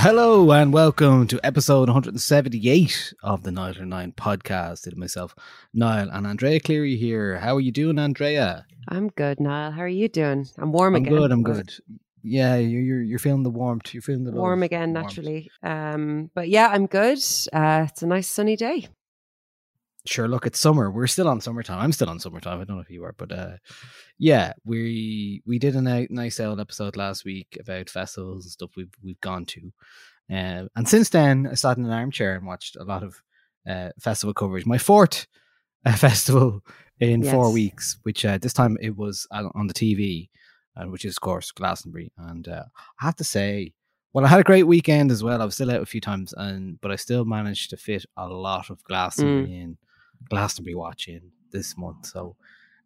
Hello 0.00 0.52
and 0.52 0.72
welcome 0.72 1.26
to 1.26 1.40
episode 1.42 1.88
178 1.88 3.14
of 3.24 3.42
the 3.42 3.50
Niall 3.50 3.84
Nine 3.84 4.12
podcast. 4.12 4.86
It 4.86 4.92
is 4.92 4.96
myself, 4.96 5.34
Niall, 5.74 6.08
and 6.12 6.24
Andrea 6.24 6.60
Cleary 6.60 6.96
here. 6.96 7.38
How 7.38 7.56
are 7.56 7.60
you 7.60 7.72
doing, 7.72 7.98
Andrea? 7.98 8.64
I'm 8.86 9.08
good, 9.08 9.40
Niall. 9.40 9.72
How 9.72 9.82
are 9.82 9.88
you 9.88 10.08
doing? 10.08 10.46
I'm 10.56 10.70
warm 10.70 10.94
again. 10.94 11.08
I'm 11.08 11.14
again. 11.14 11.22
good. 11.22 11.32
I'm 11.32 11.42
good. 11.42 11.72
Yeah, 12.22 12.54
you're 12.54 12.80
you're, 12.80 13.02
you're 13.02 13.18
feeling 13.18 13.42
the 13.42 13.50
warmth. 13.50 13.92
You're 13.92 14.02
feeling 14.04 14.22
the 14.22 14.30
love. 14.30 14.38
Warm 14.38 14.62
again, 14.62 14.92
Warmth. 14.92 15.08
naturally. 15.08 15.50
Um, 15.64 16.30
but 16.32 16.48
yeah, 16.48 16.68
I'm 16.68 16.86
good. 16.86 17.18
Uh, 17.52 17.86
it's 17.88 18.02
a 18.02 18.06
nice 18.06 18.28
sunny 18.28 18.54
day. 18.54 18.86
Sure. 20.06 20.28
Look, 20.28 20.46
it's 20.46 20.58
summer. 20.58 20.90
We're 20.90 21.06
still 21.06 21.28
on 21.28 21.40
summertime. 21.40 21.80
I'm 21.80 21.92
still 21.92 22.08
on 22.08 22.20
summertime. 22.20 22.60
I 22.60 22.64
don't 22.64 22.76
know 22.76 22.82
if 22.82 22.90
you 22.90 23.04
are, 23.04 23.14
but 23.18 23.32
uh, 23.32 23.56
yeah, 24.18 24.52
we 24.64 25.42
we 25.44 25.58
did 25.58 25.76
a 25.76 25.82
ni- 25.82 26.08
nice 26.10 26.40
old 26.40 26.60
episode 26.60 26.96
last 26.96 27.24
week 27.24 27.58
about 27.60 27.90
festivals 27.90 28.44
and 28.44 28.52
stuff 28.52 28.70
we've 28.76 28.94
we've 29.02 29.20
gone 29.20 29.44
to, 29.46 29.72
uh, 30.32 30.64
and 30.76 30.88
since 30.88 31.10
then 31.10 31.48
I 31.50 31.54
sat 31.54 31.76
in 31.76 31.84
an 31.84 31.92
armchair 31.92 32.36
and 32.36 32.46
watched 32.46 32.76
a 32.76 32.84
lot 32.84 33.02
of 33.02 33.22
uh, 33.68 33.90
festival 34.00 34.32
coverage. 34.32 34.64
My 34.64 34.78
fourth 34.78 35.26
uh, 35.84 35.92
festival 35.96 36.64
in 37.00 37.22
four 37.22 37.52
weeks, 37.52 37.98
which 38.02 38.24
uh, 38.24 38.38
this 38.38 38.52
time 38.52 38.78
it 38.80 38.96
was 38.96 39.26
on 39.30 39.66
the 39.66 39.74
TV, 39.74 40.30
uh, 40.76 40.86
which 40.86 41.04
is 41.04 41.16
of 41.16 41.20
course 41.20 41.50
Glastonbury, 41.50 42.12
and 42.16 42.48
uh, 42.48 42.64
I 43.00 43.04
have 43.06 43.16
to 43.16 43.24
say. 43.24 43.72
Well, 44.14 44.24
I 44.24 44.28
had 44.28 44.40
a 44.40 44.44
great 44.44 44.66
weekend 44.66 45.10
as 45.10 45.22
well. 45.22 45.42
I 45.42 45.44
was 45.44 45.54
still 45.54 45.70
out 45.70 45.82
a 45.82 45.86
few 45.86 46.00
times, 46.00 46.32
and 46.34 46.80
but 46.80 46.90
I 46.90 46.96
still 46.96 47.26
managed 47.26 47.68
to 47.70 47.76
fit 47.76 48.06
a 48.16 48.26
lot 48.26 48.70
of 48.70 48.82
Glastonbury 48.84 49.54
in, 49.60 49.76
Glastonbury 50.28 50.74
watching 50.74 51.30
this 51.52 51.76
month. 51.76 52.06
So 52.06 52.36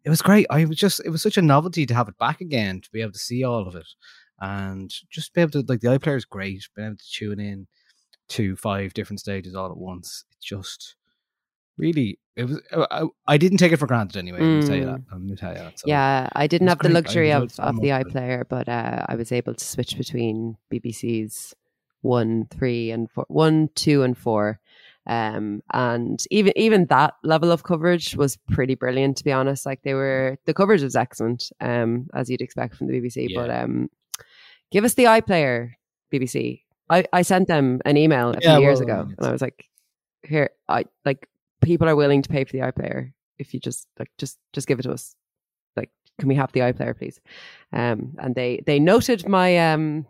it 0.03 0.09
was 0.09 0.21
great. 0.21 0.45
I 0.49 0.65
was 0.65 0.77
just 0.77 1.01
it 1.05 1.09
was 1.09 1.21
such 1.21 1.37
a 1.37 1.41
novelty 1.41 1.85
to 1.85 1.93
have 1.93 2.07
it 2.09 2.17
back 2.17 2.41
again, 2.41 2.81
to 2.81 2.91
be 2.91 3.01
able 3.01 3.11
to 3.13 3.19
see 3.19 3.43
all 3.43 3.67
of 3.67 3.75
it, 3.75 3.87
and 4.39 4.93
just 5.09 5.33
be 5.33 5.41
able 5.41 5.51
to 5.51 5.65
like 5.67 5.81
the 5.81 5.87
iPlayer 5.87 6.17
is 6.17 6.25
great. 6.25 6.67
Being 6.75 6.87
able 6.89 6.97
to 6.97 7.11
tune 7.11 7.39
in 7.39 7.67
to 8.29 8.55
five 8.55 8.93
different 8.93 9.19
stages 9.19 9.55
all 9.55 9.69
at 9.71 9.77
once. 9.77 10.25
It 10.31 10.37
just 10.41 10.95
really 11.77 12.19
it 12.35 12.45
was. 12.45 12.61
I, 12.71 12.85
I- 13.03 13.07
I 13.27 13.37
didn't 13.37 13.57
take 13.59 13.71
it 13.71 13.77
for 13.77 13.87
granted 13.87 14.17
anyway. 14.17 14.39
Let 14.41 14.47
me 14.61 14.67
tell 14.67 14.75
you 14.75 14.85
that. 14.85 14.99
Mm. 15.09 15.37
Tell 15.39 15.51
you 15.53 15.57
that. 15.59 15.79
So, 15.79 15.85
yeah, 15.87 16.27
I 16.33 16.47
didn't 16.47 16.67
have 16.67 16.79
the 16.79 16.83
great. 16.89 16.91
I 16.91 16.99
luxury 16.99 17.31
of, 17.31 17.43
of 17.59 17.79
the 17.81 17.89
much 17.91 18.01
of 18.01 18.07
it. 18.07 18.13
iPlayer, 18.13 18.43
but 18.49 18.67
uh, 18.69 19.05
I 19.07 19.15
was 19.15 19.31
able 19.31 19.53
to 19.53 19.63
switch 19.63 19.97
between 19.97 20.57
BBC's 20.71 21.55
one, 22.01 22.47
three, 22.51 22.91
and 22.91 23.09
four, 23.09 23.25
one, 23.29 23.69
two, 23.75 24.03
and 24.03 24.17
four. 24.17 24.59
Um, 25.05 25.61
and 25.73 26.23
even 26.31 26.53
even 26.55 26.85
that 26.85 27.15
level 27.23 27.51
of 27.51 27.63
coverage 27.63 28.15
was 28.15 28.37
pretty 28.51 28.75
brilliant, 28.75 29.17
to 29.17 29.23
be 29.23 29.31
honest. 29.31 29.65
Like 29.65 29.81
they 29.83 29.93
were, 29.93 30.37
the 30.45 30.53
coverage 30.53 30.81
was 30.81 30.95
excellent, 30.95 31.51
um, 31.59 32.07
as 32.13 32.29
you'd 32.29 32.41
expect 32.41 32.75
from 32.75 32.87
the 32.87 32.93
BBC. 33.01 33.35
But 33.35 33.49
um, 33.49 33.89
give 34.71 34.85
us 34.85 34.93
the 34.93 35.05
iPlayer, 35.05 35.71
BBC. 36.13 36.61
I, 36.89 37.05
I 37.11 37.21
sent 37.21 37.47
them 37.47 37.81
an 37.85 37.97
email 37.97 38.31
a 38.31 38.39
few 38.41 38.51
Yeah, 38.51 38.57
years 38.59 38.79
well, 38.79 38.89
ago, 38.89 39.09
and 39.17 39.27
I 39.27 39.31
was 39.31 39.41
like, 39.41 39.69
"Here, 40.23 40.51
I 40.69 40.85
like 41.05 41.27
people 41.61 41.87
are 41.87 41.95
willing 41.95 42.21
to 42.21 42.29
pay 42.29 42.43
for 42.43 42.51
the 42.51 42.59
iPlayer 42.59 43.11
if 43.39 43.53
you 43.53 43.59
just 43.59 43.87
like 43.99 44.09
just 44.17 44.37
just 44.53 44.67
give 44.67 44.79
it 44.79 44.83
to 44.83 44.91
us. 44.91 45.15
Like, 45.75 45.89
can 46.19 46.29
we 46.29 46.35
have 46.35 46.51
the 46.51 46.61
iPlayer, 46.61 46.97
please?" 46.97 47.19
Um, 47.71 48.15
and 48.19 48.35
they 48.35 48.63
they 48.65 48.79
noted 48.79 49.27
my 49.27 49.71
um 49.73 50.05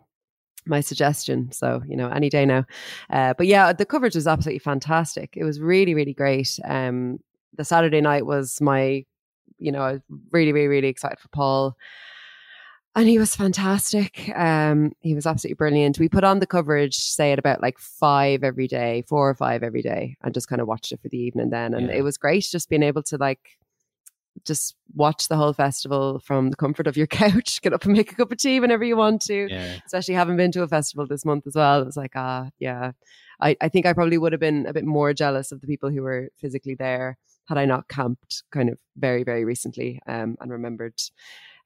my 0.66 0.80
suggestion. 0.80 1.50
So 1.52 1.82
you 1.86 1.96
know, 1.96 2.08
any 2.08 2.28
day 2.30 2.44
now. 2.46 2.64
Uh, 3.10 3.34
but 3.36 3.46
yeah, 3.46 3.72
the 3.72 3.86
coverage 3.86 4.14
was 4.14 4.26
absolutely 4.26 4.60
fantastic. 4.60 5.34
It 5.36 5.44
was 5.44 5.60
really 5.60 5.94
really 5.94 6.14
great. 6.14 6.58
Um, 6.64 7.20
the 7.56 7.64
Saturday 7.64 8.00
night 8.00 8.26
was 8.26 8.60
my, 8.60 9.04
you 9.58 9.70
know, 9.72 9.82
I 9.82 9.92
was 9.92 10.00
really 10.30 10.52
really 10.52 10.68
really 10.68 10.88
excited 10.88 11.18
for 11.20 11.28
Paul 11.28 11.76
and 12.96 13.08
he 13.08 13.18
was 13.18 13.34
fantastic. 13.34 14.30
Um, 14.36 14.92
he 15.00 15.14
was 15.14 15.26
absolutely 15.26 15.56
brilliant. 15.56 15.98
We 15.98 16.08
put 16.08 16.22
on 16.22 16.38
the 16.38 16.46
coverage, 16.46 16.94
say 16.96 17.32
at 17.32 17.40
about 17.40 17.60
like 17.60 17.78
five 17.78 18.44
every 18.44 18.68
day, 18.68 19.02
four 19.08 19.28
or 19.28 19.34
five 19.34 19.64
every 19.64 19.82
day, 19.82 20.16
and 20.22 20.32
just 20.32 20.48
kind 20.48 20.60
of 20.60 20.68
watched 20.68 20.92
it 20.92 21.00
for 21.02 21.08
the 21.08 21.18
evening 21.18 21.50
then. 21.50 21.74
And 21.74 21.88
Yeah. 21.88 21.96
it 21.96 22.02
was 22.02 22.16
great 22.16 22.44
just 22.44 22.68
being 22.68 22.84
able 22.84 23.02
to 23.04 23.16
like 23.16 23.40
just 24.44 24.74
watch 24.94 25.28
the 25.28 25.36
whole 25.36 25.52
festival 25.52 26.18
from 26.18 26.50
the 26.50 26.56
comfort 26.56 26.86
of 26.86 26.96
your 26.96 27.06
couch, 27.08 27.62
get 27.62 27.72
up 27.72 27.84
and 27.84 27.94
make 27.94 28.12
a 28.12 28.14
cup 28.14 28.32
of 28.32 28.38
tea 28.38 28.60
whenever 28.60 28.84
you 28.84 28.96
want 28.96 29.22
to. 29.22 29.48
yeah. 29.50 29.76
Especially 29.86 30.14
having 30.14 30.36
been 30.36 30.52
to 30.52 30.62
a 30.62 30.68
festival 30.68 31.06
this 31.06 31.24
month 31.24 31.46
as 31.46 31.54
well. 31.54 31.82
It 31.82 31.86
was 31.86 31.96
like, 31.96 32.12
ah, 32.14 32.50
yeah. 32.58 32.92
I, 33.40 33.56
I 33.60 33.68
think 33.68 33.86
I 33.86 33.92
probably 33.92 34.18
would 34.18 34.32
have 34.32 34.40
been 34.40 34.66
a 34.66 34.72
bit 34.72 34.84
more 34.84 35.12
jealous 35.12 35.52
of 35.52 35.60
the 35.60 35.66
people 35.66 35.90
who 35.90 36.02
were 36.02 36.30
physically 36.36 36.74
there 36.74 37.18
had 37.46 37.58
I 37.58 37.64
not 37.64 37.88
camped 37.88 38.42
kind 38.50 38.70
of 38.70 38.78
very, 38.96 39.22
very 39.22 39.44
recently 39.44 40.00
um, 40.06 40.36
and 40.40 40.50
remembered 40.50 40.94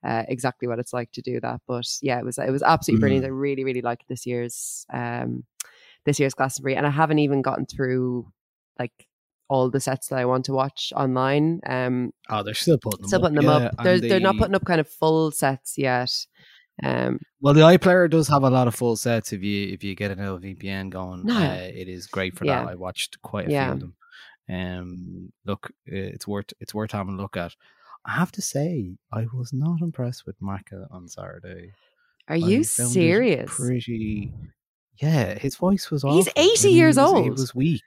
uh, 0.04 0.24
exactly 0.28 0.68
what 0.68 0.78
it's 0.78 0.92
like 0.92 1.12
to 1.12 1.22
do 1.22 1.40
that. 1.40 1.60
But 1.66 1.86
yeah, 2.02 2.18
it 2.18 2.24
was 2.24 2.38
it 2.38 2.50
was 2.50 2.62
absolutely 2.62 3.00
brilliant. 3.00 3.26
I 3.26 3.28
really, 3.28 3.64
really 3.64 3.82
liked 3.82 4.08
this 4.08 4.26
year's 4.26 4.86
um, 4.92 5.44
this 6.04 6.20
year's 6.20 6.34
Glastonbury, 6.34 6.76
and 6.76 6.86
I 6.86 6.90
haven't 6.90 7.18
even 7.18 7.42
gotten 7.42 7.66
through 7.66 8.30
like 8.78 9.07
all 9.48 9.70
the 9.70 9.80
sets 9.80 10.08
that 10.08 10.18
I 10.18 10.24
want 10.26 10.44
to 10.46 10.52
watch 10.52 10.92
online. 10.94 11.60
Um, 11.66 12.12
Oh, 12.28 12.42
they're 12.42 12.54
still 12.54 12.78
putting 12.78 13.00
them 13.02 13.08
still 13.08 13.24
up. 13.24 13.32
putting 13.32 13.46
them 13.46 13.62
yeah, 13.62 13.68
up. 13.68 13.82
They're 13.84 14.00
they're 14.00 14.20
not 14.20 14.36
putting 14.36 14.54
up 14.54 14.64
kind 14.64 14.80
of 14.80 14.88
full 14.88 15.30
sets 15.30 15.76
yet. 15.78 16.12
Um, 16.82 17.18
Well, 17.40 17.54
the 17.54 17.62
iPlayer 17.62 18.08
does 18.10 18.28
have 18.28 18.42
a 18.44 18.50
lot 18.50 18.68
of 18.68 18.74
full 18.74 18.96
sets. 18.96 19.32
If 19.32 19.42
you 19.42 19.68
if 19.72 19.82
you 19.82 19.94
get 19.94 20.10
an 20.10 20.18
LVPN 20.18 20.90
going, 20.90 21.24
No. 21.24 21.36
uh, 21.36 21.68
it 21.74 21.88
is 21.88 22.06
great 22.06 22.36
for 22.36 22.44
Yeah. 22.44 22.64
that. 22.64 22.70
I 22.72 22.74
watched 22.76 23.20
quite 23.22 23.48
a 23.48 23.52
Yeah. 23.52 23.64
few 23.66 23.72
of 23.74 23.80
them. 23.80 23.94
Um, 24.50 25.32
look, 25.44 25.68
uh, 25.90 25.96
it's 26.14 26.26
worth 26.26 26.52
it's 26.60 26.74
worth 26.74 26.92
having 26.92 27.14
a 27.18 27.22
look 27.22 27.36
at. 27.36 27.54
I 28.06 28.12
have 28.12 28.32
to 28.32 28.42
say, 28.42 28.96
I 29.12 29.26
was 29.34 29.52
not 29.52 29.80
impressed 29.82 30.24
with 30.26 30.38
Macca 30.40 30.86
on 30.90 31.08
Saturday. 31.08 31.72
are 32.28 32.36
you 32.36 32.62
serious? 32.64 33.50
Pretty. 33.54 34.32
Yeah, 35.00 35.34
his 35.38 35.56
voice 35.56 35.90
was. 35.90 36.02
He's 36.02 36.28
awful. 36.28 36.32
I 36.42 36.50
80 36.54 36.70
years 36.70 36.96
it 36.96 37.00
was- 37.02 37.12
old. 37.12 37.26
It 37.26 37.30
was 37.30 37.54
weak. 37.54 37.82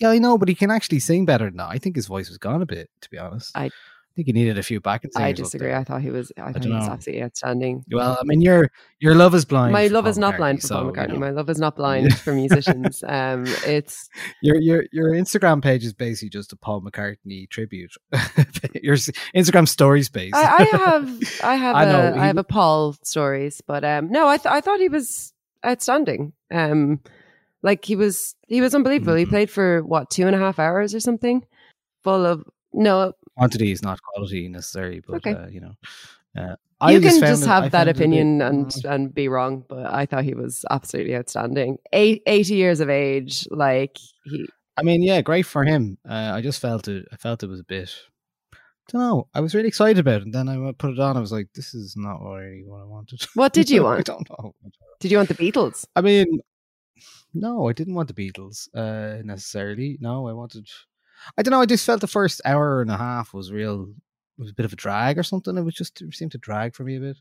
Yeah, 0.00 0.10
I 0.10 0.18
know, 0.18 0.38
but 0.38 0.48
he 0.48 0.54
can 0.54 0.70
actually 0.70 1.00
sing 1.00 1.24
better 1.26 1.44
than 1.44 1.56
that. 1.58 1.68
I 1.70 1.78
think 1.78 1.94
his 1.96 2.06
voice 2.06 2.28
was 2.28 2.38
gone 2.38 2.62
a 2.62 2.66
bit, 2.66 2.90
to 3.02 3.10
be 3.10 3.18
honest. 3.18 3.56
I- 3.56 3.70
I 4.10 4.12
think 4.16 4.26
he 4.26 4.32
needed 4.32 4.58
a 4.58 4.62
few 4.64 4.80
backing 4.80 5.12
singers. 5.12 5.24
I 5.28 5.32
disagree. 5.32 5.72
I 5.72 5.84
thought 5.84 6.02
he 6.02 6.10
was. 6.10 6.32
I 6.36 6.52
thought 6.52 6.64
he 6.64 6.72
was 6.72 6.84
know. 6.84 6.92
absolutely 6.94 7.22
outstanding. 7.22 7.84
Well, 7.92 8.18
I 8.20 8.24
mean, 8.24 8.40
your 8.40 8.68
your 8.98 9.14
love 9.14 9.36
is 9.36 9.44
blind. 9.44 9.72
My 9.72 9.86
love 9.86 10.08
is 10.08 10.18
not 10.18 10.36
blind 10.36 10.60
for 10.62 10.66
so, 10.66 10.74
Paul 10.74 10.86
you 10.86 10.92
McCartney. 10.92 11.12
know. 11.12 11.18
My 11.20 11.30
love 11.30 11.48
is 11.48 11.58
not 11.60 11.76
blind 11.76 12.18
for 12.18 12.34
musicians. 12.34 13.04
Um, 13.06 13.44
it's 13.64 14.10
Your 14.42 14.56
your 14.56 14.84
your 14.90 15.10
Instagram 15.12 15.62
page 15.62 15.84
is 15.84 15.92
basically 15.92 16.28
just 16.30 16.52
a 16.52 16.56
Paul 16.56 16.82
McCartney 16.82 17.48
tribute. 17.48 17.92
your 18.82 18.96
Instagram 18.96 19.68
story 19.68 20.02
space. 20.02 20.32
I, 20.34 20.40
I 20.58 20.76
have 20.76 21.20
I 21.44 21.54
have 21.54 21.76
I 21.76 21.84
a 21.84 21.92
know, 21.92 22.08
I 22.10 22.14
he 22.14 22.26
have 22.26 22.36
a 22.36 22.44
Paul 22.44 22.96
stories, 23.04 23.62
but 23.64 23.84
um, 23.84 24.10
no, 24.10 24.26
I 24.26 24.38
th- 24.38 24.52
I 24.52 24.60
thought 24.60 24.80
he 24.80 24.88
was 24.88 25.32
outstanding. 25.64 26.32
Um, 26.50 26.98
like 27.62 27.84
he 27.84 27.96
was 27.96 28.34
he 28.48 28.60
was 28.60 28.74
unbelievable. 28.74 29.14
He 29.14 29.24
Mhm. 29.26 29.30
played 29.30 29.50
for 29.50 29.82
what 29.82 30.10
two 30.10 30.26
and 30.26 30.34
a 30.36 30.38
half 30.38 30.58
hours 30.58 30.94
or 30.94 31.00
something, 31.00 31.44
full 32.02 32.24
of 32.26 32.44
no. 32.72 33.12
Quantity 33.36 33.72
is 33.72 33.82
not 33.82 34.00
quality 34.02 34.48
necessarily, 34.48 35.00
but 35.06 35.16
Okay. 35.16 35.32
uh, 35.32 35.46
you 35.48 35.60
know. 35.60 35.74
Uh, 36.36 36.56
I 36.80 36.92
you 36.92 37.00
can 37.00 37.18
just 37.20 37.42
it- 37.42 37.46
have 37.46 37.70
that 37.72 37.88
a 37.88 37.92
bit- 37.92 37.96
opinion 37.96 38.40
and 38.42 38.72
uh, 38.84 38.88
and 38.90 39.14
be 39.14 39.28
wrong, 39.28 39.64
but 39.68 39.86
I 39.86 40.06
thought 40.06 40.24
he 40.24 40.34
was 40.34 40.64
absolutely 40.70 41.14
outstanding. 41.16 41.78
Eight, 41.92 42.22
80 42.26 42.54
years 42.54 42.80
of 42.80 42.88
age, 42.88 43.46
like 43.50 43.98
he 44.24 44.46
I 44.76 44.82
mean, 44.82 45.02
yeah, 45.02 45.20
great 45.20 45.44
for 45.44 45.64
him. 45.64 45.98
Uh, 46.08 46.32
I 46.34 46.40
just 46.40 46.58
felt 46.60 46.88
it. 46.88 47.06
I 47.12 47.16
felt 47.16 47.42
it 47.42 47.48
was 47.48 47.60
a 47.60 47.64
bit. 47.64 47.90
don't 48.88 49.02
know. 49.02 49.28
I 49.34 49.40
was 49.40 49.54
really 49.54 49.68
excited 49.68 49.98
about 50.00 50.22
it, 50.22 50.24
and 50.24 50.34
then 50.34 50.48
I 50.48 50.72
put 50.72 50.92
it 50.92 50.98
on. 50.98 51.16
I 51.16 51.20
was 51.20 51.30
like, 51.32 51.48
"This 51.54 51.74
is 51.74 51.96
not 51.96 52.20
really 52.22 52.62
what 52.64 52.80
I 52.80 52.84
wanted." 52.84 53.22
What 53.34 53.52
did 53.52 53.68
you 53.70 53.82
I 53.86 53.94
want? 53.96 54.06
don't 54.06 54.28
know. 54.30 54.54
did 55.00 55.10
you 55.10 55.16
want 55.18 55.28
the 55.28 55.34
Beatles? 55.34 55.84
I 55.96 56.00
mean, 56.00 56.40
no, 57.34 57.68
I 57.68 57.72
didn't 57.72 57.94
want 57.94 58.08
the 58.08 58.14
Beatles 58.14 58.68
uh, 58.74 59.22
necessarily. 59.22 59.98
No, 60.00 60.28
I 60.28 60.32
wanted. 60.32 60.68
I 61.36 61.42
don't 61.42 61.52
know. 61.52 61.60
I 61.60 61.66
just 61.66 61.84
felt 61.84 62.00
the 62.00 62.06
first 62.06 62.40
hour 62.44 62.80
and 62.80 62.90
a 62.90 62.96
half 62.96 63.34
was 63.34 63.52
real. 63.52 63.88
It 64.38 64.42
was 64.42 64.50
a 64.50 64.54
bit 64.54 64.66
of 64.66 64.72
a 64.72 64.76
drag 64.76 65.18
or 65.18 65.22
something. 65.22 65.56
It 65.56 65.62
was 65.62 65.74
just 65.74 66.00
it 66.00 66.14
seemed 66.14 66.32
to 66.32 66.38
drag 66.38 66.74
for 66.74 66.84
me 66.84 66.96
a 66.96 67.00
bit. 67.00 67.18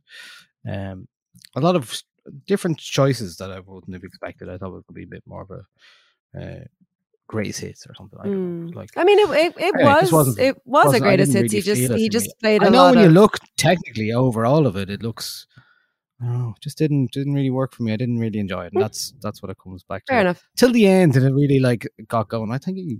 Um, 0.67 1.07
a 1.55 1.61
lot 1.61 1.75
of 1.75 2.01
different 2.47 2.77
choices 2.79 3.37
that 3.37 3.51
I 3.51 3.59
wouldn't 3.59 3.93
have 3.93 4.03
expected. 4.03 4.49
I 4.49 4.57
thought 4.57 4.77
it 4.77 4.83
would 4.87 4.95
be 4.95 5.03
a 5.03 5.07
bit 5.07 5.23
more 5.25 5.41
of 5.41 5.51
a 5.51 6.39
uh, 6.39 6.63
greatest 7.27 7.61
hits 7.61 7.87
or 7.87 7.95
something. 7.95 8.19
I 8.19 8.23
don't 8.23 8.65
know. 8.65 8.71
Mm. 8.71 8.75
Like 8.75 8.89
I 8.97 9.03
mean, 9.03 9.19
it 9.19 9.29
it, 9.29 9.53
it 9.57 9.75
Yeah, 9.79 9.97
it 9.97 10.01
just 10.01 10.13
was 10.13 10.37
it 10.37 10.57
was 10.65 10.93
a 10.93 10.99
greatest 10.99 11.33
hits. 11.33 11.53
He 11.53 11.61
just 11.61 11.93
he 11.93 12.09
just 12.09 12.27
me. 12.27 12.33
played 12.41 12.63
I 12.63 12.69
know 12.69 12.83
lot 12.83 12.95
when 12.95 13.03
you 13.03 13.09
look 13.09 13.37
technically 13.57 14.11
over 14.11 14.45
all 14.45 14.67
of 14.67 14.75
it, 14.75 14.89
it 14.89 15.01
looks. 15.01 15.47
I 16.21 16.51
just 16.61 16.77
didn't 16.77 17.11
didn't 17.11 17.33
really 17.33 17.49
work 17.49 17.73
for 17.73 17.83
me. 17.83 17.93
I 17.93 17.97
didn't 17.97 18.19
really 18.19 18.39
enjoy 18.39 18.65
it, 18.65 18.73
and 18.73 18.77
Mm. 18.81 18.85
that's 18.85 19.13
that's 19.21 19.41
what 19.41 19.49
it 19.51 19.57
comes 19.63 19.83
back 19.83 20.05
to 20.05 20.11
fair 20.13 20.21
enough. 20.21 20.47
till 20.55 20.71
the 20.71 20.85
end 20.87 21.15
and 21.15 21.25
it 21.25 21.33
really 21.33 21.59
like 21.59 21.87
got 22.07 22.27
going. 22.29 22.51
I 22.51 22.57
think 22.57 22.77
he, 22.77 22.99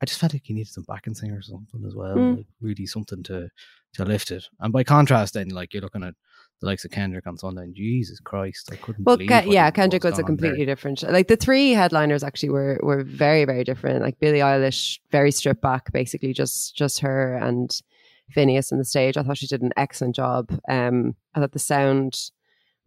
I 0.00 0.04
just 0.06 0.18
felt 0.18 0.32
like 0.32 0.42
he 0.44 0.52
needed 0.54 0.72
some 0.72 0.84
backing 0.88 1.14
singer 1.14 1.38
or 1.38 1.42
something 1.42 1.84
as 1.86 1.94
well. 1.94 2.16
Mm. 2.16 2.36
Like 2.38 2.46
really 2.60 2.86
something 2.86 3.22
to 3.24 3.48
to 3.94 4.04
lift 4.04 4.30
it. 4.30 4.44
And 4.60 4.72
by 4.72 4.82
contrast, 4.84 5.34
then 5.34 5.50
like 5.50 5.72
you're 5.72 5.82
looking 5.82 6.02
at 6.02 6.14
the 6.60 6.66
likes 6.66 6.84
of 6.84 6.90
Kendrick 6.90 7.26
on 7.26 7.36
Sunday. 7.36 7.62
And 7.62 7.74
Jesus 7.74 8.18
Christ, 8.20 8.70
I 8.72 8.76
couldn't. 8.76 9.04
Well, 9.04 9.16
believe 9.16 9.30
Ke- 9.30 9.46
yeah, 9.52 9.66
was 9.66 9.72
Kendrick 9.74 10.02
was 10.02 10.14
going 10.14 10.24
a 10.24 10.24
on 10.24 10.36
there. 10.36 10.36
completely 10.48 10.66
different. 10.66 11.02
Like 11.04 11.28
the 11.28 11.36
three 11.36 11.70
headliners 11.72 12.24
actually 12.24 12.50
were 12.50 12.80
were 12.82 13.04
very 13.04 13.44
very 13.44 13.62
different. 13.62 14.02
Like 14.02 14.18
Billie 14.18 14.40
Eilish, 14.40 14.98
very 15.12 15.30
stripped 15.30 15.62
back, 15.62 15.92
basically 15.92 16.32
just 16.32 16.74
just 16.74 16.98
her 17.00 17.36
and 17.36 17.70
Finneas 18.34 18.72
on 18.72 18.78
the 18.78 18.84
stage. 18.84 19.16
I 19.16 19.22
thought 19.22 19.38
she 19.38 19.46
did 19.46 19.62
an 19.62 19.72
excellent 19.76 20.14
job. 20.14 20.50
Um, 20.68 21.14
I 21.34 21.40
thought 21.40 21.52
the 21.52 21.58
sound 21.58 22.18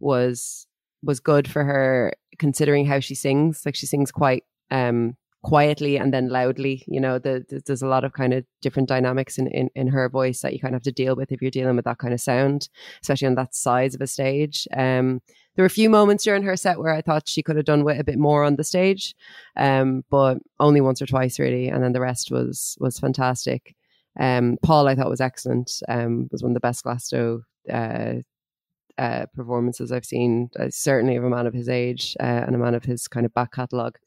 was 0.00 0.66
was 1.02 1.20
good 1.20 1.48
for 1.48 1.62
her 1.64 2.12
considering 2.38 2.86
how 2.86 3.00
she 3.00 3.14
sings. 3.14 3.62
Like 3.64 3.74
she 3.76 3.86
sings 3.86 4.10
quite 4.10 4.44
um 4.70 5.16
quietly 5.44 5.96
and 5.96 6.12
then 6.12 6.28
loudly. 6.28 6.82
You 6.88 7.00
know, 7.00 7.18
the, 7.20 7.44
the- 7.48 7.62
there's 7.64 7.82
a 7.82 7.86
lot 7.86 8.02
of 8.04 8.12
kind 8.12 8.34
of 8.34 8.44
different 8.62 8.88
dynamics 8.88 9.38
in, 9.38 9.46
in 9.48 9.70
in 9.74 9.88
her 9.88 10.08
voice 10.08 10.40
that 10.40 10.52
you 10.52 10.58
kind 10.60 10.74
of 10.74 10.78
have 10.80 10.84
to 10.84 10.92
deal 10.92 11.14
with 11.16 11.30
if 11.32 11.40
you're 11.40 11.50
dealing 11.50 11.76
with 11.76 11.84
that 11.84 11.98
kind 11.98 12.12
of 12.14 12.20
sound, 12.20 12.68
especially 13.02 13.28
on 13.28 13.36
that 13.36 13.54
size 13.54 13.94
of 13.94 14.00
a 14.00 14.06
stage. 14.06 14.66
Um, 14.76 15.20
there 15.54 15.62
were 15.62 15.66
a 15.66 15.70
few 15.70 15.88
moments 15.88 16.24
during 16.24 16.42
her 16.42 16.56
set 16.56 16.78
where 16.78 16.92
I 16.92 17.00
thought 17.00 17.28
she 17.28 17.42
could 17.42 17.56
have 17.56 17.64
done 17.64 17.82
with 17.82 17.98
a 17.98 18.04
bit 18.04 18.18
more 18.18 18.44
on 18.44 18.56
the 18.56 18.64
stage, 18.64 19.14
um, 19.56 20.04
but 20.10 20.36
only 20.60 20.82
once 20.82 21.00
or 21.00 21.06
twice 21.06 21.38
really, 21.38 21.68
and 21.68 21.82
then 21.82 21.92
the 21.92 22.00
rest 22.00 22.30
was 22.30 22.76
was 22.80 22.98
fantastic. 22.98 23.74
Um, 24.18 24.58
Paul, 24.62 24.88
I 24.88 24.94
thought 24.94 25.10
was 25.10 25.20
excellent. 25.20 25.82
Um, 25.88 26.28
was 26.30 26.42
one 26.42 26.52
of 26.52 26.54
the 26.54 26.60
best 26.60 26.84
Glasto 26.84 27.42
uh, 27.72 28.14
uh, 28.98 29.26
performances 29.34 29.92
I've 29.92 30.04
seen, 30.04 30.50
uh, 30.58 30.68
certainly 30.70 31.16
of 31.16 31.24
a 31.24 31.30
man 31.30 31.46
of 31.46 31.54
his 31.54 31.68
age 31.68 32.16
uh, 32.20 32.44
and 32.46 32.54
a 32.54 32.58
man 32.58 32.74
of 32.74 32.84
his 32.84 33.08
kind 33.08 33.26
of 33.26 33.34
back 33.34 33.52
catalogue. 33.52 33.98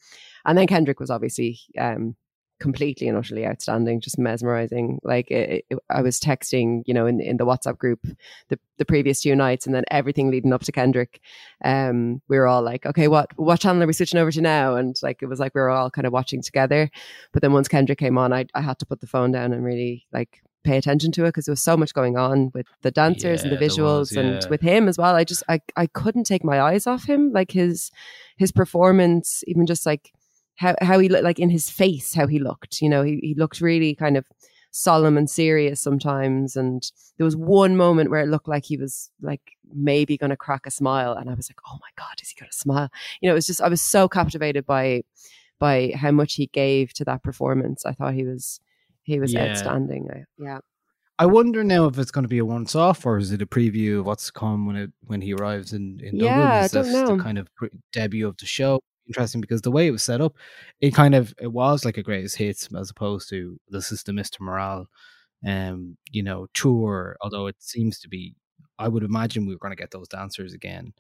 And 0.46 0.58
then 0.58 0.68
Kendrick 0.68 1.00
was 1.00 1.12
obviously 1.12 1.60
um, 1.78 2.16
completely 2.60 3.08
and 3.08 3.18
utterly 3.18 3.46
outstanding, 3.46 4.02
just 4.02 4.20
mesmerizing. 4.20 5.00
Like 5.04 5.32
it, 5.32 5.66
it, 5.70 5.80
I 5.90 6.02
was 6.02 6.20
texting, 6.20 6.84
you 6.86 6.94
know, 6.94 7.06
in 7.06 7.20
in 7.20 7.38
the 7.38 7.46
WhatsApp 7.46 7.78
group 7.78 8.06
the 8.50 8.60
the 8.78 8.86
previous 8.86 9.22
two 9.22 9.36
nights, 9.36 9.66
and 9.66 9.74
then 9.74 9.84
everything 9.92 10.30
leading 10.30 10.54
up 10.54 10.62
to 10.64 10.72
Kendrick. 10.72 11.22
Um, 11.64 12.22
we 12.28 12.38
were 12.38 12.48
all 12.48 12.62
like, 12.62 12.86
okay, 12.86 13.08
what 13.08 13.28
what 13.38 13.60
channel 13.60 13.84
are 13.84 13.88
we 13.88 13.94
switching 13.94 14.20
over 14.20 14.32
to 14.32 14.42
now? 14.42 14.76
And 14.76 14.96
like 15.02 15.22
it 15.22 15.28
was 15.28 15.40
like 15.40 15.56
we 15.56 15.62
were 15.62 15.70
all 15.70 15.90
kind 15.90 16.08
of 16.08 16.14
watching 16.14 16.42
together. 16.42 16.90
But 17.32 17.42
then 17.42 17.54
once 17.54 17.68
Kendrick 17.68 18.00
came 18.00 18.18
on, 18.18 18.34
I 18.34 18.46
I 18.54 18.62
had 18.62 18.80
to 18.80 18.86
put 18.86 19.02
the 19.02 19.08
phone 19.08 19.32
down 19.32 19.54
and 19.54 19.64
really 19.64 20.06
like 20.12 20.42
pay 20.64 20.78
attention 20.78 21.12
to 21.14 21.24
it 21.24 21.30
because 21.30 21.46
there 21.46 21.54
was 21.54 21.62
so 21.62 21.78
much 21.78 21.94
going 21.94 22.18
on 22.18 22.52
with 22.54 22.68
the 22.82 22.92
dancers 22.92 23.44
and 23.44 23.52
the 23.52 23.58
visuals 23.58 24.00
was, 24.00 24.18
and 24.18 24.46
with 24.50 24.62
him 24.62 24.88
as 24.88 24.98
well. 24.98 25.16
I 25.16 25.24
just 25.24 25.44
I 25.48 25.62
I 25.76 25.88
couldn't 25.88 26.26
take 26.26 26.44
my 26.44 26.62
eyes 26.62 26.88
off 26.88 27.06
him. 27.06 27.32
Like 27.32 27.52
his 27.52 27.92
his 28.38 28.52
performance, 28.52 29.44
even 29.48 29.66
just 29.66 29.86
like 29.86 30.12
how 30.60 30.76
how 30.82 31.00
he 31.00 31.08
looked 31.10 31.24
like 31.24 31.40
in 31.40 31.50
his 31.50 31.70
face, 31.70 32.14
how 32.14 32.28
he 32.28 32.38
looked. 32.40 32.82
You 32.82 32.90
know, 32.90 33.02
he 33.02 33.20
he 33.24 33.34
looked 33.36 33.62
really 33.62 33.96
kind 33.96 34.18
of 34.18 34.26
solemn 34.72 35.18
and 35.18 35.30
serious 35.30 35.82
sometimes. 35.82 36.56
And 36.56 36.84
there 37.18 37.26
was 37.26 37.36
one 37.36 37.76
moment 37.78 38.12
where 38.12 38.22
it 38.22 38.28
looked 38.28 38.48
like 38.48 38.66
he 38.66 38.78
was 38.78 39.10
like 39.22 39.42
maybe 39.74 40.18
going 40.18 40.30
to 40.30 40.38
crack 40.38 40.66
a 40.68 40.72
smile, 40.72 41.14
and 41.14 41.30
I 41.30 41.34
was 41.34 41.50
like, 41.50 41.60
oh 41.68 41.78
my 41.82 41.90
god, 41.98 42.22
is 42.22 42.30
he 42.30 42.40
going 42.40 42.52
to 42.52 42.58
smile? 42.58 42.90
You 43.22 43.28
know, 43.30 43.34
it 43.34 43.36
was 43.36 43.48
just 43.48 43.62
I 43.62 43.70
was 43.70 43.82
so 43.82 44.08
captivated 44.10 44.66
by 44.66 45.04
by 45.60 45.94
how 45.96 46.12
much 46.12 46.36
he 46.36 46.48
gave 46.48 46.94
to 46.94 47.06
that 47.06 47.24
performance. 47.24 47.86
I 47.86 47.94
thought 47.94 48.14
he 48.14 48.26
was 48.26 48.60
he 49.04 49.20
was 49.20 49.34
Yeah. 49.34 49.46
outstanding. 49.48 50.10
I, 50.14 50.24
yeah. 50.38 50.60
I 51.18 51.26
wonder 51.26 51.64
now 51.66 51.86
if 51.88 51.98
it's 51.98 52.12
going 52.12 52.24
to 52.24 52.30
be 52.30 52.38
a 52.38 52.46
once 52.46 52.76
off 52.76 53.06
or 53.06 53.18
is 53.18 53.32
it 53.32 53.42
a 53.42 53.46
preview 53.46 54.00
of 54.00 54.06
what's 54.06 54.28
to 54.28 54.32
come 54.32 54.66
when 54.68 54.76
it 54.78 54.92
when 55.02 55.22
he 55.22 55.34
arrives 55.34 55.74
in, 55.74 56.00
in 56.02 56.18
Dublin? 56.18 56.38
Yeah, 56.38 56.62
I 56.64 56.68
don't 56.70 56.92
know. 56.94 57.18
the 57.18 57.24
kind 57.24 57.38
of 57.38 57.48
debut 57.92 58.28
of 58.28 58.38
the 58.38 58.46
show? 58.46 58.82
Interesting 59.10 59.42
because 59.42 59.62
the 59.62 59.72
way 59.72 59.88
it 59.88 59.92
was 59.92 60.04
set 60.04 60.22
up, 60.22 60.36
it 60.80 60.92
kind 60.94 61.16
of 61.16 61.34
it 61.42 61.52
was 61.52 61.84
like 61.84 61.98
a 61.98 62.04
greatest 62.04 62.38
hits 62.38 62.70
as 62.78 62.90
opposed 62.92 63.28
to 63.30 63.60
this 63.68 63.92
is 63.92 64.04
the 64.04 64.12
Mr. 64.12 64.40
Morale, 64.40 64.88
um, 65.46 65.98
you 66.12 66.24
know, 66.24 66.48
tour. 66.54 67.18
Although 67.22 67.48
it 67.48 67.56
seems 67.60 68.00
to 68.00 68.08
be, 68.08 68.36
I 68.78 68.88
would 68.88 69.04
imagine 69.04 69.46
we 69.46 69.56
were 69.56 69.60
going 69.60 69.76
to 69.76 69.82
get 69.82 69.92
those 69.92 70.08
dancers 70.08 70.54
again. 70.54 70.94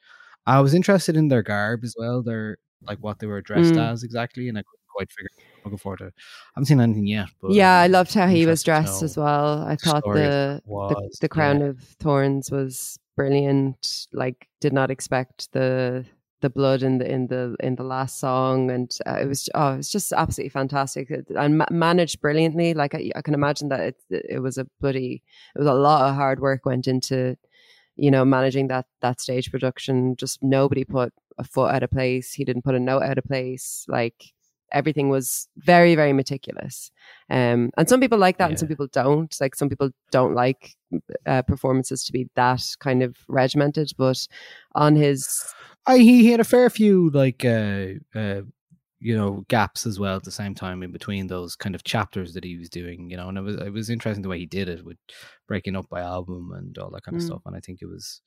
I 0.47 0.59
was 0.59 0.73
interested 0.73 1.15
in 1.15 1.27
their 1.27 1.43
garb 1.43 1.83
as 1.83 1.95
well. 1.97 2.23
Their 2.23 2.57
like 2.81 2.97
what 2.99 3.19
they 3.19 3.27
were 3.27 3.41
dressed 3.41 3.73
Mm. 3.73 3.91
as 3.91 4.03
exactly, 4.03 4.49
and 4.49 4.57
I 4.57 4.61
couldn't 4.61 4.87
quite 4.95 5.11
figure. 5.11 5.29
Looking 5.63 5.77
forward 5.77 5.99
to. 5.99 6.05
I 6.05 6.11
haven't 6.55 6.65
seen 6.65 6.81
anything 6.81 7.05
yet, 7.05 7.27
but 7.41 7.51
yeah, 7.51 7.79
I 7.79 7.87
loved 7.87 8.13
how 8.13 8.27
he 8.27 8.45
was 8.45 8.63
dressed 8.63 9.03
as 9.03 9.17
well. 9.17 9.61
I 9.61 9.75
thought 9.75 10.03
the, 10.03 10.61
what 10.65 10.89
the 10.89 11.17
the 11.21 11.29
crown 11.29 11.59
yeah. 11.59 11.67
of 11.67 11.79
thorns 11.99 12.49
was 12.49 12.97
brilliant. 13.15 14.07
Like, 14.13 14.47
did 14.61 14.73
not 14.73 14.89
expect 14.89 15.51
the 15.51 16.05
the 16.41 16.49
blood 16.49 16.83
in 16.83 16.97
the 16.99 17.11
in 17.11 17.27
the 17.27 17.55
in 17.59 17.75
the 17.75 17.83
last 17.83 18.19
song, 18.19 18.71
and 18.71 18.91
uh, 19.05 19.19
it 19.21 19.27
was 19.27 19.49
oh, 19.55 19.73
it 19.73 19.77
was 19.77 19.91
just 19.91 20.13
absolutely 20.13 20.49
fantastic 20.49 21.09
and 21.35 21.57
ma- 21.57 21.65
managed 21.71 22.21
brilliantly. 22.21 22.73
Like, 22.73 22.95
I, 22.95 23.11
I 23.15 23.21
can 23.21 23.33
imagine 23.33 23.69
that 23.69 23.81
it 23.81 23.95
it 24.09 24.39
was 24.39 24.57
a 24.57 24.67
bloody 24.79 25.23
it 25.55 25.59
was 25.59 25.67
a 25.67 25.73
lot 25.73 26.09
of 26.09 26.15
hard 26.15 26.39
work 26.39 26.65
went 26.65 26.87
into 26.87 27.37
you 27.95 28.11
know 28.11 28.25
managing 28.25 28.67
that 28.69 28.85
that 29.01 29.21
stage 29.21 29.51
production. 29.51 30.15
Just 30.15 30.41
nobody 30.41 30.85
put 30.85 31.13
a 31.37 31.43
foot 31.43 31.73
out 31.73 31.83
of 31.83 31.91
place. 31.91 32.33
He 32.33 32.45
didn't 32.45 32.63
put 32.63 32.75
a 32.75 32.79
note 32.79 33.03
out 33.03 33.17
of 33.17 33.25
place. 33.25 33.85
Like 33.87 34.33
everything 34.71 35.09
was 35.09 35.47
very 35.57 35.95
very 35.95 36.13
meticulous 36.13 36.91
um 37.29 37.71
and 37.77 37.89
some 37.89 37.99
people 37.99 38.17
like 38.17 38.37
that 38.37 38.49
and 38.49 38.59
some 38.59 38.67
people 38.67 38.87
don't 38.91 39.35
like 39.41 39.55
some 39.55 39.69
people 39.69 39.89
don't 40.11 40.33
like 40.33 40.75
uh, 41.25 41.41
performances 41.43 42.03
to 42.03 42.11
be 42.11 42.27
that 42.35 42.61
kind 42.79 43.03
of 43.03 43.15
regimented 43.27 43.91
but 43.97 44.27
on 44.75 44.95
his 44.95 45.27
I 45.87 45.97
he, 45.99 46.31
had 46.31 46.39
a 46.39 46.43
fair 46.43 46.69
few 46.69 47.09
like 47.11 47.43
uh 47.45 47.87
uh 48.15 48.41
you 48.99 49.15
know 49.15 49.45
gaps 49.47 49.85
as 49.85 49.99
well 49.99 50.17
at 50.17 50.23
the 50.23 50.31
same 50.31 50.53
time 50.53 50.83
in 50.83 50.91
between 50.91 51.27
those 51.27 51.55
kind 51.55 51.73
of 51.73 51.83
chapters 51.85 52.33
that 52.33 52.43
he 52.43 52.57
was 52.57 52.69
doing 52.69 53.09
you 53.09 53.17
know 53.17 53.29
and 53.29 53.37
it 53.37 53.41
was 53.41 53.55
it 53.55 53.71
was 53.71 53.89
interesting 53.89 54.21
the 54.21 54.29
way 54.29 54.37
he 54.39 54.45
did 54.45 54.67
it 54.67 54.83
with 54.83 54.97
breaking 55.47 55.75
up 55.75 55.87
by 55.89 56.01
album 56.01 56.51
and 56.53 56.77
all 56.77 56.89
that 56.91 57.03
kind 57.03 57.15
of 57.15 57.21
Mm. 57.21 57.25
stuff 57.25 57.41
and 57.45 57.55
I 57.55 57.59
think 57.61 57.81
it 57.81 57.87
was 57.87 58.21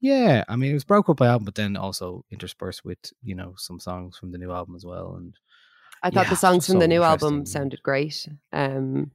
yeah 0.00 0.44
I 0.48 0.56
mean 0.56 0.70
it 0.70 0.74
was 0.74 0.84
broke 0.84 1.08
up 1.10 1.18
by 1.18 1.26
album 1.26 1.44
but 1.44 1.56
then 1.56 1.76
also 1.76 2.24
interspersed 2.30 2.84
with 2.84 2.98
you 3.22 3.34
know 3.34 3.54
some 3.58 3.78
songs 3.80 4.16
from 4.16 4.32
the 4.32 4.38
new 4.38 4.50
album 4.50 4.74
as 4.76 4.84
well 4.86 5.16
and 5.16 5.34
i 6.02 6.10
thought 6.10 6.24
Yeah, 6.24 6.30
the 6.30 6.36
songs 6.36 6.66
from 6.66 6.78
the 6.78 6.88
new 6.88 7.02
album 7.02 7.44
sounded 7.44 7.82
great 7.82 8.28
um 8.52 9.10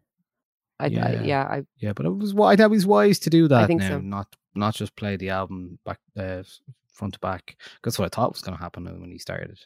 I, 0.80 0.88
yeah. 0.88 1.06
I, 1.06 1.24
Yeah. 1.24 1.44
I 1.44 1.64
yeah 1.78 1.94
but 1.94 2.06
it 2.06 2.10
was 2.10 2.34
that 2.34 2.70
was 2.70 2.86
wise 2.86 3.20
to 3.20 3.30
do 3.30 3.48
that 3.48 3.64
I 3.64 3.68
think 3.68 3.82
now 3.82 3.90
so. 3.90 4.00
not 4.00 4.36
not 4.56 4.76
just 4.76 4.96
play 4.96 5.16
the 5.16 5.30
album 5.30 5.80
back 5.86 6.00
uh, 6.18 6.44
front 6.92 7.14
to 7.16 7.20
back 7.20 7.58
that's 7.84 7.98
what 7.98 8.06
I 8.06 8.16
thought 8.16 8.34
was 8.34 8.42
going 8.42 8.58
to 8.58 8.64
happen 8.64 8.86
when 8.86 9.12
he 9.12 9.18
started 9.18 9.60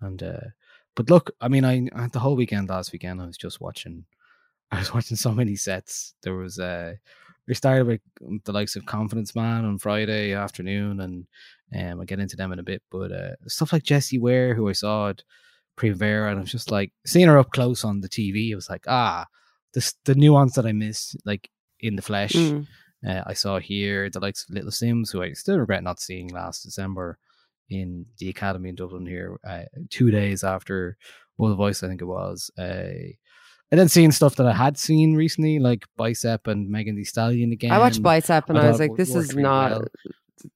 and 0.00 0.22
uh 0.22 0.48
but 0.94 1.08
look 1.08 1.30
I 1.40 1.48
mean 1.48 1.64
I, 1.64 1.88
the 2.12 2.18
whole 2.18 2.36
weekend 2.36 2.68
last 2.68 2.92
weekend 2.92 3.20
I 3.20 3.26
was 3.26 3.36
just 3.36 3.60
watching 3.60 4.04
I 4.72 4.78
was 4.78 4.94
watching 4.94 5.18
so 5.18 5.32
many 5.32 5.54
sets. 5.54 6.14
There 6.22 6.34
was 6.34 6.58
uh 6.58 6.94
we 7.46 7.54
started 7.54 7.86
with 7.86 8.44
the 8.44 8.52
likes 8.52 8.76
of 8.76 8.86
Confidence 8.86 9.34
Man 9.34 9.64
on 9.64 9.78
Friday 9.78 10.32
afternoon, 10.32 11.00
and 11.00 11.26
um, 11.74 12.00
I'll 12.00 12.06
get 12.06 12.20
into 12.20 12.36
them 12.36 12.52
in 12.52 12.58
a 12.58 12.62
bit. 12.62 12.82
But 12.90 13.10
uh, 13.12 13.30
stuff 13.48 13.72
like 13.72 13.82
Jessie 13.82 14.18
Ware, 14.18 14.54
who 14.54 14.68
I 14.68 14.72
saw 14.72 15.08
at 15.08 15.24
Primavera, 15.76 16.30
and 16.30 16.38
I 16.38 16.42
was 16.42 16.52
just 16.52 16.70
like 16.70 16.92
seeing 17.04 17.28
her 17.28 17.38
up 17.38 17.50
close 17.50 17.84
on 17.84 18.00
the 18.00 18.08
TV. 18.08 18.50
It 18.50 18.54
was 18.54 18.70
like, 18.70 18.84
ah, 18.86 19.26
this 19.74 19.94
the 20.04 20.14
nuance 20.14 20.54
that 20.54 20.66
I 20.66 20.72
missed, 20.72 21.16
like 21.24 21.50
in 21.80 21.96
the 21.96 22.02
flesh. 22.02 22.32
Mm. 22.32 22.66
Uh, 23.06 23.22
I 23.26 23.32
saw 23.32 23.58
here 23.58 24.08
the 24.08 24.20
likes 24.20 24.44
of 24.48 24.54
Little 24.54 24.70
Simz, 24.70 25.10
who 25.10 25.22
I 25.22 25.32
still 25.32 25.58
regret 25.58 25.82
not 25.82 26.00
seeing 26.00 26.28
last 26.28 26.62
December 26.62 27.18
in 27.68 28.06
the 28.18 28.28
Academy 28.28 28.68
in 28.68 28.74
Dublin 28.76 29.06
here, 29.06 29.38
uh, 29.48 29.64
two 29.90 30.10
days 30.10 30.44
after 30.44 30.96
World 31.38 31.56
Voice, 31.56 31.82
I 31.82 31.88
think 31.88 32.00
it 32.00 32.06
was. 32.06 32.50
Uh, 32.56 33.14
and 33.70 33.80
then 33.80 33.88
seeing 33.88 34.12
stuff 34.12 34.36
that 34.36 34.46
I 34.46 34.52
had 34.52 34.76
seen 34.76 35.14
recently, 35.14 35.58
like 35.58 35.86
Bicep 35.96 36.46
and 36.46 36.68
Megan 36.68 36.94
Thee 36.94 37.04
Stallion 37.04 37.52
again. 37.52 37.72
I 37.72 37.78
watched 37.78 38.02
Bicep 38.02 38.50
and 38.50 38.58
I 38.58 38.66
I, 38.66 38.70
was 38.70 38.78
like, 38.78 38.94
this 38.96 39.14
is 39.14 39.34
not, 39.34 39.70
well. 39.72 39.84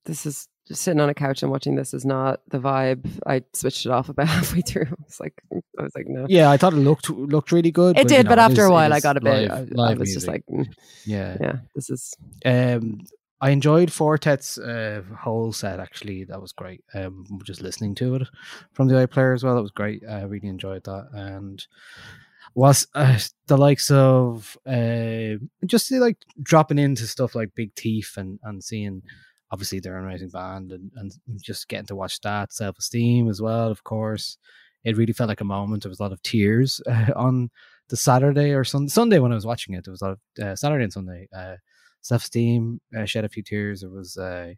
this 0.05 0.27
is 0.27 0.49
just 0.67 0.83
sitting 0.83 1.01
on 1.01 1.09
a 1.09 1.15
couch 1.15 1.43
and 1.43 1.51
watching 1.51 1.77
this 1.77 1.95
is 1.95 2.05
not 2.05 2.41
the 2.49 2.59
vibe. 2.59 3.07
I 3.27 3.43
switched 3.53 3.87
it 3.87 3.93
off 3.93 4.09
about 4.09 4.29
halfway 4.37 4.63
through. 4.63 4.87
I 4.91 5.03
was 5.05 5.21
like, 5.21 5.35
I 5.79 5.83
was 5.83 5.93
like, 5.95 6.07
no. 6.09 6.27
Yeah, 6.29 6.51
I 6.51 6.57
thought 6.57 6.73
it 6.73 6.77
looked 6.77 7.09
looked 7.11 7.53
really 7.53 7.71
good. 7.71 7.97
It 7.97 8.03
you 8.05 8.09
did, 8.09 8.25
know, 8.25 8.31
but 8.31 8.39
after 8.39 8.63
is- 8.63 8.69
a 8.69 8.73
while, 8.73 8.93
I 8.93 9.01
got 9.01 9.17
a 9.17 9.21
bit. 9.21 9.49
live- 9.49 9.73
I, 9.79 9.83
I 9.83 9.89
live 9.89 9.99
was 9.99 10.13
just 10.13 10.27
like, 10.27 10.45
mm, 10.51 10.67
yeah. 11.05 11.37
yeah, 11.41 11.57
this 11.75 11.91
is. 11.91 12.15
Um, 12.45 13.01
I 13.41 13.51
enjoyed 13.51 13.93
Four 13.93 14.17
Tet's 14.17 14.57
uh, 14.59 15.03
whole 15.21 15.53
set. 15.53 15.79
Actually, 15.79 16.25
that 16.25 16.41
was 16.41 16.53
great. 16.53 16.83
Um, 16.95 17.27
just 17.45 17.61
listening 17.61 17.95
to 17.97 18.15
it 18.17 18.23
from 18.73 18.89
the 18.89 18.95
iPlayer 18.95 19.35
as 19.35 19.45
well, 19.45 19.55
that 19.57 19.63
was 19.63 19.71
great. 19.71 20.03
I 20.09 20.23
really 20.23 20.49
enjoyed 20.49 20.85
that, 20.85 21.09
and 21.13 21.65
was 22.55 22.87
uh, 22.95 23.19
the 23.47 23.59
likes 23.59 23.91
of 23.91 24.57
uh, 24.67 25.37
just 25.67 25.93
like 25.93 26.17
dropping 26.43 26.79
into 26.79 27.07
stuff 27.07 27.35
like 27.35 27.55
Big 27.55 27.75
Thief 27.75 28.17
and 28.17 28.41
and 28.43 28.65
seeing. 28.65 29.03
Obviously, 29.53 29.81
they're 29.81 29.99
an 29.99 30.07
amazing 30.07 30.31
band, 30.31 30.73
and, 30.73 30.91
and 30.97 31.13
just 31.41 31.69
getting 31.69 31.87
to 31.87 31.97
watch 31.97 32.21
that 32.21 32.53
self 32.53 32.79
esteem 32.79 33.29
as 33.29 33.41
well. 33.41 33.71
Of 33.71 33.85
course, 33.85 34.39
it 34.85 34.97
really 34.97 35.13
felt 35.13 35.29
like 35.29 35.41
a 35.41 35.45
moment. 35.45 35.83
There 35.83 35.91
was 35.91 36.01
a 36.01 36.03
lot 36.03 36.13
of 36.13 36.23
tears 36.23 36.81
uh, 36.91 37.13
on 37.15 37.51
the 37.89 37.97
Saturday 37.97 38.53
or 38.53 38.65
Sun- 38.65 38.89
Sunday 38.89 39.19
when 39.19 39.33
I 39.33 39.37
was 39.37 39.47
watching 39.47 39.75
it. 39.75 39.85
There 39.85 39.93
was 39.93 40.03
a 40.03 40.07
lot 40.07 40.13
of 40.39 40.45
uh, 40.45 40.57
Saturday 40.57 40.85
and 40.85 40.93
Sunday. 40.93 41.29
Uh, 41.37 41.57
self 42.03 42.23
esteem 42.23 42.81
uh, 42.97 43.05
shed 43.05 43.25
a 43.25 43.29
few 43.29 43.43
tears. 43.43 43.81
There 43.81 43.91
was 43.91 44.17
uh, 44.17 44.55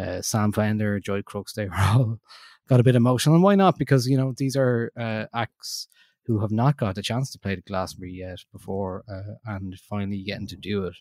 uh, 0.00 0.22
Sam 0.22 0.52
Fender, 0.52 1.00
Joy 1.00 1.22
Crookes. 1.22 1.54
They 1.54 1.66
were 1.66 1.74
all 1.74 2.20
got 2.68 2.80
a 2.80 2.84
bit 2.84 2.96
emotional, 2.96 3.36
and 3.36 3.44
why 3.44 3.54
not? 3.54 3.78
Because 3.78 4.08
you 4.08 4.16
know 4.16 4.34
these 4.36 4.56
are 4.56 4.90
acts 5.34 5.88
who 6.26 6.40
have 6.40 6.50
not 6.50 6.76
got 6.76 6.98
a 6.98 7.02
chance 7.02 7.30
to 7.30 7.38
play 7.38 7.54
the 7.54 7.62
Glastonbury 7.62 8.12
yet 8.12 8.38
before, 8.52 9.04
and 9.46 9.78
finally 9.88 10.24
getting 10.24 10.48
to 10.48 10.56
do 10.56 10.84
it 10.84 10.96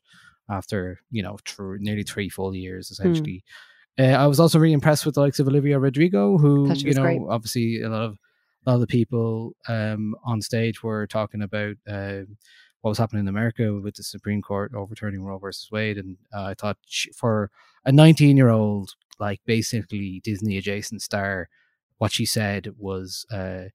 after 0.49 0.99
you 1.11 1.23
know 1.23 1.37
thr 1.45 1.75
nearly 1.77 2.03
three 2.03 2.29
full 2.29 2.55
years 2.55 2.91
essentially. 2.91 3.43
Uh, 3.97 4.03
I 4.03 4.27
was 4.27 4.39
also 4.41 4.59
really 4.59 4.73
impressed 4.73 5.05
with 5.05 5.15
the 5.15 5.21
likes 5.21 5.39
of 5.39 5.47
Olivia 5.47 5.79
Rodrigo, 5.79 6.37
who 6.37 6.71
you 6.73 6.93
know 6.93 7.01
great. 7.01 7.21
obviously 7.29 7.81
a 7.81 7.89
lot 7.89 8.01
of 8.03 8.17
a 8.65 8.69
lot 8.69 8.75
of 8.75 8.81
the 8.81 8.87
people 8.87 9.53
um, 9.67 10.15
on 10.25 10.41
stage 10.41 10.83
were 10.83 11.07
talking 11.07 11.41
about 11.41 11.75
uh, 11.89 12.21
what 12.81 12.89
was 12.89 12.97
happening 12.97 13.21
in 13.21 13.27
America 13.27 13.73
with 13.73 13.95
the 13.95 14.03
Supreme 14.03 14.41
Court 14.41 14.73
overturning 14.75 15.23
Roe 15.23 15.37
versus 15.37 15.69
Wade, 15.71 15.97
and 15.97 16.17
uh, 16.33 16.43
I 16.43 16.53
thought 16.55 16.77
she, 16.85 17.11
for 17.13 17.51
a 17.85 17.91
19 17.91 18.35
year 18.37 18.49
old, 18.49 18.91
like 19.19 19.39
basically 19.45 20.21
Disney 20.23 20.57
adjacent 20.57 21.01
star, 21.01 21.49
what 21.97 22.11
she 22.11 22.25
said 22.25 22.71
was 22.77 23.25
uh, 23.31 23.65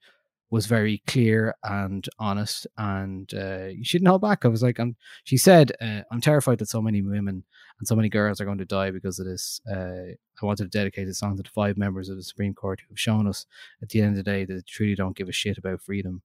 was 0.50 0.66
very 0.66 1.00
clear 1.06 1.54
and 1.62 2.08
honest, 2.18 2.66
and 2.76 3.32
uh, 3.34 3.66
you 3.66 3.84
shouldn't 3.84 4.08
hold 4.08 4.20
back. 4.22 4.44
I 4.44 4.48
was 4.48 4.62
like, 4.62 4.80
I'm, 4.80 4.96
she 5.24 5.36
said, 5.36 5.72
uh, 5.80 6.00
I'm 6.10 6.20
terrified 6.20 6.58
that 6.58 6.68
so 6.68 6.82
many 6.82 7.02
women 7.02 7.44
and 7.78 7.86
so 7.88 7.94
many 7.94 8.08
girls 8.08 8.40
are 8.40 8.44
going 8.44 8.58
to 8.58 8.64
die 8.64 8.90
because 8.90 9.18
of 9.20 9.26
this. 9.26 9.60
Uh, 9.70 10.14
I 10.42 10.46
wanted 10.46 10.64
to 10.64 10.78
dedicate 10.78 11.06
this 11.06 11.18
song 11.18 11.36
to 11.36 11.42
the 11.42 11.50
five 11.50 11.76
members 11.78 12.08
of 12.08 12.16
the 12.16 12.22
Supreme 12.24 12.52
Court 12.54 12.80
who 12.80 12.92
have 12.92 12.98
shown 12.98 13.28
us 13.28 13.46
at 13.82 13.90
the 13.90 14.00
end 14.00 14.10
of 14.10 14.16
the 14.16 14.22
day 14.30 14.44
that 14.44 14.52
they 14.54 14.62
truly 14.66 14.94
don't 14.96 15.16
give 15.16 15.28
a 15.28 15.32
shit 15.32 15.56
about 15.58 15.82
freedom. 15.82 16.22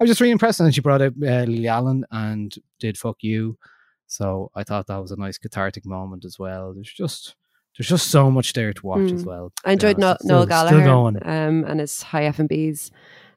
I 0.00 0.04
was 0.04 0.10
just 0.10 0.20
really 0.20 0.30
impressed, 0.32 0.58
and 0.60 0.66
then 0.66 0.72
she 0.72 0.80
brought 0.80 1.02
out 1.02 1.12
uh, 1.22 1.44
Lily 1.44 1.68
Allen 1.68 2.04
and 2.10 2.54
did 2.80 2.96
"Fuck 2.96 3.18
You," 3.22 3.58
so 4.06 4.50
I 4.54 4.62
thought 4.64 4.86
that 4.86 5.02
was 5.02 5.10
a 5.10 5.16
nice 5.16 5.36
cathartic 5.38 5.84
moment 5.84 6.24
as 6.24 6.38
well. 6.38 6.72
There's 6.74 6.92
just 6.92 7.34
there's 7.76 7.88
just 7.88 8.08
so 8.08 8.30
much 8.30 8.54
there 8.54 8.72
to 8.72 8.86
watch 8.86 9.10
as 9.12 9.22
Mm. 9.24 9.26
well. 9.26 9.52
I 9.64 9.72
enjoyed 9.72 9.96
honest. 9.96 9.98
Noel, 10.00 10.12
It's 10.14 10.24
Noel 10.24 10.42
still- 10.46 10.66
still 10.66 10.80
Gallagher 10.80 10.84
going. 10.84 11.16
um, 11.28 11.64
and 11.68 11.80
his 11.80 12.02
high 12.02 12.24
F 12.24 12.38
and 12.38 12.48
B's. 12.48 12.90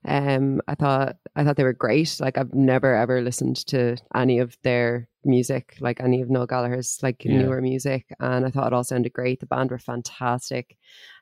Um, 0.05 0.61
I 0.67 0.75
thought 0.75 1.17
I 1.35 1.43
thought 1.43 1.57
they 1.57 1.63
were 1.63 1.73
great. 1.73 2.17
Like 2.19 2.37
I've 2.37 2.53
never 2.53 2.95
ever 2.95 3.21
listened 3.21 3.57
to 3.67 3.97
any 4.15 4.39
of 4.39 4.57
their 4.63 5.09
music, 5.25 5.75
like 5.81 5.99
any 5.99 6.21
of 6.21 6.29
Noel 6.29 6.47
Gallagher's 6.47 6.97
like 7.03 7.25
Yeah. 7.25 7.37
newer 7.39 7.61
music, 7.61 8.05
and 8.19 8.45
I 8.45 8.49
thought 8.49 8.67
it 8.67 8.73
all 8.73 8.85
sounded 8.85 9.11
great. 9.11 9.41
The 9.41 9.45
band 9.45 9.71
were 9.71 9.77
fantastic. 9.77 10.77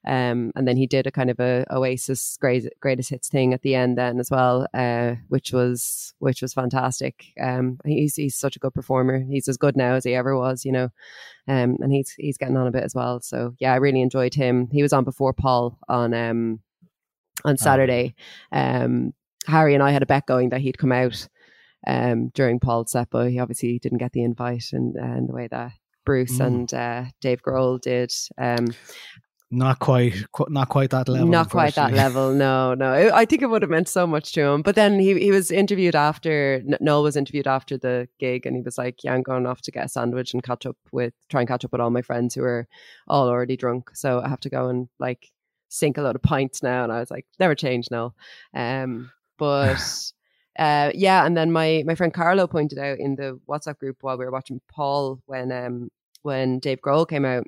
Um, 0.08 0.52
and 0.56 0.68
then 0.68 0.78
he 0.78 0.86
did 0.86 1.08
a 1.08 1.12
kind 1.12 1.32
of 1.32 1.40
a 1.40 1.66
Oasis 1.72 2.38
great, 2.40 2.66
greatest 2.80 3.10
hits 3.10 3.28
thing 3.30 3.54
at 3.54 3.64
the 3.64 3.74
end 3.74 3.98
then 3.98 4.20
as 4.20 4.30
well, 4.30 4.68
uh, 4.76 5.16
which 5.28 5.52
was 5.52 6.14
which 6.20 6.44
was 6.44 6.54
fantastic. 6.54 7.34
Um, 7.42 7.80
he's 7.84 8.16
he's 8.16 8.36
such 8.36 8.56
a 8.56 8.60
good 8.60 8.76
performer. 8.76 9.20
He's 9.28 9.48
as 9.48 9.58
good 9.58 9.76
now 9.76 9.96
as 9.96 10.04
he 10.04 10.14
ever 10.14 10.38
was, 10.38 10.64
you 10.64 10.72
know. 10.72 10.90
Um, 11.48 11.78
and 11.82 11.92
he's 11.92 12.12
he's 12.12 12.38
getting 12.38 12.58
on 12.58 12.68
a 12.68 12.72
bit 12.72 12.84
as 12.84 12.94
well. 12.94 13.22
So 13.22 13.56
yeah, 13.60 13.74
I 13.74 13.78
really 13.78 14.02
enjoyed 14.04 14.36
him. 14.36 14.68
He 14.72 14.84
was 14.84 14.94
on 14.94 15.04
before 15.04 15.34
Paul 15.34 15.80
on 15.90 16.14
um 16.14 16.60
on 17.46 17.58
Saturday. 17.58 18.16
Um, 18.52 19.14
Harry 19.48 19.74
and 19.74 19.84
I 19.84 19.92
had 19.92 20.04
a 20.04 20.08
bet 20.08 20.26
going 20.26 20.50
that 20.50 20.62
he'd 20.62 20.78
come 20.78 20.92
out 20.92 21.28
um 21.86 22.30
during 22.34 22.60
Paul's 22.60 22.92
set, 22.92 23.08
but 23.12 23.30
he 23.30 23.40
obviously 23.40 23.80
didn't 23.80 24.00
get 24.00 24.12
the 24.12 24.24
invite 24.24 24.66
in, 24.74 24.94
uh, 25.02 25.18
in 25.18 25.28
the 25.28 25.34
way 25.34 25.48
that 25.48 25.72
Bruce 26.06 26.40
Mm. 26.40 26.46
and 26.48 26.74
uh, 26.74 27.04
Dave 27.22 27.42
Grohl 27.42 27.80
did. 27.80 28.12
Um, 28.38 28.68
Not 29.50 29.80
quite, 29.80 30.14
qu- 30.34 30.48
not 30.50 30.68
quite 30.68 30.90
that 30.90 31.08
level. 31.08 31.28
not 31.30 31.50
quite 31.50 31.76
that 31.76 31.94
level. 31.94 32.34
No, 32.34 32.74
no. 32.74 32.92
I 32.92 33.22
I 33.22 33.26
think 33.26 33.42
it 33.42 33.46
would 33.50 33.62
have 33.62 33.72
meant 33.72 33.88
so 33.88 34.06
much 34.06 34.34
to 34.34 34.42
him. 34.42 34.62
But 34.62 34.76
then 34.76 35.00
he 35.00 35.18
he 35.20 35.32
was 35.32 35.52
interviewed 35.52 35.96
after 35.96 36.62
Noel 36.82 37.04
was 37.04 37.16
interviewed 37.16 37.48
after 37.48 37.78
the 37.78 38.10
gig, 38.20 38.46
and 38.46 38.56
he 38.58 38.62
was 38.62 38.78
like, 38.78 39.04
"Yeah, 39.06 39.14
I'm 39.14 39.22
going 39.22 39.46
off 39.46 39.62
to 39.62 39.72
get 39.72 39.86
a 39.86 39.90
sandwich 39.90 40.34
and 40.34 40.44
catch 40.44 40.66
up 40.66 40.76
with 40.92 41.14
try 41.30 41.40
and 41.42 41.48
catch 41.48 41.64
up 41.64 41.72
with 41.72 41.80
all 41.80 41.92
my 41.92 42.02
friends 42.02 42.36
who 42.36 42.44
are 42.44 42.68
all 43.08 43.30
already 43.30 43.56
drunk. 43.56 43.92
So 43.94 44.20
I 44.22 44.28
have 44.28 44.42
to 44.42 44.50
go 44.50 44.68
and 44.68 44.90
like 45.00 45.30
sink 45.70 45.98
a 45.98 46.02
load 46.02 46.16
of 46.16 46.22
pints 46.22 46.64
now." 46.64 46.84
And 46.84 46.92
I 46.92 47.00
was 47.00 47.12
like, 47.12 47.26
"Never 47.40 47.56
change, 47.56 47.88
Noel." 47.92 48.16
Um, 48.54 49.12
but. 49.38 49.78
Uh, 50.58 50.92
yeah, 50.96 51.24
and 51.24 51.38
then 51.38 51.52
my 51.52 51.84
my 51.86 51.94
friend 51.94 52.12
Carlo 52.12 52.48
pointed 52.48 52.80
out 52.80 52.98
in 52.98 53.16
the 53.16 53.40
WhatsApp 53.48 53.78
group 53.78 53.98
while 54.02 54.18
we 54.18 54.26
were 54.26 54.32
watching 54.32 54.60
Paul 54.68 55.22
when 55.28 55.52
um 55.52 55.92
when 56.24 56.58
Dave 56.58 56.82
Grohl 56.82 57.08
came 57.08 57.26
out 57.26 57.46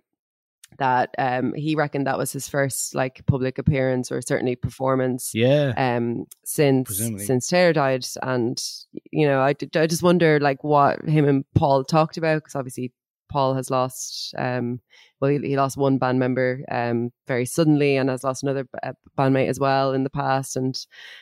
that 0.78 1.10
um 1.18 1.56
he 1.56 1.74
reckoned 1.74 2.06
that 2.06 2.20
was 2.20 2.32
his 2.32 2.48
first 2.48 2.94
like 2.94 3.26
public 3.26 3.58
appearance 3.58 4.12
or 4.12 4.22
certainly 4.22 4.56
performance 4.56 5.32
Yeah, 5.34 5.74
um 5.76 6.26
since 6.46 6.86
Presumably. 6.86 7.26
since 7.26 7.48
Taylor 7.48 7.74
died 7.74 8.06
and 8.22 8.64
you 9.10 9.26
know 9.26 9.40
I, 9.40 9.56
I 9.74 9.88
just 9.88 10.04
wonder 10.04 10.40
like 10.40 10.64
what 10.64 11.04
him 11.10 11.28
and 11.28 11.46
Paul 11.56 11.84
talked 11.84 12.18
about 12.18 12.44
because 12.44 12.54
obviously 12.54 12.92
Paul 13.30 13.54
has 13.56 13.70
lost 13.70 14.34
um 14.38 14.80
well 15.20 15.32
he, 15.32 15.38
he 15.40 15.58
lost 15.58 15.78
one 15.78 15.98
band 15.98 16.20
member 16.20 16.62
um 16.72 17.12
very 17.28 17.46
suddenly 17.46 17.96
and 17.98 18.10
has 18.10 18.24
lost 18.24 18.44
another 18.44 18.68
uh, 18.84 18.94
bandmate 19.18 19.50
as 19.50 19.60
well 19.60 19.94
in 19.94 20.04
the 20.04 20.10
past 20.10 20.56
and 20.56 20.78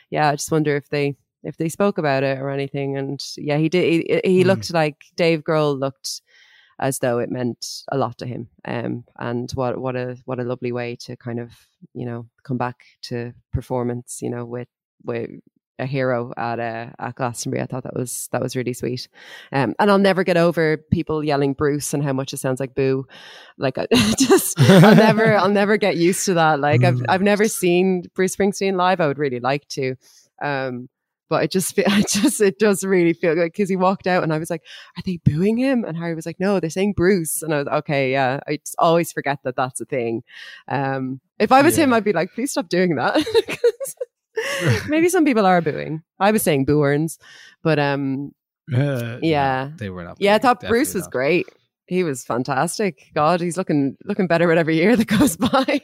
yeah 0.09 0.29
I 0.29 0.35
just 0.35 0.51
wonder 0.51 0.75
if 0.75 0.89
they 0.89 1.15
if 1.43 1.57
they 1.57 1.69
spoke 1.69 1.97
about 1.97 2.23
it 2.23 2.39
or 2.39 2.49
anything 2.49 2.97
and 2.97 3.23
yeah 3.37 3.57
he 3.57 3.69
did 3.69 3.83
he, 4.07 4.21
he 4.23 4.43
Hmm. 4.43 4.47
looked 4.47 4.73
like 4.73 4.95
Dave 5.15 5.43
Grohl 5.43 5.79
looked 5.79 6.21
as 6.79 6.99
though 6.99 7.19
it 7.19 7.31
meant 7.31 7.65
a 7.91 7.97
lot 7.97 8.17
to 8.19 8.25
him. 8.25 8.47
Um, 8.65 9.03
and 9.17 9.51
what 9.53 9.79
what 9.79 9.95
a 9.95 10.17
what 10.25 10.39
a 10.39 10.43
lovely 10.43 10.71
way 10.71 10.95
to 11.01 11.15
kind 11.17 11.39
of 11.39 11.51
you 11.93 12.05
know 12.05 12.27
come 12.43 12.57
back 12.57 12.77
to 13.03 13.33
performance. 13.51 14.19
You 14.21 14.29
know, 14.29 14.45
with 14.45 14.67
with 15.03 15.29
a 15.79 15.85
hero 15.85 16.33
at 16.37 16.59
uh, 16.59 16.87
at 16.99 17.15
Glastonbury. 17.15 17.61
I 17.61 17.65
thought 17.65 17.83
that 17.83 17.95
was 17.95 18.29
that 18.31 18.41
was 18.41 18.55
really 18.55 18.73
sweet. 18.73 19.07
Um, 19.51 19.75
and 19.79 19.91
I'll 19.91 19.97
never 19.97 20.23
get 20.23 20.37
over 20.37 20.77
people 20.77 21.23
yelling 21.23 21.53
Bruce 21.53 21.93
and 21.93 22.03
how 22.03 22.13
much 22.13 22.33
it 22.33 22.37
sounds 22.37 22.59
like 22.59 22.75
Boo. 22.75 23.05
Like 23.57 23.77
I 23.79 23.87
just 24.17 24.59
I'll 24.59 24.95
never 24.95 25.35
I'll 25.37 25.49
never 25.49 25.77
get 25.77 25.97
used 25.97 26.25
to 26.25 26.33
that. 26.35 26.59
Like 26.59 26.83
I've 26.83 27.01
I've 27.09 27.21
never 27.21 27.47
seen 27.47 28.03
Bruce 28.15 28.35
Springsteen 28.35 28.75
live. 28.75 29.01
I 29.01 29.07
would 29.07 29.19
really 29.19 29.39
like 29.39 29.67
to. 29.69 29.95
Um, 30.41 30.89
but 31.29 31.43
it 31.43 31.51
just, 31.51 31.75
fe- 31.75 31.85
I 31.87 32.01
just, 32.01 32.41
it 32.41 32.59
does 32.59 32.83
really 32.83 33.13
feel 33.13 33.35
good 33.35 33.51
because 33.51 33.69
he 33.69 33.75
walked 33.75 34.07
out 34.07 34.23
and 34.23 34.33
I 34.33 34.37
was 34.37 34.49
like, 34.49 34.63
are 34.97 35.03
they 35.05 35.17
booing 35.23 35.57
him? 35.57 35.83
And 35.83 35.97
Harry 35.97 36.15
was 36.15 36.25
like, 36.25 36.39
no, 36.39 36.59
they're 36.59 36.69
saying 36.69 36.93
Bruce. 36.93 37.41
And 37.41 37.53
I 37.53 37.57
was 37.59 37.67
okay, 37.67 38.11
yeah. 38.11 38.39
I 38.47 38.57
just 38.57 38.75
always 38.79 39.11
forget 39.11 39.39
that 39.43 39.55
that's 39.55 39.81
a 39.81 39.85
thing. 39.85 40.23
Um, 40.67 41.19
if 41.39 41.51
I 41.51 41.61
was 41.61 41.77
him, 41.77 41.93
I'd 41.93 42.03
be 42.03 42.13
like, 42.13 42.33
please 42.33 42.51
stop 42.51 42.69
doing 42.69 42.95
that. 42.95 43.15
'Cause 44.59 44.85
Maybe 44.89 45.09
some 45.09 45.25
people 45.25 45.45
are 45.45 45.61
booing. 45.61 46.03
I 46.19 46.31
was 46.31 46.43
saying 46.43 46.65
booerns, 46.65 47.17
but 47.63 47.79
um, 47.79 48.33
Uh, 48.73 49.17
Yeah. 49.21 49.71
they 49.77 49.89
were 49.89 50.03
not. 50.03 50.17
yeah, 50.19 50.33
I 50.33 50.37
big, 50.37 50.41
thought 50.41 50.59
Bruce 50.61 50.93
was 50.93 51.03
not. 51.03 51.11
great. 51.11 51.47
He 51.85 52.03
was 52.03 52.25
fantastic. 52.25 53.11
God, 53.15 53.39
he's 53.39 53.55
looking 53.55 53.95
looking 54.03 54.27
better 54.27 54.45
with 54.47 54.57
every 54.57 54.75
year 54.75 54.95
that 54.97 55.07
goes 55.07 55.37
by. 55.51 55.79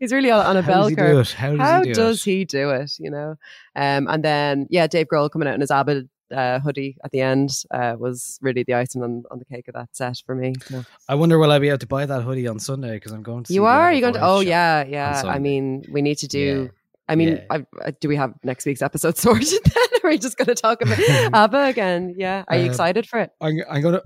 he's 0.00 0.10
really 0.12 0.30
on, 0.30 0.44
on 0.46 0.56
a 0.56 0.62
How 0.62 0.68
bell 0.68 0.80
does 0.82 0.88
he 0.90 0.96
curve 0.96 1.12
do 1.14 1.20
it? 1.20 1.32
How 1.32 1.50
does 1.50 1.60
how 1.60 1.78
he 1.82 1.84
do 1.84 1.94
does 1.94 2.20
it? 2.26 2.30
he 2.30 2.44
do 2.46 2.70
it 2.70 2.92
you 2.98 3.10
know 3.10 3.36
um 3.76 4.08
and 4.08 4.24
then 4.24 4.66
yeah 4.70 4.86
dave 4.86 5.06
grohl 5.12 5.30
coming 5.30 5.46
out 5.46 5.54
in 5.54 5.60
his 5.60 5.70
ABBA 5.70 6.04
uh, 6.34 6.58
hoodie 6.60 6.96
at 7.04 7.10
the 7.10 7.20
end 7.20 7.50
uh, 7.70 7.94
was 7.98 8.38
really 8.40 8.62
the 8.62 8.72
icing 8.72 9.02
on, 9.02 9.22
on 9.30 9.38
the 9.38 9.44
cake 9.44 9.68
of 9.68 9.74
that 9.74 9.88
set 9.92 10.16
for 10.24 10.34
me. 10.34 10.54
So. 10.70 10.82
I 11.08 11.14
wonder 11.14 11.38
will 11.38 11.52
I 11.52 11.58
be 11.58 11.68
able 11.68 11.78
to 11.78 11.86
buy 11.86 12.06
that 12.06 12.22
hoodie 12.22 12.48
on 12.48 12.58
Sunday 12.58 12.94
because 12.94 13.12
I'm 13.12 13.22
going 13.22 13.44
to. 13.44 13.52
You 13.52 13.66
are? 13.66 13.92
You 13.92 14.00
going 14.00 14.14
to? 14.14 14.20
Oh 14.22 14.40
yeah, 14.40 14.82
yeah. 14.84 15.22
I 15.26 15.38
mean, 15.38 15.84
we 15.86 16.00
need 16.00 16.16
to 16.18 16.26
do. 16.26 16.40
Yeah. 16.64 16.68
I 17.08 17.16
mean, 17.16 17.28
Yeah. 17.36 17.44
I, 17.50 17.66
I, 17.84 17.90
do 17.92 18.08
we 18.08 18.16
have 18.16 18.34
next 18.42 18.64
week's 18.66 18.82
episode 18.82 19.16
sorted 19.18 19.48
then? 19.64 19.84
Are 20.02 20.08
we 20.10 20.18
just 20.18 20.36
going 20.36 20.46
to 20.46 20.54
talk 20.54 20.80
about 20.82 20.98
ABBA 21.34 21.62
again? 21.64 22.14
Yeah. 22.16 22.44
Are 22.48 22.56
you 22.56 22.64
Um, 22.64 22.70
excited 22.70 23.06
for 23.06 23.18
it? 23.20 23.30
I'm, 23.40 23.58
I'm 23.70 23.82
going 23.82 23.94
to. 23.94 24.02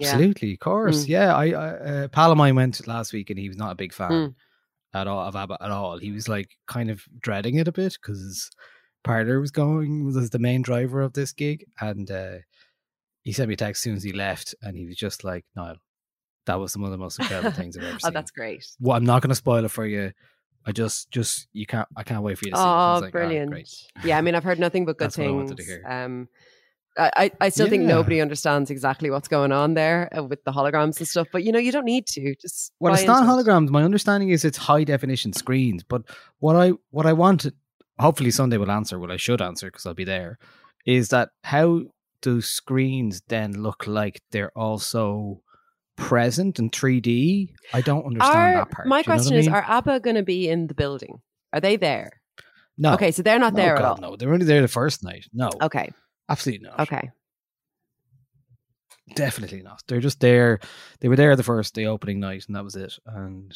Yeah. 0.00 0.12
Absolutely, 0.12 0.54
of 0.54 0.60
course. 0.60 1.04
Mm. 1.04 1.08
Yeah, 1.08 1.36
I, 1.36 1.44
I 1.50 1.68
uh, 1.68 2.08
pal 2.08 2.32
of 2.32 2.38
mine 2.38 2.54
went 2.54 2.86
last 2.86 3.12
week 3.12 3.28
and 3.30 3.38
he 3.38 3.48
was 3.48 3.58
not 3.58 3.72
a 3.72 3.74
big 3.74 3.92
fan 3.92 4.10
Mm. 4.10 4.34
at 4.94 5.06
all 5.06 5.26
of 5.26 5.36
ABBA 5.36 5.58
at 5.60 5.70
all. 5.70 5.98
He 5.98 6.10
was 6.10 6.26
like 6.28 6.48
kind 6.66 6.90
of 6.90 7.02
dreading 7.20 7.56
it 7.56 7.68
a 7.68 7.72
bit 7.72 7.98
because 8.00 8.18
his 8.20 8.50
partner 9.02 9.40
was 9.40 9.50
going 9.50 10.06
was 10.06 10.30
the 10.30 10.38
main 10.38 10.62
driver 10.62 11.02
of 11.02 11.12
this 11.12 11.32
gig, 11.32 11.66
and 11.80 12.10
uh, 12.10 12.36
he 13.24 13.32
sent 13.32 13.48
me 13.48 13.54
a 13.54 13.56
text 13.58 13.80
as 13.80 13.82
soon 13.82 13.96
as 13.96 14.02
he 14.02 14.12
left, 14.14 14.54
and 14.62 14.74
he 14.74 14.86
was 14.86 14.96
just 14.96 15.22
like, 15.22 15.44
"Niall, 15.54 15.76
that 16.46 16.58
was 16.58 16.74
one 16.78 16.86
of 16.86 16.90
the 16.92 16.96
most 16.96 17.18
incredible 17.20 17.50
things 17.58 17.76
I've 17.76 17.82
ever 17.84 17.96
oh, 17.96 17.98
seen." 18.06 18.14
that's 18.14 18.30
great. 18.30 18.64
Well, 18.80 18.96
I'm 18.96 19.04
not 19.04 19.20
going 19.20 19.28
to 19.28 19.34
spoil 19.34 19.66
it 19.66 19.70
for 19.70 19.84
you. 19.84 20.12
I 20.66 20.72
just, 20.72 21.10
just 21.10 21.48
you 21.52 21.66
can't. 21.66 21.88
I 21.96 22.02
can't 22.02 22.22
wait 22.22 22.38
for 22.38 22.46
you 22.46 22.52
to 22.52 22.56
see. 22.56 22.62
Oh, 22.62 22.98
like, 23.00 23.08
"Ah, 23.08 23.10
brilliant. 23.10 23.50
great." 23.50 23.68
Yeah, 24.04 24.18
I 24.18 24.20
mean, 24.22 24.34
I've 24.34 24.44
heard 24.44 24.58
nothing 24.58 24.84
but 24.86 24.98
good 24.98 25.06
That's 25.06 25.18
what 25.18 25.24
I 25.24 25.26
things. 25.28 25.36
wanted 25.36 25.56
to 25.58 25.64
hear. 25.64 25.84
Um, 25.86 26.28
I, 26.96 27.10
I 27.16 27.30
I 27.40 27.48
still 27.48 27.68
think 27.68 27.84
nobody 27.84 28.20
understands 28.20 28.70
exactly 28.70 29.10
what's 29.10 29.28
going 29.28 29.52
on 29.52 29.74
there 29.74 30.08
uh, 30.16 30.22
with 30.22 30.44
the 30.44 30.52
holograms 30.52 30.98
and 30.98 31.08
stuff, 31.08 31.26
but 31.32 31.42
you 31.42 31.52
know, 31.52 31.58
you 31.58 31.72
don't 31.72 31.84
need 31.84 32.06
to. 32.08 32.34
Just 32.40 32.72
Well, 32.80 32.94
it's 32.94 33.04
not 33.04 33.24
holograms. 33.24 33.68
My 33.68 33.82
understanding 33.82 34.30
is 34.30 34.44
it's 34.44 34.58
high 34.58 34.84
definition 34.84 35.32
screens. 35.32 35.82
But 35.82 36.02
what 36.38 36.56
I 36.56 36.72
what 36.90 37.06
I 37.06 37.12
want, 37.12 37.46
hopefully 37.98 38.30
Sunday 38.30 38.56
will 38.58 38.70
answer. 38.70 38.98
What 38.98 39.10
I 39.10 39.16
should 39.16 39.42
answer 39.42 39.66
because 39.66 39.86
I'll 39.86 39.94
be 39.94 40.04
there. 40.04 40.38
Is 40.86 41.08
that 41.08 41.30
how 41.42 41.82
do 42.20 42.40
screens 42.40 43.22
then 43.28 43.62
look 43.62 43.86
like 43.86 44.22
they're 44.30 44.56
also 44.56 45.42
present 45.96 46.58
in 46.58 46.70
3D? 46.70 47.50
I 47.72 47.80
don't 47.80 48.04
understand 48.06 48.36
Are, 48.38 48.54
that 48.56 48.70
part. 48.70 48.88
my 48.88 49.02
Do 49.02 49.10
you 49.10 49.14
know 49.14 49.14
what 49.14 49.20
I 49.20 49.22
question 49.24 49.36
is: 49.38 49.46
mean? 49.46 49.54
Are 49.54 49.64
ABBA 49.66 50.00
going 50.00 50.16
to 50.16 50.22
be 50.22 50.48
in 50.48 50.66
the 50.66 50.74
building? 50.74 51.20
Are 51.52 51.60
they 51.60 51.76
there? 51.76 52.20
no. 52.76 52.94
Okay, 52.94 53.12
so 53.12 53.22
they're 53.22 53.38
not 53.38 53.52
No, 53.54 53.62
there 53.62 53.76
at 53.76 53.84
all. 53.84 53.96
No, 53.98 54.16
they 54.16 54.26
were 54.26 54.34
only 54.34 54.46
there 54.46 54.60
the 54.60 54.68
first 54.68 55.04
night. 55.04 55.26
No, 55.32 55.50
Okay, 55.62 55.90
absolutely 56.28 56.66
not. 56.68 56.80
okay. 56.80 57.10
Definitely 59.14 59.62
not. 59.62 59.82
They're 59.86 60.00
just 60.00 60.20
there. 60.20 60.60
They 61.00 61.08
were 61.08 61.16
there 61.16 61.36
the 61.36 61.42
first 61.42 61.74
day 61.74 61.84
opening 61.84 62.20
night, 62.20 62.44
and 62.46 62.56
that 62.56 62.64
was 62.64 62.74
it. 62.74 62.94
And 63.06 63.54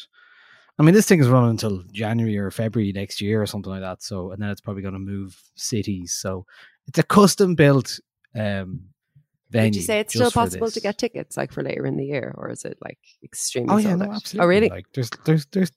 I 0.77 0.83
mean, 0.83 0.93
this 0.93 1.07
thing 1.07 1.19
is 1.19 1.27
running 1.27 1.49
until 1.49 1.83
January 1.91 2.37
or 2.37 2.51
February 2.51 2.91
next 2.93 3.19
year 3.19 3.41
or 3.41 3.45
something 3.47 3.71
like 3.71 3.81
that. 3.81 4.03
So, 4.03 4.31
and 4.31 4.41
then 4.41 4.49
it's 4.51 4.61
probably 4.61 4.83
going 4.83 4.93
to 4.93 4.99
move 4.99 5.41
cities. 5.55 6.13
So, 6.13 6.45
it's 6.87 6.99
a 6.99 7.03
custom 7.03 7.55
built 7.55 7.99
um, 8.35 8.81
venue. 9.49 9.71
Did 9.71 9.75
you 9.77 9.81
say 9.83 9.99
it's 9.99 10.13
still 10.13 10.31
possible 10.31 10.69
to 10.71 10.79
get 10.79 10.97
tickets 10.97 11.37
like 11.37 11.51
for 11.51 11.63
later 11.63 11.85
in 11.85 11.97
the 11.97 12.05
year, 12.05 12.33
or 12.37 12.49
is 12.49 12.65
it 12.65 12.77
like 12.83 12.97
extremely 13.23 13.73
Oh 13.73 13.77
yeah, 13.77 13.95
no, 13.95 14.11
absolutely. 14.11 14.45
Oh 14.45 14.47
really? 14.47 14.69
Like, 14.69 14.85
there's, 14.93 15.09
there's, 15.25 15.45
there's, 15.47 15.71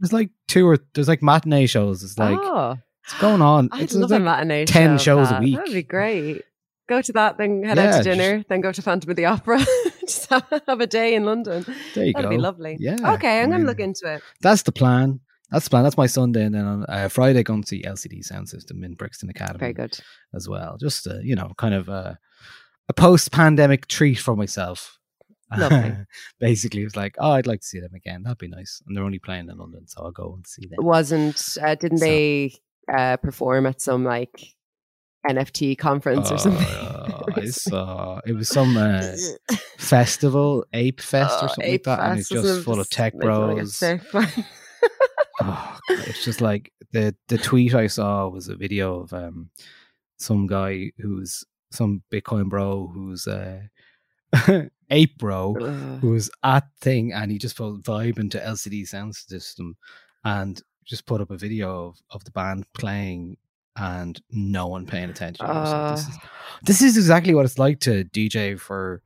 there's 0.00 0.12
like 0.12 0.30
two 0.46 0.66
or 0.68 0.78
there's 0.94 1.08
like 1.08 1.22
matinee 1.22 1.66
shows. 1.66 2.02
It's 2.02 2.18
like 2.18 2.38
oh, 2.40 2.76
it's 3.04 3.18
going 3.20 3.42
on. 3.42 3.68
I'd 3.72 3.82
it's 3.82 3.94
love 3.94 4.10
like 4.10 4.20
a 4.20 4.24
matinee 4.24 4.64
10 4.64 4.98
show 4.98 5.02
shows 5.02 5.28
a 5.28 5.32
that. 5.34 5.42
week. 5.42 5.56
That'd 5.56 5.72
be 5.74 5.82
great. 5.82 6.44
Go 6.88 7.02
to 7.02 7.12
that, 7.12 7.36
then 7.36 7.62
head 7.64 7.78
out 7.78 7.84
Yeah, 7.84 7.90
to 7.90 7.96
just- 8.04 8.04
dinner, 8.18 8.44
then 8.48 8.60
go 8.62 8.72
to 8.72 8.80
Phantom 8.80 9.10
of 9.10 9.16
the 9.16 9.26
Opera. 9.26 9.58
just 10.00 10.30
have, 10.30 10.46
a 10.66 10.86
day 10.86 11.14
in 11.14 11.24
London. 11.26 11.66
There 11.94 12.06
you 12.06 12.14
That'd 12.14 12.30
go. 12.30 12.36
be 12.36 12.38
lovely. 12.40 12.78
Yeah, 12.80 12.94
Okay, 13.14 13.40
I'm 13.42 13.48
I 13.48 13.56
going 13.56 13.60
to 13.60 13.66
look 13.66 13.78
into 13.80 14.10
it. 14.10 14.22
That's 14.40 14.62
the 14.62 14.72
plan. 14.72 15.20
That's 15.50 15.64
the 15.64 15.70
plan. 15.70 15.82
That's 15.84 15.98
my 15.98 16.06
Sunday, 16.06 16.44
and 16.44 16.54
then 16.54 16.64
on 16.64 16.86
uh, 16.88 17.08
Friday, 17.08 17.42
going 17.42 17.60
to 17.62 17.68
see 17.68 17.82
LCD 17.82 18.26
Soundsystem 18.26 18.82
in 18.84 18.94
Brixton 18.94 19.28
Academy. 19.28 19.58
Very 19.58 19.72
good. 19.74 19.98
as 20.34 20.48
well. 20.48 20.78
Just 20.80 21.06
uh, 21.06 21.18
you 21.22 21.36
know, 21.36 21.52
kind 21.58 21.74
of 21.74 21.88
a, 22.88 22.90
a 22.90 22.94
post-pandemic 22.94 23.86
treat 23.88 24.18
for 24.18 24.36
myself. 24.36 24.98
Lovely. 25.56 25.94
Basically, 26.40 26.82
it 26.82 26.84
was 26.84 26.96
like, 26.96 27.14
oh, 27.18 27.30
I'd 27.32 27.46
like 27.46 27.60
to 27.60 27.66
see 27.66 27.80
them 27.80 27.94
again. 27.94 28.22
That'd 28.22 28.38
be 28.38 28.48
nice. 28.48 28.82
And 28.86 28.96
they're 28.96 29.04
only 29.04 29.18
playing 29.18 29.48
in 29.48 29.56
London, 29.56 29.86
so 29.88 30.02
I'll 30.02 30.10
go 30.10 30.34
and 30.34 30.46
see 30.46 30.66
them. 30.66 30.84
Wasn't 30.84 31.56
uh, 31.62 31.74
didn't 31.74 31.98
So- 31.98 32.04
they 32.04 32.54
uh, 32.94 33.16
perform 33.16 33.66
at 33.66 33.80
some 33.80 34.04
like 34.04 34.54
NFT 35.28 35.76
conference 35.78 36.30
or 36.30 36.38
something? 36.38 36.66
Uh, 36.66 37.22
I 37.36 37.46
saw 37.46 38.20
it 38.26 38.32
was 38.32 38.48
some 38.48 38.76
uh, 38.76 39.02
festival, 39.78 40.64
Ape 40.72 41.00
Fest 41.00 41.42
or 41.42 41.44
Oh, 41.44 41.48
something 41.48 41.64
Ape 41.64 41.86
like 41.86 41.98
that, 41.98 42.10
and 42.10 42.18
it's 42.20 42.28
just 42.28 42.64
full 42.64 42.80
of 42.80 42.88
tech 42.90 43.14
makes 43.14 43.24
me 43.24 43.30
wanna 43.30 43.54
get 43.54 44.10
bros. 44.12 44.24
Oh, 45.40 45.78
it's 45.90 46.24
just 46.24 46.40
like 46.40 46.72
the 46.92 47.14
the 47.28 47.38
tweet 47.38 47.74
I 47.74 47.86
saw 47.86 48.28
was 48.28 48.48
a 48.48 48.56
video 48.56 49.00
of 49.00 49.12
um 49.12 49.50
some 50.18 50.46
guy 50.46 50.92
who's 50.98 51.44
some 51.70 52.02
Bitcoin 52.12 52.48
bro 52.48 52.90
who's 52.92 53.26
uh 53.26 53.60
ape 54.90 55.18
bro 55.18 55.56
Ugh. 55.60 56.00
who 56.00 56.10
was 56.10 56.30
at 56.42 56.64
thing 56.80 57.12
and 57.12 57.30
he 57.30 57.38
just 57.38 57.56
put 57.56 57.82
vibe 57.82 58.18
into 58.18 58.38
LCD 58.38 58.82
Soundsystem 58.82 59.72
and 60.24 60.62
just 60.84 61.06
put 61.06 61.20
up 61.20 61.30
a 61.30 61.36
video 61.36 61.88
of, 61.88 61.98
of 62.10 62.24
the 62.24 62.30
band 62.30 62.64
playing 62.72 63.36
and 63.76 64.20
no 64.30 64.66
one 64.66 64.86
paying 64.86 65.08
attention. 65.10 65.46
Like, 65.46 65.94
this, 65.94 66.06
Uh. 66.06 66.08
is, 66.10 66.18
this 66.64 66.82
is 66.82 66.96
exactly 66.96 67.34
what 67.34 67.44
it's 67.44 67.58
like 67.58 67.78
to 67.80 68.04
DJ 68.06 68.58
for 68.58 69.02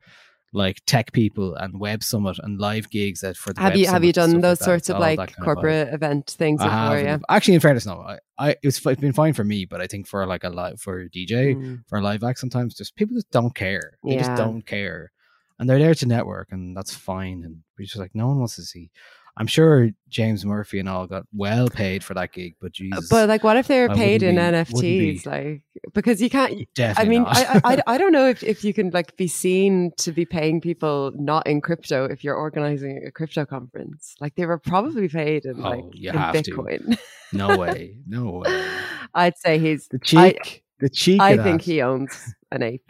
like 0.55 0.81
tech 0.85 1.11
people 1.13 1.55
and 1.55 1.79
web 1.79 2.03
summit 2.03 2.37
and 2.43 2.59
live 2.59 2.89
gigs 2.89 3.21
that 3.21 3.35
for 3.35 3.53
the 3.53 3.59
have 3.61 3.75
you 3.75 3.87
have 3.87 4.03
you 4.03 4.13
done 4.13 4.39
those 4.39 4.59
that. 4.59 4.65
sorts 4.65 4.89
of 4.89 4.99
like 4.99 5.17
kind 5.17 5.29
of 5.37 5.43
corporate 5.43 5.93
event 5.93 6.29
things 6.37 6.61
I 6.61 6.65
before? 6.65 7.03
Yeah. 7.03 7.17
Actually, 7.27 7.55
in 7.55 7.59
fairness, 7.59 7.85
no. 7.85 7.99
I, 7.99 8.19
I 8.37 8.55
it's, 8.61 8.85
it's 8.85 9.01
been 9.01 9.13
fine 9.13 9.33
for 9.33 9.43
me, 9.43 9.65
but 9.65 9.81
I 9.81 9.87
think 9.87 10.07
for 10.07 10.25
like 10.27 10.43
a 10.43 10.49
live 10.49 10.79
for 10.79 11.01
a 11.01 11.09
DJ 11.09 11.55
Mm. 11.55 11.83
for 11.87 11.97
a 11.97 12.01
live 12.01 12.23
act, 12.23 12.39
sometimes 12.39 12.75
just 12.75 12.95
people 12.95 13.15
just 13.15 13.31
don't 13.31 13.55
care. 13.55 13.97
They 14.03 14.13
Yeah. 14.13 14.19
just 14.19 14.35
don't 14.35 14.61
care, 14.65 15.11
and 15.59 15.69
they're 15.69 15.79
there 15.79 15.95
to 15.95 16.05
network, 16.05 16.51
and 16.51 16.77
that's 16.77 16.93
fine. 16.93 17.41
And 17.43 17.63
we're 17.77 17.85
just 17.85 17.97
like, 17.97 18.13
no 18.13 18.27
one 18.27 18.37
wants 18.39 18.55
to 18.57 18.61
see. 18.63 18.91
I'm 19.35 19.47
sure 19.47 19.89
James 20.09 20.45
Murphy 20.45 20.79
and 20.79 20.87
all 20.87 21.07
got 21.07 21.23
well 21.33 21.67
paid 21.67 22.03
for 22.03 22.13
that 22.13 22.31
gig, 22.33 22.53
but 22.61 22.67
uh, 22.67 22.69
Jesus, 22.73 23.09
But 23.09 23.27
like, 23.27 23.43
what 23.43 23.57
if 23.57 23.67
they 23.67 23.81
were 23.81 23.89
I 23.89 23.95
paid 23.95 24.21
in 24.21 24.35
be- 24.35 24.41
wouldn't 24.41 24.67
be- 24.69 25.17
NFTs? 25.19 25.25
Like, 25.25 25.61
because 25.95 26.21
you 26.21 26.29
can't. 26.29 26.67
I 26.79 27.05
mean. 27.05 27.23
I, 27.25 27.61
I, 27.63 27.81
I 27.87 27.97
don't 27.97 28.11
know 28.11 28.27
if, 28.27 28.43
if 28.43 28.63
you 28.63 28.75
can 28.75 28.91
like 28.91 29.17
be 29.17 29.27
seen 29.27 29.91
to 29.97 30.11
be 30.11 30.23
paying 30.25 30.61
people 30.61 31.11
not 31.15 31.47
in 31.47 31.61
crypto 31.61 32.05
if 32.05 32.23
you're 32.23 32.35
organizing 32.35 33.03
a 33.07 33.11
crypto 33.11 33.43
conference. 33.45 34.13
Like 34.21 34.35
they 34.35 34.45
were 34.45 34.59
probably 34.59 35.07
paid 35.09 35.45
in 35.45 35.59
oh, 35.59 35.63
like 35.69 35.83
Oh, 35.83 35.91
you 35.95 36.09
in 36.11 36.15
have 36.15 36.35
to. 36.43 36.51
Bitcoin. 36.51 36.97
no 37.33 37.57
way, 37.57 37.97
no 38.07 38.43
way. 38.45 38.65
I'd 39.15 39.37
say 39.37 39.57
he's. 39.57 39.87
The 39.87 39.97
cheek, 39.99 40.63
the 40.79 40.89
cheek. 40.89 41.19
I 41.19 41.37
think 41.37 41.61
that. 41.61 41.65
he 41.71 41.81
owns 41.81 42.35
an 42.51 42.61
ape. 42.61 42.89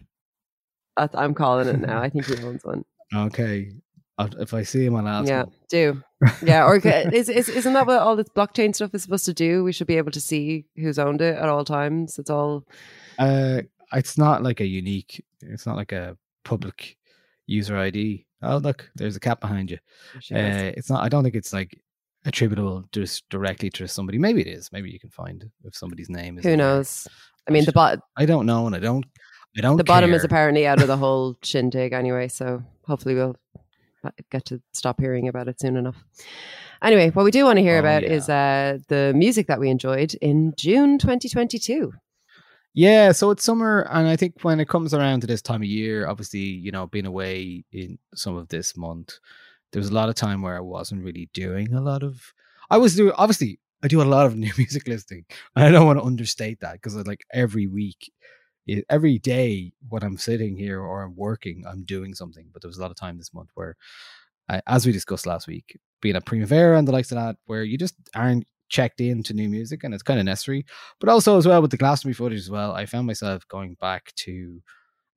I- 0.97 1.07
I'm 1.13 1.33
calling 1.33 1.69
it 1.69 1.79
now. 1.79 2.01
I 2.01 2.09
think 2.09 2.25
he 2.25 2.35
owns 2.43 2.65
one. 2.65 2.83
Okay, 3.15 3.71
if 4.19 4.53
I 4.53 4.63
see 4.63 4.85
him, 4.85 4.95
I'll 4.95 5.07
ask 5.07 5.27
yeah, 5.27 5.45
do 5.69 6.01
yeah. 6.43 6.65
Or 6.65 6.75
is, 6.83 7.29
is 7.29 7.49
isn't 7.49 7.73
that 7.73 7.87
what 7.87 7.99
all 7.99 8.15
this 8.15 8.29
blockchain 8.29 8.73
stuff 8.75 8.93
is 8.93 9.03
supposed 9.03 9.25
to 9.25 9.33
do? 9.33 9.63
We 9.63 9.73
should 9.73 9.87
be 9.87 9.97
able 9.97 10.11
to 10.11 10.21
see 10.21 10.65
who's 10.75 10.99
owned 10.99 11.21
it 11.21 11.35
at 11.37 11.49
all 11.49 11.65
times. 11.65 12.19
It's 12.19 12.29
all 12.29 12.65
Uh, 13.17 13.61
it's 13.93 14.17
not 14.17 14.43
like 14.43 14.59
a 14.59 14.65
unique. 14.65 15.23
It's 15.41 15.65
not 15.65 15.75
like 15.75 15.91
a 15.91 16.17
public 16.43 16.97
user 17.47 17.77
ID. 17.77 18.25
Oh, 18.41 18.57
look, 18.57 18.89
there's 18.95 19.15
a 19.15 19.19
cat 19.19 19.39
behind 19.39 19.71
you. 19.71 19.77
Sure. 20.19 20.37
Uh, 20.37 20.71
it's 20.77 20.89
not. 20.89 21.03
I 21.03 21.09
don't 21.09 21.23
think 21.23 21.35
it's 21.35 21.53
like 21.53 21.79
attributable 22.25 22.85
just 22.91 23.27
directly 23.29 23.69
to 23.71 23.87
somebody. 23.87 24.17
Maybe 24.17 24.41
it 24.41 24.47
is. 24.47 24.71
Maybe 24.71 24.89
you 24.89 24.99
can 24.99 25.09
find 25.09 25.49
if 25.63 25.75
somebody's 25.75 26.09
name 26.09 26.37
is. 26.37 26.43
who 26.43 26.51
in 26.51 26.59
there. 26.59 26.67
knows? 26.67 27.07
I 27.47 27.51
mean, 27.51 27.61
the 27.61 27.65
should- 27.65 27.73
bot 27.73 27.99
I 28.17 28.25
don't 28.25 28.45
know, 28.45 28.67
and 28.67 28.75
I 28.75 28.79
don't. 28.79 29.05
I 29.57 29.61
don't. 29.61 29.77
the 29.77 29.83
bottom 29.83 30.13
is 30.13 30.23
apparently 30.23 30.65
out 30.65 30.81
of 30.81 30.87
the 30.87 30.97
whole 30.97 31.37
shindig 31.43 31.93
anyway. 31.93 32.27
So 32.27 32.63
hopefully 32.85 33.13
we'll 33.13 33.35
get 34.31 34.45
to 34.45 34.61
stop 34.73 34.99
hearing 34.99 35.27
about 35.27 35.47
it 35.47 35.59
soon 35.59 35.77
enough. 35.77 36.03
Anyway, 36.81 37.09
what 37.11 37.23
we 37.23 37.31
do 37.31 37.45
want 37.45 37.57
to 37.57 37.63
hear 37.63 37.77
Oh, 37.77 37.79
about 37.79 38.03
yeah. 38.03 38.09
is 38.09 38.29
uh, 38.29 38.77
the 38.89 39.13
music 39.15 39.47
that 39.47 39.59
we 39.59 39.69
enjoyed 39.69 40.13
in 40.15 40.53
June 40.57 40.97
2022. 40.97 41.93
Yeah, 42.75 43.11
so 43.11 43.29
it's 43.31 43.43
summer, 43.43 43.87
and 43.91 44.07
I 44.07 44.15
think 44.15 44.39
when 44.41 44.59
it 44.59 44.67
comes 44.67 44.93
around 44.95 45.21
to 45.21 45.27
this 45.27 45.41
time 45.43 45.61
of 45.61 45.67
year, 45.67 46.07
obviously, 46.07 46.39
you 46.39 46.71
know, 46.71 46.87
being 46.87 47.05
away 47.05 47.63
in 47.71 47.99
some 48.15 48.35
of 48.35 48.47
this 48.47 48.75
month, 48.75 49.19
there 49.71 49.79
was 49.79 49.89
a 49.89 49.93
lot 49.93 50.09
of 50.09 50.15
time 50.15 50.41
where 50.41 50.57
I 50.57 50.61
wasn't 50.61 51.03
really 51.03 51.29
doing 51.33 51.73
a 51.73 51.81
lot 51.81 52.01
of. 52.03 52.33
I 52.71 52.77
was 52.77 52.95
doing 52.95 53.11
obviously 53.15 53.59
I 53.83 53.87
do 53.87 54.01
a 54.01 54.03
lot 54.03 54.25
of 54.25 54.35
new 54.43 54.51
music 54.57 54.87
listening, 54.87 55.25
and 55.55 55.65
I 55.65 55.69
don't 55.71 55.85
want 55.85 55.99
to 55.99 56.05
understate 56.05 56.61
that 56.61 56.73
because 56.73 56.95
like 56.95 57.23
every 57.31 57.67
week, 57.67 58.11
every 58.89 59.19
day 59.19 59.73
when 59.89 60.03
I'm 60.03 60.17
sitting 60.17 60.57
here 60.57 60.81
or 60.81 61.03
I'm 61.03 61.15
working, 61.15 61.63
I'm 61.67 61.83
doing 61.83 62.13
something. 62.13 62.47
But 62.51 62.61
there 62.61 62.69
was 62.69 62.77
a 62.77 62.81
lot 62.81 62.91
of 62.91 62.97
time 62.97 63.17
this 63.17 63.33
month 63.33 63.49
where, 63.55 63.75
uh, 64.49 64.61
as 64.67 64.85
we 64.85 64.91
discussed 64.91 65.25
last 65.25 65.47
week, 65.47 65.77
being 66.01 66.15
at 66.15 66.25
Primavera 66.25 66.77
and 66.77 66.87
the 66.87 66.91
likes 66.91 67.11
of 67.11 67.17
that, 67.17 67.37
where 67.45 67.63
you 67.63 67.77
just 67.77 67.95
aren't 68.15 68.45
checked 68.69 69.01
into 69.01 69.33
new 69.33 69.49
music, 69.49 69.83
and 69.83 69.93
it's 69.93 70.03
kind 70.03 70.19
of 70.19 70.25
necessary 70.25 70.65
but 70.99 71.09
also 71.09 71.37
as 71.37 71.47
well 71.47 71.61
with 71.61 71.71
the 71.71 71.77
Glastonbury 71.77 72.13
footage 72.13 72.39
as 72.39 72.49
well, 72.49 72.71
I 72.71 72.85
found 72.85 73.05
myself 73.07 73.47
going 73.47 73.75
back 73.79 74.13
to, 74.15 74.61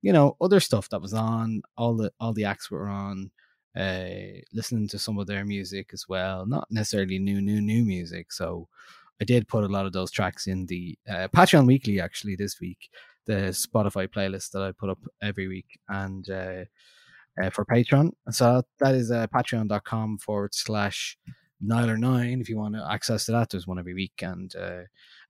you 0.01 0.13
know, 0.13 0.37
other 0.39 0.59
stuff 0.59 0.89
that 0.89 1.01
was 1.01 1.13
on, 1.13 1.61
all 1.75 1.95
the 1.97 2.11
all 2.19 2.33
the 2.33 2.45
acts 2.45 2.69
were 2.69 2.87
on, 2.87 3.31
uh, 3.75 4.39
listening 4.53 4.87
to 4.89 4.99
some 4.99 5.17
of 5.17 5.27
their 5.27 5.45
music 5.45 5.89
as 5.93 6.05
well, 6.07 6.45
not 6.45 6.67
necessarily 6.69 7.19
new, 7.19 7.41
new, 7.41 7.61
new 7.61 7.83
music. 7.83 8.31
So 8.31 8.67
I 9.21 9.25
did 9.25 9.47
put 9.47 9.63
a 9.63 9.67
lot 9.67 9.85
of 9.85 9.93
those 9.93 10.11
tracks 10.11 10.47
in 10.47 10.65
the 10.67 10.97
uh, 11.09 11.27
Patreon 11.29 11.65
Weekly 11.67 11.99
actually 11.99 12.35
this 12.35 12.59
week. 12.59 12.89
The 13.27 13.51
Spotify 13.51 14.07
playlist 14.07 14.51
that 14.51 14.63
I 14.63 14.71
put 14.71 14.89
up 14.89 14.99
every 15.21 15.47
week 15.47 15.79
and 15.89 16.27
uh, 16.29 16.63
uh, 17.41 17.49
for 17.51 17.65
Patreon. 17.65 18.11
So 18.31 18.63
that 18.79 18.95
is 18.95 19.11
uh, 19.11 19.27
patreon.com 19.27 20.17
forward 20.17 20.55
slash 20.55 21.17
Nialler9 21.63 22.41
if 22.41 22.49
you 22.49 22.57
want 22.57 22.75
to 22.75 22.87
access 22.89 23.25
to 23.25 23.31
that. 23.33 23.49
There's 23.49 23.67
one 23.67 23.79
every 23.79 23.93
week 23.93 24.13
and 24.21 24.53
uh, 24.55 24.83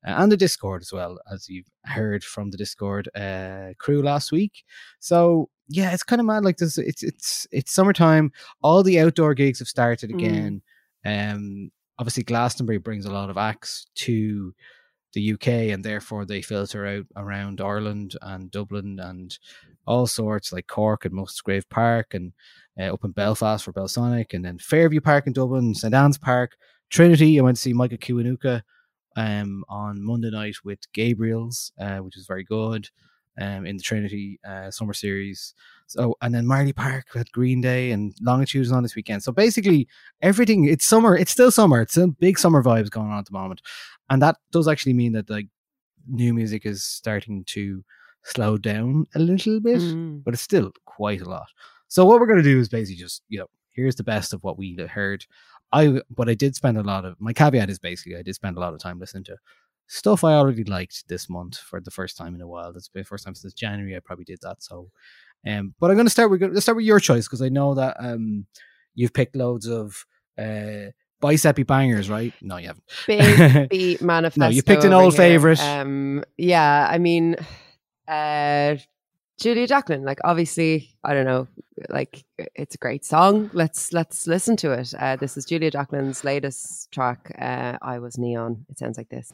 and 0.03 0.31
the 0.31 0.37
Discord 0.37 0.81
as 0.81 0.93
well, 0.93 1.17
as 1.31 1.49
you've 1.49 1.69
heard 1.83 2.23
from 2.23 2.51
the 2.51 2.57
Discord 2.57 3.09
uh, 3.15 3.73
crew 3.79 4.01
last 4.01 4.31
week. 4.31 4.63
So 4.99 5.49
yeah, 5.67 5.91
it's 5.91 6.03
kind 6.03 6.21
of 6.21 6.27
mad. 6.27 6.45
Like 6.45 6.57
this, 6.57 6.77
it's 6.77 7.03
it's 7.03 7.47
it's 7.51 7.73
summertime. 7.73 8.31
All 8.61 8.83
the 8.83 8.99
outdoor 8.99 9.33
gigs 9.33 9.59
have 9.59 9.67
started 9.67 10.09
again. 10.11 10.61
Mm. 11.05 11.33
Um, 11.33 11.71
obviously 11.99 12.23
Glastonbury 12.23 12.77
brings 12.77 13.05
a 13.05 13.11
lot 13.11 13.29
of 13.29 13.37
acts 13.37 13.87
to 13.95 14.53
the 15.17 15.33
UK, 15.33 15.73
and 15.73 15.83
therefore 15.83 16.25
they 16.25 16.41
filter 16.41 16.85
out 16.85 17.05
around 17.15 17.59
Ireland 17.59 18.15
and 18.21 18.51
Dublin 18.51 18.99
and 18.99 19.37
all 19.87 20.05
sorts 20.05 20.53
like 20.53 20.67
Cork 20.67 21.05
and 21.05 21.13
Musgrave 21.13 21.67
Park 21.69 22.13
and 22.13 22.33
uh, 22.79 22.93
up 22.93 23.03
in 23.03 23.11
Belfast 23.11 23.65
for 23.65 23.73
Belsonic, 23.73 24.33
and 24.33 24.45
then 24.45 24.59
Fairview 24.59 25.01
Park 25.01 25.25
in 25.25 25.33
Dublin, 25.33 25.73
St 25.73 25.93
Anne's 25.93 26.19
Park, 26.19 26.55
Trinity. 26.91 27.39
I 27.39 27.41
went 27.41 27.57
to 27.57 27.61
see 27.61 27.73
Michael 27.73 27.97
Kiwanuka 27.97 28.61
um, 29.15 29.63
on 29.67 30.03
Monday 30.03 30.29
night 30.29 30.57
with 30.63 30.79
Gabriels, 30.95 31.71
uh, 31.79 31.97
which 31.97 32.15
was 32.15 32.27
very 32.27 32.43
good 32.43 32.89
um, 33.39 33.65
in 33.65 33.77
the 33.77 33.83
Trinity 33.83 34.39
uh, 34.47 34.71
Summer 34.71 34.93
Series. 34.93 35.53
So, 35.87 36.15
and 36.21 36.33
then 36.33 36.45
Marlay 36.45 36.75
Park 36.75 37.05
had 37.13 37.31
Green 37.31 37.61
Day 37.61 37.91
and 37.91 38.13
Longitudes 38.21 38.71
on 38.71 38.83
this 38.83 38.95
weekend. 38.95 39.23
So 39.23 39.31
basically, 39.31 39.87
everything 40.21 40.65
it's 40.65 40.85
summer. 40.85 41.15
It's 41.15 41.31
still 41.31 41.51
summer. 41.51 41.81
It's 41.81 41.97
a 41.97 42.07
big 42.07 42.37
summer 42.37 42.63
vibes 42.63 42.89
going 42.89 43.09
on 43.09 43.19
at 43.19 43.25
the 43.25 43.31
moment, 43.31 43.61
and 44.09 44.21
that 44.21 44.37
does 44.51 44.67
actually 44.67 44.93
mean 44.93 45.13
that 45.13 45.29
like 45.29 45.47
new 46.07 46.33
music 46.33 46.65
is 46.65 46.83
starting 46.83 47.43
to 47.45 47.83
slow 48.23 48.57
down 48.57 49.05
a 49.15 49.19
little 49.19 49.59
bit, 49.59 49.79
mm. 49.79 50.23
but 50.23 50.33
it's 50.33 50.43
still 50.43 50.71
quite 50.85 51.21
a 51.21 51.29
lot. 51.29 51.47
So 51.87 52.05
what 52.05 52.19
we're 52.19 52.27
going 52.27 52.43
to 52.43 52.43
do 52.43 52.59
is 52.59 52.69
basically 52.69 52.99
just 53.01 53.23
you 53.29 53.39
know 53.39 53.47
here's 53.71 53.95
the 53.95 54.03
best 54.03 54.33
of 54.33 54.43
what 54.43 54.57
we 54.57 54.75
heard. 54.89 55.25
I 55.71 56.01
but 56.09 56.29
I 56.29 56.33
did 56.33 56.55
spend 56.55 56.77
a 56.77 56.83
lot 56.83 57.05
of 57.05 57.15
my 57.19 57.33
caveat 57.33 57.69
is 57.69 57.79
basically 57.79 58.17
I 58.17 58.23
did 58.23 58.35
spend 58.35 58.57
a 58.57 58.59
lot 58.59 58.73
of 58.73 58.79
time 58.79 58.99
listening 58.99 59.25
to 59.25 59.37
stuff 59.87 60.23
I 60.23 60.33
already 60.33 60.63
liked 60.63 61.07
this 61.07 61.29
month 61.29 61.57
for 61.57 61.79
the 61.79 61.91
first 61.91 62.17
time 62.17 62.35
in 62.35 62.41
a 62.41 62.47
while. 62.47 62.73
That's 62.73 62.89
the 62.89 63.03
first 63.03 63.25
time 63.25 63.35
since 63.35 63.53
January 63.53 63.95
I 63.95 63.99
probably 63.99 64.25
did 64.25 64.39
that. 64.41 64.61
So, 64.61 64.91
um, 65.47 65.73
but 65.79 65.89
I'm 65.89 65.97
going 65.97 66.05
to 66.05 66.11
start. 66.11 66.29
Going 66.39 66.53
to 66.53 66.61
start 66.61 66.75
with 66.75 66.85
your 66.85 66.99
choice 66.99 67.27
because 67.27 67.41
I 67.41 67.49
know 67.49 67.73
that 67.75 67.97
um, 67.99 68.45
you've 68.95 69.13
picked 69.13 69.35
loads 69.35 69.67
of 69.67 70.05
uh 70.37 70.91
bicepy 71.21 71.65
bangers, 71.65 72.09
right? 72.09 72.33
No, 72.41 72.57
you 72.57 72.67
haven't. 72.67 72.83
Big 73.07 73.69
beat 73.69 74.01
manifesto. 74.01 74.41
no, 74.41 74.49
you 74.49 74.63
picked 74.63 74.83
an 74.83 74.93
old 74.93 75.13
here. 75.13 75.17
favorite. 75.17 75.59
Um, 75.59 76.23
yeah, 76.37 76.87
I 76.89 76.97
mean, 76.97 77.35
uh, 78.07 78.75
Julia 79.37 79.67
Jacklin, 79.67 80.03
like 80.03 80.19
obviously, 80.23 80.89
I 81.03 81.13
don't 81.13 81.25
know, 81.25 81.47
like 81.89 82.25
it's 82.55 82.73
a 82.73 82.77
great 82.79 83.05
song. 83.05 83.51
Let's 83.53 83.93
let's 83.93 84.25
listen 84.25 84.57
to 84.57 84.71
it. 84.71 84.93
Uh, 84.97 85.15
this 85.15 85.37
is 85.37 85.45
Julia 85.45 85.69
Jacklin's 85.69 86.23
latest 86.23 86.91
track. 86.91 87.35
Uh, 87.39 87.77
I 87.81 87.99
was 87.99 88.17
neon. 88.17 88.65
It 88.69 88.79
sounds 88.79 88.97
like 88.97 89.09
this. 89.09 89.31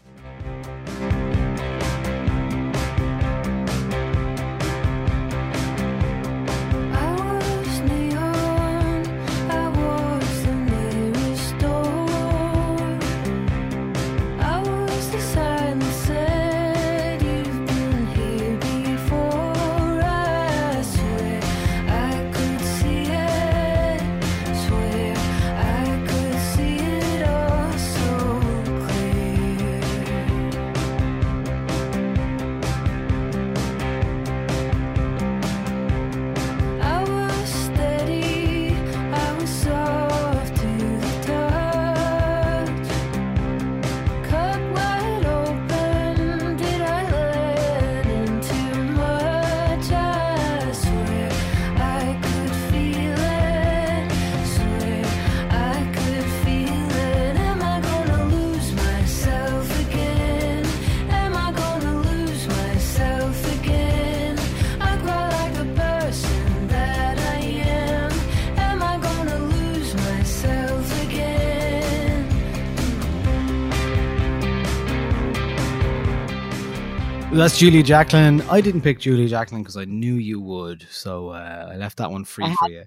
That's 77.44 77.58
Julia 77.58 77.84
Jacklin. 77.84 78.40
I 78.44 78.62
didn't 78.62 78.84
pick 78.84 79.02
Julia 79.02 79.28
Jacklin 79.28 79.64
because 79.64 79.76
I 79.76 79.84
knew 79.84 80.16
you 80.16 80.40
would, 80.40 80.88
so 80.90 81.32
uh, 81.32 81.72
I 81.74 81.76
left 81.76 81.98
that 81.98 82.10
one 82.10 82.24
free 82.24 82.50
for 82.56 82.70
you. 82.70 82.86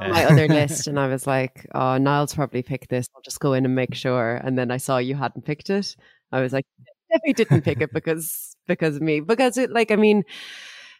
Uh, 0.00 0.08
my 0.10 0.24
other 0.26 0.46
list, 0.46 0.86
and 0.86 0.96
I 0.96 1.08
was 1.12 1.26
like, 1.26 1.66
"Oh, 1.74 1.98
Niall's 1.98 2.32
probably 2.32 2.62
picked 2.62 2.88
this. 2.88 3.08
I'll 3.16 3.22
just 3.22 3.40
go 3.40 3.52
in 3.52 3.64
and 3.64 3.74
make 3.74 3.96
sure." 3.96 4.40
And 4.44 4.56
then 4.56 4.70
I 4.70 4.76
saw 4.76 4.98
you 4.98 5.16
hadn't 5.16 5.44
picked 5.44 5.70
it. 5.70 5.96
I 6.30 6.40
was 6.40 6.52
like, 6.52 6.66
"Definitely 7.10 7.32
didn't 7.32 7.62
pick 7.62 7.80
it 7.80 7.92
because 7.92 8.54
because 8.68 8.94
of 8.94 9.02
me." 9.02 9.18
Because 9.18 9.58
it, 9.58 9.72
like, 9.72 9.90
I 9.90 9.96
mean, 9.96 10.22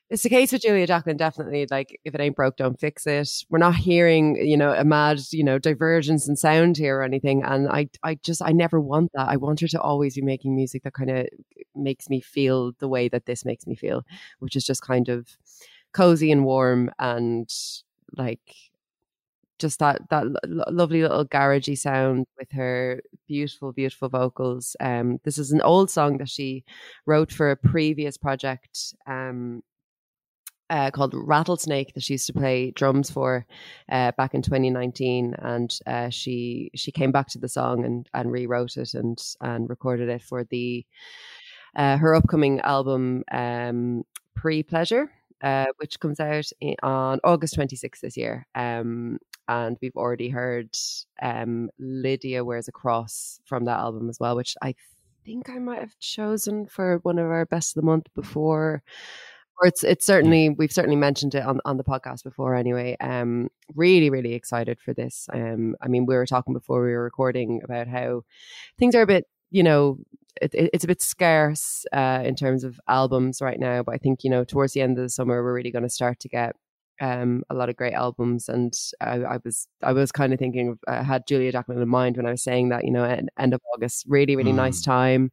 it's 0.09 0.23
the 0.23 0.29
case 0.29 0.53
with 0.53 0.63
Julia 0.63 0.87
Jacklin, 0.87 1.17
definitely. 1.17 1.67
Like, 1.69 1.99
if 2.05 2.15
it 2.15 2.21
ain't 2.21 2.37
broke, 2.37 2.57
don't 2.57 2.79
fix 2.79 3.07
it. 3.07 3.29
We're 3.51 3.59
not 3.59 3.75
hearing, 3.75 4.37
you 4.37 4.57
know, 4.57 4.73
a 4.73 4.85
mad, 4.85 5.19
you 5.33 5.43
know, 5.43 5.59
divergence 5.59 6.29
in 6.29 6.37
sound 6.37 6.77
here 6.77 6.99
or 6.99 7.03
anything. 7.03 7.43
And 7.43 7.69
I, 7.69 7.89
I 8.05 8.15
just, 8.23 8.41
I 8.41 8.53
never 8.53 8.81
want 8.81 9.11
that. 9.15 9.29
I 9.29 9.37
want 9.37 9.61
her 9.61 9.69
to 9.69 9.81
always 9.81 10.15
be 10.15 10.23
making 10.23 10.55
music 10.55 10.85
that 10.85 10.95
kind 10.95 11.11
of 11.11 11.27
makes 11.75 12.09
me 12.09 12.21
feel 12.21 12.73
the 12.79 12.89
way 12.89 13.09
that 13.09 13.27
this 13.27 13.45
makes 13.45 13.67
me 13.67 13.75
feel, 13.75 14.05
which 14.39 14.55
is 14.55 14.65
just 14.65 14.83
kind 14.83 15.09
of 15.09 15.29
cozy 15.93 16.31
and 16.31 16.45
warm 16.45 16.91
and 16.99 17.51
like 18.17 18.55
just 19.59 19.79
that 19.79 20.03
that 20.11 20.27
lovely 20.71 21.03
little 21.03 21.25
garagey 21.25 21.77
sound 21.77 22.27
with 22.39 22.51
her 22.53 23.01
beautiful 23.27 23.73
beautiful 23.73 24.09
vocals 24.09 24.77
um 24.81 25.19
this 25.25 25.39
is 25.39 25.51
an 25.51 25.63
old 25.63 25.91
song 25.91 26.19
that 26.19 26.29
she 26.29 26.63
wrote 27.07 27.33
for 27.33 27.51
a 27.51 27.57
previous 27.57 28.19
project 28.19 28.95
um 29.07 29.63
uh, 30.71 30.91
called 30.91 31.15
Rattlesnake 31.15 31.95
that 31.95 32.03
she 32.03 32.15
used 32.15 32.27
to 32.27 32.33
play 32.33 32.71
drums 32.71 33.11
for 33.11 33.47
uh, 33.91 34.13
back 34.13 34.35
in 34.35 34.43
2019, 34.43 35.35
and 35.39 35.79
uh, 35.87 36.09
she 36.11 36.71
she 36.75 36.91
came 36.91 37.13
back 37.13 37.29
to 37.29 37.39
the 37.39 37.49
song 37.49 37.85
and 37.85 38.09
and 38.15 38.33
rewrote 38.33 38.77
it 38.77 38.95
and 38.95 39.23
and 39.41 39.69
recorded 39.69 40.09
it 40.09 40.23
for 40.23 40.45
the 40.45 40.85
uh, 41.77 41.97
her 41.97 42.15
upcoming 42.15 42.61
album 42.61 43.23
um, 43.31 44.05
Pre 44.35 44.63
Pleasure, 44.63 45.11
uh, 45.43 45.67
which 45.77 46.01
comes 46.01 46.21
out 46.21 46.51
in, 46.61 46.75
on 46.83 47.21
August 47.23 47.57
26th 47.57 48.01
this 48.01 48.17
year. 48.17 48.47
Um, 48.55 49.19
and 49.49 49.77
we've 49.81 49.97
already 49.97 50.29
heard 50.29 50.71
um, 51.23 51.71
Lydia 51.79 52.45
Wears 52.45 52.67
a 52.67 52.73
Cross 52.73 53.41
from 53.45 53.65
that 53.67 53.79
album 53.79 54.09
as 54.09 54.19
well, 54.19 54.35
which 54.35 54.57
I 54.61 54.75
think 55.25 55.49
I 55.49 55.59
might 55.59 55.81
have 55.81 55.99
chosen 55.99 56.67
for 56.67 56.99
one 57.03 57.19
of 57.19 57.27
our 57.27 57.47
best 57.47 57.77
of 57.77 57.83
the 57.83 57.87
month 57.87 58.07
before 58.15 58.83
or 59.61 59.69
it's 59.69 59.85
it's 59.85 60.07
certainly 60.07 60.51
we've 60.51 60.73
certainly 60.73 60.97
mentioned 60.97 61.35
it 61.35 61.45
on 61.45 61.61
on 61.65 61.77
the 61.77 61.85
podcast 61.85 62.25
before 62.25 62.55
anyway. 62.55 62.97
Um, 63.01 63.49
really 63.75 64.11
really 64.11 64.35
excited 64.35 64.79
for 64.81 64.93
this. 64.95 65.29
Um, 65.33 65.77
I 65.81 65.89
mean 65.89 66.07
we 66.07 66.15
were 66.15 66.27
talking 66.27 66.55
before 66.55 66.83
we 66.83 66.93
were 66.93 67.05
recording 67.05 67.61
about 67.65 67.89
how 67.89 68.23
things 68.79 68.95
are 68.95 69.03
a 69.03 69.07
bit 69.07 69.25
you 69.51 69.63
know 69.63 69.99
it, 70.43 70.55
it, 70.55 70.71
it's 70.75 70.85
a 70.85 70.89
bit 70.89 71.01
scarce 71.01 71.87
uh, 71.93 72.23
in 72.25 72.37
terms 72.37 72.65
of 72.65 72.79
albums 72.89 73.41
right 73.41 73.59
now, 73.59 73.83
but 73.83 73.95
I 73.95 73.99
think 73.99 74.25
you 74.25 74.31
know 74.31 74.45
towards 74.45 74.73
the 74.73 74.83
end 74.83 74.99
of 74.99 75.03
the 75.05 75.11
summer 75.11 75.43
we're 75.43 75.55
really 75.55 75.71
going 75.71 75.83
to 75.83 75.91
start 75.91 76.21
to 76.21 76.29
get 76.29 76.57
um, 77.01 77.43
a 77.51 77.55
lot 77.55 77.69
of 77.69 77.77
great 77.77 77.93
albums. 77.93 78.49
And 78.49 78.73
I, 79.01 79.23
I 79.23 79.39
was 79.45 79.69
I 79.83 79.93
was 79.93 80.13
kind 80.13 80.33
of 80.33 80.39
thinking 80.39 80.71
of, 80.71 80.79
I 80.89 81.03
had 81.03 81.27
Julia 81.27 81.53
Jacklin 81.53 81.81
in 81.81 81.89
mind 81.89 82.17
when 82.17 82.27
I 82.27 82.31
was 82.31 82.43
saying 82.43 82.71
that, 82.71 82.85
you 82.85 82.91
know, 82.91 83.05
at 83.05 83.25
end 83.39 83.55
of 83.55 83.61
August, 83.75 84.05
really, 84.09 84.37
really 84.37 84.53
mm. 84.53 84.57
nice 84.57 84.83
time. 84.83 85.31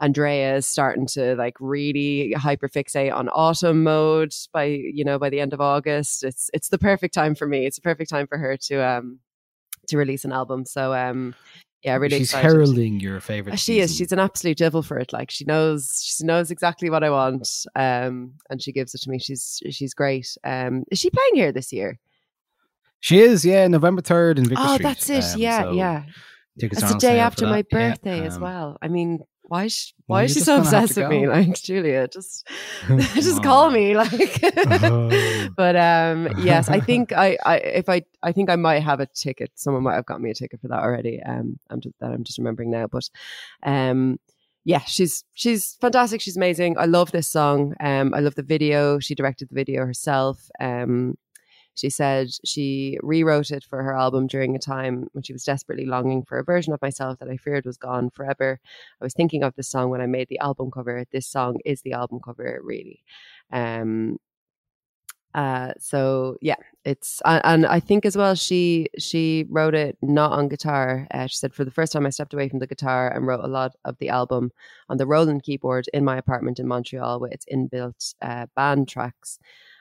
Andrea 0.00 0.56
is 0.56 0.66
starting 0.66 1.06
to 1.08 1.34
like 1.36 1.54
really 1.60 2.32
hyper 2.32 2.68
fixate 2.68 3.14
on 3.14 3.28
autumn 3.30 3.82
mode 3.82 4.32
by, 4.52 4.64
you 4.64 5.04
know, 5.04 5.18
by 5.18 5.30
the 5.30 5.40
end 5.40 5.52
of 5.52 5.60
August. 5.60 6.24
It's 6.24 6.50
it's 6.52 6.68
the 6.68 6.78
perfect 6.78 7.14
time 7.14 7.34
for 7.34 7.46
me. 7.46 7.66
It's 7.66 7.78
a 7.78 7.82
perfect 7.82 8.10
time 8.10 8.26
for 8.26 8.38
her 8.38 8.56
to 8.56 8.76
um 8.76 9.18
to 9.88 9.96
release 9.96 10.24
an 10.24 10.32
album. 10.32 10.64
So 10.66 10.94
um 10.94 11.34
yeah, 11.82 11.96
really 11.96 12.18
She's 12.18 12.30
excited. 12.30 12.48
heralding 12.48 13.00
your 13.00 13.20
favorite. 13.20 13.58
She 13.58 13.78
is. 13.78 13.96
She's 13.96 14.10
an 14.10 14.18
absolute 14.18 14.58
devil 14.58 14.82
for 14.82 14.98
it. 14.98 15.12
Like 15.12 15.30
she 15.30 15.44
knows, 15.44 16.02
she 16.04 16.24
knows 16.24 16.50
exactly 16.50 16.90
what 16.90 17.04
I 17.04 17.10
want, 17.10 17.48
um, 17.76 18.32
and 18.50 18.60
she 18.60 18.72
gives 18.72 18.94
it 18.94 19.02
to 19.02 19.10
me. 19.10 19.18
She's 19.18 19.62
she's 19.70 19.94
great. 19.94 20.36
Um, 20.42 20.84
is 20.90 20.98
she 20.98 21.10
playing 21.10 21.34
here 21.34 21.52
this 21.52 21.72
year? 21.72 21.98
She 23.00 23.20
is, 23.20 23.44
yeah, 23.44 23.68
November 23.68 24.02
third 24.02 24.38
in 24.40 24.46
Victor 24.46 24.64
oh, 24.66 24.74
Street. 24.74 24.82
that's 24.82 25.08
it. 25.08 25.24
Um, 25.34 25.40
yeah, 25.40 25.62
so 25.62 25.72
yeah. 25.72 26.02
It's 26.56 26.92
the 26.92 26.98
day 26.98 27.20
after 27.20 27.46
my 27.46 27.62
that. 27.62 27.66
Yeah, 27.70 27.90
birthday 27.90 28.26
as 28.26 28.34
um, 28.34 28.42
well. 28.42 28.78
I 28.82 28.88
mean, 28.88 29.20
why? 29.48 29.64
Is, 29.64 29.94
well, 30.06 30.18
why 30.18 30.24
is 30.24 30.34
she 30.34 30.40
so 30.40 30.58
obsessed 30.58 30.96
with 30.96 31.08
me? 31.08 31.26
Like 31.26 31.54
Julia, 31.54 32.06
just 32.08 32.46
just 33.14 33.42
call 33.42 33.70
me. 33.70 33.96
Like, 33.96 34.40
Oh. 34.44 35.48
but 35.56 35.74
um, 35.76 36.28
yes, 36.38 36.68
I 36.68 36.80
think 36.80 37.12
I, 37.12 37.36
I 37.44 37.56
if 37.58 37.88
I 37.88 38.02
I 38.22 38.32
think 38.32 38.50
I 38.50 38.56
might 38.56 38.80
have 38.82 39.00
a 39.00 39.06
ticket. 39.06 39.50
Someone 39.54 39.82
might 39.82 39.94
have 39.94 40.06
got 40.06 40.20
me 40.20 40.30
a 40.30 40.34
ticket 40.34 40.60
for 40.60 40.68
that 40.68 40.82
already. 40.82 41.22
Um, 41.22 41.58
I'm 41.70 41.80
just 41.80 41.94
that 42.00 42.10
I'm 42.10 42.24
just 42.24 42.38
remembering 42.38 42.70
now. 42.70 42.86
But 42.86 43.08
um, 43.62 44.20
yeah, 44.64 44.80
she's 44.80 45.24
she's 45.32 45.78
fantastic. 45.80 46.20
She's 46.20 46.36
amazing. 46.36 46.76
I 46.78 46.84
love 46.84 47.10
this 47.10 47.28
song. 47.28 47.74
Um, 47.80 48.12
I 48.12 48.20
love 48.20 48.34
the 48.34 48.42
video. 48.42 48.98
She 48.98 49.14
directed 49.14 49.48
the 49.48 49.54
video 49.54 49.86
herself. 49.86 50.50
Um, 50.60 51.16
she 51.78 51.90
said 51.90 52.30
she 52.44 52.98
rewrote 53.02 53.50
it 53.50 53.64
for 53.64 53.82
her 53.82 53.96
album 53.96 54.26
during 54.26 54.56
a 54.56 54.58
time 54.58 55.08
when 55.12 55.22
she 55.22 55.32
was 55.32 55.44
desperately 55.44 55.86
longing 55.86 56.24
for 56.24 56.38
a 56.38 56.44
version 56.44 56.72
of 56.72 56.82
myself 56.82 57.18
that 57.18 57.28
I 57.28 57.36
feared 57.36 57.64
was 57.64 57.76
gone 57.76 58.10
forever. 58.10 58.58
I 59.00 59.04
was 59.04 59.14
thinking 59.14 59.44
of 59.44 59.54
this 59.54 59.68
song 59.68 59.90
when 59.90 60.00
I 60.00 60.06
made 60.06 60.28
the 60.28 60.40
album 60.40 60.70
cover. 60.70 61.04
This 61.12 61.26
song 61.26 61.58
is 61.64 61.82
the 61.82 61.92
album 61.92 62.20
cover, 62.24 62.60
really. 62.62 63.02
Um, 63.52 64.18
uh, 65.34 65.72
so 65.78 66.36
yeah, 66.40 66.56
it's 66.84 67.20
and, 67.24 67.66
I 67.66 67.80
think 67.80 68.04
as 68.06 68.16
well 68.16 68.34
she 68.34 68.88
she 68.98 69.46
wrote 69.50 69.74
it 69.74 69.96
not 70.02 70.32
on 70.32 70.48
guitar. 70.48 71.06
Uh, 71.12 71.26
she 71.26 71.36
said 71.36 71.54
for 71.54 71.64
the 71.64 71.70
first 71.70 71.92
time 71.92 72.06
I 72.06 72.10
stepped 72.10 72.34
away 72.34 72.48
from 72.48 72.58
the 72.58 72.66
guitar 72.66 73.08
and 73.14 73.26
wrote 73.26 73.44
a 73.44 73.46
lot 73.46 73.76
of 73.84 73.98
the 73.98 74.08
album 74.08 74.50
on 74.88 74.96
the 74.96 75.06
Roland 75.06 75.42
keyboard 75.44 75.86
in 75.92 76.04
my 76.04 76.16
apartment 76.16 76.58
in 76.58 76.66
Montreal 76.66 77.20
with 77.20 77.32
its 77.32 77.46
inbuilt 77.52 78.14
uh, 78.22 78.46
band 78.56 78.88
tracks. 78.88 79.38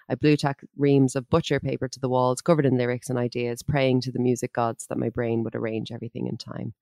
I 0.09 0.15
blue 0.15 0.37
tack 0.37 0.61
reams 0.77 1.15
of 1.15 1.29
butcher 1.29 1.59
paper 1.59 1.87
to 1.87 1.99
the 1.99 2.09
walls, 2.09 2.41
covered 2.41 2.65
in 2.65 2.77
lyrics 2.77 3.09
and 3.09 3.19
ideas, 3.19 3.61
praying 3.63 4.01
to 4.01 4.11
the 4.11 4.19
music 4.19 4.53
gods 4.53 4.87
that 4.87 4.97
my 4.97 5.09
brain 5.09 5.43
would 5.43 5.55
arrange 5.55 5.91
everything 5.91 6.27
in 6.27 6.37
time. 6.37 6.73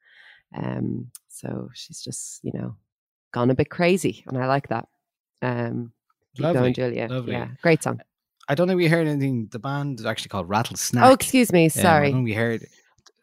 Um, 0.55 1.11
so 1.27 1.69
she's 1.73 2.01
just, 2.01 2.39
you 2.43 2.51
know, 2.53 2.75
gone 3.33 3.49
a 3.49 3.55
bit 3.55 3.69
crazy, 3.69 4.23
and 4.27 4.37
I 4.37 4.45
like 4.47 4.67
that. 4.69 4.87
Um, 5.41 5.91
keep 6.35 6.43
Lovely, 6.45 6.61
going, 6.61 6.73
Julia. 6.73 7.07
lovely. 7.09 7.33
Yeah, 7.33 7.47
great 7.61 7.81
song. 7.83 7.99
I 8.47 8.53
don't 8.53 8.67
think 8.67 8.77
we 8.77 8.87
heard 8.87 9.07
anything. 9.07 9.47
The 9.51 9.57
band 9.59 9.99
is 9.99 10.05
actually 10.05 10.29
called 10.29 10.47
Rattle 10.47 10.77
Snack. 10.77 11.03
Oh, 11.05 11.11
excuse 11.13 11.51
me, 11.51 11.65
Um, 11.65 11.71
I 11.75 11.81
sorry. 11.81 12.07
don't 12.11 12.19
think 12.19 12.25
we 12.25 12.33
heard. 12.35 12.65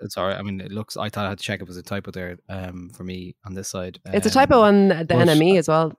It's 0.01 0.17
all 0.19 0.27
right. 0.27 0.37
I 0.37 0.43
mean, 0.43 0.61
it 0.61 0.73
looks. 0.73 0.97
I 0.97 1.09
thought 1.09 1.27
I 1.27 1.29
had 1.29 1.39
to 1.39 1.45
check 1.45 1.59
if 1.61 1.63
it 1.63 1.69
was 1.69 1.77
a 1.77 1.83
typo 1.83 2.11
there. 2.11 2.39
Um, 2.49 2.91
for 2.91 3.05
me 3.05 3.37
on 3.47 3.55
this 3.55 3.69
side, 3.69 4.01
it's 4.07 4.27
a 4.27 4.31
typo 4.31 4.63
Um, 4.65 4.65
on 4.65 4.89
the 4.89 5.15
NME 5.15 5.59
as 5.59 5.69
well. 5.69 5.97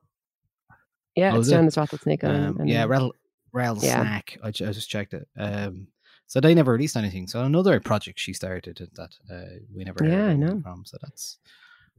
Yeah, 1.16 1.34
Oh, 1.34 1.40
it's 1.40 1.48
it? 1.48 1.52
down 1.52 1.68
as 1.68 1.78
Rattlesnake. 1.78 2.24
on- 2.26 2.58
Um, 2.60 2.68
yeah, 2.68 2.84
Rattle 2.86 3.14
Rattle 3.54 3.84
Yeah. 3.84 4.02
Snack. 4.02 4.38
I, 4.44 4.48
I 4.48 4.52
just 4.52 4.90
checked 4.90 5.14
it. 5.14 5.28
Um, 5.38 5.88
so 6.28 6.40
they 6.40 6.54
never 6.56 6.72
released 6.72 6.98
anything. 6.98 7.28
So 7.28 7.44
another 7.44 7.80
project 7.80 8.20
she 8.20 8.34
started 8.34 8.90
that 8.96 9.16
uh, 9.32 9.60
we 9.74 9.84
never. 9.84 10.04
heard 10.04 10.12
Yeah, 10.12 10.28
I 10.28 10.36
know. 10.36 10.62
From 10.62 10.84
so 10.86 10.98
that's 11.02 11.38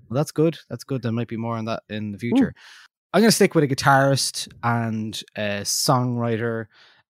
well, 0.08 0.16
that's 0.16 0.32
good. 0.32 0.58
That's 0.68 0.84
good. 0.84 1.02
There 1.02 1.12
might 1.12 1.28
be 1.28 1.36
more 1.36 1.56
on 1.56 1.64
that 1.66 1.82
in 1.88 2.12
the 2.12 2.18
future. 2.18 2.54
I'm 3.12 3.20
going 3.20 3.28
to 3.28 3.34
stick 3.34 3.54
with 3.54 3.64
a 3.64 3.68
guitarist 3.68 4.52
and 4.64 5.22
a 5.36 5.60
songwriter. 5.62 6.66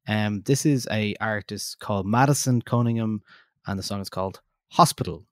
Um, 0.06 0.42
this 0.42 0.66
is 0.66 0.86
a 0.90 1.16
artist 1.18 1.78
called 1.78 2.06
Madison 2.06 2.60
Cunningham, 2.60 3.22
and 3.66 3.78
the 3.78 3.82
song 3.82 4.02
is 4.02 4.10
called 4.10 4.40
Hospital. 4.72 5.24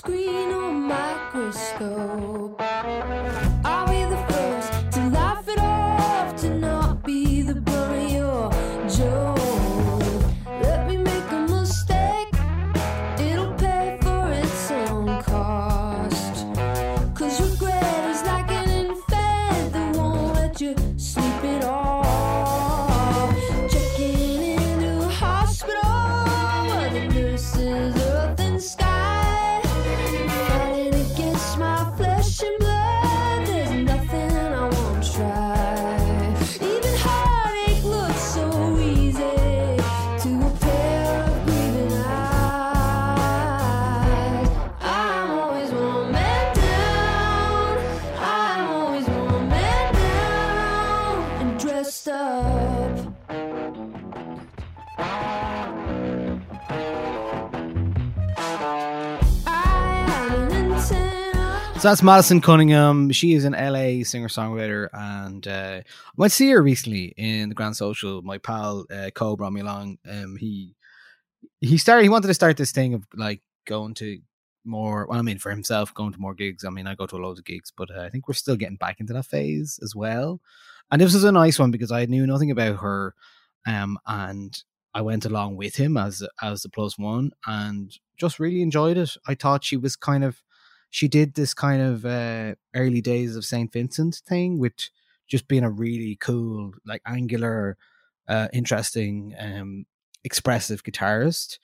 Screen 0.00 0.50
or 0.50 0.72
microscope. 0.72 2.29
So 61.80 61.88
that's 61.88 62.02
Madison 62.02 62.42
Cunningham. 62.42 63.10
She 63.10 63.32
is 63.32 63.46
an 63.46 63.54
LA 63.54 64.04
singer 64.04 64.28
songwriter, 64.28 64.90
and 64.92 65.48
uh, 65.48 65.80
I 65.80 66.12
went 66.14 66.30
to 66.30 66.36
see 66.36 66.50
her 66.50 66.62
recently 66.62 67.14
in 67.16 67.48
the 67.48 67.54
Grand 67.54 67.74
Social. 67.74 68.20
My 68.20 68.36
pal 68.36 68.84
uh, 68.92 69.08
Cole 69.14 69.38
brought 69.38 69.54
me 69.54 69.62
along. 69.62 69.96
Um, 70.06 70.36
he 70.36 70.76
he 71.62 71.78
started. 71.78 72.02
He 72.02 72.10
wanted 72.10 72.26
to 72.26 72.34
start 72.34 72.58
this 72.58 72.70
thing 72.70 72.92
of 72.92 73.06
like 73.14 73.40
going 73.66 73.94
to 73.94 74.18
more. 74.62 75.06
Well, 75.06 75.18
I 75.18 75.22
mean, 75.22 75.38
for 75.38 75.48
himself, 75.48 75.94
going 75.94 76.12
to 76.12 76.20
more 76.20 76.34
gigs. 76.34 76.66
I 76.66 76.68
mean, 76.68 76.86
I 76.86 76.94
go 76.94 77.06
to 77.06 77.16
loads 77.16 77.38
of 77.38 77.46
gigs, 77.46 77.72
but 77.74 77.90
uh, 77.90 78.02
I 78.02 78.10
think 78.10 78.28
we're 78.28 78.34
still 78.34 78.56
getting 78.56 78.76
back 78.76 79.00
into 79.00 79.14
that 79.14 79.24
phase 79.24 79.80
as 79.82 79.96
well. 79.96 80.42
And 80.90 81.00
this 81.00 81.14
was 81.14 81.24
a 81.24 81.32
nice 81.32 81.58
one 81.58 81.70
because 81.70 81.90
I 81.90 82.04
knew 82.04 82.26
nothing 82.26 82.50
about 82.50 82.80
her, 82.80 83.14
um, 83.66 83.98
and 84.06 84.54
I 84.92 85.00
went 85.00 85.24
along 85.24 85.56
with 85.56 85.76
him 85.76 85.96
as 85.96 86.22
as 86.42 86.60
the 86.60 86.68
plus 86.68 86.98
one, 86.98 87.30
and 87.46 87.90
just 88.18 88.38
really 88.38 88.60
enjoyed 88.60 88.98
it. 88.98 89.16
I 89.26 89.34
thought 89.34 89.64
she 89.64 89.78
was 89.78 89.96
kind 89.96 90.24
of 90.24 90.42
she 90.90 91.08
did 91.08 91.34
this 91.34 91.54
kind 91.54 91.80
of 91.80 92.04
uh, 92.04 92.54
early 92.74 93.00
days 93.00 93.36
of 93.36 93.44
Saint 93.44 93.72
Vincent 93.72 94.22
thing 94.26 94.58
which 94.58 94.90
just 95.30 95.48
being 95.48 95.64
a 95.64 95.70
really 95.70 96.16
cool, 96.16 96.72
like 96.84 97.00
angular, 97.06 97.78
uh, 98.28 98.48
interesting, 98.52 99.34
um, 99.38 99.86
expressive 100.24 100.82
guitarist. 100.82 101.58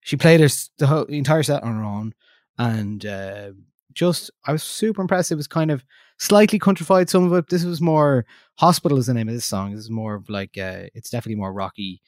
She 0.00 0.16
played 0.16 0.40
her 0.40 0.48
the 0.78 0.86
whole 0.86 1.04
the 1.04 1.18
entire 1.18 1.42
set 1.42 1.64
on 1.64 1.76
her 1.76 1.82
own, 1.82 2.14
and 2.56 3.04
uh, 3.04 3.50
just 3.92 4.30
I 4.46 4.52
was 4.52 4.62
super 4.62 5.02
impressed. 5.02 5.32
It 5.32 5.34
was 5.36 5.48
kind 5.48 5.70
of 5.70 5.84
slightly 6.18 6.58
countrified. 6.58 7.10
Some 7.10 7.24
of 7.24 7.32
it. 7.32 7.48
This 7.48 7.64
was 7.64 7.80
more 7.80 8.24
hospital 8.54 8.98
is 8.98 9.06
the 9.06 9.14
name 9.14 9.28
of 9.28 9.34
this 9.34 9.44
song. 9.44 9.74
This 9.74 9.84
is 9.84 9.90
more 9.90 10.14
of 10.14 10.30
like 10.30 10.56
uh, 10.56 10.84
it's 10.94 11.10
definitely 11.10 11.40
more 11.40 11.52
rocky. 11.52 12.00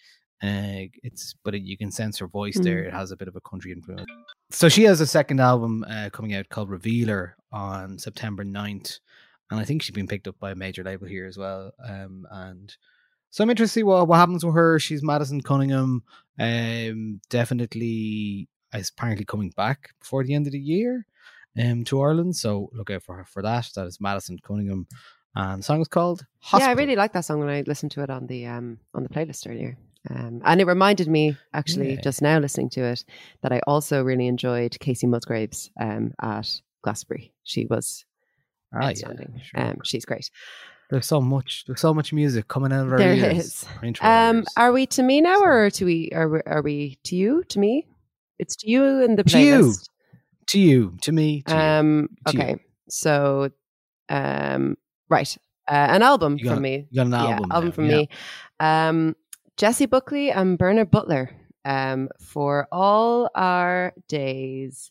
Uh, 0.42 0.88
it's 1.02 1.34
but 1.44 1.54
it, 1.54 1.62
you 1.62 1.76
can 1.76 1.90
sense 1.90 2.18
her 2.18 2.28
voice 2.28 2.58
there. 2.58 2.84
It 2.84 2.94
has 2.94 3.10
a 3.10 3.16
bit 3.16 3.28
of 3.28 3.36
a 3.36 3.40
country 3.40 3.72
influence. 3.72 4.06
So 4.50 4.68
she 4.68 4.84
has 4.84 5.00
a 5.00 5.06
second 5.06 5.40
album 5.40 5.84
uh, 5.88 6.10
coming 6.12 6.34
out 6.34 6.48
called 6.48 6.70
Revealer 6.70 7.36
on 7.52 7.98
September 7.98 8.44
9th. 8.44 8.98
And 9.50 9.60
I 9.60 9.64
think 9.64 9.82
she's 9.82 9.94
been 9.94 10.08
picked 10.08 10.28
up 10.28 10.38
by 10.38 10.52
a 10.52 10.56
major 10.56 10.82
label 10.82 11.06
here 11.06 11.26
as 11.26 11.38
well. 11.38 11.72
Um, 11.84 12.26
and 12.30 12.74
so 13.30 13.44
I'm 13.44 13.50
interested 13.50 13.74
to 13.74 13.80
see 13.80 13.82
what, 13.84 14.08
what 14.08 14.16
happens 14.16 14.44
with 14.44 14.54
her. 14.54 14.78
She's 14.78 15.02
Madison 15.02 15.40
Cunningham. 15.40 16.02
Um, 16.38 17.20
definitely 17.30 18.48
is 18.74 18.90
apparently 18.90 19.24
coming 19.24 19.50
back 19.50 19.90
before 20.00 20.24
the 20.24 20.34
end 20.34 20.46
of 20.46 20.52
the 20.52 20.58
year 20.58 21.06
um, 21.60 21.84
to 21.84 22.00
Ireland. 22.00 22.36
So 22.36 22.70
look 22.72 22.90
out 22.90 23.02
for 23.02 23.16
her 23.16 23.24
for 23.24 23.42
that. 23.42 23.68
That 23.74 23.86
is 23.86 24.00
Madison 24.00 24.38
Cunningham. 24.42 24.86
And 25.34 25.60
the 25.60 25.64
song 25.64 25.80
is 25.80 25.88
called 25.88 26.26
Hospital. 26.40 26.66
Yeah, 26.66 26.70
I 26.70 26.74
really 26.74 26.96
like 26.96 27.12
that 27.12 27.24
song 27.24 27.38
when 27.38 27.48
I 27.48 27.62
listened 27.66 27.92
to 27.92 28.02
it 28.02 28.10
on 28.10 28.26
the 28.26 28.46
um 28.46 28.78
on 28.94 29.04
the 29.04 29.08
playlist 29.08 29.48
earlier. 29.48 29.78
Um, 30.08 30.40
and 30.44 30.60
it 30.60 30.66
reminded 30.66 31.08
me, 31.08 31.36
actually, 31.52 31.94
Yeah. 31.94 32.00
just 32.00 32.22
now 32.22 32.38
listening 32.38 32.70
to 32.70 32.80
it, 32.84 33.04
that 33.42 33.52
I 33.52 33.60
also 33.66 34.02
really 34.02 34.26
enjoyed 34.28 34.72
Kacey 34.80 35.06
Musgraves 35.06 35.70
um, 35.78 36.12
at 36.22 36.60
Glastonbury. 36.82 37.32
She 37.44 37.66
was 37.66 38.04
Ah, 38.72 38.78
yeah, 38.80 38.88
outstanding. 38.90 39.40
sure. 39.44 39.60
um, 39.60 39.76
she's 39.84 40.04
great. 40.06 40.30
There's 40.90 41.06
so 41.06 41.20
much. 41.20 41.64
There's 41.66 41.80
so 41.80 41.92
much 41.92 42.12
music 42.12 42.48
coming 42.48 42.72
out 42.72 42.86
of 42.86 42.92
our 42.92 42.98
There 42.98 43.14
ears. 43.14 43.46
is. 43.46 43.66
our 44.00 44.30
Um, 44.30 44.36
ears. 44.38 44.46
are 44.56 44.72
we 44.72 44.86
to 44.86 45.02
me 45.02 45.20
now, 45.20 45.36
So- 45.38 45.44
or 45.44 45.70
to 45.70 45.84
we? 45.84 46.10
Are 46.14 46.28
we, 46.28 46.40
are 46.46 46.62
we 46.62 46.98
to 47.04 47.16
you? 47.16 47.44
To 47.44 47.58
me? 47.58 47.86
It's 48.38 48.56
to 48.56 48.70
you 48.70 49.02
in 49.04 49.16
the 49.16 49.24
playlist. 49.24 49.30
To 49.36 49.38
you. 49.38 49.72
To 50.46 50.58
you, 50.58 50.96
to 51.02 51.12
me, 51.12 51.42
to. 51.42 51.56
Um, 51.56 52.08
you. 52.32 52.40
okay, 52.40 52.56
so 52.88 53.50
um, 54.08 54.76
right, 55.08 55.36
uh, 55.68 55.86
an 55.90 56.02
album 56.02 56.36
got- 56.38 56.54
from 56.54 56.62
me. 56.62 56.86
you 56.90 56.96
got 56.96 57.06
an 57.06 57.12
yeah, 57.12 57.18
album 57.34 57.50
album 57.52 57.68
now, 57.68 57.74
from 57.74 57.84
yeah. 57.86 57.96
me. 57.98 58.08
Um, 58.58 59.16
Jessie 59.60 59.84
Buckley 59.84 60.30
and 60.30 60.56
Bernard 60.56 60.90
Butler. 60.90 61.36
Um, 61.66 62.08
for 62.18 62.66
all 62.72 63.28
our 63.34 63.92
days 64.08 64.90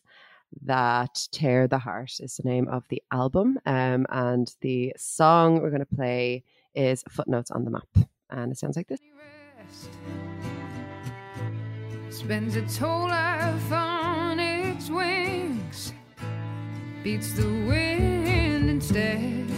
that 0.62 1.26
tear 1.32 1.66
the 1.66 1.78
heart 1.78 2.12
is 2.20 2.36
the 2.36 2.48
name 2.48 2.68
of 2.68 2.84
the 2.88 3.02
album. 3.10 3.58
Um, 3.66 4.06
and 4.10 4.54
the 4.60 4.92
song 4.96 5.60
we're 5.60 5.70
going 5.70 5.80
to 5.80 5.96
play 5.96 6.44
is 6.76 7.02
Footnotes 7.08 7.50
on 7.50 7.64
the 7.64 7.72
Map, 7.72 7.88
and 8.30 8.52
it 8.52 8.58
sounds 8.58 8.76
like 8.76 8.86
this. 8.86 9.00
spends 12.10 12.54
its 12.54 12.76
whole 12.76 13.08
life 13.08 13.72
on 13.72 14.38
its 14.38 14.88
wings, 14.88 15.92
beats 17.02 17.32
the 17.32 17.42
wind 17.42 18.70
instead. 18.70 19.50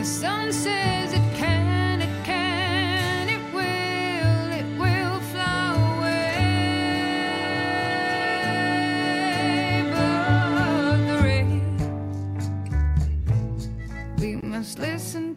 The 0.00 0.06
sun 0.06 0.50
says 0.50 1.12
it 1.12 1.20
can, 1.36 2.00
it 2.00 2.24
can, 2.24 3.28
it 3.28 3.52
will, 3.52 4.50
it 4.50 4.64
will 4.78 5.20
fly 5.30 5.74
away. 5.98 6.40
But 9.92 10.96
the 11.06 11.16
rain, 11.22 11.76
we 14.16 14.36
must 14.36 14.78
listen 14.78 15.29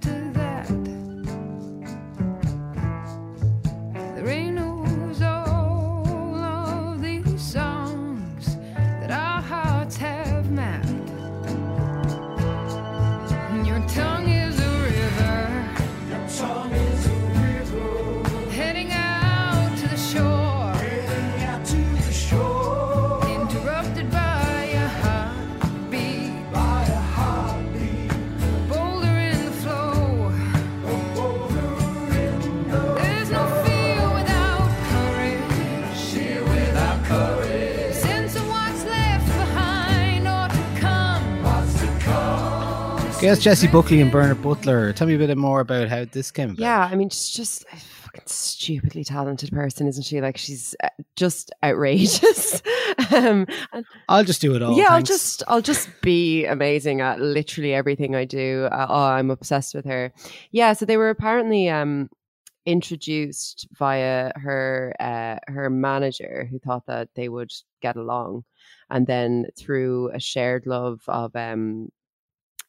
Guess 43.23 43.39
Jessie 43.39 43.67
Buckley 43.67 44.01
and 44.01 44.11
Bernard 44.11 44.41
Butler. 44.41 44.91
Tell 44.91 45.07
me 45.07 45.15
a 45.15 45.17
bit 45.17 45.37
more 45.37 45.61
about 45.61 45.87
how 45.87 46.03
this 46.03 46.29
came 46.29 46.49
about. 46.49 46.59
Yeah, 46.59 46.89
I 46.91 46.95
mean, 46.95 47.09
she's 47.09 47.29
just 47.29 47.63
a 47.71 47.77
fucking 47.77 48.23
stupidly 48.25 49.05
talented 49.05 49.49
person, 49.49 49.87
isn't 49.87 50.03
she? 50.03 50.19
Like, 50.19 50.35
she's 50.35 50.75
uh, 50.83 50.89
just 51.15 51.49
outrageous. 51.63 52.61
um, 53.13 53.47
and 53.71 53.85
I'll 54.09 54.25
just 54.25 54.41
do 54.41 54.55
it 54.55 54.61
all. 54.61 54.77
yeah, 54.77 54.89
I'll 54.89 55.01
just, 55.01 55.41
I'll 55.47 55.61
just 55.61 55.87
be 56.01 56.43
amazing 56.43 56.99
at 56.99 57.21
literally 57.21 57.73
everything 57.73 58.13
I 58.13 58.25
do. 58.25 58.67
Uh, 58.69 58.87
oh, 58.89 59.05
I'm 59.05 59.31
obsessed 59.31 59.73
with 59.73 59.85
her. 59.85 60.11
Yeah, 60.51 60.73
so 60.73 60.83
they 60.83 60.97
were 60.97 61.09
apparently 61.09 61.69
um, 61.69 62.09
introduced 62.65 63.69
via 63.71 64.33
her, 64.35 64.93
uh, 64.99 65.37
her 65.47 65.69
manager, 65.69 66.45
who 66.51 66.59
thought 66.59 66.87
that 66.87 67.07
they 67.15 67.29
would 67.29 67.53
get 67.81 67.95
along, 67.95 68.43
and 68.89 69.07
then 69.07 69.45
through 69.57 70.11
a 70.13 70.19
shared 70.19 70.67
love 70.67 70.99
of 71.07 71.33
um, 71.37 71.87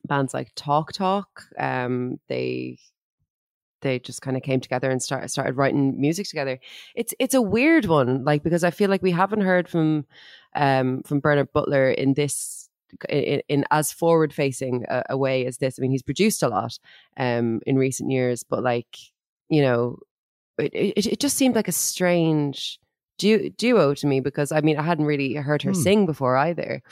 bands 0.04 0.34
like 0.34 0.52
Talk 0.54 0.92
Talk, 0.92 1.44
um, 1.58 2.18
they 2.28 2.78
they 3.82 3.98
just 3.98 4.22
kind 4.22 4.36
of 4.36 4.42
came 4.42 4.60
together 4.60 4.90
and 4.90 5.02
start, 5.02 5.30
started 5.30 5.56
writing 5.56 6.00
music 6.00 6.26
together. 6.26 6.58
It's 6.94 7.14
it's 7.18 7.34
a 7.34 7.42
weird 7.42 7.84
one, 7.86 8.24
like 8.24 8.42
because 8.42 8.64
I 8.64 8.70
feel 8.70 8.88
like 8.88 9.02
we 9.02 9.10
haven't 9.10 9.42
heard 9.42 9.68
from 9.68 10.06
um, 10.56 11.02
from 11.02 11.20
Bernard 11.20 11.52
Butler 11.52 11.90
in 11.90 12.14
this 12.14 12.68
in, 13.08 13.42
in 13.48 13.64
as 13.70 13.92
forward 13.92 14.32
facing 14.32 14.84
a, 14.88 15.02
a 15.10 15.18
way 15.18 15.44
as 15.46 15.58
this. 15.58 15.78
I 15.78 15.82
mean, 15.82 15.90
he's 15.90 16.02
produced 16.02 16.42
a 16.42 16.48
lot 16.48 16.78
um, 17.18 17.60
in 17.66 17.76
recent 17.76 18.10
years, 18.10 18.42
but 18.42 18.62
like 18.62 18.96
you 19.50 19.60
know, 19.60 19.98
it, 20.58 20.72
it 20.74 21.06
it 21.06 21.20
just 21.20 21.36
seemed 21.36 21.54
like 21.54 21.68
a 21.68 21.72
strange 21.72 22.78
du- 23.18 23.50
duo 23.50 23.92
to 23.94 24.06
me 24.06 24.20
because 24.20 24.50
I 24.50 24.60
mean 24.62 24.78
I 24.78 24.82
hadn't 24.82 25.04
really 25.04 25.34
heard 25.34 25.62
her 25.62 25.72
Hmm. 25.72 25.80
sing 25.80 26.06
before 26.06 26.36
either, 26.38 26.82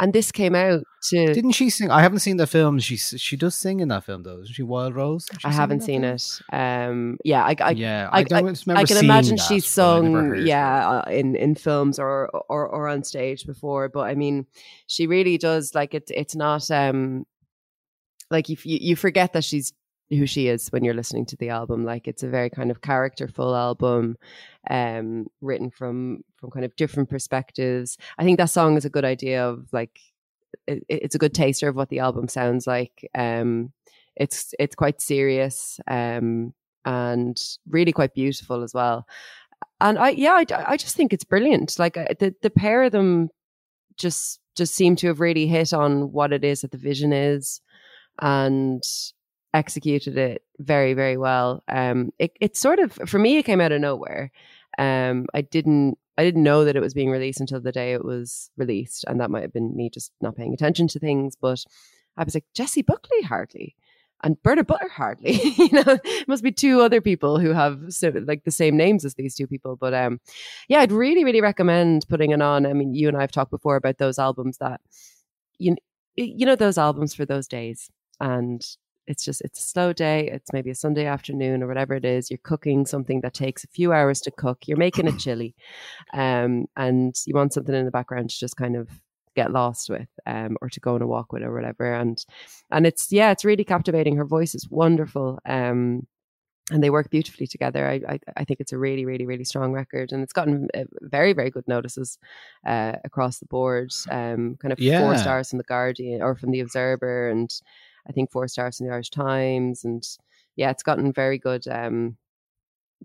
and 0.00 0.12
this 0.12 0.30
came 0.30 0.54
out 0.54 0.82
to. 1.10 1.32
Didn't 1.32 1.52
she 1.52 1.70
sing? 1.70 1.90
I 1.90 2.02
haven't 2.02 2.20
seen 2.20 2.36
the 2.36 2.46
film. 2.46 2.78
She 2.78 2.96
she 2.96 3.36
does 3.36 3.54
sing 3.54 3.80
in 3.80 3.88
that 3.88 4.04
film 4.04 4.22
though, 4.22 4.40
isn't 4.40 4.54
she? 4.54 4.62
Wild 4.62 4.94
Rose. 4.94 5.26
I 5.44 5.50
haven't 5.50 5.82
seen 5.82 6.02
film? 6.02 6.14
it. 6.14 6.40
Um, 6.52 7.18
yeah, 7.24 7.44
I, 7.44 7.56
I, 7.60 7.70
yeah, 7.70 8.08
I, 8.12 8.20
I, 8.20 8.22
don't 8.22 8.44
remember 8.44 8.80
I 8.80 8.84
can 8.84 8.98
imagine 8.98 9.36
that, 9.36 9.46
she's 9.46 9.64
I 9.64 9.68
sung, 9.68 10.36
yeah, 10.36 10.88
uh, 10.88 11.10
in 11.10 11.34
in 11.34 11.54
films 11.54 11.98
or, 11.98 12.28
or 12.48 12.66
or 12.68 12.88
on 12.88 13.02
stage 13.02 13.44
before. 13.46 13.88
But 13.88 14.02
I 14.02 14.14
mean, 14.14 14.46
she 14.86 15.06
really 15.06 15.38
does 15.38 15.74
like 15.74 15.94
it. 15.94 16.10
It's 16.14 16.36
not 16.36 16.70
um 16.70 17.26
like 18.30 18.50
if 18.50 18.64
you 18.64 18.78
you 18.80 18.96
forget 18.96 19.32
that 19.32 19.44
she's 19.44 19.72
who 20.10 20.26
she 20.26 20.48
is 20.48 20.68
when 20.68 20.84
you're 20.84 20.94
listening 20.94 21.26
to 21.26 21.36
the 21.36 21.50
album. 21.50 21.84
Like 21.84 22.08
it's 22.08 22.22
a 22.22 22.28
very 22.28 22.50
kind 22.50 22.70
of 22.70 22.80
characterful 22.80 23.54
album, 23.54 24.16
um, 24.70 25.26
written 25.40 25.70
from 25.70 26.24
from 26.36 26.50
kind 26.50 26.64
of 26.64 26.74
different 26.76 27.10
perspectives. 27.10 27.98
I 28.18 28.24
think 28.24 28.38
that 28.38 28.50
song 28.50 28.76
is 28.76 28.84
a 28.84 28.90
good 28.90 29.04
idea 29.04 29.46
of 29.46 29.66
like 29.72 30.00
it, 30.66 30.84
it's 30.88 31.14
a 31.14 31.18
good 31.18 31.34
taster 31.34 31.68
of 31.68 31.76
what 31.76 31.88
the 31.88 32.00
album 32.00 32.28
sounds 32.28 32.66
like. 32.66 33.08
Um, 33.14 33.72
it's 34.16 34.54
it's 34.58 34.74
quite 34.74 35.00
serious 35.00 35.80
um, 35.86 36.54
and 36.84 37.40
really 37.68 37.92
quite 37.92 38.14
beautiful 38.14 38.62
as 38.62 38.74
well. 38.74 39.06
And 39.80 39.98
I 39.98 40.10
yeah, 40.10 40.32
I, 40.32 40.72
I 40.72 40.76
just 40.76 40.96
think 40.96 41.12
it's 41.12 41.24
brilliant. 41.24 41.78
Like 41.78 41.94
the 41.94 42.34
the 42.42 42.50
pair 42.50 42.82
of 42.84 42.92
them 42.92 43.28
just 43.96 44.40
just 44.56 44.74
seem 44.74 44.96
to 44.96 45.08
have 45.08 45.20
really 45.20 45.46
hit 45.46 45.72
on 45.72 46.12
what 46.12 46.32
it 46.32 46.44
is 46.44 46.62
that 46.62 46.72
the 46.72 46.78
vision 46.78 47.12
is, 47.12 47.60
and 48.20 48.82
executed 49.54 50.16
it 50.16 50.42
very 50.58 50.94
very 50.94 51.16
well. 51.16 51.62
Um, 51.68 52.10
it 52.18 52.32
it 52.40 52.56
sort 52.56 52.78
of 52.78 52.92
for 52.92 53.18
me 53.18 53.38
it 53.38 53.44
came 53.44 53.60
out 53.60 53.72
of 53.72 53.80
nowhere. 53.80 54.30
Um, 54.78 55.26
I 55.34 55.42
didn't 55.42 55.98
I 56.16 56.24
didn't 56.24 56.42
know 56.42 56.64
that 56.64 56.76
it 56.76 56.80
was 56.80 56.94
being 56.94 57.10
released 57.10 57.40
until 57.40 57.60
the 57.60 57.72
day 57.72 57.92
it 57.92 58.04
was 58.04 58.50
released, 58.56 59.04
and 59.06 59.20
that 59.20 59.30
might 59.30 59.42
have 59.42 59.52
been 59.52 59.76
me 59.76 59.90
just 59.90 60.12
not 60.20 60.36
paying 60.36 60.54
attention 60.54 60.88
to 60.88 60.98
things. 60.98 61.36
But 61.40 61.64
I 62.16 62.24
was 62.24 62.34
like 62.34 62.44
Jessie 62.54 62.82
Buckley 62.82 63.22
hardly 63.22 63.76
and 64.22 64.42
Bernard 64.42 64.66
Butler 64.66 64.88
hardly. 64.88 65.32
you 65.56 65.70
know, 65.72 65.98
it 66.04 66.28
must 66.28 66.42
be 66.42 66.52
two 66.52 66.80
other 66.80 67.00
people 67.00 67.38
who 67.38 67.50
have 67.50 67.80
like 68.26 68.44
the 68.44 68.50
same 68.50 68.76
names 68.76 69.04
as 69.04 69.14
these 69.14 69.34
two 69.34 69.46
people. 69.46 69.76
But 69.76 69.94
um, 69.94 70.20
yeah, 70.68 70.80
I'd 70.80 70.92
really 70.92 71.24
really 71.24 71.40
recommend 71.40 72.06
putting 72.08 72.30
it 72.30 72.42
on. 72.42 72.66
I 72.66 72.72
mean, 72.72 72.94
you 72.94 73.08
and 73.08 73.16
I 73.16 73.20
have 73.22 73.32
talked 73.32 73.50
before 73.50 73.76
about 73.76 73.98
those 73.98 74.18
albums 74.18 74.58
that 74.58 74.80
you 75.58 75.76
you 76.16 76.46
know 76.46 76.56
those 76.56 76.78
albums 76.78 77.14
for 77.14 77.24
those 77.24 77.46
days 77.46 77.90
and 78.20 78.64
it's 79.08 79.24
just 79.24 79.40
it's 79.42 79.58
a 79.58 79.62
slow 79.62 79.92
day 79.92 80.28
it's 80.30 80.52
maybe 80.52 80.70
a 80.70 80.74
sunday 80.74 81.06
afternoon 81.06 81.62
or 81.62 81.66
whatever 81.66 81.94
it 81.94 82.04
is 82.04 82.30
you're 82.30 82.38
cooking 82.44 82.86
something 82.86 83.20
that 83.22 83.34
takes 83.34 83.64
a 83.64 83.68
few 83.68 83.92
hours 83.92 84.20
to 84.20 84.30
cook 84.30 84.68
you're 84.68 84.76
making 84.76 85.08
a 85.08 85.12
chili 85.18 85.54
um, 86.14 86.66
and 86.76 87.14
you 87.26 87.34
want 87.34 87.52
something 87.52 87.74
in 87.74 87.84
the 87.84 87.90
background 87.90 88.30
to 88.30 88.38
just 88.38 88.56
kind 88.56 88.76
of 88.76 88.88
get 89.34 89.52
lost 89.52 89.88
with 89.88 90.08
um, 90.26 90.56
or 90.60 90.68
to 90.68 90.80
go 90.80 90.94
on 90.94 91.02
a 91.02 91.06
walk 91.06 91.32
with 91.32 91.42
or 91.42 91.52
whatever 91.54 91.92
and 91.94 92.24
and 92.70 92.86
it's 92.86 93.10
yeah 93.10 93.30
it's 93.30 93.44
really 93.44 93.64
captivating 93.64 94.16
her 94.16 94.24
voice 94.24 94.54
is 94.54 94.68
wonderful 94.70 95.38
um, 95.46 96.06
and 96.70 96.82
they 96.82 96.90
work 96.90 97.08
beautifully 97.10 97.46
together. 97.46 97.88
I, 97.88 98.00
I 98.06 98.18
I 98.36 98.44
think 98.44 98.60
it's 98.60 98.72
a 98.74 98.78
really 98.78 99.06
really 99.06 99.24
really 99.24 99.44
strong 99.44 99.72
record, 99.72 100.12
and 100.12 100.22
it's 100.22 100.34
gotten 100.34 100.68
uh, 100.74 100.84
very 101.00 101.32
very 101.32 101.50
good 101.50 101.66
notices 101.66 102.18
uh, 102.66 102.92
across 103.04 103.38
the 103.38 103.46
board. 103.46 103.90
Um, 104.10 104.56
kind 104.60 104.72
of 104.72 104.78
Yeah. 104.78 104.98
four 104.98 105.16
stars 105.16 105.48
from 105.48 105.58
the 105.58 105.64
Guardian 105.64 106.20
or 106.20 106.36
from 106.36 106.50
the 106.50 106.60
Observer, 106.60 107.30
and 107.30 107.50
I 108.08 108.12
think 108.12 108.30
four 108.30 108.48
stars 108.48 108.78
from 108.78 108.86
the 108.86 108.92
Irish 108.92 109.10
Times, 109.10 109.84
and 109.84 110.02
yeah, 110.56 110.70
it's 110.70 110.82
gotten 110.82 111.12
very 111.12 111.38
good 111.38 111.66
um 111.68 112.16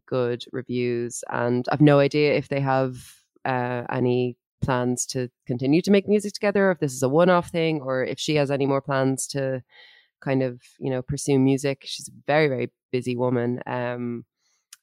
good 0.07 0.43
reviews. 0.51 1.23
And 1.29 1.67
I've 1.71 1.81
no 1.81 1.99
idea 1.99 2.33
if 2.33 2.47
they 2.49 2.59
have 2.61 2.95
uh, 3.45 3.83
any 3.91 4.37
plans 4.61 5.05
to 5.07 5.29
continue 5.45 5.81
to 5.81 5.91
make 5.91 6.07
music 6.07 6.33
together, 6.33 6.71
if 6.71 6.79
this 6.79 6.93
is 6.93 7.03
a 7.03 7.09
one 7.09 7.29
off 7.29 7.49
thing, 7.49 7.81
or 7.81 8.03
if 8.03 8.19
she 8.19 8.35
has 8.35 8.49
any 8.49 8.65
more 8.65 8.81
plans 8.81 9.27
to 9.27 9.61
kind 10.21 10.41
of 10.41 10.61
you 10.79 10.89
know 10.89 11.01
pursue 11.01 11.37
music 11.37 11.81
she's 11.83 12.07
a 12.07 12.11
very 12.25 12.47
very 12.47 12.71
busy 12.93 13.15
woman 13.15 13.59
um 13.65 14.23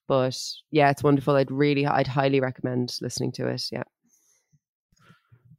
but 0.06 0.36
yeah 0.70 0.90
it's 0.90 1.02
wonderful 1.02 1.34
i'd 1.36 1.50
really 1.50 1.86
i'd 1.86 2.06
highly 2.06 2.40
recommend 2.40 2.98
listening 3.00 3.32
to 3.32 3.46
it 3.48 3.62
yeah 3.72 3.82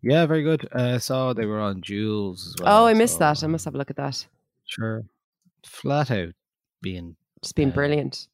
Yeah, 0.03 0.25
very 0.25 0.43
good. 0.43 0.67
Uh, 0.73 0.93
I 0.95 0.97
saw 0.97 1.33
they 1.33 1.45
were 1.45 1.59
on 1.59 1.81
Jools 1.81 2.47
as 2.47 2.55
well. 2.61 2.83
oh 2.83 2.87
i 2.87 2.93
missed 2.93 3.15
so, 3.15 3.19
that 3.19 3.43
i 3.43 3.47
must 3.47 3.65
have 3.65 3.75
a 3.75 3.77
look 3.77 3.89
at 3.89 3.95
that 3.97 4.25
Sure. 4.71 5.03
Flat 5.65 6.09
out 6.11 6.33
being 6.81 7.15
Just 7.43 7.55
being 7.55 7.69
Uh, 7.71 7.73
brilliant. 7.73 8.27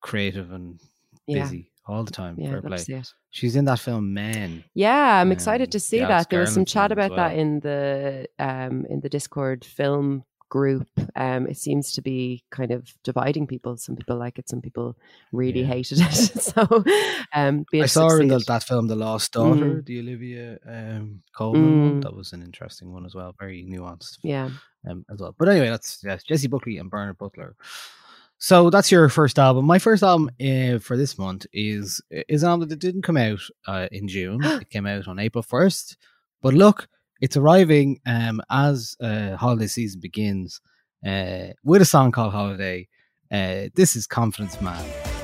creative 0.00 0.52
and 0.52 0.80
Yeah. 1.26 1.42
busy 1.44 1.70
all 1.86 2.04
the 2.04 2.10
time. 2.12 2.36
Yeah, 2.38 2.50
Fair 2.50 2.62
play. 2.62 2.84
it. 2.88 3.12
She's 3.30 3.56
in 3.56 3.64
that 3.66 3.78
film 3.80 4.14
Man. 4.14 4.64
Yeah, 4.74 5.20
I'm 5.20 5.28
Um, 5.28 5.32
excited 5.32 5.70
to 5.72 5.80
see 5.80 5.98
that. 6.00 6.30
There 6.30 6.40
was 6.40 6.54
some 6.54 6.64
chat 6.64 6.92
about 6.92 7.14
that 7.16 7.36
in 7.36 7.60
the 7.60 8.26
um 8.38 8.86
in 8.86 9.00
the 9.00 9.08
Discord 9.08 9.64
film 9.64 10.24
group. 10.48 10.88
Um, 11.14 11.46
it 11.46 11.58
seems 11.58 11.92
to 11.92 12.00
be 12.00 12.42
kind 12.50 12.70
of 12.70 12.94
dividing 13.02 13.46
people. 13.46 13.76
Some 13.76 13.96
people 13.96 14.16
like 14.16 14.38
it, 14.38 14.48
some 14.48 14.62
people 14.62 14.96
really 15.30 15.60
Yeah. 15.60 15.66
hated 15.66 15.98
it. 16.00 16.04
so, 16.48 16.84
um, 17.34 17.66
be 17.70 17.82
I 17.82 17.86
saw 17.86 18.08
her 18.08 18.22
in 18.22 18.28
the, 18.28 18.38
that 18.46 18.62
film, 18.62 18.86
The 18.86 18.96
Lost 18.96 19.32
Daughter, 19.32 19.82
Mm. 19.82 19.84
the 19.84 19.98
Olivia 20.00 20.58
um, 20.66 21.22
Colman. 21.36 22.00
Mm. 22.00 22.02
That 22.02 22.14
was 22.14 22.32
an 22.32 22.42
interesting 22.42 22.92
one 22.92 23.04
as 23.04 23.14
well. 23.14 23.34
Very 23.38 23.62
nuanced 23.62 24.18
Yeah, 24.22 24.48
um, 24.88 25.04
as 25.10 25.20
well. 25.20 25.34
But 25.38 25.48
anyway, 25.48 25.68
that's 25.68 26.00
yes, 26.04 26.22
Jessie 26.22 26.48
Buckley 26.48 26.78
and 26.78 26.90
Bernard 26.90 27.18
Butler. 27.18 27.56
So 28.38 28.70
that's 28.70 28.92
your 28.92 29.08
first 29.08 29.38
album. 29.38 29.64
My 29.64 29.80
first 29.80 30.02
album 30.02 30.30
uh, 30.40 30.78
for 30.78 30.96
this 30.96 31.18
month 31.18 31.46
is 31.52 32.00
is 32.10 32.42
an 32.42 32.50
album 32.50 32.68
that 32.68 32.78
didn't 32.78 33.02
come 33.02 33.16
out 33.16 33.40
uh, 33.66 33.88
in 33.90 34.06
June. 34.06 34.40
it 34.44 34.70
came 34.70 34.86
out 34.86 35.08
on 35.08 35.18
April 35.18 35.42
first. 35.42 35.96
But 36.40 36.54
look, 36.54 36.88
it's 37.20 37.36
arriving 37.36 38.00
um, 38.06 38.40
as 38.48 38.96
uh, 39.00 39.36
holiday 39.36 39.66
season 39.66 40.00
begins 40.00 40.60
uh, 41.04 41.48
with 41.64 41.82
a 41.82 41.86
song 41.86 42.12
called 42.12 42.32
Holiday. 42.32 42.88
Uh, 43.30 43.68
this 43.74 43.96
is 43.96 44.06
Confidence 44.06 44.60
Man. 44.60 45.17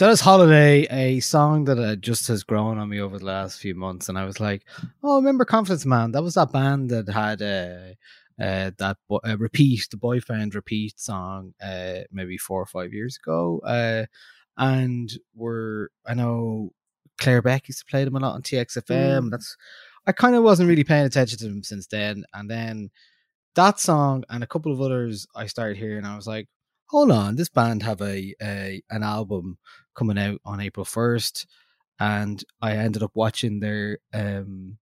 So 0.00 0.06
that's 0.06 0.22
Holiday, 0.22 0.86
a 0.90 1.20
song 1.20 1.64
that 1.64 1.78
uh, 1.78 1.94
just 1.94 2.26
has 2.28 2.42
grown 2.42 2.78
on 2.78 2.88
me 2.88 3.00
over 3.00 3.18
the 3.18 3.26
last 3.26 3.60
few 3.60 3.74
months. 3.74 4.08
And 4.08 4.16
I 4.16 4.24
was 4.24 4.40
like, 4.40 4.64
oh, 5.02 5.16
remember 5.16 5.44
Confidence 5.44 5.84
Man? 5.84 6.12
That 6.12 6.22
was 6.22 6.36
that 6.36 6.52
band 6.52 6.88
that 6.88 7.06
had 7.10 7.42
uh, 7.42 8.42
uh, 8.42 8.70
that 8.78 8.96
bo- 9.10 9.20
uh, 9.22 9.36
Repeat, 9.36 9.88
the 9.90 9.98
Boyfriend 9.98 10.54
Repeat 10.54 10.98
song, 10.98 11.52
uh, 11.62 12.04
maybe 12.10 12.38
four 12.38 12.62
or 12.62 12.64
five 12.64 12.94
years 12.94 13.18
ago. 13.22 13.60
Uh, 13.62 14.06
and 14.56 15.12
we're, 15.34 15.88
I 16.06 16.14
know 16.14 16.72
Claire 17.18 17.42
Beck 17.42 17.68
used 17.68 17.80
to 17.80 17.84
play 17.84 18.02
them 18.02 18.16
a 18.16 18.20
lot 18.20 18.32
on 18.36 18.40
TXFM. 18.40 19.30
That's, 19.30 19.54
I 20.06 20.12
kind 20.12 20.34
of 20.34 20.42
wasn't 20.42 20.70
really 20.70 20.82
paying 20.82 21.04
attention 21.04 21.38
to 21.40 21.44
them 21.44 21.62
since 21.62 21.86
then. 21.88 22.24
And 22.32 22.50
then 22.50 22.88
that 23.54 23.78
song 23.78 24.24
and 24.30 24.42
a 24.42 24.46
couple 24.46 24.72
of 24.72 24.80
others 24.80 25.26
I 25.36 25.44
started 25.44 25.76
hearing, 25.76 26.06
I 26.06 26.16
was 26.16 26.26
like, 26.26 26.48
hold 26.90 27.12
on, 27.12 27.36
this 27.36 27.48
band 27.48 27.82
have 27.82 28.00
a, 28.00 28.34
a 28.42 28.82
an 28.90 29.02
album 29.02 29.58
coming 29.94 30.18
out 30.18 30.40
on 30.44 30.60
April 30.60 30.84
first, 30.84 31.46
and 31.98 32.42
I 32.62 32.76
ended 32.76 33.02
up 33.02 33.12
watching 33.14 33.60
their 33.60 33.98
um 34.14 34.78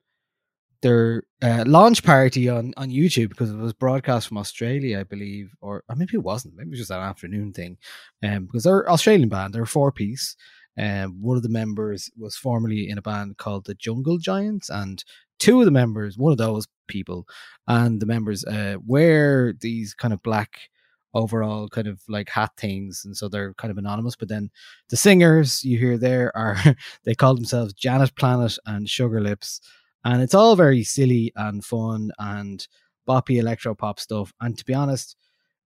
their 0.81 1.25
uh, 1.43 1.65
launch 1.67 2.05
party 2.05 2.49
on 2.49 2.73
on 2.77 2.91
YouTube 2.91 3.31
because 3.31 3.51
it 3.51 3.57
was 3.57 3.73
broadcast 3.73 4.29
from 4.29 4.39
Australia, 4.39 5.01
I 5.01 5.05
believe, 5.05 5.55
or, 5.61 5.83
or 5.89 5.97
maybe 5.97 6.15
it 6.15 6.23
wasn't. 6.23 6.55
Maybe 6.57 6.69
it 6.69 6.71
was 6.71 6.81
just 6.81 6.91
an 6.91 6.99
afternoon 6.99 7.53
thing, 7.53 7.79
um, 8.23 8.47
because 8.47 8.65
they're 8.65 8.81
an 8.81 8.93
Australian 8.93 9.29
band. 9.29 9.55
They're 9.55 9.63
a 9.63 9.67
four 9.67 9.93
piece. 9.93 10.37
Um, 10.79 11.21
one 11.21 11.37
of 11.37 11.43
the 11.43 11.49
members 11.49 12.09
was 12.17 12.37
formerly 12.37 12.89
in 12.89 12.99
a 12.99 13.03
band 13.03 13.37
called 13.37 13.67
the 13.67 13.75
Jungle 13.75 14.19
Giants, 14.19 14.71
and 14.71 15.03
two 15.41 15.59
of 15.61 15.65
the 15.65 15.73
members, 15.73 16.17
one 16.17 16.33
of 16.33 16.39
those 16.39 16.69
people, 16.87 17.27
and 17.67 18.01
the 18.01 18.07
members 18.07 18.45
uh, 18.45 18.77
wear 18.87 19.53
these 19.53 19.95
kind 19.95 20.15
of 20.15 20.23
black 20.23 20.71
overall 21.15 21.69
kind 21.69 21.87
of 21.87 22.01
like 22.09 22.29
hat 22.29 22.51
things 22.57 23.03
and 23.05 23.17
so 23.17 23.29
they're 23.29 23.55
kind 23.55 23.71
of 23.71 23.79
anonymous 23.79 24.17
but 24.17 24.29
then 24.29 24.51
the 24.91 24.97
singers 24.97 25.65
you 25.65 25.79
hear 25.79 25.97
there 25.97 26.37
are 26.37 26.57
they 27.05 27.15
call 27.15 27.35
themselves 27.35 27.73
janet 27.73 28.15
planet 28.17 28.57
and 28.67 28.89
sugar 28.89 29.21
lips 29.21 29.61
and 30.05 30.23
it's 30.23 30.35
all 30.35 30.55
very 30.55 30.85
silly 30.85 31.33
and 31.37 31.65
fun 31.65 32.11
and 32.19 32.69
boppy 33.09 33.39
electro 33.39 33.75
pop 33.75 33.99
stuff 33.99 34.33
and 34.41 34.59
to 34.59 34.65
be 34.65 34.75
honest 34.75 35.17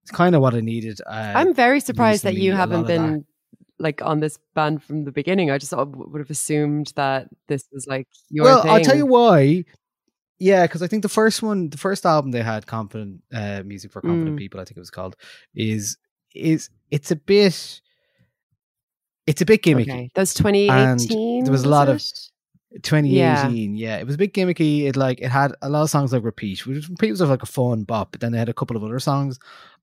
it's 0.01 0.11
kind 0.11 0.33
of 0.33 0.41
what 0.41 0.53
i 0.53 0.61
needed 0.61 0.99
uh, 1.05 1.33
I'm 1.35 1.53
very 1.53 1.79
surprised 1.79 2.23
that 2.23 2.35
you 2.35 2.53
haven't 2.53 2.87
been 2.87 3.25
like 3.79 4.01
on 4.01 4.19
this 4.19 4.39
band 4.55 4.81
from 4.83 5.03
the 5.03 5.11
beginning. 5.11 5.51
I 5.51 5.57
just 5.57 5.73
would 5.75 6.19
have 6.19 6.29
assumed 6.29 6.93
that 6.95 7.27
this 7.47 7.67
was 7.71 7.85
like 7.87 8.07
your 8.29 8.45
well 8.45 8.61
thing. 8.61 8.71
i'll 8.71 8.79
tell 8.79 8.95
you 8.95 9.05
why 9.05 9.65
yeah 10.49 10.63
because 10.65 10.81
i 10.85 10.87
think 10.89 11.01
the 11.07 11.15
first 11.19 11.37
one 11.49 11.59
the 11.75 11.77
first 11.87 12.03
album 12.13 12.29
they 12.31 12.43
had 12.53 12.63
confident 12.75 13.11
uh 13.39 13.61
music 13.71 13.89
for 13.93 14.01
confident 14.01 14.35
Mm. 14.35 14.43
people 14.43 14.59
i 14.59 14.65
think 14.65 14.77
it 14.77 14.85
was 14.87 14.95
called 14.99 15.15
is 15.71 15.97
is 16.51 16.69
it's 16.95 17.11
a 17.11 17.15
bit 17.33 17.55
it's 19.29 19.41
a 19.41 19.45
bit 19.51 19.61
gimmicky 19.65 19.83
Okay. 19.93 20.09
That 20.15 20.21
was 20.27 20.33
2018. 20.33 21.43
there 21.45 21.51
was 21.57 21.63
a 21.63 21.69
lot 21.77 21.87
of- 21.89 22.01
2018 22.81 23.75
yeah. 23.75 23.97
it 23.97 24.05
was 24.07 24.15
a 24.15 24.17
bit 24.17 24.33
gimmicky 24.33 24.85
it 24.87 24.95
like 24.95 25.21
it 25.21 25.29
had 25.29 25.53
a 25.61 25.69
lot 25.69 25.83
of 25.83 25.89
songs 25.91 26.11
like 26.11 26.23
repeat 26.23 26.65
which 26.65 26.89
repeat 26.89 27.11
was 27.11 27.21
like 27.21 27.43
a 27.43 27.53
fun 27.59 27.83
bop 27.83 28.11
but 28.11 28.19
then 28.21 28.31
they 28.31 28.39
had 28.39 28.49
a 28.49 28.53
couple 28.53 28.75
of 28.75 28.83
other 28.83 28.99
songs 28.99 29.37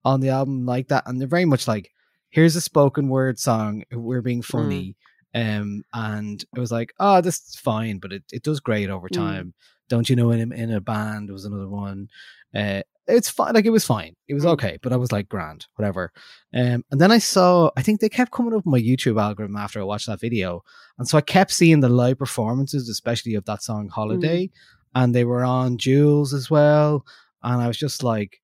on 0.04 0.20
the 0.20 0.28
album 0.28 0.66
like 0.66 0.88
that 0.88 1.04
and 1.06 1.20
they're 1.20 1.28
very 1.38 1.44
much 1.44 1.68
like 1.68 1.90
here's 2.30 2.56
a 2.56 2.60
spoken 2.60 3.08
word 3.08 3.38
song 3.38 3.84
we're 3.92 4.22
being 4.22 4.42
funny 4.42 4.96
um 5.34 5.82
and 5.92 6.44
it 6.54 6.58
was 6.60 6.72
like 6.72 6.92
oh 6.98 7.20
this 7.20 7.36
is 7.48 7.56
fine 7.56 7.98
but 7.98 8.12
it, 8.12 8.24
it 8.32 8.42
does 8.42 8.60
great 8.60 8.90
over 8.90 9.08
Mm. 9.08 9.16
time 9.16 9.54
don't 9.88 10.08
you 10.10 10.16
know 10.16 10.30
in 10.30 10.52
a, 10.52 10.54
in 10.54 10.72
a 10.72 10.80
band 10.80 11.30
was 11.30 11.44
another 11.44 11.68
one 11.68 12.08
uh 12.54 12.82
it's 13.06 13.28
fine 13.30 13.54
like 13.54 13.64
it 13.64 13.70
was 13.70 13.84
fine 13.84 14.14
it 14.28 14.34
was 14.34 14.44
Mm. 14.44 14.50
okay 14.54 14.78
but 14.82 14.92
i 14.92 14.96
was 14.96 15.12
like 15.12 15.28
grand 15.28 15.66
whatever 15.76 16.12
um 16.54 16.84
and 16.90 17.00
then 17.00 17.10
i 17.12 17.18
saw 17.18 17.70
i 17.76 17.82
think 17.82 18.00
they 18.00 18.08
kept 18.08 18.32
coming 18.32 18.54
up 18.54 18.64
my 18.66 18.80
youtube 18.80 19.20
algorithm 19.20 19.56
after 19.56 19.80
i 19.80 19.84
watched 19.84 20.06
that 20.06 20.20
video 20.20 20.62
and 20.98 21.08
so 21.08 21.16
I 21.16 21.22
kept 21.22 21.50
seeing 21.52 21.80
the 21.80 21.88
live 21.88 22.18
performances, 22.18 22.88
especially 22.90 23.34
of 23.34 23.46
that 23.46 23.62
song 23.62 23.88
Holiday. 23.88 24.50
And 24.94 25.14
they 25.14 25.24
were 25.24 25.44
on 25.44 25.78
Jools 25.78 26.34
as 26.34 26.50
well. 26.50 27.06
And 27.42 27.62
I 27.62 27.68
was 27.68 27.78
just 27.78 28.02
like, 28.02 28.42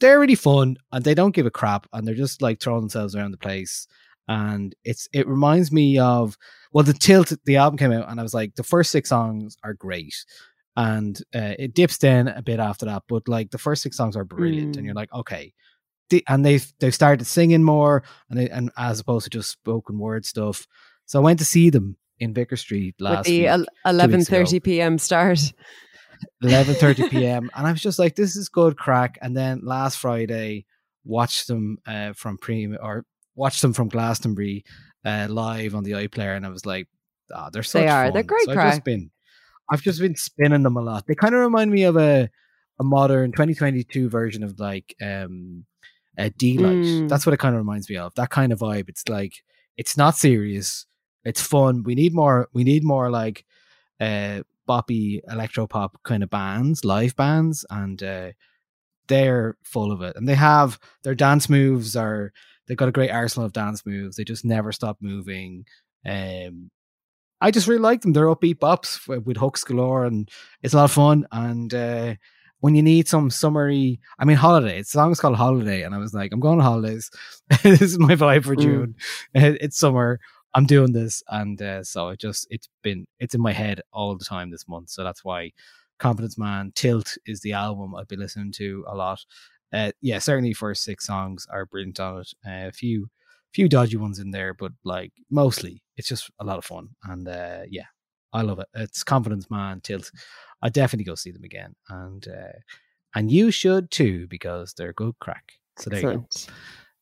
they're 0.00 0.18
really 0.18 0.34
fun 0.34 0.78
and 0.90 1.04
they 1.04 1.14
don't 1.14 1.32
give 1.34 1.46
a 1.46 1.50
crap 1.52 1.86
and 1.92 2.04
they're 2.04 2.16
just 2.16 2.42
like 2.42 2.58
throwing 2.60 2.80
themselves 2.80 3.14
around 3.14 3.30
the 3.30 3.36
place. 3.38 3.86
And 4.28 4.74
it's 4.84 5.08
it 5.12 5.26
reminds 5.26 5.72
me 5.72 5.98
of 5.98 6.36
well, 6.72 6.84
the 6.84 6.92
tilt 6.92 7.32
the 7.44 7.56
album 7.56 7.76
came 7.78 7.92
out 7.92 8.08
and 8.08 8.18
I 8.18 8.22
was 8.22 8.34
like, 8.34 8.54
the 8.54 8.62
first 8.62 8.90
six 8.90 9.08
songs 9.08 9.56
are 9.62 9.74
great. 9.74 10.14
And 10.76 11.18
uh, 11.34 11.54
it 11.58 11.74
dips 11.74 11.98
down 11.98 12.28
a 12.28 12.40
bit 12.42 12.58
after 12.60 12.86
that, 12.86 13.02
but 13.08 13.28
like 13.28 13.50
the 13.50 13.58
first 13.58 13.82
six 13.82 13.96
songs 13.96 14.16
are 14.16 14.24
brilliant, 14.24 14.76
and 14.76 14.84
Mm. 14.84 14.86
you're 14.86 14.94
like, 14.94 15.12
okay, 15.12 15.52
the- 16.08 16.24
and 16.28 16.46
they've 16.46 16.66
they've 16.80 16.94
started 16.94 17.26
singing 17.26 17.62
more, 17.62 18.04
and 18.30 18.38
they, 18.38 18.48
and 18.48 18.70
as 18.78 18.98
opposed 19.00 19.24
to 19.24 19.30
just 19.30 19.50
spoken 19.50 19.98
word 19.98 20.24
stuff. 20.24 20.66
So 21.04 21.18
I 21.18 21.22
went 21.22 21.40
to 21.40 21.44
see 21.44 21.68
them 21.68 21.98
in 22.20 22.32
Vicar 22.32 22.56
Street 22.56 22.94
With 23.00 23.10
last 23.10 23.26
the 23.26 23.40
week, 23.40 23.48
el- 23.48 23.58
weeks 23.58 24.28
11:30 24.30 24.62
p.m. 24.62 24.96
start. 24.98 25.52
11:30 26.42 27.10
p.m. 27.10 27.50
and 27.54 27.66
I 27.66 27.72
was 27.72 27.82
just 27.82 27.98
like, 27.98 28.14
this 28.16 28.36
is 28.36 28.48
good 28.48 28.76
crack. 28.76 29.18
And 29.20 29.36
then 29.36 29.60
last 29.64 29.98
Friday, 29.98 30.64
watched 31.04 31.48
them 31.48 31.78
uh, 31.86 32.12
from 32.14 32.38
pre 32.38 32.74
or 32.76 33.04
watched 33.34 33.62
them 33.62 33.72
from 33.72 33.88
Glastonbury 33.88 34.64
uh, 35.04 35.26
live 35.30 35.74
on 35.74 35.84
the 35.84 35.92
iPlayer, 35.92 36.36
and 36.36 36.46
I 36.46 36.48
was 36.48 36.66
like, 36.66 36.88
ah, 37.34 37.50
they're 37.52 37.62
such 37.62 37.82
They 37.82 37.88
are. 37.88 38.04
fun. 38.06 38.12
They're 38.14 38.22
great 38.22 38.44
So 38.44 38.52
I've 38.52 38.70
just 38.72 38.84
been, 38.84 39.10
I've 39.70 39.82
just 39.82 40.00
been 40.00 40.16
spinning 40.16 40.62
them 40.62 40.76
a 40.76 40.82
lot. 40.82 41.06
They 41.06 41.14
kind 41.14 41.34
of 41.34 41.40
remind 41.40 41.70
me 41.70 41.84
of 41.84 41.96
a 41.96 42.28
a 42.80 42.84
modern 42.84 43.32
2022 43.32 44.08
version 44.08 44.42
of 44.42 44.58
like 44.58 44.94
um 45.02 45.66
a 46.18 46.30
Deee-Lite. 46.30 46.72
Mm. 46.84 47.08
That's 47.08 47.24
what 47.26 47.32
it 47.32 47.38
kind 47.38 47.54
of 47.54 47.58
reminds 47.60 47.88
me 47.88 47.96
of. 47.96 48.14
That 48.14 48.30
kind 48.30 48.52
of 48.52 48.58
vibe. 48.60 48.88
It's 48.88 49.08
like 49.08 49.34
it's 49.76 49.96
not 49.96 50.16
serious. 50.16 50.86
It's 51.24 51.40
fun. 51.40 51.82
We 51.84 51.94
need 51.94 52.12
more. 52.14 52.48
We 52.52 52.64
need 52.64 52.84
more 52.84 53.10
like 53.10 53.44
uh 54.00 54.42
boppy 54.68 55.20
electro 55.30 55.66
pop 55.66 55.98
kind 56.02 56.22
of 56.22 56.30
bands, 56.30 56.84
live 56.84 57.14
bands, 57.16 57.64
and 57.70 58.02
uh 58.02 58.30
they're 59.08 59.56
full 59.64 59.92
of 59.92 60.00
it. 60.02 60.16
And 60.16 60.28
they 60.28 60.34
have 60.34 60.78
their 61.02 61.14
dance 61.14 61.48
moves 61.48 61.96
are 61.96 62.32
they've 62.72 62.78
got 62.78 62.88
a 62.88 62.92
great 62.92 63.10
arsenal 63.10 63.44
of 63.44 63.52
dance 63.52 63.84
moves. 63.84 64.16
They 64.16 64.24
just 64.24 64.44
never 64.46 64.72
stop 64.72 64.96
moving. 65.02 65.66
Um 66.06 66.70
I 67.42 67.50
just 67.50 67.66
really 67.66 67.80
like 67.80 68.00
them. 68.00 68.12
They're 68.12 68.26
upbeat 68.28 68.60
bops 68.60 69.06
with, 69.26 69.36
hooks 69.36 69.64
galore, 69.64 70.04
and 70.04 70.30
it's 70.62 70.74
a 70.74 70.76
lot 70.76 70.84
of 70.84 70.92
fun. 70.92 71.26
And 71.32 71.74
uh, 71.74 72.14
when 72.60 72.76
you 72.76 72.82
need 72.84 73.08
some 73.08 73.30
summery, 73.30 73.98
I 74.16 74.24
mean, 74.24 74.36
holiday. 74.36 74.78
It's 74.78 74.92
the 74.92 74.98
song 74.98 75.10
is 75.10 75.18
called 75.18 75.34
Holiday, 75.34 75.82
and 75.82 75.92
I 75.92 75.98
was 75.98 76.14
like, 76.14 76.30
I'm 76.32 76.38
going 76.38 76.60
on 76.60 76.64
holidays. 76.64 77.10
this 77.64 77.82
is 77.82 77.98
my 77.98 78.14
vibe 78.14 78.44
for 78.44 78.54
Mm. 78.54 78.62
June. 78.62 78.94
It's 79.34 79.76
summer. 79.76 80.20
I'm 80.54 80.66
doing 80.66 80.92
this, 80.92 81.20
and 81.28 81.60
uh, 81.60 81.82
so 81.82 82.10
it 82.10 82.20
just 82.20 82.46
it's 82.48 82.68
been 82.84 83.06
it's 83.18 83.34
in 83.34 83.42
my 83.42 83.52
head 83.52 83.80
all 83.92 84.16
the 84.16 84.24
time 84.24 84.50
this 84.52 84.68
month. 84.68 84.90
So 84.90 85.02
that's 85.02 85.24
why 85.24 85.50
Confidence 85.98 86.38
Man 86.38 86.70
Tilt 86.76 87.16
is 87.26 87.40
the 87.40 87.54
album 87.54 87.96
I've 87.96 88.06
been 88.06 88.20
listening 88.20 88.52
to 88.52 88.84
a 88.86 88.94
lot. 88.94 89.18
Uh, 89.72 89.92
yeah, 90.00 90.18
certainly 90.18 90.52
first 90.52 90.84
six 90.84 91.06
songs 91.06 91.46
are 91.50 91.66
brilliant 91.66 91.98
on 92.00 92.20
it. 92.20 92.32
Uh, 92.46 92.68
a 92.68 92.72
few 92.72 93.08
few 93.54 93.68
dodgy 93.68 93.96
ones 93.96 94.18
in 94.18 94.30
there, 94.30 94.54
but 94.54 94.72
like 94.84 95.12
mostly 95.30 95.82
it's 95.96 96.08
just 96.08 96.30
a 96.40 96.44
lot 96.44 96.58
of 96.58 96.64
fun. 96.64 96.88
And 97.04 97.28
uh, 97.28 97.62
yeah, 97.68 97.86
I 98.32 98.42
love 98.42 98.58
it. 98.58 98.68
It's 98.74 99.04
Confidence 99.04 99.50
Man 99.50 99.80
Tilt. 99.80 100.10
I 100.62 100.68
definitely 100.68 101.04
go 101.04 101.14
see 101.14 101.32
them 101.32 101.44
again, 101.44 101.74
and 101.88 102.26
uh, 102.28 102.58
and 103.14 103.30
you 103.30 103.50
should 103.50 103.90
too 103.90 104.26
because 104.28 104.74
they're 104.74 104.92
good 104.92 105.14
crack. 105.20 105.52
So 105.78 105.90
there 105.90 106.00
you 106.00 106.18
go. 106.18 106.26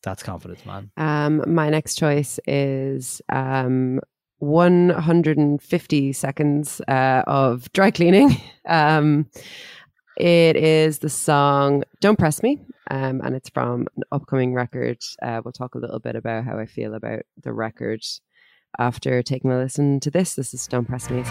That's 0.02 0.22
Confidence 0.22 0.64
Man. 0.64 0.90
Um, 0.96 1.44
my 1.46 1.68
next 1.68 1.96
choice 1.96 2.40
is 2.46 3.20
um, 3.28 4.00
150 4.38 6.12
seconds 6.12 6.80
uh, 6.88 7.22
of 7.26 7.72
dry 7.72 7.90
cleaning. 7.90 8.36
Um, 8.68 9.26
it 10.20 10.56
is 10.56 10.98
the 10.98 11.08
song 11.08 11.82
"Don't 12.00 12.18
Press 12.18 12.42
Me," 12.42 12.58
um, 12.90 13.20
and 13.24 13.34
it's 13.34 13.48
from 13.48 13.86
an 13.96 14.02
upcoming 14.12 14.52
record. 14.52 14.98
Uh, 15.22 15.40
we'll 15.44 15.52
talk 15.52 15.74
a 15.74 15.78
little 15.78 15.98
bit 15.98 16.16
about 16.16 16.44
how 16.44 16.58
I 16.58 16.66
feel 16.66 16.94
about 16.94 17.22
the 17.42 17.52
record 17.52 18.04
after 18.78 19.22
taking 19.22 19.50
a 19.50 19.58
listen 19.58 19.98
to 20.00 20.10
this. 20.10 20.34
This 20.34 20.52
is 20.52 20.66
"Don't 20.66 20.86
Press 20.86 21.08
Me." 21.10 21.22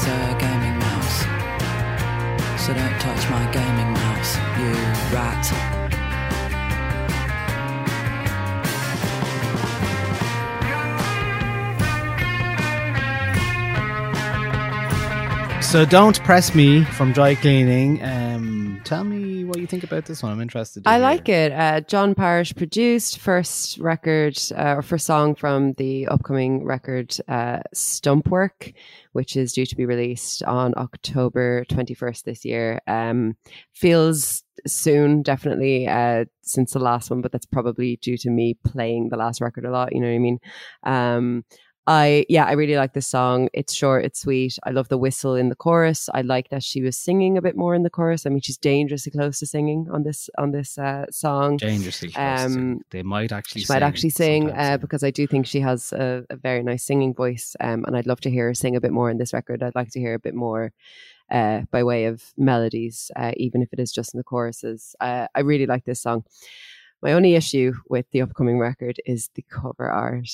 Was 0.00 0.08
a 0.08 0.36
gaming 0.38 0.78
mouse. 0.78 1.18
So 2.64 2.72
don't 2.74 3.00
touch 3.00 3.30
my 3.30 3.44
gaming 3.52 3.92
mouse, 3.92 4.36
you 4.58 4.72
rat. 5.14 5.44
So 15.62 15.84
don't 15.84 16.22
press 16.24 16.54
me 16.54 16.84
from 16.84 17.12
dry 17.12 17.34
cleaning. 17.34 18.02
Um, 18.02 18.49
tell 18.90 19.04
me 19.04 19.44
what 19.44 19.60
you 19.60 19.68
think 19.68 19.84
about 19.84 20.04
this 20.04 20.20
one. 20.20 20.32
I'm 20.32 20.40
interested. 20.40 20.82
I 20.84 20.94
hear. 20.94 21.02
like 21.02 21.28
it. 21.28 21.52
Uh, 21.52 21.80
John 21.80 22.12
Parish 22.12 22.54
produced 22.56 23.18
first 23.18 23.78
record 23.78 24.36
uh, 24.50 24.74
or 24.78 24.82
first 24.82 25.06
song 25.06 25.36
from 25.36 25.74
the 25.74 26.08
upcoming 26.08 26.64
record 26.64 27.16
uh, 27.28 27.60
Stumpwork, 27.72 28.74
which 29.12 29.36
is 29.36 29.52
due 29.52 29.64
to 29.64 29.76
be 29.76 29.86
released 29.86 30.42
on 30.42 30.74
October 30.76 31.64
21st 31.66 32.24
this 32.24 32.44
year. 32.44 32.80
Um, 32.88 33.36
feels 33.72 34.42
soon, 34.66 35.22
definitely, 35.22 35.86
uh, 35.86 36.24
since 36.42 36.72
the 36.72 36.80
last 36.80 37.10
one, 37.10 37.20
but 37.20 37.30
that's 37.30 37.46
probably 37.46 37.96
due 38.02 38.16
to 38.18 38.28
me 38.28 38.58
playing 38.64 39.08
the 39.08 39.16
last 39.16 39.40
record 39.40 39.64
a 39.66 39.70
lot. 39.70 39.94
You 39.94 40.00
know 40.00 40.08
what 40.08 40.14
I 40.14 40.18
mean? 40.18 40.38
Um, 40.82 41.44
I 41.86 42.24
yeah, 42.28 42.44
I 42.44 42.52
really 42.52 42.76
like 42.76 42.92
this 42.92 43.08
song. 43.08 43.48
It's 43.52 43.74
short, 43.74 44.04
it's 44.04 44.20
sweet. 44.20 44.58
I 44.64 44.70
love 44.70 44.88
the 44.88 44.98
whistle 44.98 45.34
in 45.34 45.48
the 45.48 45.56
chorus. 45.56 46.08
I 46.14 46.20
like 46.22 46.50
that 46.50 46.62
she 46.62 46.82
was 46.82 46.96
singing 46.96 47.36
a 47.36 47.42
bit 47.42 47.56
more 47.56 47.74
in 47.74 47.82
the 47.82 47.90
chorus. 47.90 48.26
I 48.26 48.30
mean, 48.30 48.42
she's 48.42 48.58
dangerously 48.58 49.10
close 49.12 49.38
to 49.40 49.46
singing 49.46 49.88
on 49.90 50.02
this 50.04 50.28
on 50.38 50.52
this 50.52 50.78
uh, 50.78 51.06
song. 51.10 51.56
dangerously 51.56 52.10
close. 52.10 52.40
to- 52.40 52.46
Um, 52.60 52.80
they 52.90 53.02
might 53.02 53.32
actually. 53.32 53.62
She 53.62 53.72
might 53.72 53.82
actually 53.82 54.10
sing 54.10 54.50
uh, 54.50 54.76
because 54.76 55.02
I 55.02 55.10
do 55.10 55.26
think 55.26 55.46
she 55.46 55.60
has 55.60 55.92
a, 55.92 56.24
a 56.30 56.36
very 56.36 56.62
nice 56.62 56.84
singing 56.84 57.14
voice, 57.14 57.56
um, 57.60 57.84
and 57.86 57.96
I'd 57.96 58.06
love 58.06 58.20
to 58.20 58.30
hear 58.30 58.46
her 58.48 58.54
sing 58.54 58.76
a 58.76 58.80
bit 58.80 58.92
more 58.92 59.10
in 59.10 59.18
this 59.18 59.32
record. 59.32 59.62
I'd 59.62 59.74
like 59.74 59.90
to 59.92 60.00
hear 60.00 60.14
a 60.14 60.18
bit 60.20 60.34
more 60.34 60.72
uh, 61.30 61.62
by 61.70 61.82
way 61.82 62.04
of 62.04 62.22
melodies, 62.36 63.10
uh, 63.16 63.32
even 63.36 63.62
if 63.62 63.72
it 63.72 63.80
is 63.80 63.90
just 63.90 64.14
in 64.14 64.18
the 64.18 64.24
choruses. 64.24 64.94
Uh, 65.00 65.26
I 65.34 65.40
really 65.40 65.66
like 65.66 65.86
this 65.86 66.00
song. 66.02 66.24
My 67.02 67.12
only 67.14 67.34
issue 67.34 67.72
with 67.88 68.04
the 68.10 68.20
upcoming 68.20 68.58
record 68.58 69.00
is 69.06 69.30
the 69.34 69.42
cover 69.50 69.90
art. 69.90 70.28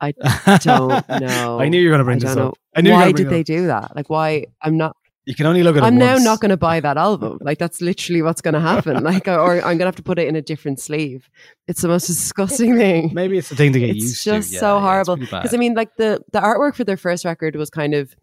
I 0.00 0.12
don't 0.62 1.08
know. 1.08 1.60
I 1.60 1.68
knew 1.68 1.80
you 1.80 1.88
were 1.88 1.92
going 1.92 1.98
to 1.98 2.04
bring 2.04 2.18
I 2.18 2.28
this 2.28 2.36
know. 2.36 2.48
up. 2.48 2.58
I 2.74 2.80
knew 2.80 2.92
why 2.92 3.12
did 3.12 3.28
they 3.28 3.40
up. 3.40 3.46
do 3.46 3.66
that? 3.66 3.96
Like, 3.96 4.10
why? 4.10 4.46
I'm 4.62 4.76
not. 4.76 4.96
You 5.26 5.34
can 5.34 5.44
only 5.44 5.62
look 5.62 5.76
at. 5.76 5.82
I'm 5.82 5.98
now 5.98 6.14
once. 6.14 6.24
not 6.24 6.40
going 6.40 6.50
to 6.50 6.56
buy 6.56 6.80
that 6.80 6.96
album. 6.96 7.38
Like, 7.42 7.58
that's 7.58 7.80
literally 7.80 8.22
what's 8.22 8.40
going 8.40 8.54
to 8.54 8.60
happen. 8.60 9.02
Like, 9.02 9.28
or 9.28 9.56
I'm 9.56 9.62
going 9.62 9.78
to 9.80 9.84
have 9.86 9.96
to 9.96 10.02
put 10.02 10.18
it 10.18 10.28
in 10.28 10.36
a 10.36 10.42
different 10.42 10.80
sleeve. 10.80 11.28
It's 11.66 11.82
the 11.82 11.88
most 11.88 12.06
disgusting 12.06 12.76
thing. 12.76 13.12
Maybe 13.12 13.36
it's 13.36 13.48
the 13.48 13.56
thing 13.56 13.72
to 13.72 13.80
get 13.80 13.90
it's 13.90 14.00
used 14.00 14.24
just 14.24 14.50
to. 14.50 14.54
Yeah, 14.54 14.60
so 14.60 14.66
yeah, 14.66 14.76
it's 14.76 14.82
horrible. 14.82 15.16
pretty 15.16 15.30
bad. 15.30 15.42
Because 15.42 15.54
I 15.54 15.58
mean, 15.58 15.74
like 15.74 15.96
the 15.96 16.22
the 16.32 16.40
artwork 16.40 16.74
for 16.74 16.84
their 16.84 16.96
first 16.96 17.24
record 17.24 17.56
was 17.56 17.70
kind 17.70 17.94
of 17.94 18.14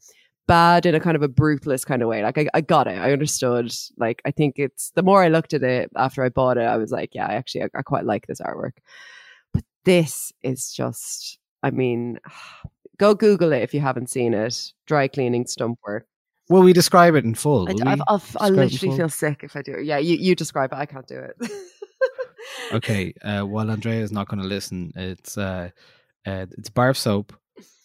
bad 0.47 0.86
in 0.86 0.95
a 0.95 0.99
kind 0.99 1.15
of 1.15 1.23
a 1.23 1.30
brutalist 1.30 1.86
kind 1.86 2.01
of 2.01 2.07
way. 2.07 2.23
Like 2.23 2.38
I, 2.38 2.47
I 2.53 2.61
got 2.61 2.88
it, 2.88 2.97
I 2.97 3.11
understood. 3.11 3.73
Like 3.97 4.21
I 4.26 4.32
think 4.32 4.55
it's 4.57 4.91
the 4.91 5.03
more 5.03 5.23
I 5.23 5.28
looked 5.30 5.53
at 5.53 5.63
it 5.63 5.91
after 5.95 6.23
I 6.23 6.30
bought 6.30 6.57
it, 6.57 6.63
I 6.63 6.78
was 6.78 6.91
like, 6.91 7.13
yeah, 7.13 7.26
I 7.28 7.34
actually 7.34 7.63
I, 7.63 7.69
I 7.76 7.82
quite 7.82 8.05
like 8.05 8.28
this 8.28 8.41
artwork. 8.41 8.73
But 9.53 9.63
this 9.86 10.32
is 10.43 10.71
just, 10.71 11.39
I 11.66 11.72
mean, 11.72 12.20
go 12.97 13.16
Google 13.16 13.51
it 13.51 13.63
if 13.63 13.74
you 13.74 13.82
haven't 13.82 14.09
seen 14.09 14.34
it. 14.34 14.72
Dry 14.86 15.07
cleaning 15.07 15.45
Stumpwork. 15.45 16.01
Will 16.47 16.61
we 16.61 16.74
describe 16.74 17.16
it 17.16 17.26
in 17.26 17.34
full? 17.34 17.68
I, 17.68 17.95
will 17.95 18.22
literally 18.51 18.95
feel 18.95 19.09
sick 19.09 19.43
if 19.43 19.55
I 19.55 19.63
do 19.63 19.74
it. 19.74 19.86
Yeah, 19.86 19.97
you, 19.97 20.16
you 20.16 20.36
describe 20.36 20.72
it. 20.72 20.76
I 20.76 20.86
can't 20.86 21.07
do 21.07 21.20
it. 21.20 21.51
Okay. 22.72 23.13
Uh, 23.24 23.41
while 23.41 23.70
Andrea 23.70 24.01
is 24.01 24.11
not 24.11 24.28
going 24.28 24.41
to 24.41 24.47
listen, 24.47 24.91
it's 24.95 25.38
uh, 25.38 25.70
uh, 26.26 26.45
it's 26.57 26.70
bar 26.70 26.89
of 26.89 26.97
soap 26.97 27.34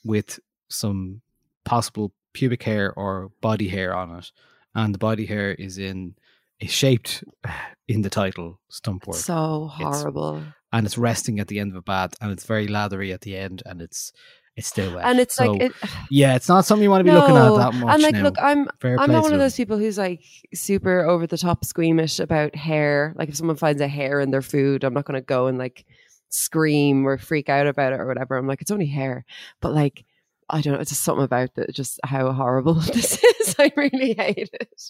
with 0.05 0.39
some 0.69 1.23
possible 1.65 2.13
pubic 2.33 2.63
hair 2.63 2.93
or 2.95 3.31
body 3.41 3.69
hair 3.69 3.95
on 3.95 4.17
it, 4.19 4.31
and 4.75 4.95
the 4.95 4.99
body 4.99 5.27
hair 5.27 5.53
is 5.53 5.79
in 5.79 6.15
is 6.61 6.71
shaped 6.71 7.25
in 7.89 8.03
the 8.03 8.11
title 8.11 8.61
Stumpwork, 8.71 9.15
so 9.15 9.71
It's- 9.81 10.01
horrible. 10.01 10.43
And 10.73 10.87
it's 10.87 10.99
resting 10.99 11.41
at 11.41 11.49
the 11.49 11.59
end 11.59 11.73
of 11.73 11.77
a 11.77 11.83
bath, 11.83 12.15
and 12.21 12.31
it's 12.31 12.45
very 12.45 12.69
lathery 12.69 13.13
at 13.13 13.23
the 13.23 13.37
end, 13.37 13.63
and 13.67 13.81
it's 13.81 14.13
it's 14.57 14.69
still 14.69 14.95
wet. 14.95 15.05
And 15.05 15.21
it's 15.21 15.37
So, 15.37 15.53
like, 15.53 15.63
it, 15.63 15.73
yeah, 16.11 16.35
it's 16.35 16.49
not 16.49 16.65
something 16.65 16.83
you 16.85 16.91
want 16.91 17.01
to 17.01 17.11
be 17.11 17.17
looking 17.17 17.37
at 17.37 17.57
that 17.57 17.75
much. 17.75 17.95
And 17.95 18.03
like, 18.03 18.15
now. 18.15 18.23
look, 18.23 18.37
I'm 18.41 18.69
Fair 18.81 18.99
I'm 18.99 19.11
not 19.11 19.23
one 19.23 19.33
of 19.33 19.39
those 19.39 19.57
people 19.57 19.79
who's 19.79 19.99
like 19.99 20.23
super 20.55 21.01
over 21.07 21.27
the 21.27 21.39
top 21.39 21.65
squeamish 21.65 22.19
about 22.19 22.55
hair. 22.55 23.15
Like 23.17 23.29
if 23.29 23.37
someone 23.37 23.57
finds 23.57 23.81
a 23.81 23.89
hair 23.89 24.21
in 24.21 24.31
their 24.31 24.43
food, 24.43 24.85
I'm 24.85 24.95
not 24.95 25.05
going 25.05 25.21
to 25.21 25.25
go 25.25 25.47
and 25.47 25.59
like 25.59 25.87
scream 26.29 27.07
or 27.07 27.19
freak 27.19 27.49
out 27.49 27.67
about 27.67 27.93
it 27.93 28.01
or 28.01 28.07
whatever. 28.07 28.37
I'm 28.37 28.47
like, 28.47 28.61
it's 28.61 28.71
only 28.71 28.87
hair. 28.87 29.25
But 29.61 29.73
like, 29.73 30.05
I 30.51 30.61
don't 30.61 30.75
know, 30.75 30.81
it's 30.81 30.91
just 30.91 31.03
something 31.03 31.25
about 31.25 31.55
that, 31.55 31.73
just 31.75 32.01
how 32.05 32.33
horrible 32.33 32.75
this 32.95 33.23
is. 33.23 33.57
I 33.59 33.73
really 33.77 34.15
hate 34.15 34.51
it. 34.53 34.83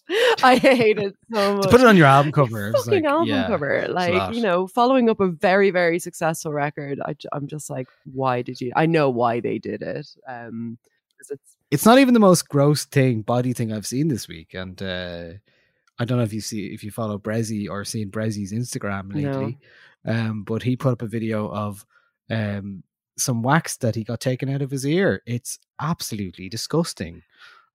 I 0.42 0.56
hate 0.56 0.98
it 0.98 1.16
so 1.32 1.54
much. 1.56 1.64
To 1.64 1.68
put 1.68 1.80
it 1.80 1.86
on 1.86 1.96
your 1.96 2.06
album 2.06 2.32
cover, 2.32 2.72
fucking 2.72 3.04
like, 3.04 3.04
album 3.04 3.28
yeah, 3.28 3.46
cover. 3.46 3.86
Like, 3.88 4.34
you 4.34 4.42
know, 4.42 4.66
following 4.66 5.10
up 5.10 5.20
a 5.20 5.28
very, 5.28 5.70
very 5.70 5.98
successful 5.98 6.52
record. 6.52 7.00
I, 7.04 7.14
am 7.34 7.46
just 7.46 7.68
like, 7.70 7.88
why 8.12 8.42
did 8.42 8.60
you? 8.60 8.72
I 8.76 8.86
know 8.86 9.10
why 9.10 9.40
they 9.40 9.58
did 9.58 9.82
it. 9.82 10.06
Um, 10.26 10.78
it's 11.18 11.56
it's 11.70 11.86
not 11.86 11.98
even 11.98 12.14
the 12.14 12.20
most 12.20 12.48
gross 12.48 12.84
thing, 12.84 13.22
body 13.22 13.52
thing 13.52 13.72
I've 13.72 13.86
seen 13.86 14.08
this 14.08 14.26
week. 14.26 14.54
And 14.54 14.80
uh, 14.82 15.32
I 15.98 16.04
don't 16.04 16.18
know 16.18 16.24
if 16.24 16.32
you 16.32 16.40
see 16.40 16.66
if 16.66 16.82
you 16.82 16.90
follow 16.90 17.18
Brezzy 17.18 17.68
or 17.68 17.84
seen 17.84 18.10
Brezzy's 18.10 18.52
Instagram 18.52 19.14
lately. 19.14 19.58
Um, 20.04 20.44
but 20.44 20.62
he 20.62 20.76
put 20.76 20.92
up 20.92 21.02
a 21.02 21.06
video 21.06 21.48
of 21.50 21.84
um 22.30 22.82
some 23.20 23.42
wax 23.42 23.76
that 23.78 23.94
he 23.94 24.04
got 24.04 24.20
taken 24.20 24.48
out 24.48 24.62
of 24.62 24.70
his 24.70 24.84
ear. 24.86 25.22
It's 25.26 25.58
absolutely 25.80 26.48
disgusting. 26.48 27.22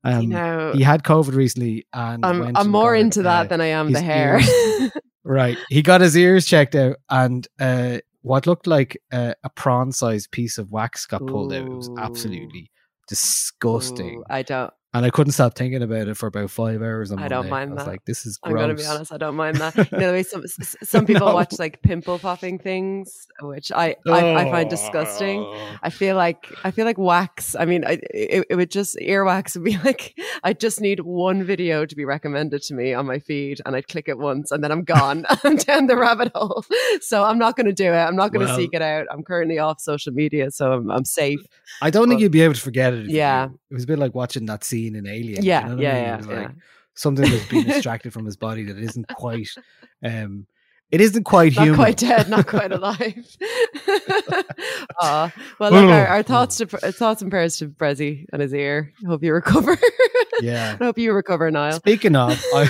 Um, 0.03 0.21
you 0.21 0.27
know, 0.29 0.71
he 0.75 0.83
had 0.83 1.03
COVID 1.03 1.33
recently, 1.33 1.87
and 1.93 2.25
I'm, 2.25 2.41
I'm 2.43 2.55
and 2.55 2.69
more 2.69 2.93
got, 2.93 3.01
into 3.01 3.23
that 3.23 3.45
uh, 3.45 3.49
than 3.49 3.61
I 3.61 3.67
am 3.67 3.91
the 3.91 4.01
hair. 4.01 4.39
ears- 4.39 4.91
Right. 5.23 5.57
He 5.69 5.81
got 5.81 6.01
his 6.01 6.15
ears 6.15 6.45
checked 6.45 6.75
out, 6.75 6.97
and 7.09 7.47
uh, 7.59 7.97
what 8.21 8.45
looked 8.45 8.67
like 8.67 9.01
a, 9.11 9.33
a 9.43 9.49
prawn 9.49 9.91
sized 9.91 10.29
piece 10.29 10.59
of 10.59 10.71
wax 10.71 11.07
got 11.07 11.25
pulled 11.25 11.51
out. 11.51 11.65
It 11.65 11.69
was 11.69 11.89
absolutely 11.97 12.69
disgusting. 13.07 14.19
Ooh, 14.19 14.23
I 14.29 14.43
don't. 14.43 14.71
And 14.95 15.05
I 15.05 15.09
couldn't 15.09 15.33
stop 15.33 15.55
thinking 15.55 15.83
about 15.83 16.07
it 16.07 16.15
for 16.15 16.27
about 16.27 16.49
five 16.49 16.81
hours. 16.81 17.11
On 17.11 17.19
I 17.19 17.27
don't 17.27 17.49
mind 17.49 17.71
I 17.71 17.73
was 17.75 17.83
that. 17.83 17.91
like, 17.91 18.05
this 18.05 18.25
is 18.25 18.39
I'm 18.43 18.51
gross. 18.53 18.63
gonna 18.63 18.73
be 18.75 18.85
honest. 18.85 19.11
I 19.11 19.17
don't 19.17 19.35
mind 19.35 19.57
that. 19.57 19.75
You 19.91 19.97
know, 19.99 20.07
the 20.07 20.13
way 20.13 20.23
some 20.23 20.43
some 20.83 21.05
people 21.05 21.27
No. 21.27 21.33
watch 21.33 21.59
like 21.59 21.81
pimple 21.81 22.17
popping 22.17 22.59
things, 22.59 23.27
which 23.41 23.71
I 23.73 23.97
I, 24.07 24.35
I 24.35 24.51
find 24.51 24.69
disgusting. 24.69 25.41
Oh. 25.41 25.77
I 25.83 25.89
feel 25.89 26.15
like 26.15 26.51
I 26.63 26.71
feel 26.71 26.85
like 26.85 26.97
wax. 26.97 27.55
I 27.55 27.65
mean, 27.65 27.83
I, 27.85 27.99
it, 28.13 28.45
it 28.51 28.55
would 28.55 28.71
just 28.71 28.95
earwax 28.97 29.55
would 29.55 29.65
be 29.65 29.77
like 29.83 30.17
I 30.43 30.53
just 30.53 30.79
need 30.79 31.01
one 31.01 31.43
video 31.43 31.85
to 31.85 31.95
be 31.95 32.05
recommended 32.05 32.61
to 32.63 32.73
me 32.73 32.93
on 32.93 33.05
my 33.05 33.19
feed, 33.19 33.59
and 33.65 33.75
I'd 33.75 33.87
click 33.89 34.07
it 34.07 34.17
once, 34.17 34.51
and 34.51 34.63
then 34.63 34.71
I'm 34.71 34.83
gone. 34.85 35.25
I'm 35.43 35.57
down 35.57 35.87
the 35.87 35.97
rabbit 35.97 36.31
hole. 36.35 36.63
So 37.01 37.23
I'm 37.23 37.37
not 37.37 37.55
going 37.57 37.65
to 37.67 37.73
do 37.73 37.91
it. 37.91 37.97
I'm 37.97 38.15
not 38.15 38.31
going 38.31 38.45
to 38.45 38.51
Well- 38.51 38.57
seek 38.57 38.71
it 38.73 38.81
out. 38.81 39.07
I'm 39.11 39.23
currently 39.23 39.59
off 39.59 39.81
social 39.81 40.13
media, 40.13 40.51
so 40.51 40.71
I'm, 40.71 40.89
I'm 40.91 41.05
safe. 41.05 41.39
I 41.81 41.89
don't 41.89 42.07
think 42.07 42.21
you'd 42.21 42.31
be 42.31 42.41
able 42.41 42.53
to 42.53 42.61
forget 42.61 42.93
it. 42.93 43.05
if 43.05 43.09
you 43.09 43.17
Yeah. 43.17 43.45
It 43.69 43.73
was 43.73 43.83
a 43.83 43.87
bit 43.87 43.99
like 43.99 44.13
watching 44.15 44.45
that 44.45 44.63
scene 44.63 44.84
in 44.93 45.07
Alien. 45.07 45.41
you 45.43 45.49
Yeah, 45.49 45.61
know 45.61 45.69
what 45.75 45.79
I 45.79 45.81
yeah, 45.81 46.17
mean? 46.17 46.29
yeah, 46.29 46.35
like 46.35 46.47
yeah. 46.49 46.55
something 46.93 47.27
that's 47.31 47.47
being 47.47 47.67
extracted 47.69 48.13
from 48.13 48.25
his 48.25 48.35
body 48.37 48.63
that 48.65 48.77
isn't 48.77 49.07
quite. 49.07 49.49
Um, 50.03 50.45
it 50.91 51.01
isn't 51.01 51.23
quite 51.23 51.55
Not 51.55 51.63
human. 51.63 51.79
quite 51.79 51.97
dead, 51.97 52.29
not 52.29 52.45
quite 52.45 52.71
alive. 52.79 53.25
Aw. 55.01 55.33
well, 55.59 55.71
look, 55.71 55.89
our, 55.89 56.07
our 56.07 56.23
thoughts 56.23 56.57
to 56.57 56.67
our 56.83 56.91
thoughts 56.91 57.21
and 57.21 57.31
prayers 57.31 57.57
to 57.57 57.67
Brezzy 57.69 58.25
and 58.31 58.41
his 58.41 58.53
ear. 58.53 58.91
Hope 59.07 59.23
you 59.23 59.33
recover. 59.33 59.77
Yeah. 60.41 60.77
I 60.79 60.83
hope 60.83 60.97
you 60.97 61.13
recover, 61.13 61.49
Niall. 61.49 61.73
Speaking 61.77 62.15
of, 62.15 62.39
I, 62.53 62.69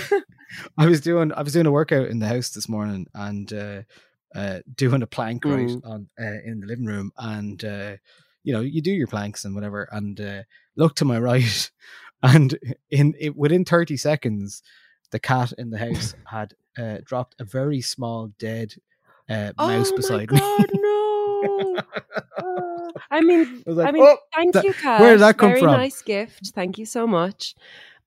I 0.78 0.86
was 0.88 1.02
doing 1.02 1.34
I 1.34 1.42
was 1.42 1.54
doing 1.54 1.66
a 1.66 1.72
workout 1.72 2.08
in 2.08 2.20
the 2.20 2.28
house 2.28 2.50
this 2.50 2.70
morning 2.70 3.08
and 3.14 3.52
uh, 3.52 3.82
uh, 4.34 4.60
doing 4.76 5.02
a 5.02 5.08
plank 5.08 5.44
right 5.46 5.68
Mm. 5.68 5.82
on 5.86 6.08
uh, 6.20 6.40
in 6.46 6.62
the 6.62 6.68
living 6.68 6.86
room, 6.86 7.12
and 7.18 7.64
uh, 7.66 7.96
you 8.44 8.54
know 8.54 8.62
you 8.62 8.82
do 8.82 8.92
your 8.92 9.08
planks 9.08 9.46
and 9.46 9.56
whatever, 9.56 9.90
and 9.92 10.20
uh, 10.22 10.44
look 10.78 10.96
to 10.96 11.06
my 11.06 11.20
right, 11.20 11.70
and 12.24 12.58
in 12.90 13.16
it 13.20 13.36
within 13.36 13.66
thirty 13.66 13.98
seconds, 13.98 14.62
the 15.12 15.20
cat 15.20 15.54
in 15.58 15.70
the 15.70 15.78
house 15.78 16.16
had 16.26 16.54
uh, 16.78 16.98
dropped 17.06 17.36
a 17.40 17.44
very 17.46 17.82
small 17.82 18.32
dead 18.40 18.74
uh, 19.30 19.52
mouse 19.58 19.92
oh 19.92 19.96
beside 19.96 20.32
my 20.32 20.36
me. 20.36 20.40
God, 20.40 20.70
no. 20.74 21.76
Uh, 22.38 22.92
I 23.12 23.22
mean, 23.22 23.64
I 23.68 23.72
like, 23.72 23.88
I 23.88 23.92
mean, 23.92 24.04
"Oh, 24.04 24.18
thank 24.34 24.54
that- 24.54 24.64
you, 24.64 24.74
Kat. 24.74 25.00
where 25.02 25.12
did 25.12 25.22
that 25.22 25.38
come 25.38 25.50
Very 25.50 25.62
from?" 25.62 25.72
nice 25.72 26.02
gift. 26.02 26.52
Thank 26.56 26.78
you 26.78 26.86
so 26.86 27.06
much. 27.08 27.56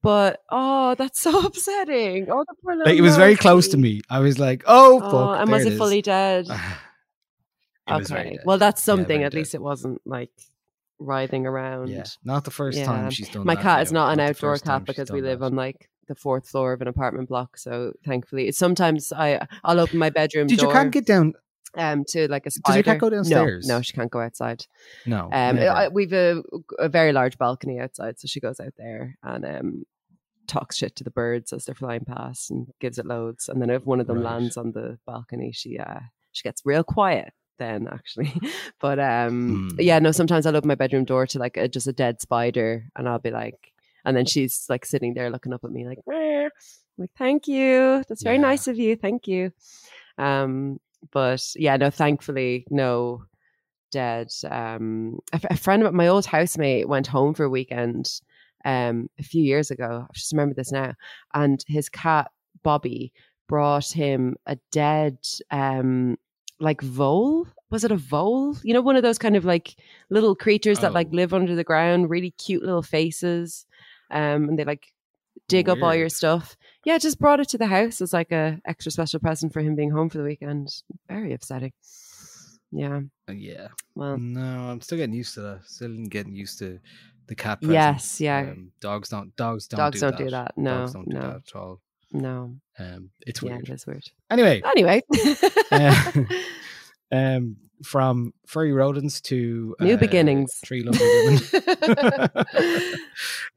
But 0.02 0.42
oh, 0.50 0.94
that's 0.94 1.20
so 1.26 1.44
upsetting. 1.46 2.28
Oh, 2.30 2.44
the 2.46 2.54
poor 2.62 2.74
little 2.76 2.90
Like, 2.90 2.98
it 2.98 3.02
was 3.02 3.16
very 3.16 3.36
close 3.36 3.68
to 3.68 3.76
me. 3.76 4.00
I 4.09 4.20
was 4.20 4.38
like, 4.38 4.62
"Oh, 4.66 5.00
fuck!" 5.00 5.12
Oh, 5.12 5.32
and 5.32 5.50
was 5.50 5.66
it 5.66 5.72
is. 5.72 5.78
fully 5.78 6.02
dead? 6.02 6.46
It 6.48 7.92
okay. 7.92 8.30
dead. 8.30 8.38
Well, 8.44 8.59
that's 8.59 8.82
something. 8.82 9.06
very 9.06 9.24
At 9.24 9.32
dead. 9.32 9.38
least 9.38 9.54
it 9.54 9.62
wasn't 9.62 10.00
like 10.04 10.30
writhing 10.99 11.46
around. 11.46 11.88
Yeah, 11.88 12.05
not 12.24 12.44
the 12.44 12.51
first 12.51 12.78
Yeah. 12.78 12.86
time 12.86 13.11
she's 13.11 13.28
done. 13.28 13.44
My 13.46 13.55
that, 13.55 13.62
cat 13.62 13.82
is 13.82 13.92
not 13.92 14.11
an 14.12 14.18
the 14.18 14.24
outdoor 14.24 14.59
cat 14.59 14.84
because 14.86 15.11
we 15.11 15.20
live 15.22 15.40
that. 15.40 15.46
on 15.46 15.57
like 15.57 15.88
the 16.09 16.14
fourth 16.14 16.49
floor 16.49 16.72
of 16.72 16.80
an 16.80 16.88
apartment 16.88 17.28
block. 17.28 17.57
So 17.59 17.92
thankfully, 18.05 18.51
sometimes 18.53 19.12
I 19.12 19.46
I'll 19.64 19.80
open 19.80 19.99
my 19.99 20.11
bedroom 20.11 20.46
Did 20.49 20.59
door 20.59 20.72
your 20.72 20.82
cat 20.84 20.92
get 20.92 21.07
down? 21.07 21.34
um 21.76 22.05
to 22.09 22.26
like 22.28 22.42
a 22.46 22.51
Does 22.51 22.55
spider. 22.55 22.76
your 22.78 22.82
cat 22.84 22.99
go 22.99 23.11
downstairs? 23.11 23.66
No, 23.68 23.82
she 23.82 23.92
can't 23.92 24.11
go 24.11 24.20
outside. 24.20 24.64
No. 25.07 25.28
Um. 25.32 25.59
I, 25.59 25.88
we've 25.88 26.12
a, 26.14 26.42
a 26.78 26.88
very 26.88 27.12
large 27.12 27.36
balcony 27.38 27.78
outside, 27.78 28.18
so 28.18 28.26
she 28.26 28.40
goes 28.40 28.59
out 28.59 28.72
there 28.78 29.16
and 29.22 29.44
um 29.44 29.84
talks 30.46 30.76
shit 30.78 30.96
to 30.96 31.05
the 31.05 31.11
birds 31.11 31.53
as 31.53 31.66
they're 31.66 31.74
flying 31.74 32.07
past 32.07 32.51
and 32.51 32.68
gives 32.80 32.99
it 32.99 33.05
loads. 33.05 33.51
And 33.51 33.61
then 33.61 33.68
if 33.68 33.84
one 33.84 34.01
of 34.01 34.07
them 34.07 34.16
Right. 34.16 34.32
lands 34.32 34.57
on 34.57 34.72
the 34.72 34.99
balcony, 35.07 35.53
she 35.53 35.78
uh 35.78 36.01
she 36.32 36.42
gets 36.42 36.62
real 36.64 36.82
quiet 36.84 37.34
then 37.59 37.88
actually. 37.90 38.32
but 38.80 38.98
um 38.98 39.68
Hmm. 39.72 39.80
yeah, 39.80 39.98
no, 39.98 40.12
sometimes 40.12 40.46
I'll 40.46 40.56
open 40.56 40.68
my 40.68 40.74
bedroom 40.74 41.04
door 41.04 41.26
to 41.26 41.38
like 41.38 41.56
a, 41.56 41.68
just 41.68 41.86
a 41.86 41.92
dead 41.92 42.20
spider 42.20 42.84
and 42.96 43.09
I'll 43.09 43.18
be 43.18 43.30
like 43.30 43.72
and 44.04 44.16
then 44.16 44.26
she's 44.26 44.66
like 44.68 44.86
sitting 44.86 45.14
there 45.14 45.30
looking 45.30 45.52
up 45.52 45.64
at 45.64 45.70
me 45.70 45.86
like, 45.86 45.98
like 46.98 47.11
thank 47.18 47.46
you. 47.48 48.02
That's 48.09 48.22
very 48.22 48.36
Yeah. 48.36 48.42
nice 48.42 48.66
of 48.68 48.78
you. 48.78 48.96
Thank 48.96 49.26
you. 49.28 49.52
Um 50.16 50.80
but 51.12 51.42
yeah, 51.56 51.76
no, 51.76 51.90
thankfully 51.90 52.66
no 52.70 53.22
dead. 53.90 54.28
Um, 54.50 55.18
a, 55.32 55.36
f- 55.36 55.44
a 55.50 55.56
friend 55.56 55.82
of 55.82 55.94
my 55.94 56.09
old 56.09 56.26
housemate 56.26 56.88
went 56.88 57.06
home 57.06 57.34
for 57.34 57.44
a 57.44 57.48
weekend 57.50 58.20
um, 58.64 59.09
a 59.18 59.22
few 59.22 59.42
years 59.42 59.70
ago. 59.70 60.06
I 60.09 60.12
just 60.12 60.32
remember 60.32 60.54
this 60.54 60.72
now. 60.72 60.92
And 61.34 61.64
his 61.68 61.88
cat, 61.88 62.30
Bobby, 62.62 63.12
brought 63.48 63.90
him 63.90 64.36
a 64.46 64.59
dead, 64.72 65.18
um, 65.50 66.18
like 66.61 66.80
vole. 66.80 67.46
Was 67.70 67.84
it 67.84 67.92
a 67.92 67.96
vole? 67.96 68.56
You 68.62 68.72
know, 68.74 68.80
one 68.80 68.96
of 68.96 69.02
those 69.02 69.18
kind 69.18 69.36
of 69.36 69.44
like 69.44 69.76
little 70.11 70.34
creatures 70.34 70.78
that 70.80 70.92
like 70.94 71.09
Oh. 71.12 71.16
live 71.16 71.34
under 71.34 71.54
the 71.54 71.64
ground, 71.64 72.09
really 72.11 72.30
cute 72.32 72.62
little 72.62 72.82
faces. 72.82 73.66
Um, 74.11 74.48
and 74.48 74.59
they 74.59 74.64
like 74.64 74.92
dig 75.48 75.68
up 75.68 75.82
all 75.82 75.94
your 75.94 76.09
stuff. 76.09 76.56
Yeah, 76.84 76.96
just 76.98 77.18
brought 77.18 77.40
it 77.40 77.48
to 77.50 77.59
the 77.59 77.66
house 77.66 78.00
as 78.00 78.12
like 78.12 78.32
a 78.32 78.59
extra 78.64 78.90
special 78.90 79.20
present 79.20 79.52
for 79.52 79.61
him 79.61 79.74
being 79.76 79.90
home 79.90 80.09
for 80.09 80.18
the 80.18 80.24
weekend. 80.24 80.82
Very 81.09 81.32
upsetting. 81.34 81.72
Yeah. 82.72 83.00
Uh, 83.28 83.32
yeah. 83.32 83.68
Well, 83.94 84.18
No, 84.18 84.40
I'm 84.70 84.80
still 84.80 84.98
getting 84.98 85.14
used 85.14 85.34
to 85.34 85.40
that. 85.42 85.61
Still 85.66 85.94
getting 86.06 86.34
used 86.34 86.59
to 86.61 86.78
the 87.26 87.34
cat. 87.34 87.59
Yes, 87.62 88.20
yeah. 88.20 88.40
Um, 88.40 88.72
dogs 88.80 89.11
don't. 89.11 89.34
Dogs 89.36 89.68
don't. 89.68 89.78
Dogs 89.78 90.00
do 90.00 90.06
don't 90.06 90.18
that. 90.18 90.24
do 90.24 90.30
that. 90.30 90.52
No, 90.56 90.78
dogs 90.78 90.92
don't 90.94 91.09
do 91.09 91.16
no. 91.16 91.20
that 91.20 91.36
at 91.36 91.54
all. 91.56 91.80
No. 92.12 92.56
Um, 92.78 93.11
it's 93.26 93.42
Yeah, 93.42 93.52
weird. 93.52 93.68
it 93.68 93.72
is 93.74 93.86
weird. 93.86 94.04
Anyway, 94.30 94.62
Anyway. 94.64 95.02
Uh, 95.70 96.12
um, 97.12 97.56
from 97.82 98.32
furry 98.46 98.72
rodents 98.72 99.20
to 99.22 99.74
New 99.80 99.94
uh, 99.94 99.96
beginnings. 99.96 100.59
Three 100.64 100.82
lovely 100.82 101.06
women. 101.06 102.94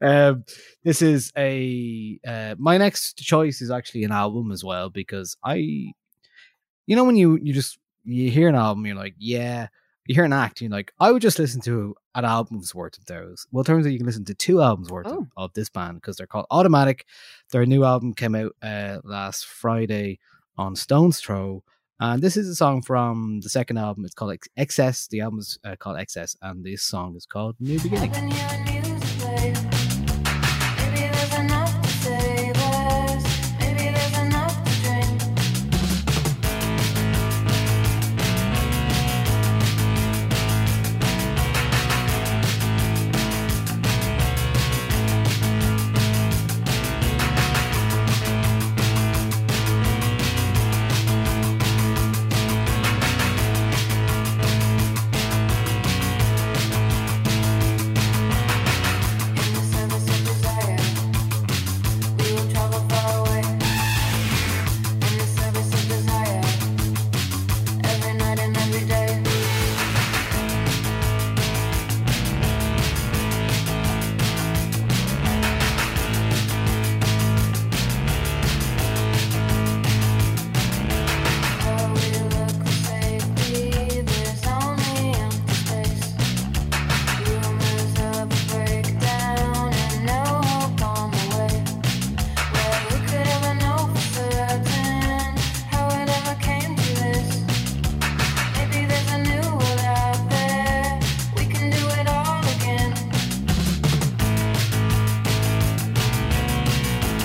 um, 0.00 0.44
this 0.84 1.02
is 1.02 1.32
a 1.36 2.18
uh, 2.26 2.54
my 2.58 2.78
next 2.78 3.16
choice 3.18 3.60
is 3.60 3.70
actually 3.70 4.04
an 4.04 4.12
album 4.12 4.52
as 4.52 4.62
well 4.64 4.90
because 4.90 5.36
I, 5.44 5.54
you 5.56 6.96
know, 6.96 7.04
when 7.04 7.16
you 7.16 7.38
you 7.42 7.52
just 7.52 7.78
you 8.04 8.30
hear 8.30 8.48
an 8.48 8.54
album, 8.54 8.86
you're 8.86 8.96
like, 8.96 9.14
yeah. 9.18 9.68
You 10.06 10.16
hear 10.16 10.24
an 10.24 10.32
act, 10.32 10.60
you're 10.60 10.70
like, 10.70 10.92
I 10.98 11.12
would 11.12 11.22
just 11.22 11.38
listen 11.38 11.60
to 11.62 11.94
an 12.16 12.24
album's 12.24 12.74
worth 12.74 12.98
of 12.98 13.04
those. 13.06 13.46
Well, 13.52 13.62
it 13.62 13.66
turns 13.66 13.86
out 13.86 13.92
you 13.92 13.98
can 13.98 14.06
listen 14.06 14.24
to 14.24 14.34
two 14.34 14.60
albums 14.60 14.90
worth 14.90 15.06
of, 15.06 15.12
Oh. 15.12 15.26
of 15.36 15.52
this 15.54 15.68
band 15.68 16.00
because 16.00 16.16
they're 16.16 16.26
called 16.26 16.46
Automatic. 16.50 17.06
Their 17.52 17.64
new 17.66 17.84
album 17.84 18.12
came 18.12 18.34
out 18.34 18.52
uh, 18.62 18.98
last 19.04 19.46
Friday 19.46 20.18
on 20.58 20.74
Stone's 20.74 21.20
Throw. 21.20 21.62
And 22.00 22.20
this 22.20 22.36
is 22.36 22.48
a 22.48 22.56
song 22.56 22.82
from 22.82 23.40
the 23.42 23.48
second 23.48 23.76
album. 23.78 24.04
It's 24.04 24.14
called 24.14 24.32
Ex- 24.32 24.48
Excess. 24.56 25.06
The 25.06 25.20
album 25.20 25.38
is 25.38 25.56
uh, 25.62 25.76
called 25.78 25.98
Excess, 25.98 26.36
and 26.42 26.64
this 26.64 26.82
song 26.82 27.14
is 27.14 27.24
called 27.26 27.54
New 27.60 27.78
Beginning. 27.78 28.10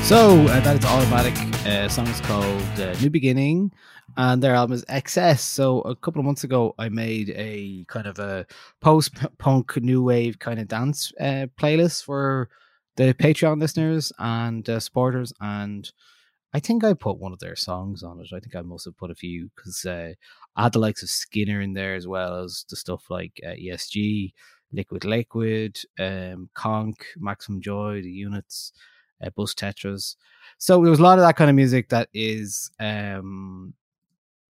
So 0.08 0.40
uh, 0.40 0.62
that 0.62 0.78
is 0.78 0.86
automatic. 0.86 1.36
Uh, 1.68 1.90
song 1.90 2.08
is 2.08 2.22
called 2.22 2.80
uh, 2.80 2.96
"New 3.02 3.10
Beginning," 3.10 3.74
and 4.16 4.42
their 4.42 4.56
album 4.56 4.76
is 4.76 4.86
"XS." 4.86 5.40
So 5.40 5.82
a 5.82 5.98
couple 5.98 6.22
of 6.22 6.26
months 6.26 6.46
ago, 6.46 6.74
I 6.80 6.88
made 6.88 7.32
a 7.32 7.84
kind 7.90 8.08
of 8.08 8.18
a 8.18 8.46
post-punk 8.80 9.76
new 9.84 10.02
wave 10.02 10.40
kind 10.40 10.62
of 10.62 10.70
dance 10.70 11.12
uh, 11.20 11.48
playlist 11.60 12.06
for 12.06 12.48
the 12.96 13.16
Patreon 13.16 13.60
listeners 13.60 14.14
and 14.18 14.70
uh, 14.70 14.80
supporters, 14.80 15.34
and 15.42 15.92
I 16.54 16.62
think 16.62 16.86
I 16.86 16.94
put 16.94 17.20
one 17.20 17.34
of 17.34 17.40
their 17.40 17.58
songs 17.58 18.02
on 18.02 18.22
it. 18.22 18.30
I 18.34 18.40
think 18.40 18.56
I 18.56 18.62
must 18.62 18.86
have 18.86 18.96
put 18.96 19.12
a 19.12 19.16
few 19.16 19.50
because 19.58 19.84
uh, 19.84 20.14
I 20.56 20.64
had 20.64 20.72
the 20.72 20.80
likes 20.80 21.04
of 21.04 21.10
Skinner 21.10 21.60
in 21.60 21.74
there 21.74 21.96
as 21.96 22.08
well 22.08 22.46
as 22.46 22.64
the 22.70 22.78
stuff 22.78 23.04
like 23.10 23.42
uh, 23.46 23.50
ESG, 23.50 24.32
Liquid 24.72 25.04
Liquid, 25.04 25.80
um, 26.00 26.50
Konk, 26.56 26.96
Maximum 27.18 27.60
Joy, 27.60 28.02
the 28.02 28.10
Units 28.10 28.72
uh, 29.24 29.30
Bush 29.32 29.54
Tetras. 29.54 30.16
So 30.58 30.82
there 30.82 30.92
was 30.92 31.00
a 31.00 31.04
lot 31.04 31.20
of 31.20 31.26
that 31.26 31.36
kind 31.36 31.50
of 31.50 31.56
music 31.56 31.90
that 31.90 32.10
is 32.14 32.72
um 32.80 33.74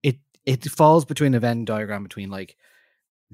it 0.03 0.18
it 0.45 0.63
falls 0.65 1.05
between 1.05 1.34
a 1.36 1.39
Venn 1.39 1.65
diagram 1.65 2.03
between 2.03 2.30
like 2.30 2.55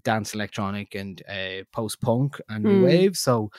dance 0.03 0.33
electronic 0.33 0.95
and 0.95 1.21
uh, 1.29 1.63
post 1.71 2.01
punk 2.01 2.39
and 2.49 2.63
new 2.65 2.79
Mm. 2.79 2.83
wave. 2.83 3.17
So 3.17 3.51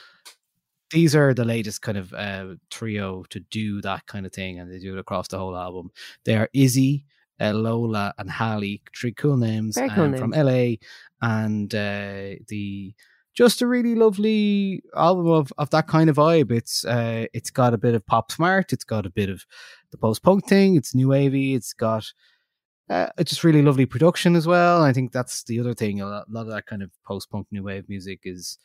these 0.91 1.15
are 1.15 1.33
the 1.33 1.45
latest 1.45 1.81
kind 1.81 1.97
of 1.97 2.13
uh, 2.13 2.55
trio 2.69 3.23
to 3.29 3.39
do 3.39 3.81
that 3.81 4.05
kind 4.05 4.25
of 4.25 4.33
thing, 4.33 4.59
and 4.59 4.71
they 4.71 4.79
do 4.79 4.95
it 4.95 4.99
across 4.99 5.27
the 5.27 5.37
whole 5.37 5.57
album. 5.57 5.91
They 6.25 6.35
are 6.35 6.49
Izzy, 6.53 7.05
uh, 7.39 7.53
Lola, 7.53 8.13
and 8.17 8.29
Hallie, 8.29 8.81
three 8.95 9.13
cool 9.13 9.37
names, 9.37 9.77
cool 9.77 10.05
um, 10.05 10.15
from. 10.15 10.31
LA, 10.31 10.75
and 11.21 11.73
uh, 11.73 12.35
the 12.47 12.93
just 13.35 13.61
a 13.61 13.67
really 13.67 13.95
lovely 13.95 14.81
album 14.95 15.27
of, 15.27 15.51
of 15.57 15.69
that 15.71 15.87
kind 15.87 16.09
of 16.09 16.15
vibe. 16.15 16.51
It's 16.51 16.85
uh, 16.85 17.25
it's 17.33 17.51
got 17.51 17.73
a 17.73 17.77
bit 17.77 17.93
of 17.93 18.05
pop 18.05 18.31
smart, 18.31 18.73
it's 18.73 18.85
got 18.85 19.05
a 19.05 19.11
bit 19.11 19.29
of 19.29 19.45
the 19.91 19.97
post 19.97 20.23
punk 20.23 20.47
thing, 20.47 20.75
it's 20.75 20.95
new 20.95 21.09
wavy, 21.09 21.53
it's 21.53 21.73
got 21.73 22.11
uh, 22.89 23.07
it's 23.17 23.31
just 23.31 23.43
really 23.43 23.61
lovely 23.61 23.85
production 23.85 24.35
as 24.35 24.47
well. 24.47 24.83
I 24.83 24.93
think 24.93 25.11
that's 25.11 25.43
the 25.43 25.59
other 25.59 25.73
thing. 25.73 26.01
A 26.01 26.07
lot, 26.07 26.27
a 26.27 26.31
lot 26.31 26.41
of 26.47 26.53
that 26.53 26.65
kind 26.65 26.83
of 26.83 26.91
post 27.05 27.29
punk 27.29 27.47
new 27.51 27.63
wave 27.63 27.89
music 27.89 28.21
is, 28.23 28.57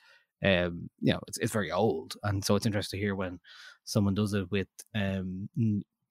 um, 0.45 0.89
you 1.01 1.13
know, 1.13 1.21
it's 1.27 1.39
it's 1.39 1.53
very 1.53 1.73
old, 1.73 2.15
and 2.23 2.45
so 2.45 2.55
it's 2.55 2.67
interesting 2.67 2.99
to 2.99 3.05
hear 3.05 3.15
when 3.15 3.41
someone 3.85 4.15
does 4.15 4.35
it 4.35 4.51
with 4.51 4.69
um 4.95 5.49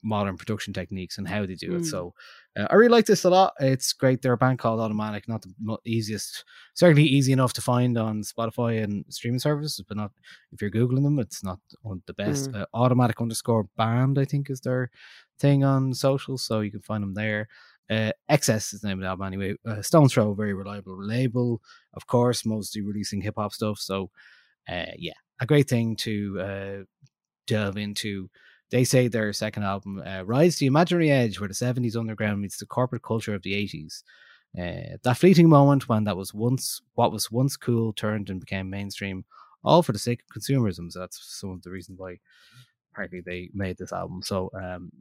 modern 0.04 0.38
production 0.38 0.74
techniques 0.74 1.18
and 1.18 1.28
how 1.28 1.45
they 1.45 1.56
do 1.56 1.76
it. 1.76 1.82
Mm. 1.82 1.86
So 1.86 2.14
uh, 2.58 2.68
I 2.70 2.76
really 2.76 2.91
like 2.91 3.06
this 3.06 3.26
a 3.26 3.30
lot. 3.30 3.54
It's 3.60 3.93
great. 3.93 4.22
They're 4.22 4.34
a 4.34 4.38
band 4.38 4.60
called 4.60 4.80
Automatic, 4.80 5.28
not 5.28 5.41
the 5.41 5.78
easiest, 5.86 6.45
certainly 6.74 7.04
easy 7.04 7.34
enough 7.34 7.54
to 7.54 7.62
find 7.62 7.97
on 7.97 8.22
Spotify 8.22 8.84
and 8.84 9.06
streaming 9.10 9.39
services, 9.39 9.84
but 9.88 9.97
not 9.97 10.12
if 10.52 10.62
you're 10.62 10.72
googling 10.72 11.04
them. 11.04 11.20
It's 11.20 11.43
not 11.43 11.60
the 12.06 12.14
best. 12.14 12.52
Mm. 12.52 12.62
Uh, 12.62 12.66
Automatic 12.74 13.22
underscore 13.22 13.68
band, 13.78 14.18
I 14.18 14.26
think, 14.26 14.50
is 14.50 14.62
their 14.62 14.89
thing 15.39 15.64
on 15.64 15.93
social, 15.93 16.38
so 16.38 16.62
you 16.62 16.72
can 16.72 16.82
find 16.82 17.04
them 17.04 17.14
there. 17.14 17.47
Uh, 17.89 18.12
XS 18.30 18.74
is 18.74 18.82
the 18.82 18.88
name 18.88 19.00
of 19.00 19.02
the 19.02 19.08
album 19.08 19.26
anyway. 19.26 19.56
Uh, 19.66 19.82
Stone's 19.82 20.14
Throw, 20.14 20.32
a 20.32 20.36
very 20.36 20.54
reliable 20.54 21.04
label, 21.04 21.62
of 21.93 22.06
course, 22.06 22.45
mostly 22.45 22.82
releasing 22.82 23.22
hip 23.22 23.36
hop 23.38 23.52
stuff. 23.52 23.80
So, 23.80 24.12
uh, 24.70 24.93
yeah, 24.97 25.14
a 25.39 25.47
great 25.47 25.68
thing 25.68 25.95
to 25.97 26.39
uh, 26.39 26.78
delve 27.47 27.78
into. 27.78 28.30
They 28.72 28.84
say 28.84 29.08
their 29.08 29.34
second 29.34 29.64
album, 29.64 30.02
uh, 30.06 30.24
Rise 30.24 30.56
to 30.56 30.60
the 30.62 30.68
Imaginary 30.68 31.10
Edge, 31.10 31.40
where 31.40 31.48
the 31.48 31.56
70s 31.56 31.96
underground 31.96 32.42
meets 32.42 32.58
the 32.58 32.66
corporate 32.66 33.04
culture 33.04 33.34
of 33.34 33.42
the 33.42 33.54
80s. 33.54 34.04
Uh, 34.58 34.98
that 35.04 35.18
fleeting 35.18 35.48
moment 35.50 35.88
when 35.88 36.04
that 36.06 36.18
was 36.18 36.34
once 36.34 36.82
what 36.96 37.12
was 37.12 37.32
once 37.32 37.56
cool 37.56 37.94
turned 37.94 38.30
and 38.30 38.40
became 38.40 38.70
mainstream, 38.70 39.24
all 39.64 39.84
for 39.84 39.92
the 39.92 40.00
sake 40.00 40.22
of 40.22 40.42
consumerism. 40.42 40.92
So 40.92 41.00
that's 41.00 41.20
some 41.40 41.52
of 41.52 41.62
the 41.62 41.70
reasons 41.70 42.00
why 42.00 42.18
partly 42.96 43.22
they 43.22 43.50
made 43.54 43.78
this 43.78 43.94
album. 43.94 44.22
So 44.24 44.50
um, 44.60 44.92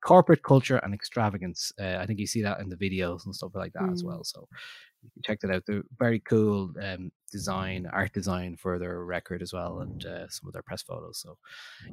corporate 0.00 0.42
culture 0.42 0.76
and 0.78 0.94
extravagance. 0.94 1.72
Uh, 1.80 1.96
I 1.98 2.06
think 2.06 2.18
you 2.18 2.26
see 2.26 2.42
that 2.42 2.60
in 2.60 2.68
the 2.68 2.76
videos 2.76 3.24
and 3.26 3.34
stuff 3.34 3.52
like 3.54 3.72
that 3.74 3.88
as 3.92 4.02
Mm. 4.02 4.06
well. 4.06 4.24
So 4.24 4.48
you 5.02 5.10
can 5.14 5.22
check 5.22 5.40
that 5.40 5.50
out. 5.50 5.64
They're 5.66 5.82
very 5.98 6.20
cool 6.20 6.72
um, 6.82 7.10
design, 7.30 7.88
art 7.92 8.12
design 8.12 8.56
for 8.56 8.78
their 8.78 9.04
record 9.04 9.42
as 9.42 9.52
well, 9.52 9.80
and 9.80 10.04
uh, 10.06 10.28
some 10.28 10.46
of 10.48 10.52
their 10.52 10.62
press 10.62 10.82
photos. 10.82 11.20
So 11.20 11.36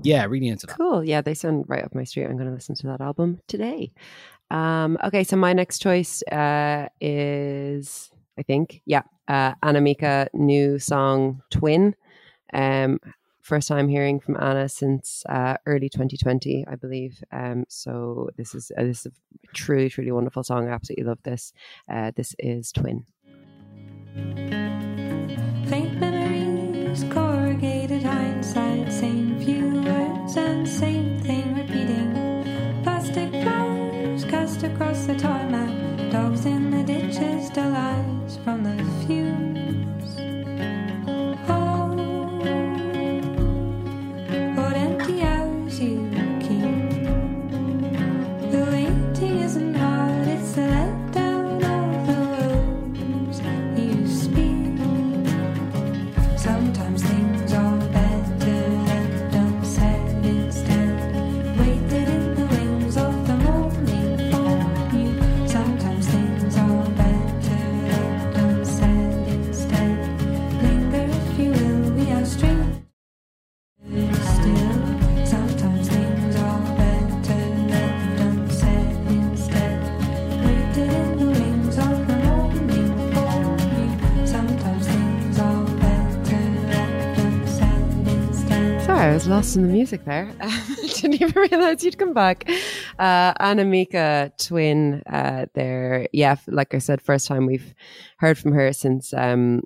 yeah, 0.04 0.26
really 0.26 0.48
into 0.48 0.68
that. 0.68 0.78
Cool. 0.78 1.04
Yeah, 1.04 1.22
they 1.22 1.34
sound 1.34 1.66
right 1.68 1.84
up 1.84 1.94
my 1.96 2.04
street. 2.04 2.26
I'm 2.26 2.38
going 2.38 2.50
to 2.50 2.54
listen 2.54 2.76
to 2.76 2.88
that 2.88 3.02
album 3.02 3.42
today. 3.48 3.92
Um, 4.52 4.98
okay, 5.04 5.24
so 5.24 5.36
my 5.36 5.54
next 5.54 5.80
choice 5.80 6.22
uh, 6.32 6.88
is, 7.02 8.12
I 8.38 8.44
think, 8.44 8.82
yeah, 8.86 9.02
uh, 9.28 9.54
Anna 9.64 9.82
Mieke 9.82 10.28
new 10.34 10.78
song 10.80 11.42
"Twin." 11.50 11.96
Um, 12.54 13.00
first 13.46 13.68
time 13.68 13.88
hearing 13.88 14.20
from 14.20 14.36
Anna 14.42 14.68
since 14.68 15.24
uh, 15.30 15.56
early 15.68 15.88
2020, 15.88 16.66
I 16.68 16.76
believe. 16.76 17.24
Um, 17.32 17.66
so 17.70 18.30
this 18.38 18.56
is 18.56 18.72
uh, 18.78 18.84
this 18.84 19.06
is 19.06 19.12
a 19.12 19.48
truly, 19.54 19.88
truly 19.90 20.12
wonderful 20.12 20.44
song. 20.44 20.68
I 20.68 20.72
absolutely 20.72 21.06
love 21.06 21.20
this. 21.24 21.54
Uh, 21.90 22.12
this 22.16 22.36
is 22.40 22.72
"Twin." 22.72 23.06
Lost 89.36 89.58
in 89.58 89.64
the 89.64 89.68
music 89.68 90.06
there. 90.06 90.32
Didn't 90.96 91.22
even 91.22 91.34
realize 91.36 91.84
you'd 91.84 91.98
come 91.98 92.14
back. 92.14 92.50
Uh, 92.98 93.34
Anna 93.38 93.66
Mieke 93.66 94.32
Twin, 94.38 95.04
uh, 95.08 95.48
there. 95.54 96.08
Yeah, 96.14 96.38
like 96.48 96.74
I 96.74 96.78
said, 96.78 97.02
first 97.02 97.28
time 97.28 97.46
we've 97.46 97.76
heard 98.20 98.38
from 98.38 98.54
her 98.54 98.72
since 98.72 99.14
um, 99.14 99.64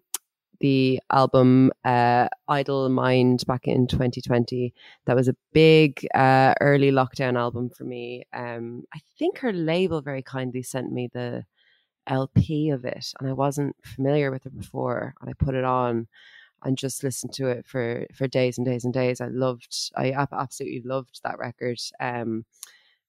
the 0.60 1.00
album 1.12 1.70
uh, 1.86 2.30
Idle 2.48 2.90
Mind 2.90 3.46
back 3.46 3.68
in 3.68 3.86
2020. 3.86 4.74
That 5.06 5.16
was 5.16 5.28
a 5.28 5.36
big 5.54 6.04
uh, 6.16 6.56
early 6.62 6.90
lockdown 6.90 7.38
album 7.38 7.70
for 7.70 7.84
me. 7.84 8.24
Um, 8.34 8.86
I 8.92 9.02
think 9.20 9.38
her 9.38 9.54
label 9.54 10.02
very 10.02 10.24
kindly 10.24 10.64
sent 10.64 10.92
me 10.92 11.12
the 11.14 11.46
LP 12.08 12.72
of 12.72 12.86
it, 12.86 13.14
and 13.20 13.30
I 13.30 13.34
wasn't 13.34 13.76
familiar 13.84 14.32
with 14.32 14.48
it 14.48 14.58
before, 14.58 15.14
and 15.22 15.30
I 15.30 15.34
put 15.34 15.54
it 15.54 15.64
on 15.64 16.08
and 16.64 16.78
just 16.78 17.04
listened 17.04 17.34
to 17.34 17.48
it 17.48 17.66
for 17.66 18.06
for 18.14 18.28
days 18.28 18.58
and 18.58 18.66
days 18.66 18.86
and 18.86 18.94
days. 18.94 19.22
I 19.22 19.28
loved, 19.28 19.92
I 19.96 20.12
absolutely 20.12 20.82
loved 20.84 21.22
that 21.24 21.40
record. 21.40 21.80
Um, 22.00 22.46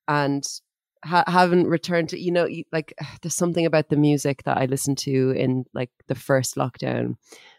and 0.09 0.45
ha- 1.05 1.25
haven't 1.27 1.67
returned 1.67 2.11
to, 2.11 2.19
you 2.19 2.33
know, 2.33 2.49
like 2.73 2.95
there's 3.23 3.35
something 3.35 3.67
about 3.67 3.89
the 3.89 3.97
music 3.97 4.43
that 4.45 4.59
I 4.59 4.67
listened 4.67 4.99
to 4.99 5.31
in 5.31 5.65
like 5.73 5.91
the 6.07 6.15
first 6.15 6.57
lockdown 6.57 7.17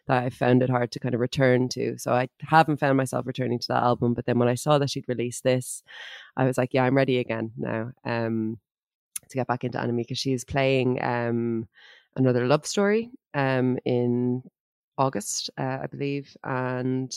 that 0.07 0.23
I 0.23 0.29
found 0.29 0.63
it 0.63 0.69
hard 0.69 0.91
to 0.91 0.99
kind 0.99 1.15
of 1.15 1.21
return 1.21 1.69
to. 1.69 1.97
So 1.97 2.13
I 2.13 2.29
haven't 2.41 2.77
found 2.79 2.97
myself 2.97 3.25
returning 3.25 3.59
to 3.59 3.67
that 3.69 3.83
album. 3.83 4.13
But 4.13 4.25
then 4.25 4.39
when 4.39 4.49
I 4.49 4.55
saw 4.55 4.77
that 4.77 4.89
she'd 4.89 5.07
released 5.07 5.43
this, 5.43 5.83
I 6.35 6.45
was 6.45 6.57
like, 6.57 6.73
yeah, 6.73 6.83
I'm 6.83 6.97
ready 6.97 7.19
again 7.19 7.51
now. 7.57 7.91
Um, 8.03 8.59
to 9.29 9.37
get 9.37 9.47
back 9.47 9.63
into 9.63 9.79
Anna 9.79 9.93
Mieke, 9.93 10.15
she's 10.17 10.43
playing 10.43 11.01
um 11.03 11.67
another 12.17 12.45
love 12.45 12.65
story 12.65 13.09
um 13.33 13.77
in 13.85 14.43
August, 15.01 15.49
uh, 15.57 15.79
I 15.83 15.87
believe, 15.87 16.35
and 16.43 17.11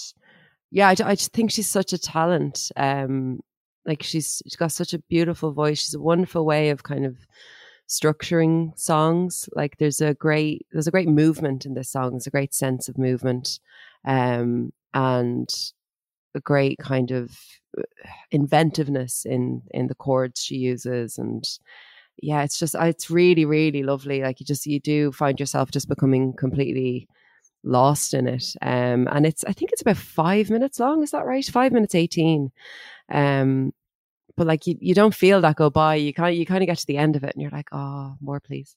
yeah, 0.71 0.89
I, 0.89 0.97
I 1.05 1.15
just 1.15 1.33
think 1.33 1.51
she's 1.51 1.69
such 1.69 1.93
a 1.93 1.99
talent. 1.99 2.73
Um, 2.77 3.41
like 3.87 4.03
she's 4.03 4.43
she's 4.45 4.57
got 4.57 4.73
such 4.73 4.95
a 4.95 4.99
beautiful 4.99 5.53
voice. 5.53 5.81
She's 5.81 5.95
a 5.95 6.01
wonderful 6.01 6.45
way 6.45 6.71
of 6.71 6.83
kind 6.83 7.05
of 7.05 7.17
structuring 7.89 8.77
songs. 8.79 9.49
Like 9.55 9.77
there's 9.79 10.01
a 10.01 10.15
great 10.15 10.67
there's 10.73 10.87
a 10.87 10.91
great 10.91 11.09
movement 11.09 11.67
in 11.67 11.75
this 11.75 11.91
song. 11.91 12.13
There's 12.13 12.27
a 12.27 12.31
great 12.39 12.55
sense 12.55 12.89
of 12.89 12.99
movement, 12.99 13.61
um, 14.05 14.73
and 14.95 15.49
a 16.35 16.41
great 16.41 16.79
kind 16.79 17.11
of 17.11 17.39
uh, 17.79 17.83
inventiveness 18.31 19.25
in 19.25 19.63
in 19.71 19.87
the 19.87 19.95
chords 19.95 20.43
she 20.43 20.57
uses 20.57 21.19
and 21.19 21.45
yeah 22.23 22.43
it's 22.43 22.59
just 22.59 22.75
it's 22.79 23.11
really 23.11 23.45
really 23.45 23.83
lovely 23.83 24.23
like 24.23 24.41
you 24.41 24.47
just 24.47 24.67
you 24.67 24.81
do 24.81 25.13
find 25.13 25.39
yourself 25.41 25.71
just 25.71 25.89
becoming 25.89 26.33
completely 26.33 27.09
lost 27.65 28.15
in 28.15 28.27
it 28.29 28.45
um 28.63 29.09
and 29.11 29.27
it's 29.27 29.45
i 29.45 29.53
think 29.53 29.73
it's 29.73 29.83
about 29.83 29.97
five 29.97 30.51
minutes 30.51 30.79
long 30.79 31.03
is 31.03 31.11
that 31.13 31.25
right 31.27 31.47
five 31.47 31.73
minutes 31.73 31.95
18 31.95 32.53
um 33.11 33.73
but 34.37 34.47
like 34.47 34.67
you, 34.67 34.77
you 34.81 34.95
don't 34.95 35.15
feel 35.15 35.41
that 35.41 35.57
go 35.57 35.71
by 35.71 35.95
you 35.95 36.13
kind 36.13 36.37
you 36.37 36.45
kind 36.45 36.63
of 36.63 36.67
get 36.67 36.79
to 36.79 36.87
the 36.87 36.97
end 36.99 37.17
of 37.17 37.25
it 37.25 37.33
and 37.35 37.43
you're 37.43 37.51
like 37.51 37.69
oh 37.73 38.17
more 38.21 38.41
please 38.41 38.77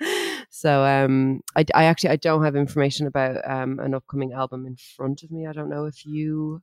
so 0.50 0.84
um 0.84 1.40
I, 1.56 1.64
I 1.74 1.84
actually 1.84 2.10
i 2.10 2.16
don't 2.16 2.42
have 2.44 2.56
information 2.56 3.06
about 3.06 3.36
um 3.48 3.78
an 3.80 3.94
upcoming 3.94 4.32
album 4.32 4.66
in 4.66 4.76
front 4.96 5.22
of 5.22 5.30
me 5.30 5.46
i 5.46 5.52
don't 5.52 5.68
know 5.70 5.84
if 5.86 6.04
you 6.06 6.62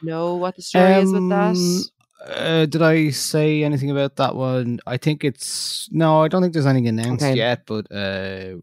know 0.00 0.36
what 0.36 0.56
the 0.56 0.62
story 0.62 0.94
is 0.94 1.12
with 1.12 1.28
that 1.28 1.56
Um, 1.56 1.84
Uh, 2.24 2.66
did 2.66 2.82
I 2.82 3.10
say 3.10 3.64
anything 3.64 3.90
about 3.90 4.14
that 4.16 4.36
one? 4.36 4.78
I 4.86 4.96
think 4.96 5.24
it's 5.24 5.88
no. 5.90 6.22
I 6.22 6.28
don't 6.28 6.40
think 6.40 6.52
there's 6.54 6.66
anything 6.66 6.86
announced 6.86 7.24
Okay. 7.24 7.34
yet, 7.34 7.66
but 7.66 7.90
uh, 7.90 8.58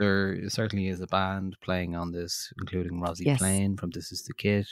there 0.00 0.48
certainly 0.48 0.88
is 0.88 1.00
a 1.00 1.06
band 1.06 1.56
playing 1.62 1.94
on 1.94 2.10
this, 2.10 2.52
including 2.58 3.00
Rosie 3.00 3.24
Yes. 3.26 3.38
Plain 3.38 3.76
from 3.76 3.90
This 3.90 4.10
Is 4.10 4.22
the 4.24 4.34
Kit, 4.34 4.66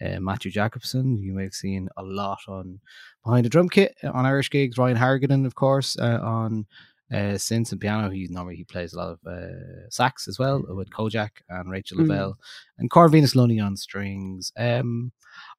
uh, 0.00 0.20
Matthew 0.20 0.50
Jacobson. 0.52 1.18
You 1.18 1.32
may 1.32 1.42
have 1.44 1.54
seen 1.54 1.88
a 1.96 2.02
lot 2.04 2.38
on 2.46 2.78
behind 3.24 3.44
the 3.46 3.50
drum 3.50 3.68
kit 3.68 3.96
uh, 4.04 4.10
on 4.10 4.26
Irish 4.26 4.50
gigs. 4.50 4.78
Ryan 4.78 4.96
Hargadon, 4.96 5.46
of 5.46 5.54
course, 5.56 5.98
uh, 5.98 6.20
on 6.22 6.66
uh, 7.12 7.34
synths 7.36 7.72
and 7.72 7.80
piano. 7.80 8.10
He 8.10 8.28
normally 8.30 8.56
he 8.56 8.64
plays 8.64 8.92
a 8.92 8.98
lot 8.98 9.08
of 9.08 9.18
uh, 9.26 9.88
sax 9.90 10.28
as 10.28 10.38
well 10.38 10.62
with 10.68 10.90
Kojaque 10.90 11.40
and 11.48 11.70
Rachel 11.70 11.96
Mm. 11.98 12.08
Lavelle 12.08 12.38
and 12.78 12.90
Corvinus 12.90 13.34
Lunny 13.34 13.58
on 13.58 13.76
strings. 13.76 14.52
Um, 14.56 15.12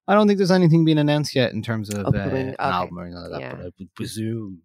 I 0.08 0.14
don't 0.14 0.28
think 0.28 0.38
there's 0.38 0.52
anything 0.52 0.86
being 0.86 0.98
announced 1.00 1.36
yet 1.36 1.52
in 1.54 1.62
terms 1.62 1.90
of 1.90 2.06
uh, 2.06 2.18
an 2.18 2.50
okay, 2.50 2.56
album 2.60 2.98
or 3.00 3.04
anything 3.06 3.22
like 3.22 3.32
that. 3.32 3.42
yeah. 3.42 3.52
But 3.56 3.62
I 3.62 3.64
would 3.80 3.96
presume 3.96 4.62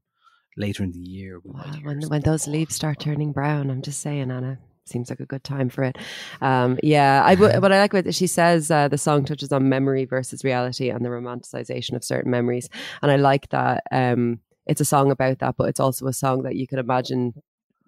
later 0.57 0.83
in 0.83 0.93
the 0.93 0.99
year 0.99 1.41
Wow, 1.45 1.65
when 1.83 2.03
when 2.03 2.23
those 2.23 2.47
leaves 2.47 2.75
start 2.75 3.01
turning 3.01 3.33
brown, 3.33 3.71
I'm 3.71 3.83
just 3.83 4.01
saying, 4.01 4.31
Anna. 4.31 4.59
Seems 4.87 5.09
like 5.09 5.21
a 5.21 5.25
good 5.25 5.45
time 5.45 5.71
for 5.71 5.83
it. 5.83 5.97
Um, 6.43 6.79
yeah, 6.83 7.23
I 7.25 7.35
what 7.37 7.73
I 7.73 7.79
like 7.79 7.95
with 7.95 8.07
it, 8.07 8.15
she 8.15 8.27
says 8.27 8.71
uh, 8.71 8.89
the 8.89 8.99
song 8.99 9.25
touches 9.25 9.51
on 9.51 9.69
memory 9.71 10.05
versus 10.05 10.45
reality 10.45 10.91
and 10.91 11.03
the 11.03 11.09
romanticization 11.09 11.95
of 11.95 12.05
certain 12.05 12.31
memories, 12.31 12.69
and 13.01 13.11
I 13.11 13.17
like 13.17 13.49
that. 13.49 13.83
Um, 13.91 14.41
it's 14.67 14.83
a 14.83 14.85
song 14.85 15.11
about 15.11 15.39
that, 15.39 15.57
but 15.57 15.69
it's 15.69 15.81
also 15.81 16.07
a 16.07 16.13
song 16.13 16.43
that 16.43 16.57
you 16.57 16.67
could 16.67 16.79
imagine 16.79 17.35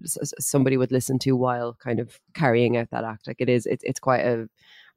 somebody 0.05 0.77
would 0.77 0.93
listen 0.93 1.19
to 1.19 1.33
while 1.33 1.75
kind 1.75 2.01
of 2.01 2.19
carrying 2.35 2.77
out 2.77 2.91
that 2.91 3.05
act. 3.05 3.27
Like 3.27 3.41
it 3.41 3.49
is, 3.49 3.67
it's 3.67 3.85
it's 3.85 4.01
quite 4.01 4.25
a 4.25 4.49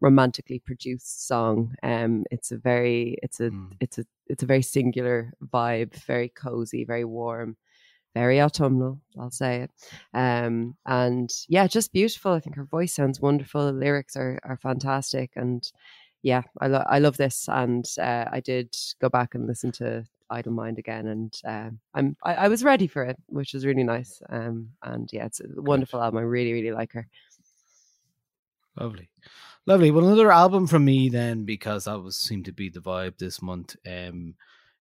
romantically 0.02 0.60
produced 0.60 1.28
song. 1.28 1.76
Um, 1.84 2.26
it's 2.32 2.52
a 2.52 2.58
very, 2.58 3.18
it's 3.24 3.40
a, 3.40 3.50
Mm. 3.52 3.74
it's 3.80 3.98
a, 3.98 4.06
it's 4.28 4.44
a 4.44 4.48
very 4.48 4.62
singular 4.62 5.34
vibe, 5.46 5.96
very 6.06 6.30
cozy, 6.30 6.86
very 6.86 7.06
warm 7.06 7.58
very 8.16 8.42
autumnal, 8.42 9.00
I'll 9.20 9.32
say 9.32 9.62
it. 9.62 9.72
Um, 10.14 10.76
and 10.86 11.30
yeah, 11.48 11.68
just 11.68 11.94
beautiful. 11.94 12.32
I 12.34 12.40
think 12.40 12.56
her 12.56 12.66
voice 12.66 12.94
sounds 12.94 13.22
wonderful. 13.22 13.68
The 13.68 13.72
lyrics 13.72 14.16
are 14.16 14.40
are 14.44 14.58
fantastic, 14.58 15.32
and 15.36 15.64
yeah, 16.24 16.42
I 16.60 16.68
love 16.68 16.86
I 16.90 17.00
love 17.00 17.18
this. 17.18 17.48
And 17.48 17.86
uh, 18.02 18.26
I 18.32 18.40
did 18.40 18.76
go 19.00 19.10
back 19.10 19.36
and 19.36 19.48
listen 19.48 19.72
to 19.74 20.06
Idle 20.30 20.54
Mind 20.54 20.80
again, 20.80 21.08
and 21.08 21.34
um, 21.46 21.80
I'm 21.94 22.18
I, 22.24 22.34
I 22.34 22.48
was 22.48 22.64
ready 22.64 22.88
for 22.88 23.04
it, 23.04 23.18
which 23.28 23.54
was 23.54 23.66
really 23.66 23.84
nice. 23.84 24.22
Um, 24.30 24.70
and 24.82 25.08
yeah, 25.14 25.26
it's 25.26 25.40
a 25.42 25.62
wonderful 25.62 26.02
album. 26.02 26.18
I 26.18 26.24
really 26.24 26.54
really 26.54 26.72
like 26.72 26.92
her. 26.94 27.08
Lovely. 28.78 29.10
Lovely. 29.66 29.92
Well, 29.92 30.06
another 30.06 30.32
album 30.32 30.68
from 30.68 30.86
me 30.86 31.10
then, 31.10 31.44
because 31.46 31.86
that 31.86 32.00
was 32.00 32.16
seemed 32.18 32.46
to 32.46 32.52
be 32.52 32.70
the 32.70 32.80
vibe 32.80 33.18
this 33.18 33.42
month. 33.42 33.76
Um, 33.86 34.36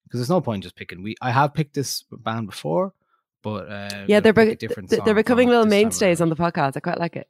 because 0.04 0.20
there's 0.20 0.30
no 0.30 0.40
point 0.40 0.62
just 0.62 0.76
picking. 0.76 1.02
We 1.02 1.16
I 1.20 1.30
have 1.30 1.52
picked 1.52 1.74
this 1.74 2.04
band 2.10 2.46
before, 2.46 2.94
but 3.42 3.68
uh, 3.70 4.04
Yeah, 4.08 4.20
they're 4.20 4.32
be- 4.32 4.54
different 4.54 4.88
th- 4.88 5.02
they're 5.04 5.14
becoming 5.14 5.48
little 5.50 5.66
mainstays 5.66 6.20
on 6.22 6.30
the 6.30 6.36
podcast. 6.36 6.76
I 6.76 6.80
quite 6.80 6.98
like 6.98 7.14
it. 7.16 7.28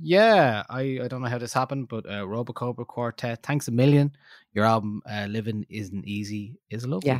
Yeah, 0.00 0.64
I, 0.68 0.98
I 1.04 1.08
don't 1.08 1.22
know 1.22 1.28
how 1.28 1.38
this 1.38 1.52
happened, 1.54 1.88
but 1.88 2.04
uh, 2.06 2.24
Robocobra 2.24 2.86
Quartet, 2.86 3.42
thanks 3.42 3.68
a 3.68 3.70
million. 3.70 4.14
Your 4.52 4.64
album, 4.66 5.00
uh, 5.10 5.26
Living 5.30 5.64
Isn't 5.70 6.04
Easy, 6.04 6.58
is 6.68 6.86
lovely. 6.86 7.06
Yeah. 7.08 7.16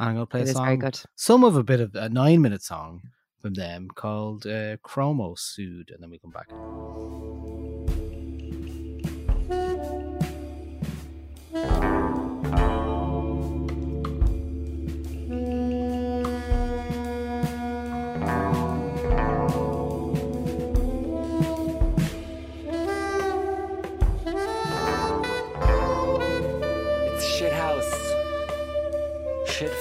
And 0.00 0.08
I'm 0.08 0.14
going 0.14 0.26
to 0.26 0.30
play 0.30 0.40
It 0.40 0.48
a 0.48 0.52
song, 0.52 0.64
very 0.64 0.76
good. 0.78 1.00
some 1.14 1.44
of 1.44 1.54
a 1.56 1.62
bit 1.62 1.78
of 1.80 1.94
a 1.94 2.08
nine 2.08 2.40
minute 2.42 2.62
song 2.62 3.02
from 3.40 3.54
them 3.54 3.88
called 3.94 4.46
uh, 4.46 4.78
Chromo 4.78 5.34
Sued, 5.36 5.90
and 5.92 6.02
then 6.02 6.10
we 6.10 6.18
come 6.18 6.32
back. 6.32 6.48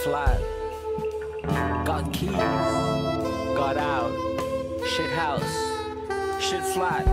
Flat. 0.07 0.39
Got 1.85 2.13
keys. 2.13 2.31
Got 3.59 3.75
out. 3.75 4.13
Shit 4.91 5.09
house. 5.09 5.55
Shit 6.39 6.63
flat. 6.63 7.05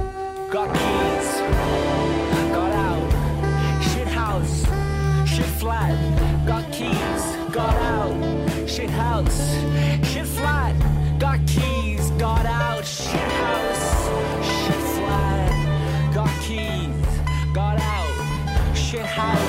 Got 0.48 0.68
keys. 0.80 1.28
Got 2.56 2.72
out. 2.88 3.08
Shit 3.82 4.06
house. 4.06 4.56
Shit 5.28 5.50
flat. 5.60 5.96
Got 6.46 6.70
keys. 6.72 7.24
Got 7.50 7.74
out. 7.96 8.68
Shit 8.68 8.90
house. 8.90 9.63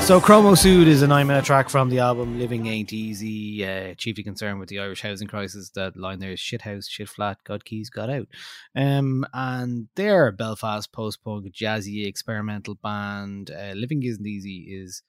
So 0.06 0.22
Chromo 0.22 0.54
Sued 0.54 0.88
is 0.88 1.02
a 1.02 1.08
nine 1.08 1.26
minute 1.26 1.46
track 1.46 1.68
from 1.68 1.90
the 1.90 1.98
album 1.98 2.38
Living 2.38 2.68
Ain't 2.68 2.94
Easy, 2.94 3.66
uh, 3.66 3.96
chiefly 3.96 4.22
concerned 4.22 4.60
with 4.60 4.70
the 4.70 4.80
Irish 4.80 5.02
housing 5.02 5.28
crisis. 5.28 5.72
That 5.72 5.98
line 5.98 6.20
there 6.20 6.30
is 6.30 6.40
shit 6.40 6.62
house, 6.62 6.88
shit 6.88 7.10
flat, 7.10 7.44
got 7.44 7.66
keys, 7.66 7.90
got 7.90 8.12
out. 8.12 8.28
Um, 8.76 9.26
and 9.34 9.88
their 9.96 10.32
Belfast 10.32 10.92
post 10.92 11.24
punk 11.24 11.52
jazzy 11.52 12.06
experimental 12.06 12.76
band, 12.76 13.50
uh, 13.50 13.72
Living 13.74 14.04
Isn't 14.04 14.28
Easy, 14.28 14.68
is 14.70 15.02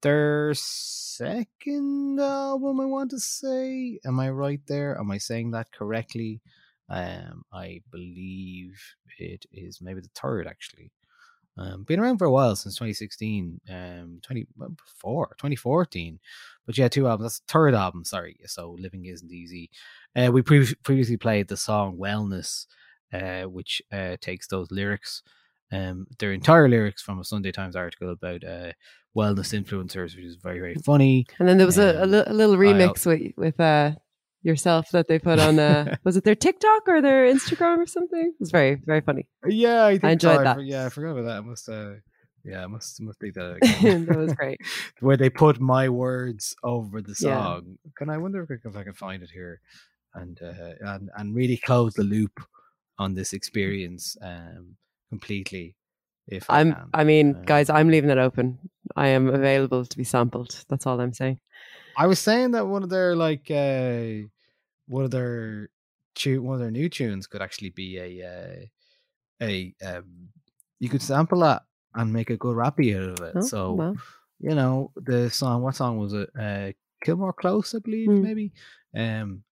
their 0.00 0.54
second 0.54 2.18
album, 2.18 2.80
I 2.80 2.86
want 2.86 3.10
to 3.10 3.20
say. 3.20 4.00
Am 4.06 4.18
I 4.18 4.30
right 4.30 4.62
there? 4.66 4.98
Am 4.98 5.10
I 5.10 5.18
saying 5.18 5.50
that 5.50 5.70
correctly? 5.70 6.40
Um, 6.88 7.44
I 7.52 7.82
believe 7.90 8.80
it 9.18 9.44
is 9.52 9.82
maybe 9.82 10.00
the 10.00 10.08
third 10.14 10.46
actually. 10.46 10.92
Um, 11.58 11.82
been 11.82 12.00
around 12.00 12.18
for 12.18 12.24
a 12.26 12.30
while 12.30 12.56
since 12.56 12.74
2016, 12.76 13.60
um, 13.68 14.20
20 14.22 14.46
well, 14.56 14.70
before 14.70 15.34
2014, 15.38 16.18
but 16.66 16.78
yeah, 16.78 16.88
two 16.88 17.06
albums. 17.06 17.24
That's 17.38 17.52
third 17.52 17.74
album. 17.74 18.04
Sorry, 18.04 18.36
so 18.46 18.76
living 18.78 19.04
isn't 19.06 19.30
easy. 19.30 19.68
Uh, 20.16 20.30
we 20.32 20.42
pre- 20.42 20.74
previously 20.84 21.16
played 21.16 21.48
the 21.48 21.56
song 21.56 21.98
"Wellness," 21.98 22.66
uh, 23.12 23.42
which 23.42 23.82
uh, 23.92 24.16
takes 24.20 24.46
those 24.46 24.70
lyrics, 24.70 25.22
um, 25.72 26.06
their 26.18 26.32
entire 26.32 26.68
lyrics 26.68 27.02
from 27.02 27.18
a 27.18 27.24
Sunday 27.24 27.52
Times 27.52 27.76
article 27.76 28.10
about 28.10 28.42
uh, 28.44 28.72
wellness 29.16 29.52
influencers, 29.52 30.14
which 30.16 30.24
is 30.24 30.36
very 30.36 30.60
very 30.60 30.76
funny. 30.76 31.26
And 31.38 31.48
then 31.48 31.58
there 31.58 31.66
was 31.66 31.78
a, 31.78 31.98
a, 31.98 32.02
Um, 32.04 32.10
li- 32.12 32.24
a 32.26 32.32
little 32.32 32.54
I- 32.54 32.58
remix 32.58 33.04
with 33.06 33.32
with 33.36 33.60
uh, 33.60 33.96
yourself 34.42 34.90
that 34.90 35.08
they 35.08 35.18
put 35.18 35.38
on. 35.38 35.58
Uh, 35.58 35.96
was 36.04 36.16
it 36.16 36.24
their 36.24 36.34
TikTok 36.34 36.88
or 36.88 37.00
their 37.02 37.24
Instagram 37.32 37.78
or 37.78 37.86
something? 37.86 38.28
It 38.34 38.40
was 38.40 38.50
very 38.50 38.74
very 38.74 39.00
funny. 39.00 39.26
Yeah, 39.46 39.84
I, 39.86 39.98
think 39.98 40.12
enjoyed 40.12 40.38
so. 40.38 40.44
that. 40.44 40.64
yeah, 40.64 40.86
I 40.86 40.88
forgot 40.88 41.10
about 41.12 41.24
that. 41.24 41.36
I 41.38 41.40
must. 41.40 41.68
Uh, 41.68 41.94
yeah, 42.44 42.64
I 42.64 42.66
must 42.66 43.00
must 43.02 43.20
think 43.20 43.34
that. 43.34 43.56
Again. 43.62 44.06
that 44.06 44.16
was 44.16 44.32
great. 44.34 44.60
where 45.00 45.16
they 45.18 45.28
put 45.30 45.60
my 45.60 45.88
words 45.88 46.56
over 46.64 47.02
the 47.02 47.14
Yeah. 47.20 47.42
song. 47.42 47.78
Can 47.96 48.08
I 48.08 48.16
wonder 48.16 48.42
if 48.42 48.50
I 48.50 48.56
can, 48.62 48.70
if 48.70 48.76
I 48.78 48.84
can 48.84 48.94
find 48.94 49.22
it 49.22 49.30
here 49.30 49.60
and 50.14 50.40
uh, 50.42 50.74
and 50.80 51.10
and 51.16 51.34
really 51.34 51.58
close 51.58 51.92
the 51.94 52.02
loop 52.02 52.40
on 52.98 53.14
this 53.14 53.32
experience 53.34 54.16
um 54.22 54.76
completely. 55.10 55.76
If 56.28 56.48
I 56.48 56.60
I'm. 56.60 56.72
can. 56.72 56.88
I 56.94 57.04
mean, 57.04 57.34
Um, 57.36 57.42
guys, 57.44 57.68
I'm 57.68 57.88
leaving 57.88 58.10
it 58.10 58.18
open. 58.18 58.58
I 58.96 59.08
am 59.08 59.28
available 59.28 59.84
to 59.84 59.96
be 59.98 60.04
sampled. 60.04 60.64
That's 60.68 60.86
all 60.86 61.00
I'm 61.00 61.12
saying. 61.12 61.40
I 61.96 62.06
was 62.06 62.18
saying 62.18 62.52
that 62.52 62.66
one 62.66 62.82
of 62.82 62.90
their 62.90 63.14
like 63.16 63.50
uh 63.50 64.26
one 64.86 65.04
of 65.04 65.10
their 65.10 65.70
tune 66.14 66.44
one 66.44 66.54
of 66.54 66.60
their 66.60 66.70
new 66.70 66.88
tunes 66.88 67.26
could 67.26 67.42
actually 67.42 67.70
be 67.70 67.98
a 67.98 68.10
uh, 68.26 68.66
a 69.42 69.74
um 69.84 70.28
you 70.78 70.88
could 70.88 71.02
sample 71.02 71.40
that 71.40 71.62
and 71.94 72.12
make 72.12 72.30
a 72.30 72.36
good 72.36 72.56
rappy 72.56 72.96
out 72.96 73.08
of 73.10 73.20
it. 73.22 73.36
Oh, 73.36 73.40
so 73.42 73.76
you 74.40 74.54
know 74.54 74.92
the 74.96 75.30
song 75.30 75.62
what 75.62 75.76
song 75.76 75.98
was 75.98 76.12
it 76.12 76.30
uh 76.38 76.72
Kilmore 77.04 77.32
Close 77.32 77.74
I 77.74 77.78
believe 77.78 78.08
Hmm. 78.10 78.22
maybe 78.22 78.52
um 78.96 79.42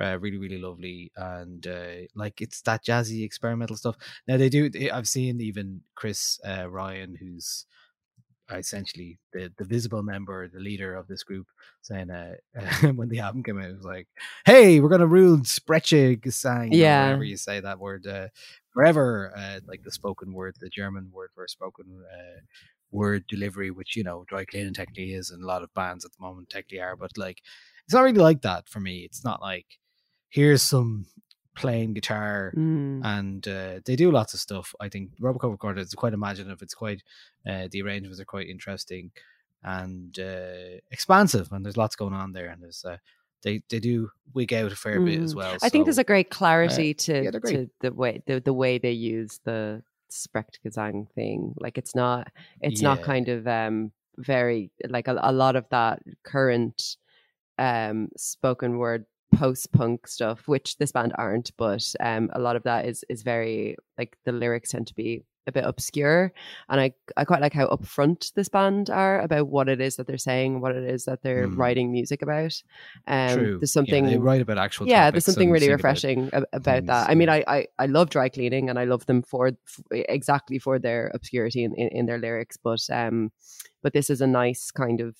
uh, 0.00 0.18
really 0.18 0.36
really 0.36 0.58
lovely 0.58 1.10
and 1.16 1.66
uh, 1.66 2.06
like 2.14 2.42
it's 2.42 2.60
that 2.62 2.84
jazzy 2.84 3.24
experimental 3.24 3.76
stuff 3.76 3.96
now 4.28 4.36
they 4.36 4.48
do 4.50 4.70
I've 4.92 5.08
seen 5.08 5.40
even 5.40 5.82
Chris 5.94 6.38
uh, 6.46 6.68
Ryan 6.68 7.16
who's 7.16 7.64
essentially 8.52 9.18
the 9.32 9.52
the 9.58 9.64
visible 9.64 10.02
member, 10.02 10.48
the 10.48 10.60
leader 10.60 10.94
of 10.94 11.06
this 11.08 11.22
group, 11.22 11.46
saying 11.82 12.10
uh, 12.10 12.34
when 12.94 13.08
the 13.08 13.20
album 13.20 13.42
came 13.42 13.58
out, 13.60 13.70
it 13.70 13.76
was 13.76 13.84
like, 13.84 14.08
"Hey, 14.44 14.80
we're 14.80 14.88
gonna 14.88 15.06
rule 15.06 15.38
Sprechgesang, 15.38 16.72
Yeah. 16.72 17.02
whatever 17.04 17.24
you 17.24 17.36
say 17.36 17.60
that 17.60 17.78
word, 17.80 18.06
uh, 18.06 18.28
forever." 18.72 19.32
Uh, 19.36 19.60
like 19.66 19.82
the 19.82 19.90
spoken 19.90 20.32
word, 20.32 20.56
the 20.60 20.68
German 20.70 21.10
word 21.12 21.30
for 21.34 21.46
spoken 21.48 21.86
uh, 22.12 22.40
word 22.90 23.24
delivery, 23.28 23.70
which 23.70 23.96
you 23.96 24.04
know, 24.04 24.24
dry 24.28 24.44
cleaning 24.44 24.74
technically 24.74 25.12
is, 25.12 25.30
and 25.30 25.42
a 25.42 25.46
lot 25.46 25.62
of 25.62 25.74
bands 25.74 26.04
at 26.04 26.12
the 26.12 26.22
moment 26.24 26.48
technically 26.50 26.80
are, 26.80 26.96
but 26.96 27.16
like, 27.16 27.40
it's 27.84 27.94
not 27.94 28.02
really 28.02 28.18
like 28.20 28.42
that 28.42 28.68
for 28.68 28.80
me. 28.80 29.00
It's 29.00 29.24
not 29.24 29.40
like 29.40 29.66
here's 30.28 30.62
some 30.62 31.06
playing 31.56 31.94
guitar 31.94 32.52
Mm. 32.56 33.00
and 33.04 33.48
uh, 33.48 33.80
they 33.84 33.96
do 33.96 34.10
lots 34.10 34.34
of 34.34 34.40
stuff. 34.40 34.74
I 34.80 34.88
think 34.88 35.10
Robocobra 35.20 35.58
Quartet 35.58 35.84
is 35.84 35.94
quite 35.94 36.12
imaginative. 36.14 36.62
It's 36.62 36.74
quite 36.74 37.02
uh, 37.48 37.66
the 37.70 37.82
arrangements 37.82 38.20
are 38.20 38.24
quite 38.24 38.48
interesting 38.48 39.10
and 39.62 40.16
uh, 40.18 40.78
expansive, 40.90 41.50
and 41.52 41.64
there's 41.64 41.76
lots 41.76 41.96
going 41.96 42.14
on 42.14 42.32
there. 42.32 42.48
And 42.50 42.62
there's 42.62 42.84
uh, 42.84 42.98
they 43.42 43.62
they 43.70 43.80
do 43.80 44.10
wig 44.34 44.52
out 44.52 44.72
a 44.72 44.76
fair 44.76 45.00
bit 45.00 45.20
as 45.20 45.32
Mm. 45.34 45.38
well. 45.38 45.56
I 45.62 45.68
think 45.68 45.84
there's 45.86 45.98
a 45.98 46.04
great 46.04 46.30
clarity 46.30 46.94
to, 46.94 47.24
yeah, 47.24 47.30
great. 47.30 47.54
to 47.54 47.70
the 47.80 47.92
way 47.92 48.22
the, 48.26 48.40
the 48.40 48.52
way 48.52 48.78
they 48.78 48.92
use 48.92 49.40
the 49.44 49.82
Sprechgesang 50.10 51.10
thing. 51.14 51.54
Like 51.58 51.78
it's 51.78 51.94
not 51.94 52.28
it's 52.60 52.82
not 52.82 53.02
kind 53.02 53.28
of 53.28 53.46
um 53.46 53.92
very 54.18 54.70
like 54.88 55.08
a, 55.08 55.18
a 55.22 55.32
lot 55.32 55.56
of 55.56 55.64
that 55.70 56.02
current 56.22 56.96
um 57.58 58.08
spoken 58.16 58.78
word 58.78 59.04
post 59.38 59.72
punk 59.72 60.06
stuff, 60.08 60.48
which 60.48 60.76
this 60.78 60.92
band 60.92 61.12
aren't, 61.16 61.50
but 61.56 61.84
um 62.00 62.30
a 62.32 62.40
lot 62.40 62.56
of 62.56 62.62
that 62.64 62.86
is 62.86 63.04
is 63.08 63.22
very 63.22 63.76
like 63.98 64.16
the 64.24 64.32
lyrics 64.32 64.70
tend 64.70 64.86
to 64.88 64.94
be 64.94 65.22
a 65.48 65.52
bit 65.52 65.64
obscure 65.64 66.32
and 66.68 66.80
I 66.80 66.92
I 67.16 67.24
quite 67.24 67.40
like 67.40 67.52
how 67.52 67.68
upfront 67.68 68.34
this 68.34 68.48
band 68.48 68.90
are 68.90 69.20
about 69.20 69.46
what 69.46 69.68
it 69.68 69.80
is 69.80 69.94
that 69.96 70.08
they're 70.08 70.18
saying, 70.18 70.60
what 70.60 70.74
it 70.74 70.82
is 70.94 71.04
that 71.04 71.22
they're 71.22 71.46
Mm. 71.48 71.56
writing 71.56 71.92
music 71.92 72.20
about. 72.22 72.60
Um 73.06 73.34
true. 73.34 73.58
there's 73.60 73.70
Yeah, 73.70 73.78
something 73.80 74.06
they 74.06 74.18
write 74.18 74.40
about 74.42 74.58
actual. 74.58 74.88
yeah 74.88 75.10
there's 75.12 75.24
something 75.24 75.52
really 75.52 75.66
about 75.68 75.76
refreshing 75.76 76.30
about 76.32 76.64
things, 76.64 76.86
that 76.88 77.08
i 77.10 77.14
mean 77.14 77.28
yeah. 77.28 77.42
I, 77.46 77.56
I 77.56 77.66
i 77.84 77.86
love 77.86 78.10
dry 78.10 78.28
cleaning 78.28 78.68
and 78.70 78.78
i 78.78 78.84
love 78.84 79.06
them 79.06 79.22
for 79.22 79.48
f- 79.48 79.80
exactly 79.92 80.58
for 80.58 80.78
their 80.80 81.10
obscurity 81.14 81.62
in, 81.62 81.72
in, 81.76 81.88
in 81.98 82.06
their 82.06 82.18
lyrics 82.18 82.56
but 82.56 82.82
um 82.90 83.30
but 83.82 83.92
this 83.92 84.10
is 84.10 84.20
a 84.20 84.26
nice 84.26 84.70
kind 84.72 85.00
of 85.00 85.14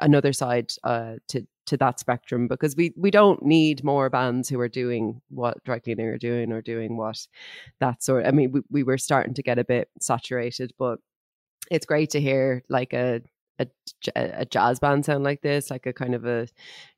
another 0.00 0.32
side 0.32 0.72
uh 0.82 1.14
to 1.28 1.46
to 1.66 1.76
that 1.76 2.00
spectrum 2.00 2.48
because 2.48 2.76
we 2.76 2.92
we 2.96 3.10
don't 3.10 3.44
need 3.44 3.84
more 3.84 4.10
bands 4.10 4.48
who 4.48 4.58
are 4.60 4.68
doing 4.68 5.20
what 5.28 5.62
dry 5.64 5.78
cleaning 5.78 6.06
are 6.06 6.18
doing 6.18 6.52
or 6.52 6.60
doing 6.60 6.96
what 6.96 7.26
that 7.80 8.02
sort 8.02 8.26
i 8.26 8.30
mean 8.30 8.50
we, 8.52 8.60
we 8.70 8.82
were 8.82 8.98
starting 8.98 9.34
to 9.34 9.42
get 9.42 9.58
a 9.58 9.64
bit 9.64 9.88
saturated 10.00 10.72
but 10.78 10.98
it's 11.70 11.86
great 11.86 12.10
to 12.10 12.20
hear 12.20 12.62
like 12.68 12.92
a 12.92 13.20
a, 13.58 13.66
a 14.14 14.46
jazz 14.46 14.80
band 14.80 15.04
sound 15.04 15.24
like 15.24 15.42
this 15.42 15.70
like 15.70 15.86
a 15.86 15.92
kind 15.92 16.14
of 16.14 16.24
a 16.24 16.46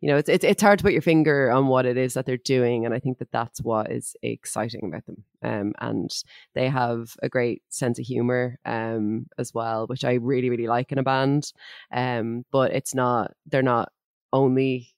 you 0.00 0.08
know 0.08 0.16
it's, 0.16 0.28
it's 0.28 0.44
it's 0.44 0.62
hard 0.62 0.78
to 0.78 0.84
put 0.84 0.92
your 0.92 1.02
finger 1.02 1.50
on 1.50 1.66
what 1.66 1.86
it 1.86 1.96
is 1.96 2.14
that 2.14 2.26
they're 2.26 2.36
doing 2.36 2.84
and 2.84 2.94
i 2.94 2.98
think 2.98 3.18
that 3.18 3.30
that's 3.32 3.60
what 3.60 3.90
is 3.90 4.16
exciting 4.22 4.80
about 4.84 5.04
them. 5.06 5.24
Um 5.42 5.72
and 5.80 6.10
they 6.54 6.68
have 6.68 7.16
a 7.22 7.28
great 7.28 7.62
sense 7.68 7.98
of 7.98 8.06
humor 8.06 8.58
um 8.64 9.26
as 9.38 9.52
well 9.52 9.86
which 9.86 10.04
i 10.04 10.14
really 10.14 10.50
really 10.50 10.66
like 10.68 10.92
in 10.92 10.98
a 10.98 11.02
band. 11.02 11.52
Um 11.92 12.44
but 12.52 12.72
it's 12.72 12.94
not 12.94 13.32
they're 13.46 13.62
not 13.62 13.90
only 14.34 14.88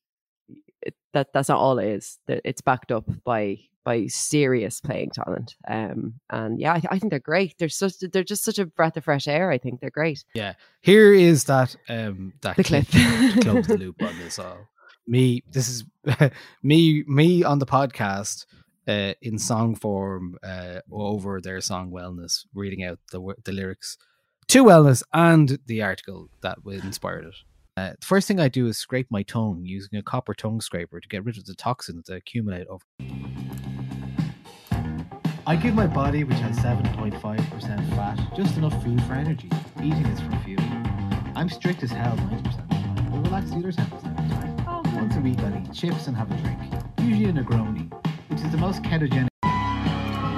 it, 0.82 0.95
that 1.12 1.32
that's 1.32 1.49
not 1.49 1.59
all 1.59 1.78
it 1.78 1.87
is 1.89 2.18
that 2.26 2.41
it's 2.45 2.61
backed 2.61 2.91
up 2.91 3.05
by 3.24 3.59
by 3.84 4.07
serious 4.09 4.80
playing 4.80 5.11
talent 5.11 5.55
um 5.68 6.14
and 6.30 6.59
yeah 6.61 6.72
I, 6.74 6.80
th- 6.80 6.91
I 6.91 6.99
think 6.99 7.11
they're 7.11 7.20
great 7.32 7.55
they're 7.59 7.68
such 7.68 7.95
they're 8.12 8.24
just 8.24 8.43
such 8.45 8.59
a 8.59 8.66
breath 8.66 8.97
of 8.97 9.05
fresh 9.05 9.28
air 9.28 9.51
i 9.53 9.59
think 9.59 9.80
they're 9.80 9.91
great 10.03 10.24
Yeah, 10.34 10.55
Here 10.80 11.12
is 11.14 11.45
that 11.45 11.76
um 11.89 12.32
that 12.43 12.57
The 12.57 12.64
clip. 12.64 12.89
to 12.89 13.41
close 13.43 13.66
the 13.68 13.78
loop 13.78 14.03
on 14.03 14.18
this 14.18 14.39
all. 14.41 14.59
Me, 15.07 15.43
this 15.53 15.68
is 15.68 15.84
me 16.64 17.05
me 17.07 17.45
on 17.45 17.59
the 17.61 17.66
podcast 17.78 18.47
uh, 18.89 19.14
in 19.22 19.39
song 19.39 19.76
form 19.76 20.37
uh, 20.43 20.80
over 20.91 21.41
their 21.41 21.61
song 21.61 21.91
Wellness, 21.93 22.45
reading 22.55 22.82
out 22.84 22.99
the 23.12 23.20
the 23.45 23.53
lyrics 23.53 23.99
to 24.49 24.64
Wellness 24.64 25.03
and 25.12 25.59
the 25.66 25.80
article 25.82 26.28
that 26.41 26.59
inspired 26.66 27.24
it. 27.26 27.34
Uh, 27.77 27.91
the 28.01 28.07
first 28.07 28.27
thing 28.27 28.41
I 28.41 28.49
do 28.49 28.68
is 28.68 28.79
scrape 28.79 29.07
my 29.11 29.22
tongue 29.22 29.61
using 29.64 29.99
a 29.99 30.03
copper 30.03 30.33
tongue 30.33 30.62
scraper 30.62 30.99
to 30.99 31.09
get 31.09 31.22
rid 31.24 31.37
of 31.37 31.45
the 31.45 31.55
toxins 31.55 32.07
that 32.07 32.14
accumulate 32.14 32.66
over. 32.68 32.85
I 35.47 35.57
give 35.57 35.74
my 35.74 35.87
body, 35.87 36.24
which 36.24 36.39
has 36.39 36.59
7.5% 36.59 37.20
fat, 37.91 38.35
just 38.35 38.57
enough 38.57 38.83
food 38.83 39.03
for 39.03 39.12
energy. 39.12 39.51
Eating 39.79 40.07
is 40.07 40.20
for 40.20 40.35
fuel. 40.43 40.62
I'm 41.37 41.51
strict 41.51 41.83
as 41.83 41.91
hell 41.91 42.16
90% 42.16 42.47
of 42.47 42.68
the 42.68 42.74
time, 42.74 43.11
but 43.11 43.18
relax 43.24 43.51
the 43.51 43.57
other 43.57 43.72
10% 43.72 43.89
of 43.93 44.03
the 44.03 44.35
time. 44.35 44.97
Once 44.97 45.14
a 45.16 45.20
week, 45.20 45.39
I'll 45.41 45.55
eat 45.55 45.70
chips 45.74 46.07
and 46.07 46.16
have 46.16 46.33
a 46.33 46.37
drink, 46.39 46.59
usually 47.01 47.29
a 47.29 47.33
Negroni, 47.33 47.93
which 48.31 48.41
is 48.41 48.51
the 48.51 48.57
most 48.57 48.83
ketogenic. 48.85 49.29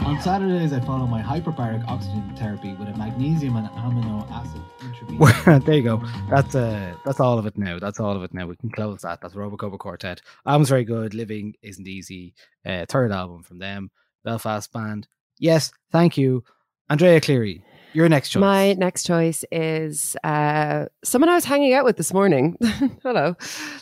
On 0.09 0.18
Saturdays, 0.22 0.72
I 0.72 0.80
follow 0.80 1.06
my 1.06 1.20
hyperbaric 1.20 1.86
oxygen 1.86 2.34
therapy 2.34 2.72
with 2.72 2.88
a 2.88 2.96
magnesium 2.96 3.56
and 3.56 3.68
amino 3.68 4.26
acid 4.30 4.62
intravenous. 4.80 5.64
there 5.66 5.74
you 5.74 5.82
go. 5.82 6.02
That's 6.30 6.54
uh, 6.54 6.94
that's 7.04 7.20
all 7.20 7.38
of 7.38 7.44
it 7.44 7.59
now. 7.59 7.78
That's 7.78 8.00
all 8.00 8.16
of 8.16 8.22
it 8.22 8.32
now. 8.32 8.46
We 8.46 8.56
can 8.56 8.70
close 8.70 9.02
that. 9.02 9.20
That's 9.20 9.34
Robocobra 9.34 9.78
Quartet. 9.78 10.22
Album's 10.46 10.70
very 10.70 10.84
good. 10.84 11.12
Living 11.12 11.56
isn't 11.61 11.86
easy. 11.86 12.32
Uh, 12.64 12.86
third 12.88 13.12
album 13.12 13.42
from 13.42 13.59
them. 13.59 13.90
Belfast 14.24 14.72
band. 14.72 15.06
Yes, 15.38 15.72
thank 15.92 16.16
you, 16.16 16.42
Andrea 16.88 17.20
Cleary. 17.20 17.62
Your 17.92 18.09
next 18.09 18.30
choice. 18.30 18.40
My 18.40 18.72
next 18.74 19.04
choice 19.04 19.44
is 19.52 20.16
uh, 20.24 20.86
someone 21.04 21.28
I 21.28 21.34
was 21.34 21.44
hanging 21.44 21.74
out 21.74 21.84
with 21.84 21.98
this 21.98 22.14
morning. 22.14 22.56
Hello, 23.02 23.36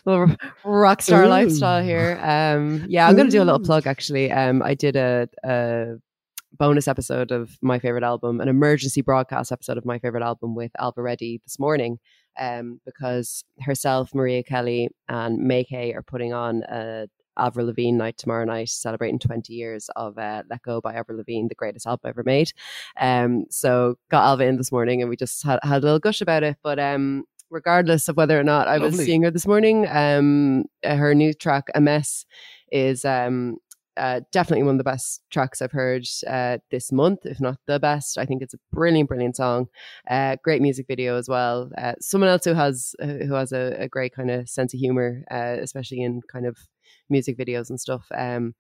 little 0.05 0.35
rock 0.65 1.03
star 1.03 1.25
Ooh. 1.25 1.29
lifestyle 1.29 1.85
here. 1.85 2.19
Um, 2.21 2.85
yeah, 2.89 3.07
I'm 3.07 3.15
going 3.15 3.29
to 3.29 3.33
do 3.33 3.43
a 3.43 3.45
little 3.45 3.61
plug. 3.61 3.87
Actually, 3.87 4.33
um, 4.33 4.61
I 4.63 4.75
did 4.75 4.97
a, 4.97 5.29
a 5.45 5.95
bonus 6.59 6.89
episode 6.89 7.31
of 7.31 7.59
my 7.63 7.79
favorite 7.79 8.05
album, 8.05 8.41
an 8.41 8.49
emergency 8.49 9.01
broadcast 9.01 9.53
episode 9.53 9.79
of 9.79 9.85
my 9.85 9.99
favorite 9.99 10.23
album 10.23 10.55
with 10.55 10.73
Ailbhe 10.81 10.99
Reddy 10.99 11.41
this 11.45 11.59
morning, 11.59 11.99
um, 12.39 12.81
because 12.85 13.45
herself, 13.61 14.15
Maria 14.15 14.43
Kelly, 14.43 14.89
and 15.09 15.39
May 15.39 15.65
Kay 15.65 15.93
are 15.93 16.03
putting 16.03 16.33
on 16.33 16.63
a 16.65 17.07
Avril 17.39 17.67
Lavigne 17.67 17.97
night 17.97 18.17
tomorrow 18.17 18.45
night, 18.45 18.69
celebrating 18.69 19.19
20 19.19 19.53
years 19.53 19.91
of 19.97 20.19
uh, 20.19 20.43
Let 20.49 20.63
Go 20.63 20.81
by 20.81 20.95
Avril 20.95 21.19
Lavigne, 21.19 21.49
the 21.49 21.55
greatest 21.55 21.87
album 21.87 22.09
ever 22.09 22.23
made. 22.25 22.53
Um, 22.99 23.45
so 23.51 23.97
got 24.11 24.39
Ailbhe 24.39 24.49
in 24.49 24.57
this 24.57 24.73
morning 24.73 25.03
and 25.03 25.11
we 25.11 25.17
just 25.17 25.45
had, 25.45 25.61
had 25.63 25.83
a 25.83 25.85
little 25.85 25.99
gush 25.99 26.21
about 26.21 26.43
it. 26.43 26.57
But 26.63 26.79
um, 26.79 27.25
regardless 27.51 28.09
of 28.09 28.17
whether 28.17 28.39
or 28.39 28.45
not 28.45 28.69
I 28.69 28.79
was 28.79 28.97
seeing 28.97 29.23
her 29.23 29.31
this 29.31 29.47
morning, 29.47 29.87
um, 29.89 30.65
uh, 30.83 30.97
her 30.97 31.15
new 31.15 31.35
track, 31.35 31.65
A 31.75 31.81
Mess, 31.81 32.25
is 32.73 33.05
um, 33.05 33.59
uh, 33.97 34.21
definitely 34.33 34.65
one 34.65 34.75
of 34.75 34.79
the 34.79 34.85
best 34.85 35.23
tracks 35.31 35.61
I've 35.63 35.73
heard 35.73 36.07
uh, 36.27 36.59
this 36.71 36.93
month, 36.93 37.21
if 37.25 37.41
not 37.41 37.59
the 37.67 37.79
best. 37.81 38.19
I 38.19 38.25
think 38.25 38.43
it's 38.43 38.55
a 38.55 38.59
brilliant, 38.73 39.09
brilliant 39.09 39.37
song. 39.37 39.69
Uh, 40.09 40.37
great 40.43 40.63
music 40.63 40.87
video 40.87 41.17
as 41.17 41.29
well. 41.29 41.71
Uh, 41.79 41.95
someone 42.01 42.31
else 42.31 42.45
who 42.45 42.55
has 42.55 42.95
who 43.01 43.35
has 43.35 43.53
a, 43.53 43.77
a 43.79 43.89
great 43.89 44.15
kind 44.15 44.31
of 44.31 44.49
sense 44.49 44.75
of 44.75 44.81
humor, 44.81 45.25
uh, 45.31 45.57
especially 45.61 46.03
in 46.03 46.21
kind 46.31 46.47
of 46.47 46.57
music 47.09 47.39
videos 47.39 47.71
and 47.71 47.81
stuff. 47.81 48.07
Um, 48.15 48.55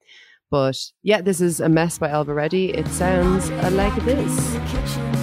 but 0.50 0.78
yeah, 1.02 1.20
this 1.20 1.40
is 1.40 1.60
a 1.60 1.68
mess 1.68 1.98
by 1.98 2.08
Ailbhe 2.08 2.34
Reddy. 2.34 2.70
It 2.70 2.86
sounds 2.88 3.50
like 3.50 3.94
this. 4.04 5.15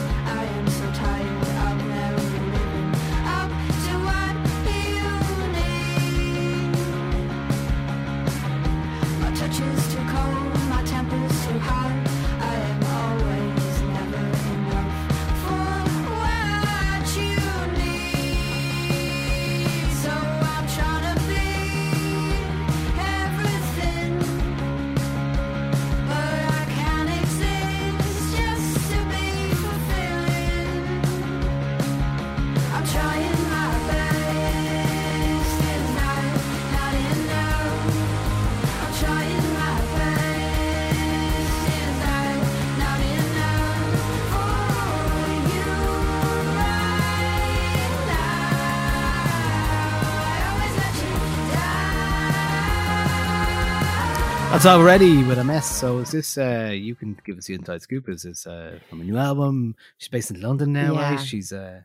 That's 54.64 54.78
already 54.78 55.24
with 55.24 55.39
a 55.39 55.43
mess. 55.43 55.70
So 55.70 55.97
is 55.97 56.11
this? 56.11 56.38
uh 56.38 56.72
You 56.74 56.95
can 56.95 57.18
give 57.26 57.38
us 57.38 57.47
the 57.47 57.53
inside 57.55 57.82
scoop. 57.82 58.07
Is 58.07 58.22
this 58.22 58.47
uh 58.47 58.80
from 58.88 59.01
a 59.01 59.03
new 59.03 59.18
album? 59.18 59.76
She's 59.97 60.07
based 60.07 60.32
in 60.32 60.39
London 60.39 60.72
now, 60.72 60.93
Yeah. 60.93 61.09
right? 61.09 61.20
She's 61.20 61.51
uh 61.51 61.82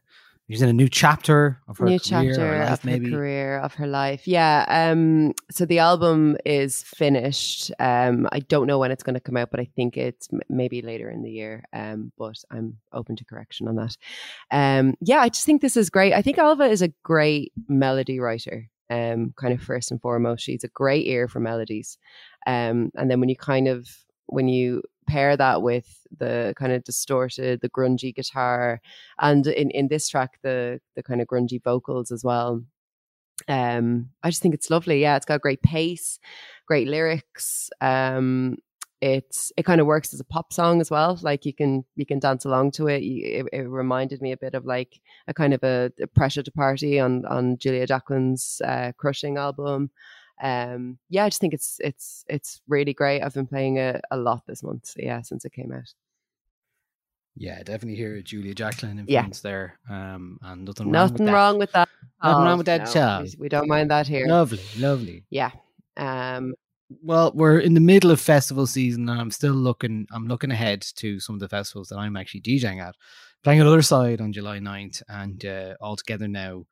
She's 0.48 0.62
in 0.62 0.68
a 0.68 0.72
new 0.72 0.88
chapter 0.88 1.58
of 1.66 1.78
her 1.78 1.86
new 1.86 1.98
career, 1.98 2.30
chapter 2.32 2.46
her 2.46 2.64
life, 2.66 2.78
of 2.78 2.84
maybe. 2.84 3.10
her 3.10 3.16
career 3.16 3.58
of 3.58 3.74
her 3.74 3.86
life 3.88 4.28
yeah 4.28 4.64
um 4.68 5.32
so 5.50 5.66
the 5.66 5.80
album 5.80 6.36
is 6.46 6.84
finished 6.84 7.72
um 7.80 8.26
i 8.32 8.38
don't 8.38 8.66
know 8.68 8.78
when 8.78 8.90
it's 8.92 9.02
going 9.02 9.14
to 9.14 9.20
come 9.20 9.36
out 9.36 9.50
but 9.50 9.60
i 9.60 9.68
think 9.76 9.96
it's 9.98 10.26
m- 10.32 10.40
maybe 10.48 10.80
later 10.80 11.10
in 11.10 11.22
the 11.22 11.30
year 11.30 11.64
um 11.74 12.12
but 12.16 12.36
i'm 12.50 12.78
open 12.94 13.14
to 13.16 13.24
correction 13.26 13.68
on 13.68 13.74
that 13.76 13.94
um 14.50 14.94
yeah 15.02 15.18
i 15.20 15.28
just 15.28 15.44
think 15.44 15.60
this 15.60 15.76
is 15.76 15.90
great 15.90 16.14
i 16.14 16.22
think 16.22 16.38
Ailbhe 16.38 16.70
is 16.70 16.80
a 16.80 16.94
great 17.02 17.52
melody 17.68 18.18
writer 18.18 18.70
um 18.88 19.34
kind 19.36 19.52
of 19.52 19.60
first 19.60 19.90
and 19.90 20.00
foremost 20.00 20.42
she's 20.42 20.64
a 20.64 20.68
great 20.68 21.06
ear 21.06 21.28
for 21.28 21.40
melodies 21.40 21.98
um 22.46 22.90
and 22.96 23.10
then 23.10 23.20
when 23.20 23.28
you 23.28 23.36
kind 23.36 23.68
of 23.68 23.88
when 24.26 24.48
you 24.48 24.82
pair 25.06 25.36
that 25.36 25.62
with 25.62 26.06
the 26.18 26.54
kind 26.56 26.72
of 26.72 26.84
distorted 26.84 27.60
the 27.60 27.70
grungy 27.70 28.14
guitar 28.14 28.80
and 29.20 29.46
in 29.46 29.70
in 29.70 29.88
this 29.88 30.08
track 30.08 30.38
the 30.42 30.80
the 30.96 31.02
kind 31.02 31.20
of 31.20 31.26
grungy 31.26 31.62
vocals 31.62 32.12
as 32.12 32.22
well 32.22 32.62
um 33.48 34.10
i 34.22 34.30
just 34.30 34.42
think 34.42 34.54
it's 34.54 34.70
lovely. 34.70 35.00
Yeah 35.00 35.16
it's 35.16 35.26
got 35.26 35.40
great 35.40 35.62
pace 35.62 36.18
great 36.66 36.88
lyrics 36.88 37.70
um 37.80 38.56
it's 39.00 39.52
it 39.56 39.64
kind 39.64 39.80
of 39.80 39.86
works 39.86 40.12
as 40.12 40.20
a 40.20 40.24
pop 40.24 40.52
song 40.52 40.80
as 40.80 40.90
well 40.90 41.18
like 41.22 41.46
you 41.46 41.54
can 41.54 41.84
you 41.94 42.04
can 42.04 42.18
dance 42.18 42.44
along 42.44 42.72
to 42.72 42.88
it. 42.88 42.98
It, 42.98 43.46
it 43.52 43.68
reminded 43.68 44.20
me 44.20 44.32
a 44.32 44.36
bit 44.36 44.54
of 44.54 44.64
like 44.66 45.00
a 45.28 45.34
kind 45.34 45.54
of 45.54 45.62
a, 45.62 45.92
a 46.02 46.06
pressure 46.08 46.42
to 46.42 46.50
party 46.50 46.98
on 46.98 47.24
on 47.26 47.58
Julia 47.58 47.86
Jacklin's 47.86 48.60
uh 48.64 48.92
crushing 48.96 49.36
album 49.36 49.90
um 50.42 50.98
yeah 51.08 51.24
i 51.24 51.28
just 51.28 51.40
think 51.40 51.54
it's 51.54 51.78
it's 51.80 52.24
it's 52.28 52.60
really 52.68 52.92
great 52.94 53.22
i've 53.22 53.34
been 53.34 53.46
playing 53.46 53.76
it 53.76 54.00
a 54.10 54.16
lot 54.16 54.42
this 54.46 54.62
month 54.62 54.92
yeah 54.96 55.20
since 55.22 55.44
it 55.44 55.52
came 55.52 55.72
out 55.72 55.92
Yeah, 57.36 57.62
definitely 57.62 57.94
hear 57.96 58.16
a 58.16 58.22
Julia 58.22 58.52
Jacklin 58.54 58.96
Yeah. 59.06 59.20
influence 59.20 59.40
there. 59.40 59.78
Um, 59.88 60.38
and 60.42 60.64
nothing 60.64 60.86
wrong 60.90 61.02
with 61.04 61.12
nothing 61.12 61.26
that. 61.26 61.32
wrong 61.32 61.58
with 61.58 61.72
that 61.72 61.88
Nothing 62.22 62.44
wrong 62.44 62.58
with 62.58 62.66
that 62.66 62.84
no, 62.86 62.92
child. 62.92 63.28
we- 63.38 63.48
don't 63.48 63.68
mind 63.68 63.90
that 63.90 64.08
here 64.08 64.26
Lovely, 64.26 64.64
lovely. 64.76 65.24
yeah 65.30 65.52
um 65.96 66.54
Well, 67.02 67.30
we're 67.34 67.60
in 67.60 67.74
the 67.74 67.80
middle 67.92 68.10
of 68.10 68.20
festival 68.20 68.66
season, 68.66 69.08
and 69.08 69.20
I'm 69.20 69.30
still 69.30 69.54
looking. 69.54 70.06
I'm 70.10 70.26
looking 70.26 70.50
ahead 70.50 70.80
to 70.96 71.20
some 71.20 71.34
of 71.36 71.40
the 71.40 71.48
festivals 71.48 71.88
that 71.88 71.98
I'm 71.98 72.16
actually 72.16 72.40
DJing 72.40 72.80
at. 72.82 72.94
Playing 73.44 73.60
at 73.60 73.66
Other 73.66 73.82
Side 73.82 74.20
on 74.20 74.32
July 74.32 74.58
9th, 74.58 75.02
and 75.08 75.44
uh, 75.44 75.74
all 75.80 75.96
together 75.96 76.26
now 76.26 76.64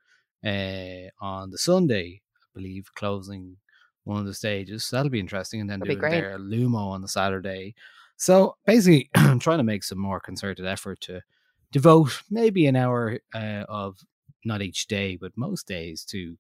uh, 0.45 1.07
on 1.21 1.51
the 1.51 1.59
Sunday, 1.59 2.23
believe, 2.57 2.89
closing 2.95 3.57
one 4.05 4.21
of 4.21 4.27
the 4.27 4.35
stages. 4.35 4.85
So 4.85 4.97
that'll 4.97 5.11
be 5.11 5.21
interesting. 5.21 5.61
And 5.61 5.69
then 5.69 5.81
That'd 5.81 5.97
be 5.97 6.01
doing 6.01 6.13
their 6.13 6.39
Lumo 6.39 6.91
on 6.91 7.03
the 7.03 7.09
Saturday. 7.09 7.75
So 8.17 8.57
basically, 8.67 9.11
I'm 9.15 9.39
trying 9.39 9.59
to 9.59 9.65
make 9.65 9.85
some 9.85 9.99
more 9.99 10.21
concerted 10.21 10.67
effort 10.67 11.01
to 11.03 11.21
devote 11.73 12.23
maybe 12.31 12.67
an 12.67 12.77
hour 12.77 13.19
uh, 13.35 13.65
of 13.69 13.99
not 14.45 14.63
each 14.63 14.87
day, 14.87 15.17
but 15.17 15.33
most 15.37 15.67
days 15.67 16.05
to 16.07 16.37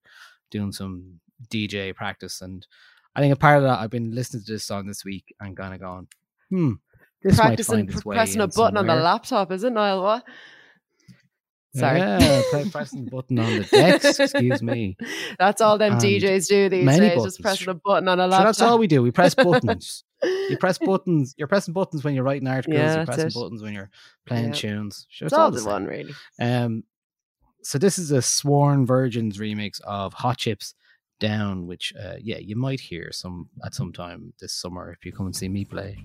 doing 0.51 0.73
some 0.73 1.21
DJ 1.49 1.95
practice. 1.95 2.41
And 2.41 2.67
I 3.15 3.21
think 3.21 3.35
a 3.35 3.37
part 3.37 3.59
of 3.59 3.65
that, 3.65 3.81
I've 3.81 3.91
been 3.91 4.15
listening 4.15 4.45
to 4.45 4.53
this 4.53 4.65
song 4.65 4.87
this 4.87 5.05
week 5.05 5.35
and 5.41 5.57
kind 5.57 5.75
of 5.75 5.81
gone, 5.81 6.09
hmm, 6.51 6.75
this 7.23 7.37
might 7.37 7.47
practicing 7.47 7.75
find 7.75 7.91
its 7.91 8.03
pr- 8.03 8.09
way 8.09 8.17
pressing 8.17 8.41
a 8.41 8.49
button 8.49 8.77
on 8.77 8.87
the 8.87 8.95
laptop, 8.95 9.51
is 9.51 9.65
it, 9.65 9.73
Niall? 9.73 10.03
What? 10.03 10.25
Sorry. 11.79 11.99
Yeah, 11.99 12.43
pressing 12.71 13.05
the 13.07 13.11
button 13.11 13.39
on 13.39 13.59
the 13.59 13.65
desk. 13.65 14.21
Excuse 14.21 14.63
me. 14.63 14.97
That's 15.39 15.61
all 15.61 15.79
them 15.79 15.93
And 15.95 16.01
DJs 16.03 16.49
do 16.49 16.69
these 16.69 16.87
days, 16.87 16.99
buttons. 17.15 17.25
just 17.25 17.41
pressing 17.41 17.69
a 17.69 17.75
button 17.75 18.09
on 18.09 18.19
a 18.21 18.25
So 18.25 18.29
laptop. 18.29 18.47
that's 18.47 18.63
all 18.63 18.79
we 18.79 18.87
do. 18.87 19.03
We 19.03 19.11
press 19.11 19.35
buttons. 19.35 20.05
you 20.23 20.57
press 20.59 20.79
buttons. 20.79 21.35
You're 21.37 21.49
pressing 21.49 21.75
buttons 21.75 22.03
when 22.05 22.15
you're 22.15 22.25
writing 22.25 22.49
articles. 22.49 22.77
Yeah, 22.77 22.97
you're 22.97 23.05
pressing 23.07 23.27
it. 23.29 23.35
buttons 23.35 23.63
when 23.63 23.75
you're 23.75 23.91
playing 24.27 24.47
Yeah. 24.49 24.53
tunes. 24.53 25.07
Sure, 25.11 25.27
It's 25.27 25.35
all 25.35 25.51
the 25.51 25.59
same. 25.61 25.73
one, 25.73 25.85
really. 25.87 26.15
Um, 26.41 26.85
so 27.63 27.79
this 27.79 27.99
is 27.99 28.11
a 28.13 28.23
Sworn 28.23 28.87
Virgins 28.87 29.39
remix 29.39 29.81
of 29.83 30.13
Hot 30.15 30.39
Chip's 30.39 30.75
Down, 31.19 31.67
which 31.67 31.93
uh, 32.01 32.15
yeah, 32.21 32.39
you 32.39 32.57
might 32.57 32.79
hear 32.81 33.11
some 33.13 33.49
at 33.65 33.75
some 33.75 33.93
time 33.93 34.33
this 34.41 34.53
summer 34.55 34.93
if 34.93 35.05
you 35.05 35.13
come 35.13 35.27
and 35.27 35.35
see 35.37 35.49
me 35.49 35.65
play. 35.65 35.99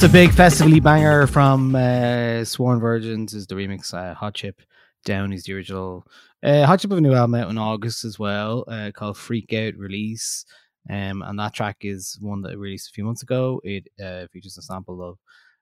That's 0.00 0.10
a 0.10 0.12
big 0.14 0.32
festivally 0.32 0.80
banger 0.80 1.26
from 1.26 1.74
uh, 1.74 2.42
Sworn 2.46 2.80
Virgins. 2.80 3.34
Is 3.34 3.46
the 3.46 3.54
remix 3.54 3.92
uh, 3.92 4.14
Hot 4.14 4.32
Chip 4.32 4.62
Down 5.04 5.30
is 5.30 5.44
the 5.44 5.52
original. 5.52 6.06
Uh, 6.42 6.64
Hot 6.64 6.80
Chip 6.80 6.90
have 6.90 6.96
a 6.96 7.02
new 7.02 7.12
album 7.12 7.34
out 7.34 7.50
in 7.50 7.58
August 7.58 8.06
as 8.06 8.18
well 8.18 8.64
uh, 8.66 8.92
called 8.94 9.18
Freak 9.18 9.52
Out 9.52 9.74
Release. 9.76 10.46
Um, 10.88 11.20
and 11.20 11.38
that 11.38 11.52
track 11.52 11.76
is 11.82 12.16
one 12.18 12.40
that 12.40 12.52
I 12.52 12.54
released 12.54 12.88
a 12.88 12.92
few 12.92 13.04
months 13.04 13.22
ago. 13.22 13.60
It 13.62 13.88
uh, 14.02 14.26
features 14.32 14.56
a 14.56 14.62
sample 14.62 15.06
of 15.06 15.18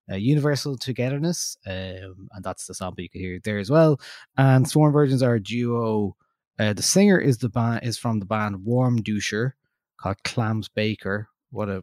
uh, 0.09 0.15
Universal 0.15 0.79
Togetherness, 0.79 1.57
um, 1.67 2.29
and 2.33 2.45
that's 2.45 2.69
the 2.69 2.75
sample 2.75 3.03
you 3.03 3.11
can 3.11 3.21
hear 3.21 3.41
there 3.43 3.59
as 3.59 3.73
well. 3.73 4.01
And 4.37 4.69
Sworn 4.69 4.93
Virgins 4.93 5.21
are 5.21 5.35
a 5.35 5.43
duo. 5.43 6.15
Uh, 6.61 6.75
the 6.75 6.83
singer 6.83 7.19
is 7.19 7.39
the 7.39 7.49
band 7.49 7.81
is 7.83 7.99
from 7.99 8.21
the 8.21 8.25
band 8.25 8.59
Warmduscher 8.59 9.55
called 9.97 10.23
Clams 10.23 10.69
Baker. 10.69 11.27
What 11.51 11.69
a 11.69 11.83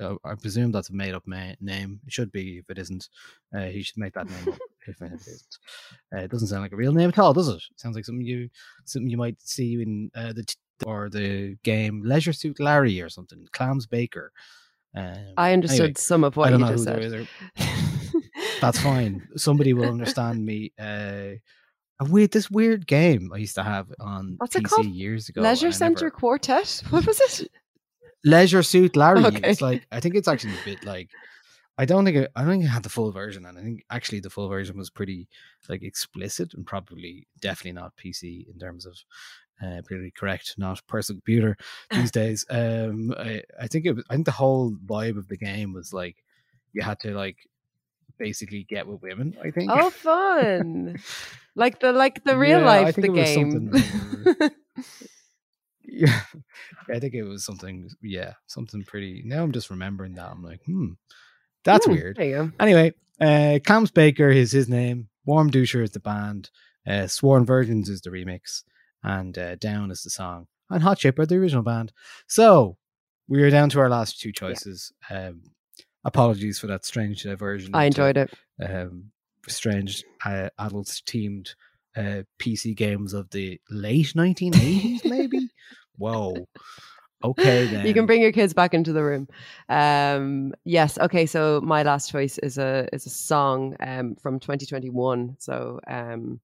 uh, 0.00 0.14
I 0.24 0.34
presume 0.34 0.72
that's 0.72 0.90
a 0.90 0.94
made 0.94 1.14
up 1.14 1.22
ma- 1.26 1.54
name. 1.60 2.00
It 2.06 2.12
should 2.12 2.32
be 2.32 2.58
if 2.58 2.70
it 2.70 2.78
isn't. 2.78 3.08
Uh, 3.54 3.66
he 3.66 3.82
should 3.82 3.98
make 3.98 4.14
that 4.14 4.28
name 4.28 4.48
up 4.54 4.58
if 4.86 5.00
it 5.02 5.12
isn't. 5.12 5.58
Uh, 6.14 6.20
it 6.20 6.30
doesn't 6.30 6.48
sound 6.48 6.62
like 6.62 6.72
a 6.72 6.76
real 6.76 6.92
name 6.92 7.08
at 7.10 7.18
all, 7.18 7.32
does 7.34 7.48
it? 7.48 7.62
Sounds 7.76 7.94
like 7.96 8.04
something 8.04 8.24
you 8.26 8.48
something 8.84 9.08
you 9.10 9.16
might 9.16 9.40
see 9.40 9.80
in 9.82 10.10
uh, 10.14 10.32
the 10.32 10.42
t- 10.44 10.54
or 10.86 11.08
the 11.08 11.56
game 11.62 12.02
Leisure 12.04 12.32
Suit 12.32 12.58
Larry 12.60 13.00
or 13.00 13.08
something. 13.08 13.46
Clams 13.52 13.86
Baker. 13.86 14.32
Um, 14.96 15.16
I 15.36 15.52
understood 15.52 15.80
anyway, 15.80 15.94
some 15.96 16.22
of 16.24 16.36
what 16.36 16.48
I 16.48 16.50
don't 16.50 16.60
you 16.60 16.66
know 16.66 16.72
just 16.72 16.84
said. 16.84 17.28
That's 18.60 18.78
fine. 18.80 19.26
Somebody 19.36 19.72
will 19.74 19.88
understand 19.88 20.44
me. 20.44 20.72
Uh, 20.78 21.36
a 22.00 22.04
weird, 22.08 22.32
this 22.32 22.50
weird 22.50 22.86
game 22.86 23.30
I 23.32 23.38
used 23.38 23.54
to 23.56 23.62
have 23.62 23.86
on 24.00 24.34
What's 24.38 24.56
it 24.56 24.64
PC 24.64 24.68
called? 24.68 24.86
years 24.86 25.28
ago. 25.28 25.42
Leisure 25.42 25.68
I 25.68 25.70
Center 25.70 26.06
never- 26.06 26.10
Quartet. 26.10 26.82
What 26.90 27.06
was 27.06 27.20
it? 27.20 27.50
Leisure 28.24 28.62
Suit 28.62 28.96
Larry. 28.96 29.24
Okay. 29.24 29.40
It's 29.50 29.60
like 29.60 29.86
I 29.92 30.00
think 30.00 30.14
it's 30.14 30.28
actually 30.28 30.54
a 30.54 30.64
bit 30.64 30.84
like 30.84 31.10
I 31.76 31.84
don't 31.84 32.04
think 32.04 32.16
it, 32.16 32.30
I 32.36 32.42
don't 32.42 32.52
think 32.52 32.64
it 32.64 32.68
had 32.68 32.84
the 32.84 32.88
full 32.88 33.10
version, 33.10 33.44
and 33.46 33.58
I 33.58 33.62
think 33.62 33.84
actually 33.90 34.20
the 34.20 34.30
full 34.30 34.48
version 34.48 34.78
was 34.78 34.90
pretty 34.90 35.28
like 35.68 35.82
explicit 35.82 36.54
and 36.54 36.64
probably 36.64 37.26
definitely 37.40 37.72
not 37.72 37.96
PC 37.96 38.48
in 38.48 38.58
terms 38.58 38.86
of 38.86 38.94
uh, 39.62 39.82
pretty 39.84 40.12
correct, 40.12 40.54
not 40.56 40.80
personal 40.86 41.20
computer 41.20 41.56
these 41.90 42.10
days. 42.22 42.44
Um, 42.48 43.12
I, 43.18 43.42
I 43.60 43.66
think 43.66 43.86
it 43.86 43.92
was. 43.92 44.04
I 44.08 44.14
think 44.14 44.26
the 44.26 44.32
whole 44.32 44.72
vibe 44.86 45.18
of 45.18 45.28
the 45.28 45.36
game 45.36 45.72
was 45.72 45.92
like 45.92 46.16
you 46.72 46.82
had 46.82 47.00
to 47.00 47.10
like 47.10 47.38
basically 48.18 48.64
get 48.64 48.86
with 48.86 49.02
women. 49.02 49.36
I 49.42 49.50
think. 49.50 49.70
Oh, 49.72 49.90
fun! 49.90 50.96
like 51.56 51.80
the 51.80 51.92
like 51.92 52.22
the 52.22 52.38
real 52.38 52.60
Yeah, 52.60 52.70
I 52.70 52.82
life 52.82 52.96
the 52.96 53.08
game. 53.08 53.72
Yeah, 55.96 56.20
I 56.92 56.98
think 56.98 57.14
it 57.14 57.22
was 57.22 57.44
something. 57.44 57.88
Yeah, 58.02 58.32
something 58.46 58.82
pretty. 58.84 59.22
Now 59.24 59.42
I'm 59.42 59.52
just 59.52 59.70
remembering 59.70 60.14
that. 60.14 60.30
I'm 60.30 60.42
like, 60.42 60.60
hmm, 60.64 60.92
That's 61.64 61.86
Hmm, 61.86 61.92
weird. 61.92 62.16
There 62.16 62.26
you 62.26 62.34
go. 62.34 62.52
Anyway, 62.60 62.94
uh, 63.20 63.58
Clams 63.64 63.90
Baker 63.90 64.28
is 64.28 64.52
his 64.52 64.68
name. 64.68 65.08
Warmduscher 65.26 65.82
is 65.82 65.92
the 65.92 66.00
band. 66.00 66.50
Uh, 66.86 67.06
Sworn 67.06 67.46
Virgins 67.46 67.88
is 67.88 68.00
the 68.02 68.10
remix, 68.10 68.62
and 69.02 69.36
uh, 69.38 69.54
Down 69.56 69.90
is 69.90 70.02
the 70.02 70.10
song. 70.10 70.46
And 70.70 70.82
Hot 70.82 70.98
Chip 70.98 71.18
are 71.18 71.26
the 71.26 71.36
original 71.36 71.62
band. 71.62 71.92
So 72.26 72.76
we 73.28 73.42
are 73.42 73.50
down 73.50 73.70
to 73.70 73.80
our 73.80 73.88
last 73.88 74.20
two 74.20 74.32
choices. 74.32 74.92
Um, 75.10 75.42
apologies 76.04 76.58
for 76.58 76.66
that 76.66 76.84
strange 76.84 77.22
diversion. 77.22 77.70
I 77.74 77.84
enjoyed 77.84 78.16
it. 78.16 78.34
Um, 78.62 79.12
strange 79.48 80.04
uh, 80.24 80.50
adults 80.58 81.00
themed 81.02 81.54
uh, 81.96 82.22
PC 82.38 82.74
games 82.76 83.12
of 83.14 83.30
the 83.30 83.60
late 83.70 84.12
1980s, 84.14 85.04
maybe. 85.04 85.48
Whoa. 85.96 86.46
Okay, 87.22 87.66
then. 87.66 87.86
You 87.86 87.94
can 87.94 88.04
bring 88.04 88.20
your 88.20 88.32
kids 88.32 88.52
back 88.52 88.74
into 88.74 88.92
the 88.92 89.02
room. 89.02 89.28
Um, 89.68 90.52
yes. 90.64 90.98
Okay. 90.98 91.24
So 91.24 91.60
my 91.62 91.82
last 91.82 92.10
choice 92.10 92.36
is 92.38 92.58
a 92.58 92.86
is 92.92 93.06
a 93.06 93.10
song 93.10 93.76
um, 93.80 94.14
from 94.16 94.38
2021. 94.38 95.36
So 95.38 95.80
um, 95.86 96.40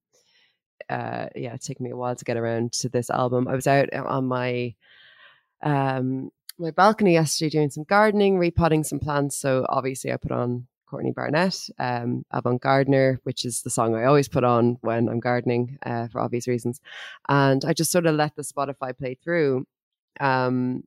uh, 0.89 1.27
yeah, 1.37 1.55
it 1.55 1.63
took 1.63 1.81
me 1.81 1.91
a 1.91 1.97
while 1.97 2.17
to 2.17 2.25
get 2.25 2.39
around 2.39 2.73
to 2.73 2.89
this 2.89 3.11
album. 3.11 3.47
I 3.47 3.55
was 3.55 3.67
out 3.67 3.93
on 3.93 4.27
my 4.27 4.75
um, 5.63 6.31
my 6.59 6.71
balcony 6.71 7.13
yesterday 7.13 7.51
doing 7.51 7.71
some 7.71 7.85
gardening, 7.85 8.39
repotting 8.39 8.85
some 8.85 9.01
plants. 9.01 9.37
So 9.37 9.67
obviously, 9.69 10.13
I 10.13 10.17
put 10.17 10.33
on 10.33 10.67
Courtney 10.91 11.13
Barnett, 11.13 11.71
um, 11.79 12.25
Avant 12.33 12.61
Gardener, 12.61 13.21
which 13.23 13.45
is 13.45 13.63
the 13.63 13.71
song 13.71 13.95
I 13.95 14.05
always 14.05 14.29
put 14.29 14.43
on 14.43 14.77
when 14.81 15.09
I'm 15.09 15.21
gardening 15.21 15.79
uh, 15.87 16.09
for 16.09 16.21
obvious 16.21 16.49
reasons. 16.49 16.81
And 17.29 17.65
I 17.65 17.73
just 17.73 17.93
sort 17.93 18.07
of 18.07 18.17
let 18.17 18.35
the 18.35 18.43
Spotify 18.43 18.97
play 18.97 19.15
through. 19.23 19.67
Um, 20.19 20.83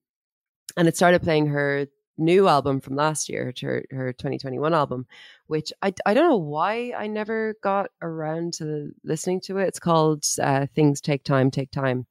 and 0.76 0.88
it 0.88 0.98
started 0.98 1.22
playing 1.24 1.48
her 1.48 1.88
new 2.18 2.48
album 2.48 2.80
from 2.80 2.96
last 2.96 3.30
year, 3.30 3.54
her, 3.62 3.84
her 3.92 4.14
2021 4.14 4.74
album, 4.74 5.08
which 5.48 5.72
I, 5.82 5.94
I 6.06 6.14
don't 6.14 6.30
know 6.30 6.38
why 6.38 6.94
I 6.98 7.08
never 7.08 7.56
got 7.64 7.90
around 8.02 8.54
to 8.56 8.92
listening 9.04 9.42
to 9.42 9.58
it. 9.58 9.68
It's 9.68 9.80
called 9.80 10.26
uh, 10.42 10.68
Things 10.76 11.02
Take 11.02 11.24
Time, 11.24 11.50
Take 11.50 11.72
Time. 11.72 12.06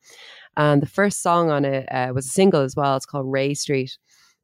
And 0.57 0.83
the 0.83 0.87
first 0.87 1.23
song 1.23 1.51
on 1.51 1.65
it 1.65 1.87
uh, 1.87 2.13
was 2.15 2.27
a 2.27 2.31
single 2.31 2.63
as 2.63 2.75
well. 2.75 2.97
It's 2.97 3.07
called 3.07 3.31
Ray 3.31 3.55
Street. 3.55 3.97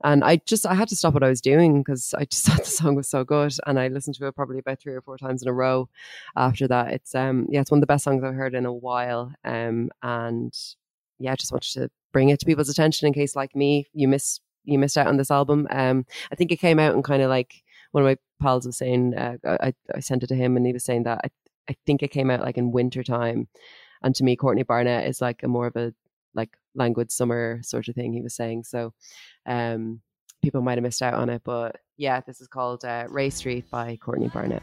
And 0.05 0.23
I 0.23 0.37
just, 0.47 0.67
I 0.67 0.75
had 0.75 0.89
to 0.89 0.97
stop 0.97 1.15
what 1.15 1.25
I 1.25 1.29
was 1.29 1.41
doing 1.41 1.83
because 1.83 2.15
I 2.17 2.25
just 2.25 2.45
thought 2.47 2.59
the 2.59 2.71
song 2.71 2.95
was 2.95 3.09
so 3.09 3.25
good. 3.25 3.55
And 3.67 3.79
I 3.79 3.89
listened 3.89 4.17
to 4.17 4.27
it 4.27 4.37
probably 4.37 4.59
about 4.59 4.81
three 4.81 4.95
or 4.95 5.01
four 5.01 5.19
times 5.19 5.43
in 5.43 5.49
a 5.49 5.53
row 5.53 5.89
after 6.37 6.69
that. 6.69 6.93
It's, 6.93 7.15
um, 7.15 7.47
yeah, 7.51 7.61
it's 7.61 7.71
one 7.71 7.79
of 7.79 7.83
the 7.83 7.87
best 7.87 8.05
songs 8.05 8.23
I've 8.23 8.35
heard 8.35 8.55
in 8.55 8.67
a 8.67 8.73
while. 8.73 9.33
Um, 9.45 9.91
and 10.03 10.55
yeah, 11.19 11.33
I 11.33 11.37
just 11.37 11.53
wanted 11.53 11.73
to 11.75 11.91
bring 12.13 12.29
it 12.29 12.41
to 12.41 12.47
people's 12.47 12.69
attention 12.69 13.07
in 13.07 13.13
case, 13.13 13.37
like 13.37 13.55
me, 13.55 13.87
you 13.93 14.09
miss 14.09 14.41
you 14.65 14.79
missed 14.79 14.99
out 14.99 15.07
on 15.07 15.17
this 15.17 15.31
album. 15.31 15.67
Um, 15.71 16.05
I 16.31 16.35
think 16.35 16.53
it 16.53 16.59
came 16.59 16.79
out 16.79 16.95
and 16.95 17.03
kind 17.03 17.23
of 17.23 17.31
like 17.31 17.63
one 17.93 18.05
of 18.05 18.09
my 18.09 18.17
pals 18.41 18.67
was 18.67 18.77
saying. 18.77 19.15
Uh, 19.15 19.37
I 19.45 19.73
I 19.95 20.01
sent 20.01 20.23
it 20.23 20.29
to 20.29 20.35
him 20.35 20.57
and 20.57 20.67
he 20.67 20.73
was 20.73 20.85
saying 20.85 21.05
that 21.05 21.21
I 21.25 21.29
I 21.71 21.77
think 21.87 22.03
it 22.03 22.11
came 22.11 22.31
out 22.31 22.41
like 22.41 22.59
in 22.59 22.73
winter 22.73 23.03
time, 23.03 23.49
and 24.03 24.15
to 24.15 24.25
me, 24.25 24.37
Courtney 24.37 24.63
Barnett 24.63 25.09
is 25.09 25.21
like 25.21 25.43
a 25.43 25.49
more 25.49 25.67
of 25.67 25.77
a 25.77 25.95
like 26.39 26.57
languid 26.75 27.13
summer 27.13 27.61
sort 27.63 27.89
of 27.89 27.95
thing. 27.95 28.15
He 28.15 28.23
was 28.23 28.35
saying 28.35 28.65
so. 28.65 28.95
Um, 29.45 30.01
people 30.43 30.63
might 30.63 30.79
have 30.79 30.85
missed 30.85 31.03
out 31.03 31.15
on 31.15 31.29
it, 31.29 31.43
but 31.45 31.77
yeah, 31.99 32.21
this 32.21 32.41
is 32.41 32.49
called 32.49 32.85
uh, 32.85 33.07
Ray 33.11 33.29
Street 33.29 33.69
by 33.71 33.99
Courtney 34.01 34.29
Barnett. 34.29 34.63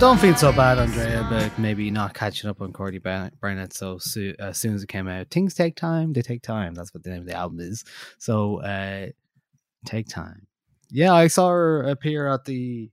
Well, 0.00 0.12
don't 0.14 0.20
feel 0.20 0.36
so 0.36 0.52
bad, 0.52 0.78
Andrea, 0.78 1.26
about 1.26 1.58
maybe 1.58 1.90
not 1.90 2.14
catching 2.14 2.48
up 2.48 2.60
on 2.62 2.72
Courtney 2.72 3.00
Bar- 3.00 3.32
Barnett 3.40 3.72
so 3.72 3.98
soo- 3.98 4.36
as 4.38 4.56
soon 4.56 4.76
as 4.76 4.84
it 4.84 4.86
came 4.88 5.08
out. 5.08 5.28
Things 5.28 5.54
take 5.54 5.74
time. 5.74 6.12
They 6.12 6.22
take 6.22 6.40
time. 6.40 6.74
That's 6.74 6.94
what 6.94 7.02
the 7.02 7.10
name 7.10 7.22
of 7.22 7.26
the 7.26 7.34
album 7.34 7.58
is. 7.58 7.82
So, 8.16 8.62
uh, 8.62 9.06
take 9.86 10.06
time. 10.06 10.46
Yeah, 10.88 11.12
I 11.12 11.26
saw 11.26 11.48
her 11.48 11.82
appear 11.82 12.28
at 12.28 12.44
the 12.44 12.90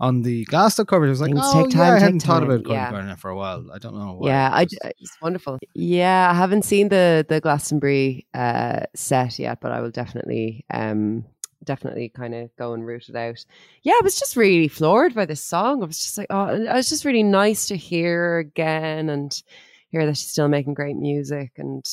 on 0.00 0.22
the 0.22 0.46
Glasto 0.46 0.86
cover. 0.86 1.04
It 1.04 1.10
was 1.10 1.20
like, 1.20 1.30
Things 1.32 1.42
oh 1.44 1.64
take 1.66 1.74
yeah, 1.74 1.82
I 1.92 1.98
hadn't 1.98 2.20
thought 2.20 2.40
time. 2.40 2.44
about 2.50 2.64
Courtney 2.64 2.72
Yeah. 2.74 2.90
Barnett 2.90 3.18
for 3.20 3.30
a 3.30 3.36
while. 3.36 3.66
I 3.72 3.76
don't 3.78 3.94
know. 3.94 4.14
Why. 4.14 4.28
Yeah, 4.30 4.50
I, 4.50 4.62
It 4.62 4.68
d- 4.70 4.78
was- 4.82 4.92
it's 4.98 5.16
wonderful. 5.20 5.58
Yeah, 5.74 6.30
I 6.30 6.34
haven't 6.34 6.64
seen 6.64 6.88
the 6.88 7.26
the 7.28 7.38
Glastonbury 7.38 8.26
uh, 8.32 8.80
set 8.94 9.38
yet, 9.38 9.60
but 9.60 9.72
I 9.72 9.82
will 9.82 9.90
definitely 9.90 10.64
um 10.72 11.26
definitely 11.66 12.08
kind 12.08 12.34
of 12.34 12.56
go 12.56 12.72
and 12.72 12.86
root 12.86 13.08
it 13.10 13.16
out. 13.16 13.44
Yeah, 13.82 13.92
I 13.92 14.00
was 14.02 14.18
just 14.18 14.36
really 14.36 14.68
floored 14.68 15.14
by 15.14 15.26
this 15.26 15.44
song. 15.44 15.82
I 15.82 15.86
was 15.86 15.98
just 15.98 16.16
like, 16.16 16.28
oh, 16.30 16.46
it 16.46 16.72
was 16.72 16.88
just 16.88 17.04
really 17.04 17.22
nice 17.22 17.66
to 17.68 17.76
hear 17.76 18.38
again 18.38 19.10
and 19.10 19.42
hear 19.90 20.06
that 20.06 20.16
she's 20.16 20.30
still 20.30 20.48
making 20.48 20.74
great 20.74 20.96
music 20.96 21.52
and. 21.58 21.84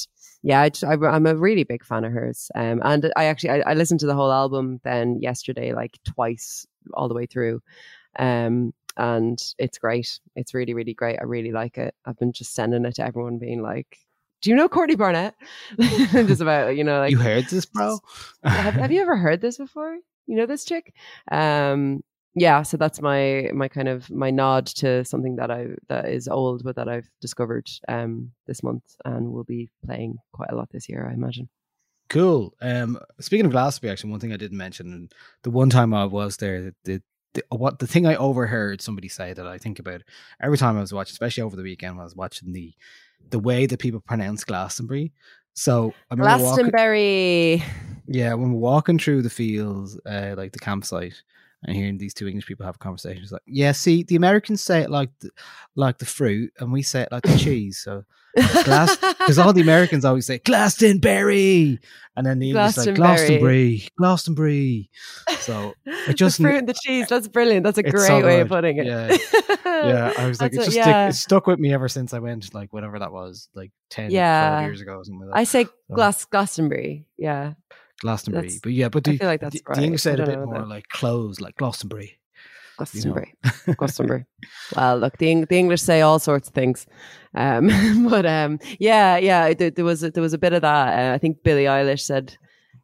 Yeah, 0.45 0.59
I 0.59 0.71
I'm 0.83 1.25
a 1.25 1.37
really 1.37 1.63
big 1.63 1.85
fan 1.85 2.03
of 2.03 2.11
hers, 2.11 2.51
um, 2.53 2.81
and 2.83 3.13
I 3.15 3.27
actually 3.27 3.51
I, 3.51 3.71
I 3.71 3.73
listened 3.75 4.01
to 4.01 4.07
the 4.07 4.13
whole 4.13 4.29
album 4.29 4.81
then 4.83 5.21
yesterday 5.21 5.71
like 5.71 5.97
twice 6.03 6.67
all 6.93 7.07
the 7.07 7.13
way 7.13 7.25
through, 7.27 7.61
um, 8.19 8.73
and 8.97 9.39
it's 9.57 9.77
great. 9.77 10.19
It's 10.35 10.53
really, 10.53 10.73
really 10.73 10.93
great. 10.93 11.17
I 11.21 11.23
really 11.23 11.53
like 11.53 11.77
it. 11.77 11.95
I've 12.05 12.17
been 12.17 12.33
just 12.33 12.53
sending 12.53 12.83
it 12.83 12.95
to 12.95 13.05
everyone, 13.05 13.37
being 13.37 13.61
like, 13.61 13.97
"Do 14.43 14.49
you 14.49 14.55
know 14.55 14.69
Courtney 14.69 14.95
Barnett?" 14.95 15.35
just 15.79 16.41
about 16.41 16.75
you 16.75 16.83
know, 16.83 16.99
like 16.99 17.11
you 17.11 17.17
heard 17.17 17.45
this, 17.45 17.65
bro? 17.65 17.99
have, 18.43 18.75
have 18.75 18.91
you 18.91 19.01
ever 19.01 19.17
heard 19.17 19.41
this 19.41 19.57
before? 19.57 19.97
You 20.27 20.35
know 20.35 20.45
this 20.45 20.65
chick? 20.65 20.93
Um, 21.31 22.03
yeah. 22.35 22.61
So 22.61 22.77
that's 22.77 23.01
my 23.01 23.49
my 23.53 23.67
kind 23.67 23.87
of 23.87 24.09
my 24.11 24.29
nod 24.29 24.67
to 24.67 25.03
something 25.05 25.37
that 25.37 25.49
I 25.49 25.69
that 25.89 26.09
is 26.09 26.27
old, 26.27 26.63
but 26.63 26.75
that 26.75 26.87
I've 26.87 27.09
discovered 27.21 27.67
um 27.87 28.31
this 28.45 28.61
month 28.61 28.83
and 29.05 29.31
will 29.31 29.43
be 29.43 29.69
playing 29.85 30.17
quite 30.33 30.51
a 30.51 30.55
lot 30.55 30.69
this 30.71 30.87
year, 30.87 31.07
I 31.09 31.13
imagine. 31.13 31.49
Cool. 32.09 32.53
Um, 32.61 32.99
speaking 33.19 33.45
of 33.45 33.51
Glastonbury, 33.51 33.91
actually, 33.91 34.11
one 34.11 34.19
thing 34.19 34.33
I 34.33 34.37
didn't 34.37 34.57
mention, 34.57 34.93
and 34.93 35.11
the 35.41 35.49
one 35.49 35.69
time 35.69 35.93
I 35.93 36.05
was 36.05 36.37
there, 36.37 36.73
the, 36.83 37.01
the 37.33 37.43
what 37.49 37.79
the 37.79 37.87
thing 37.87 38.05
I 38.05 38.15
overheard 38.15 38.81
somebody 38.81 39.07
say 39.07 39.33
that 39.33 39.47
I 39.47 39.57
think 39.57 39.79
about 39.79 40.03
every 40.41 40.57
time 40.57 40.77
I 40.77 40.81
was 40.81 40.93
watching, 40.93 41.13
especially 41.13 41.43
over 41.43 41.55
the 41.55 41.63
weekend, 41.63 41.95
when 41.95 42.01
I 42.01 42.05
was 42.05 42.15
watching 42.15 42.53
the 42.53 42.73
the 43.29 43.39
way 43.39 43.65
that 43.65 43.79
people 43.79 43.99
pronounce 43.99 44.43
Glastonbury. 44.43 45.11
So 45.53 45.93
I 46.09 46.15
remember 46.15 46.43
walking, 46.43 46.69
Glastonbury. 46.69 47.63
yeah, 48.07 48.33
when 48.33 48.53
we're 48.53 48.59
walking 48.59 48.97
through 48.99 49.21
the 49.21 49.29
fields, 49.29 49.99
uh, 50.05 50.33
like 50.37 50.51
the 50.51 50.59
campsite, 50.59 51.21
and 51.65 51.75
hearing 51.75 51.97
these 51.97 52.13
two 52.13 52.27
English 52.27 52.45
people 52.45 52.65
have 52.65 52.79
conversations, 52.79 53.31
like, 53.31 53.41
yeah, 53.45 53.71
see, 53.71 54.03
the 54.03 54.15
Americans 54.15 54.61
say 54.61 54.81
it 54.81 54.89
like 54.89 55.09
the, 55.19 55.29
like 55.75 55.97
the 55.97 56.05
fruit, 56.05 56.51
and 56.59 56.71
we 56.71 56.81
say 56.81 57.01
it 57.01 57.11
like 57.11 57.23
the 57.23 57.37
cheese. 57.37 57.79
So 57.83 58.03
glass, 58.63 58.95
because 59.19 59.37
all 59.37 59.53
the 59.53 59.61
Americans 59.61 60.05
always 60.05 60.25
say 60.25 60.39
Glastonbury, 60.39 61.79
and 62.15 62.25
then 62.25 62.39
the 62.39 62.49
English 62.49 62.77
like 62.77 62.95
Glastonbury. 62.95 63.87
Glastonbury. 63.97 64.89
So 65.39 65.73
it 65.85 66.15
just 66.15 66.37
the 66.37 66.43
fruit 66.43 66.57
and 66.57 66.69
the 66.69 66.73
cheese. 66.73 67.07
That's 67.07 67.27
brilliant. 67.27 67.63
That's 67.63 67.77
a 67.77 67.83
great 67.83 68.07
so 68.07 68.23
way 68.23 68.41
of 68.41 68.49
putting 68.49 68.77
it. 68.77 68.85
Yeah. 68.85 69.17
yeah, 69.65 70.13
I 70.17 70.27
was 70.27 70.41
like, 70.41 70.53
it 70.53 70.63
just 70.63 70.75
yeah. 70.75 71.09
it 71.09 71.13
stuck 71.13 71.47
with 71.47 71.59
me 71.59 71.73
ever 71.73 71.87
since 71.87 72.13
I 72.13 72.19
went, 72.19 72.53
like 72.53 72.73
whatever 72.73 72.99
that 72.99 73.11
was, 73.11 73.49
like 73.53 73.71
10, 73.89 74.11
Yeah. 74.11 74.49
12 74.49 74.63
years 74.63 74.81
ago 74.81 74.97
or 74.97 75.03
something 75.03 75.27
like 75.27 75.29
that. 75.29 75.37
I 75.37 75.43
say 75.43 75.65
So, 75.65 75.71
Glas 75.93 76.25
Glastonbury. 76.25 77.05
Yeah. 77.17 77.53
Glastonbury, 78.03 78.43
That's- 78.49 78.59
but 78.61 78.71
yeah, 78.73 78.89
but 78.89 79.07
I 79.07 79.11
the, 79.11 79.17
feel 79.17 79.27
like 79.27 79.41
that's 79.41 79.55
the, 79.55 79.61
right. 79.67 79.77
the 79.77 79.83
English 79.83 80.01
I 80.01 80.03
said 80.11 80.19
a 80.19 80.25
bit 80.27 80.39
more 80.45 80.59
though. 80.59 80.65
like 80.65 80.87
clothes, 80.89 81.41
like 81.41 81.55
Glastonbury. 81.57 82.19
Glastonbury. 82.77 83.33
Glastonbury. 83.77 84.25
Well, 84.75 84.97
look, 84.97 85.17
the, 85.17 85.45
the 85.45 85.57
English 85.57 85.81
say 85.81 86.01
all 86.01 86.19
sorts 86.19 86.47
of 86.49 86.53
things, 86.53 86.85
um, 87.35 87.69
but 88.09 88.25
um, 88.25 88.59
yeah, 88.79 89.17
yeah, 89.17 89.53
there, 89.53 89.69
there 89.71 89.85
was 89.85 90.03
a, 90.03 90.11
there 90.11 90.23
was 90.23 90.33
a 90.33 90.37
bit 90.39 90.53
of 90.53 90.61
that. 90.63 90.87
Uh, 91.11 91.13
I 91.15 91.17
think 91.17 91.43
Billie 91.43 91.65
Eilish 91.65 92.01
said 92.01 92.35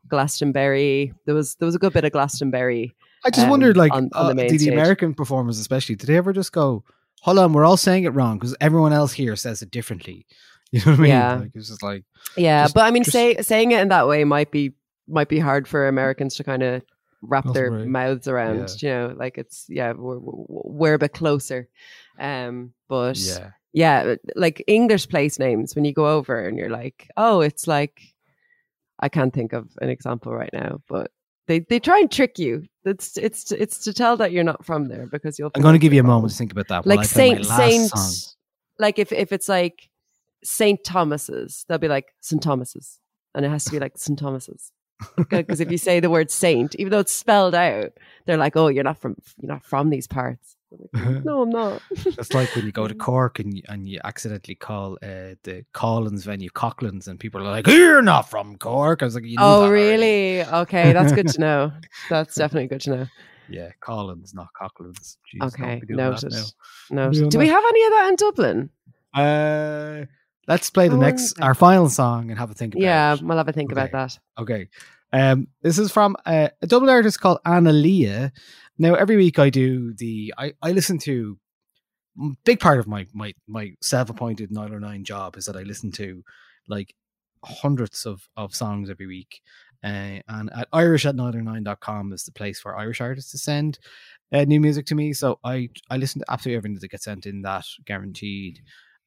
Glastonbury. 0.08 1.14
There 1.26 1.36
was 1.36 1.56
there 1.56 1.66
was 1.66 1.76
a 1.76 1.80
good 1.80 1.94
bit 1.94 2.04
of 2.06 2.12
Glastonbury. 2.12 2.96
I 3.26 3.30
just 3.30 3.46
um, 3.46 3.50
wondered, 3.50 3.76
like, 3.78 3.92
on- 3.92 4.10
on 4.14 4.40
uh, 4.40 4.44
the 4.48 4.58
the. 4.58 4.70
American 4.70 5.14
performers, 5.14 5.60
especially, 5.60 5.96
did 5.96 6.08
they 6.08 6.18
ever 6.18 6.34
just 6.34 6.52
go, 6.52 6.84
"Hold 7.22 7.40
on, 7.40 7.54
we're 7.54 7.66
all 7.66 7.78
saying 7.78 8.04
it 8.06 8.10
wrong 8.10 8.38
because 8.38 8.56
everyone 8.62 8.94
else 8.94 9.14
here 9.14 9.36
says 9.36 9.62
it 9.62 9.72
differently"? 9.72 10.26
You 10.72 10.82
know 10.86 10.92
what 10.92 11.00
I 11.00 11.02
mean? 11.02 11.10
Yeah. 11.10 11.34
Like, 11.38 11.52
it's 11.56 11.68
just 11.70 11.82
like, 11.82 12.04
Yeah, 12.38 12.66
Just- 12.66 12.76
but 12.76 12.86
I 12.86 12.92
mean, 12.92 13.02
just- 13.02 13.14
say, 13.14 13.36
saying 13.42 13.72
it 13.72 13.80
in 13.80 13.88
that 13.88 14.08
way 14.08 14.24
might 14.24 14.52
be 14.52 14.74
might 15.10 15.30
be 15.30 15.40
hard 15.40 15.68
for 15.68 15.88
Americans 15.88 16.36
to 16.36 16.44
kind 16.44 16.64
of 16.64 16.84
wrap 17.22 17.46
their 17.46 17.70
Glastonbury. 17.70 17.90
mouths 17.90 18.28
around. 18.28 18.82
You 18.82 18.90
know, 18.90 19.14
like 19.18 19.38
it's 19.38 19.66
yeah, 19.68 19.94
we're, 19.94 20.20
we're 20.20 20.44
we're 20.48 20.94
a 20.94 21.00
bit 21.00 21.14
closer. 21.14 21.68
Um, 22.20 22.74
but 22.88 23.18
yeah, 23.18 23.52
yeah, 23.74 24.16
like 24.36 24.64
English 24.68 25.10
place 25.10 25.40
names 25.40 25.76
when 25.76 25.86
you 25.86 25.94
go 25.94 26.08
over 26.08 26.48
and 26.48 26.58
you're 26.58 26.70
like, 26.70 27.10
oh, 27.18 27.42
it's 27.42 27.68
like 27.68 28.02
I 29.00 29.10
can't 29.10 29.34
think 29.34 29.54
of 29.54 29.70
an 29.82 29.90
example 29.90 30.34
right 30.34 30.52
now, 30.54 30.82
but 30.88 31.12
they 31.48 31.60
they 31.60 31.80
try 31.80 32.00
and 32.00 32.12
trick 32.12 32.38
you. 32.38 32.66
It's 32.86 33.18
it's 33.18 33.52
it's 33.52 33.80
to 33.80 33.94
tell 33.94 34.18
that 34.18 34.32
you're 34.32 34.44
not 34.44 34.66
from 34.66 34.88
there 34.88 35.08
because 35.08 35.40
you'll. 35.40 35.52
I'm 35.56 35.62
going 35.62 35.74
to 35.74 35.80
give 35.80 35.94
you 35.94 36.02
a 36.02 36.04
moment 36.04 36.32
to 36.32 36.38
think 36.38 36.52
about 36.52 36.68
that. 36.70 36.86
Like 36.86 37.00
I 37.00 37.06
play 37.06 37.36
my 37.36 37.42
Saint 37.42 37.46
Saint, 37.46 37.90
song. 37.90 38.34
like 38.78 39.00
if 39.00 39.12
if 39.12 39.32
it's 39.32 39.50
like 39.50 39.90
Saint 40.44 40.84
Thomas's, 40.84 41.66
they'll 41.68 41.78
be 41.78 41.88
like 41.88 42.14
St 42.22 42.42
Thomas's, 42.42 43.00
and 43.36 43.46
it 43.46 43.50
has 43.50 43.66
to 43.66 43.72
be 43.72 43.80
like 43.80 43.98
St 43.98 44.18
Thomas's. 44.18 44.72
Because 45.16 45.60
if 45.60 45.72
you 45.72 45.78
say 45.78 46.00
the 46.00 46.10
word 46.10 46.32
saint, 46.32 46.76
even 46.76 46.92
though 46.92 47.00
it's 47.00 47.12
spelled 47.12 47.56
out, 47.56 47.92
they're 48.26 48.38
like, 48.38 48.56
"Oh, 48.56 48.68
you're 48.68 48.84
not 48.84 48.98
from 48.98 49.16
you're 49.40 49.52
not 49.52 49.64
from 49.64 49.90
these 49.90 50.08
parts." 50.08 50.58
I'm 50.72 51.16
like, 51.16 51.26
no, 51.26 51.44
I'm 51.44 51.50
not. 51.50 51.82
It's 51.92 52.34
like 52.34 52.54
when 52.56 52.66
you 52.66 52.72
go 52.72 52.88
to 52.88 52.96
Cork 53.10 53.40
and 53.40 53.56
you, 53.56 53.64
and 53.68 53.88
you 53.88 54.00
accidentally 54.04 54.56
call 54.56 54.94
uh, 55.02 55.36
the 55.44 55.66
Collins 55.74 56.26
venue 56.26 56.50
Coughlin's, 56.50 57.08
and 57.08 57.20
people 57.20 57.42
are 57.42 57.52
like, 57.52 57.68
"You're 57.68 58.02
not 58.02 58.30
from 58.30 58.58
Cork." 58.58 59.02
I 59.02 59.06
was 59.06 59.16
like, 59.16 59.24
you 59.24 59.32
knew 59.32 59.36
that 59.38 59.44
oh, 59.44 59.64
already." 59.64 59.84
really? 59.84 60.44
Okay, 60.44 60.94
that's 60.94 61.14
good 61.14 61.28
to 61.30 61.40
know. 61.48 61.72
That's 62.10 62.36
definitely 62.36 62.68
good 62.68 62.82
to 62.82 62.90
know. 62.92 63.08
Yeah, 63.50 63.70
Collins, 63.80 64.34
not 64.34 64.54
Coughlin's. 64.54 65.18
Jeez, 65.34 65.48
Okay, 65.48 65.80
be 65.80 65.88
doing 65.88 65.98
noted. 65.98 66.34
Noted. 66.92 67.18
doing 67.18 67.30
Do 67.30 67.40
we 67.40 67.48
have 67.48 67.64
any 67.68 67.86
of 67.86 67.92
that 67.92 68.08
in 68.10 68.16
Dublin? 68.16 68.70
Uh, 69.14 70.06
let's 70.50 70.70
play 70.70 70.90
the 70.90 70.98
I 70.98 71.00
next 71.00 71.38
wonder. 71.38 71.46
our 71.48 71.54
final 71.56 71.88
song 71.90 72.30
and 72.30 72.38
have 72.40 72.52
a 72.52 72.54
think 72.54 72.74
about 72.76 72.84
Yeah, 72.84 73.14
it. 73.14 73.22
Yeah, 73.22 73.28
we'll 73.28 73.38
have 73.38 73.48
a 73.48 73.54
think 73.54 73.72
about 73.72 73.92
that. 73.94 74.20
Okay. 74.38 74.68
Um, 75.14 75.48
this 75.62 75.80
is 75.80 75.92
from 75.92 76.18
uh, 76.26 76.50
a 76.62 76.68
double 76.68 76.90
artist 76.90 77.22
called 77.22 77.40
Anna 77.46 77.72
Leah. 77.72 78.32
Now, 78.78 78.96
every 78.96 79.16
week 79.16 79.40
I 79.40 79.50
do 79.50 79.94
the 79.94 80.34
I, 80.38 80.54
I 80.62 80.72
listen 80.74 80.98
to 81.00 81.38
big 82.44 82.60
part 82.60 82.80
of 82.80 82.88
my 82.88 83.08
my 83.14 83.34
my 83.48 83.72
self-appointed 83.82 84.52
Nialler9 84.52 85.04
job 85.04 85.38
is 85.38 85.46
that 85.46 85.56
I 85.56 85.62
listen 85.62 85.92
to 85.94 86.24
like 86.68 86.94
hundreds 87.46 88.06
of 88.06 88.28
of 88.36 88.54
songs 88.56 88.90
every 88.90 89.08
week. 89.08 89.42
Uh, 89.82 90.20
and 90.28 90.50
at 90.54 90.68
irish 90.74 91.06
at 91.06 91.16
Nialler9.com 91.16 92.12
is 92.12 92.26
the 92.26 92.34
place 92.34 92.60
for 92.60 92.78
Irish 92.78 93.00
artists 93.00 93.32
to 93.32 93.38
send 93.38 93.80
uh, 94.34 94.44
new 94.44 94.60
music 94.60 94.86
to 94.88 94.96
me. 94.96 95.14
So 95.14 95.40
I 95.44 95.70
I 95.90 95.96
listen 95.98 96.20
to 96.20 96.32
absolutely 96.32 96.58
everything 96.58 96.78
that 96.82 96.92
gets 96.92 97.06
sent 97.06 97.26
in 97.26 97.42
that 97.44 97.66
guaranteed. 97.86 98.60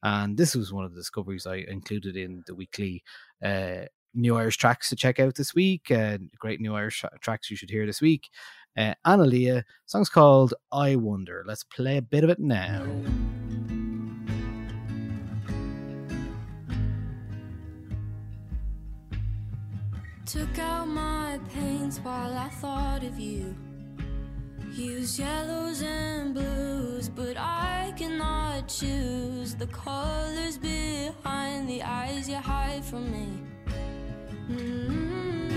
And 0.03 0.37
this 0.37 0.55
was 0.55 0.73
one 0.73 0.85
of 0.85 0.93
the 0.93 1.01
discoveries 1.01 1.47
I 1.47 1.57
included 1.69 2.16
in 2.16 2.43
the 2.47 2.55
weekly 2.55 3.03
uh, 3.45 3.83
new 4.15 4.37
Irish 4.37 4.57
tracks 4.57 4.89
to 4.89 4.97
check 4.97 5.20
out 5.20 5.35
this 5.35 5.55
week. 5.55 5.91
Uh, 5.91 6.19
great 6.39 6.61
new 6.61 6.74
Irish 6.74 7.01
tra- 7.01 7.19
tracks 7.20 7.51
you 7.51 7.57
should 7.57 7.70
hear 7.70 7.87
this 7.87 8.01
week. 8.01 8.29
Uh, 8.77 8.95
Anna 9.05 9.24
Leah, 9.24 9.65
song's 9.87 10.09
called 10.09 10.55
I 10.73 10.97
Wonder. 10.97 11.45
Let's 11.47 11.65
play 11.65 11.99
a 11.99 12.03
bit 12.03 12.24
of 12.24 12.31
it 12.31 12.39
now. 12.41 12.85
Took 20.24 20.59
out 20.59 20.89
my 20.89 21.39
pains 21.53 21.99
while 22.01 22.33
I 22.39 22.49
thought 22.49 23.05
of 23.05 23.19
you. 23.19 23.55
Used 24.74 25.19
yellows 25.19 25.82
and 25.82 26.32
blues, 26.32 27.11
but 27.11 27.36
I 27.36 27.93
cannot 27.94 28.69
choose 28.69 29.55
the 29.55 29.66
colors 29.66 30.57
behind 30.57 31.69
the 31.69 31.82
eyes 31.82 32.27
you 32.27 32.36
hide 32.36 32.82
from 32.82 33.11
me. 33.12 33.28
Mm-hmm. 34.51 35.52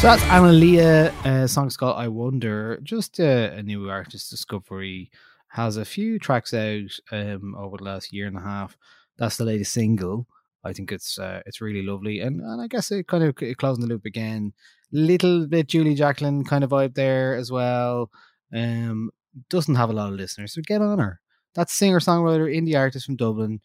So 0.00 0.06
that's 0.06 0.22
Anna 0.22 0.50
Leah. 0.50 1.12
Uh, 1.26 1.46
song's 1.46 1.76
called 1.76 1.98
I 1.98 2.08
Wonder. 2.08 2.80
Just 2.82 3.20
uh, 3.20 3.50
a 3.52 3.62
new 3.62 3.90
artist 3.90 4.30
discovery. 4.30 5.10
Has 5.48 5.76
a 5.76 5.84
few 5.84 6.18
tracks 6.18 6.54
out 6.54 6.90
um, 7.12 7.54
over 7.54 7.76
the 7.76 7.84
last 7.84 8.10
year 8.10 8.26
and 8.26 8.38
a 8.38 8.40
half. 8.40 8.78
That's 9.18 9.36
the 9.36 9.44
latest 9.44 9.74
single. 9.74 10.26
I 10.64 10.72
think 10.72 10.90
it's 10.90 11.18
uh, 11.18 11.42
it's 11.44 11.60
really 11.60 11.82
lovely, 11.82 12.20
and 12.20 12.40
and 12.40 12.62
I 12.62 12.66
guess 12.66 12.90
it 12.90 13.08
kind 13.08 13.24
of 13.24 13.34
c- 13.38 13.54
closing 13.54 13.82
the 13.82 13.88
loop 13.88 14.06
again. 14.06 14.54
Little 14.90 15.46
bit 15.46 15.66
Julie 15.66 15.94
Jacklin 15.94 16.44
kind 16.44 16.64
of 16.64 16.70
vibe 16.70 16.94
there 16.94 17.36
as 17.36 17.52
well. 17.52 18.10
Um, 18.54 19.10
doesn't 19.50 19.74
have 19.74 19.90
a 19.90 19.92
lot 19.92 20.08
of 20.08 20.18
listeners, 20.18 20.54
so 20.54 20.62
get 20.62 20.80
on 20.80 20.98
her. 20.98 21.20
That's 21.54 21.74
singer 21.74 22.00
songwriter, 22.00 22.50
indie 22.50 22.78
artist 22.78 23.04
from 23.04 23.16
Dublin, 23.16 23.60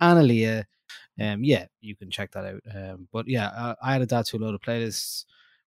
Anna 0.00 0.22
Leah. 0.22 0.68
Um, 1.20 1.42
yeah, 1.42 1.66
you 1.80 1.96
can 1.96 2.12
check 2.12 2.30
that 2.30 2.44
out. 2.44 2.62
Um, 2.72 3.08
but 3.12 3.26
yeah, 3.26 3.48
uh, 3.48 3.74
I 3.82 3.96
added 3.96 4.10
that 4.10 4.26
to 4.26 4.36
a 4.36 4.38
lot 4.38 4.54
of 4.54 4.60
playlists 4.60 5.24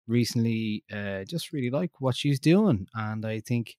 recently. 0.06 0.84
Uh, 0.92 1.24
just 1.24 1.52
really 1.52 1.70
like 1.70 2.00
what 2.00 2.16
she's 2.16 2.40
doing, 2.40 2.86
and 2.94 3.24
I 3.24 3.40
think 3.40 3.76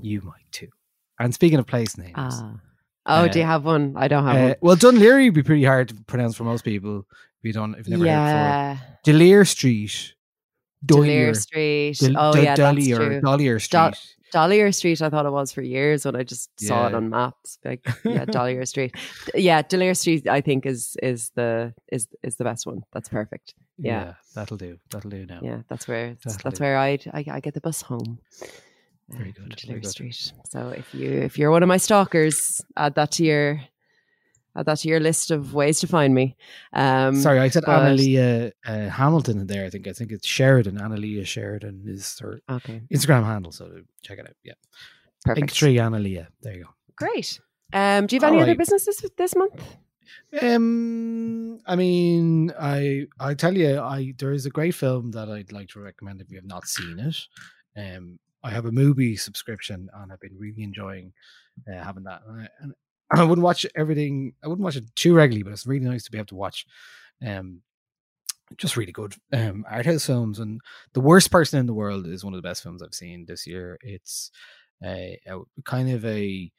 you 0.00 0.20
might 0.22 0.50
too. 0.50 0.68
And 1.18 1.32
speaking 1.34 1.58
of 1.58 1.66
place 1.66 1.96
names, 1.98 2.12
Ah. 2.16 2.54
Oh, 3.04 3.26
do 3.28 3.38
you 3.40 3.44
Uh, 3.44 3.48
have 3.48 3.64
one? 3.64 3.94
I 3.96 4.06
don't 4.08 4.24
have 4.24 4.36
uh, 4.36 4.46
one. 4.48 4.54
well, 4.60 4.76
Dunleary 4.76 5.24
would 5.26 5.34
be 5.34 5.42
pretty 5.42 5.64
hard 5.64 5.88
to 5.88 5.94
pronounce 6.06 6.36
for 6.36 6.44
most 6.44 6.64
people 6.64 6.98
if 7.40 7.44
you 7.44 7.52
don't, 7.52 7.74
if 7.74 7.88
you've 7.88 7.98
never 7.98 8.04
heard 8.04 8.06
yeah. 8.06 8.72
it 8.72 8.74
before. 9.04 9.14
Delir 9.18 9.48
Street, 9.48 10.14
Delir 10.86 11.34
Street. 11.36 11.94
Dul- 11.98 12.16
oh, 12.18 12.32
Dul- 12.32 12.42
yeah, 12.44 12.54
that's 12.56 12.74
Dullier- 12.76 12.96
true. 12.96 13.20
Dollier 13.20 13.58
Dol- 13.58 13.92
Street. 13.92 14.16
Dollier 14.32 14.72
Street, 14.72 15.02
I 15.02 15.10
thought 15.10 15.26
it 15.26 15.30
was 15.32 15.52
for 15.52 15.60
years 15.62 16.06
when 16.06 16.16
I 16.16 16.22
just 16.22 16.48
saw 16.58 16.86
it 16.86 16.94
on 16.94 17.10
maps. 17.10 17.58
Like, 17.64 17.84
yeah, 18.04 18.24
Dollier 18.36 18.64
Street. 18.64 18.94
Yeah, 19.34 19.60
Dollier 19.62 19.94
Street, 19.94 20.26
I 20.26 20.40
think 20.40 20.64
is 20.64 20.96
is 21.02 21.30
the 21.34 21.74
is 21.90 22.08
is 22.22 22.36
the 22.36 22.44
best 22.44 22.66
one. 22.66 22.82
That's 22.92 23.08
perfect. 23.10 23.54
Yeah, 23.84 24.14
that'll 24.34 24.56
do. 24.56 24.78
That'll 24.90 25.10
do 25.10 25.26
now. 25.26 25.40
yeah, 25.42 25.62
that's 25.68 25.86
where 25.88 26.16
that's, 26.24 26.36
do. 26.36 26.62
where 26.62 26.76
I 26.78 26.98
I 27.12 27.24
I 27.30 27.40
get 27.40 27.54
the 27.54 27.60
bus 27.60 27.82
home. 27.82 28.18
Very 29.08 29.30
uh, 29.30 29.32
good, 29.42 29.60
very 29.66 29.80
good. 29.80 29.90
Street. 29.90 30.32
So 30.50 30.68
if 30.68 30.94
you 30.94 31.10
if 31.10 31.38
you're 31.38 31.50
one 31.50 31.62
of 31.62 31.68
my 31.68 31.76
stalkers, 31.78 32.60
add 32.76 32.94
that 32.94 33.10
to 33.12 33.24
your 33.24 33.60
add 34.56 34.66
that 34.66 34.78
to 34.78 34.88
your 34.88 35.00
list 35.00 35.30
of 35.30 35.54
ways 35.54 35.80
to 35.80 35.86
find 35.86 36.14
me. 36.14 36.36
Um, 36.72 37.16
Sorry, 37.16 37.38
I 37.40 37.48
said 37.48 37.64
but- 37.66 37.80
Annalia 37.82 38.52
uh, 38.66 38.88
Hamilton 38.88 39.40
in 39.40 39.46
there. 39.46 39.64
I 39.66 39.70
think 39.70 39.86
I 39.88 39.92
think 39.92 40.12
it's 40.12 40.26
Sheridan. 40.26 40.78
Annalia 40.78 41.26
Sheridan 41.26 41.82
is 41.86 42.18
her 42.20 42.40
Okay, 42.48 42.82
Instagram 42.92 43.24
handle. 43.24 43.52
So 43.52 43.82
check 44.02 44.18
it 44.18 44.26
out. 44.28 44.36
Yeah, 44.44 44.54
perfect. 45.24 45.40
Link 45.40 45.52
tree 45.52 45.76
Annalia. 45.76 46.28
There 46.42 46.54
you 46.56 46.64
go. 46.64 46.70
Great. 46.96 47.40
Um, 47.74 48.06
do 48.06 48.14
you 48.16 48.20
have 48.20 48.28
any 48.28 48.36
All 48.36 48.42
other 48.42 48.50
right. 48.52 48.58
business 48.58 48.84
this, 48.84 49.02
this 49.16 49.34
month? 49.34 49.76
Um, 50.40 51.60
I 51.66 51.76
mean, 51.76 52.52
I 52.58 53.06
I 53.20 53.34
tell 53.34 53.56
you, 53.56 53.78
I 53.80 54.14
there 54.18 54.32
is 54.32 54.46
a 54.46 54.50
great 54.50 54.74
film 54.74 55.10
that 55.12 55.28
I'd 55.28 55.52
like 55.52 55.68
to 55.70 55.80
recommend 55.80 56.20
if 56.20 56.30
you 56.30 56.36
have 56.36 56.46
not 56.46 56.66
seen 56.66 56.98
it. 56.98 57.16
Um, 57.76 58.18
I 58.42 58.50
have 58.50 58.66
a 58.66 58.72
movie 58.72 59.16
subscription 59.16 59.88
and 59.94 60.12
I've 60.12 60.20
been 60.20 60.36
really 60.38 60.62
enjoying 60.62 61.12
uh, 61.68 61.82
having 61.82 62.04
that. 62.04 62.22
And 62.26 62.42
I, 62.42 62.48
and 62.60 62.72
I 63.20 63.24
wouldn't 63.24 63.44
watch 63.44 63.66
everything. 63.76 64.32
I 64.42 64.48
wouldn't 64.48 64.64
watch 64.64 64.76
it 64.76 64.84
too 64.96 65.14
regularly, 65.14 65.42
but 65.42 65.52
it's 65.52 65.66
really 65.66 65.84
nice 65.84 66.04
to 66.04 66.10
be 66.10 66.18
able 66.18 66.26
to 66.26 66.34
watch. 66.34 66.66
Um, 67.26 67.60
just 68.58 68.76
really 68.76 68.92
good 68.92 69.14
um 69.32 69.64
art 69.70 69.86
house 69.86 70.06
films. 70.06 70.38
And 70.38 70.60
the 70.92 71.00
worst 71.00 71.30
person 71.30 71.58
in 71.58 71.66
the 71.66 71.74
world 71.74 72.06
is 72.06 72.24
one 72.24 72.34
of 72.34 72.38
the 72.38 72.46
best 72.48 72.62
films 72.62 72.82
I've 72.82 72.94
seen 72.94 73.24
this 73.26 73.46
year. 73.46 73.78
It's 73.82 74.30
a, 74.84 75.18
a 75.26 75.38
kind 75.64 75.90
of 75.90 76.04
a 76.04 76.50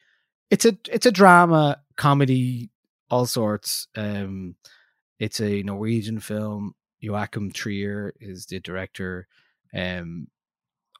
it's 0.50 0.66
a 0.66 0.78
it's 0.92 1.06
a 1.06 1.12
drama 1.12 1.82
comedy 1.98 2.70
all 3.14 3.26
sorts 3.28 3.88
um 3.96 4.56
it's 5.20 5.40
a 5.40 5.62
norwegian 5.64 6.20
film 6.20 6.74
joachim 7.00 7.52
trier 7.52 8.14
is 8.20 8.46
the 8.48 8.60
director 8.60 9.28
um 9.84 10.28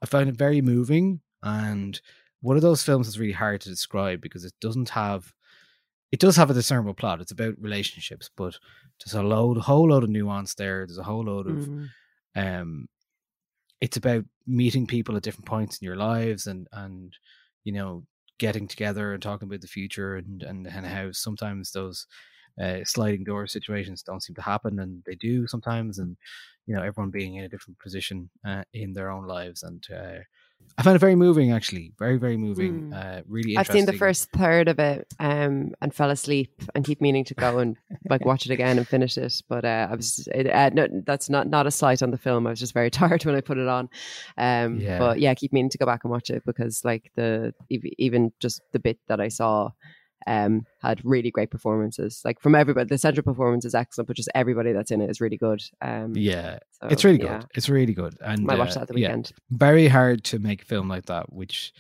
i 0.02 0.06
found 0.06 0.30
it 0.30 0.36
very 0.46 0.62
moving 0.62 1.22
and 1.42 2.02
one 2.42 2.56
of 2.58 2.62
those 2.62 2.84
films 2.84 3.08
that's 3.08 3.18
really 3.24 3.34
hard 3.44 3.60
to 3.62 3.70
describe 3.70 4.20
because 4.22 4.46
it 4.46 4.54
doesn't 4.62 4.90
have 4.90 5.34
it 6.12 6.20
does 6.20 6.36
have 6.38 6.52
a 6.52 6.54
discernible 6.54 6.94
plot 6.94 7.22
it's 7.22 7.32
about 7.32 7.56
relationships 7.60 8.30
but 8.36 8.54
there's 9.00 9.16
a 9.16 9.24
load 9.24 9.58
a 9.58 9.62
whole 9.62 9.88
load 9.90 10.04
of 10.04 10.10
nuance 10.10 10.54
there 10.56 10.86
there's 10.86 10.98
a 11.06 11.10
whole 11.12 11.24
load 11.26 11.48
of 11.48 11.58
Mm. 11.68 11.90
um 12.36 12.88
it's 13.82 13.98
about 13.98 14.24
meeting 14.46 14.86
people 14.88 15.16
at 15.18 15.24
different 15.24 15.48
points 15.54 15.78
in 15.80 15.86
your 15.86 15.96
lives 15.98 16.48
and 16.48 16.68
and 16.72 17.18
you 17.64 17.74
know 17.74 18.04
getting 18.44 18.68
together 18.68 19.14
and 19.14 19.24
talking 19.24 19.48
about 19.48 19.62
the 19.62 19.76
future 19.78 20.12
and 20.18 20.44
and, 20.44 20.68
and 20.68 20.86
how 20.86 21.06
sometimes 21.12 21.72
those 21.72 22.08
uh, 22.64 22.80
sliding 22.84 23.24
door 23.24 23.48
situations 23.48 24.04
don't 24.04 24.24
seem 24.24 24.36
to 24.36 24.50
happen 24.54 24.80
and 24.80 25.04
they 25.06 25.16
do 25.16 25.48
sometimes 25.48 25.98
and 26.00 26.18
you 26.68 26.76
know 26.76 26.84
everyone 26.84 27.10
being 27.20 27.36
in 27.36 27.46
a 27.46 27.50
different 27.54 27.80
position 27.80 28.30
uh, 28.50 28.64
in 28.74 28.94
their 28.94 29.10
own 29.16 29.26
lives 29.38 29.64
and 29.64 29.82
uh, 30.00 30.20
I 30.76 30.82
found 30.82 30.96
it 30.96 31.00
very 31.00 31.16
moving 31.16 31.52
actually 31.52 31.94
very 32.00 32.18
very 32.18 32.36
moving 32.36 32.90
Mm. 32.92 32.94
uh, 33.20 33.22
really 33.28 33.56
I've 33.58 33.68
seen 33.68 33.86
the 33.86 33.94
first 33.94 34.32
third 34.32 34.68
of 34.68 34.80
it 34.80 35.08
um, 35.20 35.74
and 35.82 35.94
fell 35.94 36.10
asleep 36.10 36.52
and 36.74 36.84
keep 36.84 37.00
meaning 37.00 37.24
to 37.26 37.36
go 37.36 37.60
and 37.60 37.78
like 38.10 38.26
watch 38.26 38.48
it 38.48 38.52
again 38.52 38.80
and 38.80 38.88
finish 38.88 39.16
it. 39.18 39.40
But 39.48 39.66
uh, 39.66 39.88
I 39.92 39.96
was 39.96 40.28
it, 40.34 40.48
uh, 40.50 40.70
no, 40.74 40.88
that's 41.06 41.30
not 41.30 41.48
not 41.48 41.68
a 41.68 41.72
slight 41.72 42.02
on 42.02 42.10
the 42.10 42.18
film. 42.18 42.48
I 42.48 42.50
was 42.50 42.60
just 42.60 42.74
very 42.74 42.90
tired 43.00 43.24
when 43.24 43.36
I 43.36 43.42
put 43.42 43.60
it 43.60 43.68
on. 43.68 43.88
Um, 44.38 44.80
Yeah. 44.80 44.98
But 44.98 45.20
yeah, 45.20 45.36
keep 45.36 45.54
meaning 45.54 45.70
to 45.70 45.78
go 45.78 45.86
back 45.86 46.06
and 46.06 46.12
watch 46.12 46.32
it 46.32 46.44
because 46.44 46.84
like 46.84 47.12
the 47.16 47.54
ev- 47.72 47.94
even 48.00 48.32
just 48.40 48.62
the 48.72 48.80
bit 48.80 48.98
that 49.10 49.22
I 49.22 49.28
saw 49.28 49.70
um, 50.28 50.66
had 50.82 51.02
really 51.04 51.32
great 51.32 51.52
performances. 51.52 52.22
Like 52.26 52.40
from 52.42 52.56
everybody, 52.56 52.88
the 52.88 52.98
central 52.98 53.24
performance 53.24 53.66
is 53.66 53.76
excellent, 53.76 54.08
but 54.08 54.16
just 54.18 54.30
everybody 54.36 54.72
that's 54.74 54.92
in 54.92 55.02
it 55.02 55.10
is 55.10 55.20
really 55.22 55.38
good. 55.38 55.62
Um, 55.82 56.14
yeah 56.16 56.60
so, 56.72 56.88
it's 56.88 57.04
really 57.04 57.18
good 57.18 57.28
yeah. 57.28 57.42
it's 57.56 57.70
really 57.70 57.94
good 57.94 58.16
and 58.22 58.50
I 58.52 58.56
watch 58.58 58.72
uh, 58.72 58.74
that 58.76 58.82
at 58.84 58.88
the 58.90 59.00
yeah, 59.00 59.08
weekend. 59.10 59.32
very 59.52 59.88
hard 59.88 60.24
to 60.26 60.40
make 60.40 60.62
a 60.64 60.66
film 60.66 60.88
like 60.90 61.06
that 61.06 61.32
which 61.32 61.74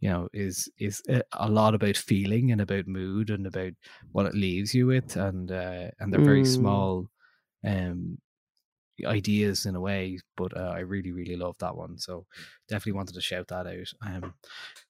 you 0.00 0.08
know 0.10 0.28
is 0.32 0.68
is 0.78 1.02
a- 1.08 1.22
a 1.32 1.48
lot 1.50 1.74
about 1.74 1.96
feeling 1.96 2.52
and 2.52 2.60
about 2.60 2.86
mood 2.86 3.30
and 3.30 3.46
about 3.46 3.72
what 4.12 4.26
it 4.26 4.34
leaves 4.34 4.74
you 4.74 4.86
with 4.86 5.16
and 5.16 5.50
uh 5.52 5.88
and 5.98 6.12
they're 6.12 6.20
very 6.20 6.42
Mm. 6.42 6.54
small 6.54 7.06
um 7.66 8.18
ideas 9.06 9.66
in 9.66 9.74
a 9.74 9.80
way 9.80 10.18
but 10.36 10.56
uh, 10.56 10.72
i 10.74 10.80
really 10.80 11.12
really 11.12 11.36
love 11.36 11.56
that 11.58 11.76
one 11.76 11.98
so 11.98 12.26
definitely 12.68 12.92
wanted 12.92 13.14
to 13.14 13.20
shout 13.20 13.48
that 13.48 13.66
out. 13.66 13.92
Um 14.06 14.34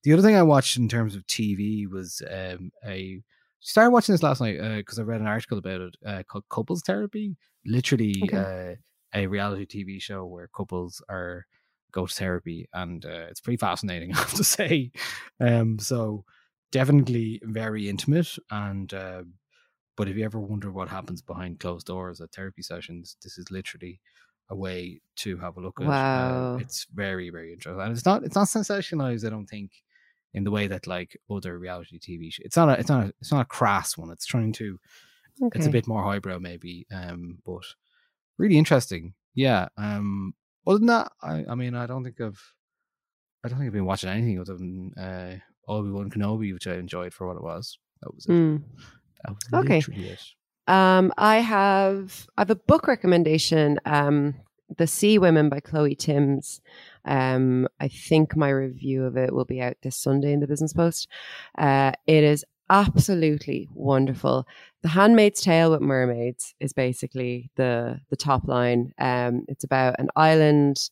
the 0.02 0.12
other 0.12 0.22
thing 0.22 0.36
i 0.36 0.42
watched 0.42 0.76
in 0.76 0.88
terms 0.88 1.14
of 1.14 1.26
tv 1.26 1.88
was 1.88 2.22
um 2.30 2.70
a 2.86 3.22
started 3.60 3.90
watching 3.90 4.12
this 4.14 4.22
last 4.22 4.40
night 4.40 4.58
because 4.78 4.98
i 4.98 5.02
read 5.02 5.20
an 5.20 5.26
article 5.26 5.58
about 5.58 5.80
it 5.80 5.96
uh, 6.06 6.22
called 6.22 6.48
couples 6.48 6.82
therapy. 6.82 7.36
Literally 7.66 8.30
Okay. 8.30 8.36
uh, 8.36 8.74
a 9.14 9.26
reality 9.26 9.66
tv 9.66 10.00
show 10.00 10.24
where 10.24 10.48
couples 10.48 11.02
are 11.08 11.46
go 11.92 12.06
to 12.06 12.14
therapy 12.14 12.68
and 12.72 13.04
uh, 13.04 13.26
it's 13.30 13.40
pretty 13.40 13.56
fascinating 13.56 14.12
i 14.14 14.18
have 14.18 14.34
to 14.34 14.44
say. 14.44 14.90
Um 15.40 15.78
so 15.78 16.24
definitely 16.72 17.40
very 17.44 17.88
intimate 17.88 18.38
and 18.50 18.92
uh, 18.94 19.24
but 19.96 20.08
if 20.08 20.16
you 20.16 20.24
ever 20.24 20.40
wonder 20.40 20.70
what 20.70 20.88
happens 20.88 21.20
behind 21.22 21.60
closed 21.60 21.86
doors 21.86 22.20
at 22.20 22.32
therapy 22.32 22.62
sessions 22.62 23.16
this 23.22 23.36
is 23.38 23.50
literally 23.50 24.00
a 24.50 24.56
way 24.56 25.00
to 25.16 25.36
have 25.36 25.56
a 25.56 25.60
look 25.60 25.80
at 25.80 25.86
Wow. 25.86 26.54
uh, 26.54 26.58
it's 26.58 26.86
very 26.92 27.30
very 27.30 27.52
interesting 27.52 27.80
and 27.80 27.92
it's 27.92 28.04
not 28.06 28.24
it's 28.24 28.34
not 28.34 28.48
sensationalized 28.48 29.24
i 29.26 29.30
don't 29.30 29.46
think 29.46 29.70
in 30.34 30.44
the 30.44 30.50
way 30.50 30.66
that 30.68 30.86
like 30.86 31.16
other 31.30 31.58
reality 31.58 31.98
tv 31.98 32.32
shows 32.32 32.44
it's 32.46 32.56
not 32.56 32.68
a 32.68 32.78
it's 32.80 32.88
not 32.88 33.04
a, 33.06 33.08
it's 33.20 33.32
not 33.32 33.42
a 33.42 33.44
crass 33.56 33.96
one 33.98 34.10
it's 34.10 34.26
trying 34.26 34.52
to 34.52 34.78
it's 35.56 35.66
a 35.66 35.70
bit 35.72 35.86
more 35.86 36.02
highbrow 36.02 36.38
maybe 36.38 36.86
um 36.92 37.38
but 37.46 37.64
really 38.38 38.58
interesting 38.58 39.14
yeah 39.34 39.68
um 39.76 40.34
other 40.66 40.78
than 40.78 40.86
that 40.86 41.10
i 41.22 41.44
i 41.48 41.54
mean 41.54 41.74
i 41.74 41.86
don't 41.86 42.04
think 42.04 42.20
i've 42.20 42.42
i 43.44 43.48
don't 43.48 43.58
think 43.58 43.68
i've 43.68 43.72
been 43.72 43.86
watching 43.86 44.10
anything 44.10 44.38
other 44.40 44.56
than 44.56 44.92
uh 44.98 45.36
obi-wan 45.68 46.10
kenobi 46.10 46.52
which 46.52 46.66
i 46.66 46.74
enjoyed 46.74 47.12
for 47.14 47.26
what 47.26 47.36
it 47.36 47.42
was 47.42 47.78
that 48.02 48.12
was 48.14 48.26
it 48.26 48.32
Mm. 48.32 48.62
Okay. 49.52 49.78
it 49.78 49.84
Um, 50.66 51.12
I 51.16 51.36
have 51.38 52.26
I 52.36 52.42
have 52.42 52.50
a 52.50 52.56
book 52.56 52.86
recommendation. 52.86 53.78
Um, 53.84 54.34
The 54.76 54.86
Sea 54.86 55.18
Women 55.18 55.48
by 55.48 55.60
Chloe 55.60 55.94
Timms. 55.94 56.60
Um, 57.04 57.66
I 57.80 57.88
think 57.88 58.36
my 58.36 58.50
review 58.50 59.04
of 59.04 59.16
it 59.16 59.34
will 59.34 59.44
be 59.44 59.60
out 59.60 59.76
this 59.82 59.96
Sunday 59.96 60.32
in 60.32 60.40
the 60.40 60.46
Business 60.46 60.72
Post. 60.72 61.08
Uh, 61.58 61.92
it 62.06 62.22
is 62.22 62.44
absolutely 62.68 63.68
wonderful. 63.74 64.46
The 64.82 64.88
Handmaid's 64.88 65.40
Tale 65.40 65.72
with 65.72 65.80
mermaids 65.80 66.54
is 66.60 66.72
basically 66.72 67.50
the 67.56 68.00
the 68.10 68.16
top 68.16 68.46
line. 68.46 68.92
Um, 68.98 69.44
it's 69.48 69.64
about 69.64 69.96
an 69.98 70.08
island 70.14 70.88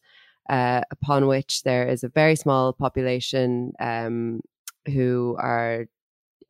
uh, 0.50 0.80
upon 0.90 1.26
which 1.26 1.62
there 1.62 1.86
is 1.86 2.02
a 2.02 2.09
very 2.09 2.34
small 2.34 2.72
population 2.72 3.72
um, 3.78 4.40
who 4.86 5.36
are 5.38 5.86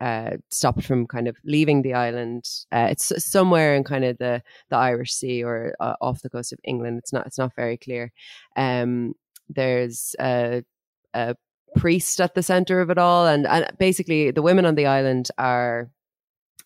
uh, 0.01 0.37
stopped 0.51 0.85
from 0.85 1.07
kind 1.07 1.29
of 1.29 1.37
leaving 1.45 1.83
the 1.83 1.95
island. 1.95 2.45
Uh, 2.71 2.89
it's 2.91 3.13
somewhere 3.25 3.75
in 3.75 3.85
kind 3.85 4.05
of 4.05 4.19
the 4.19 4.43
the 4.71 4.77
Irish 4.77 5.13
Sea 5.13 5.43
or 5.43 5.75
uh, 5.81 5.95
off 6.01 6.23
the 6.23 6.31
coast 6.31 6.53
of 6.53 6.61
England. 6.65 6.99
It's 6.99 7.13
not 7.13 7.27
it's 7.27 7.39
not 7.39 7.55
very 7.55 7.77
clear. 7.77 8.13
Um, 8.57 9.15
there's 9.49 10.15
a, 10.21 10.63
a 11.15 11.35
priest 11.77 12.21
at 12.21 12.35
the 12.35 12.43
center 12.43 12.81
of 12.81 12.91
it 12.91 12.99
all, 12.99 13.27
and 13.27 13.47
and 13.47 13.71
basically 13.79 14.31
the 14.31 14.43
women 14.43 14.67
on 14.67 14.75
the 14.75 14.87
island 14.87 15.31
are 15.39 15.91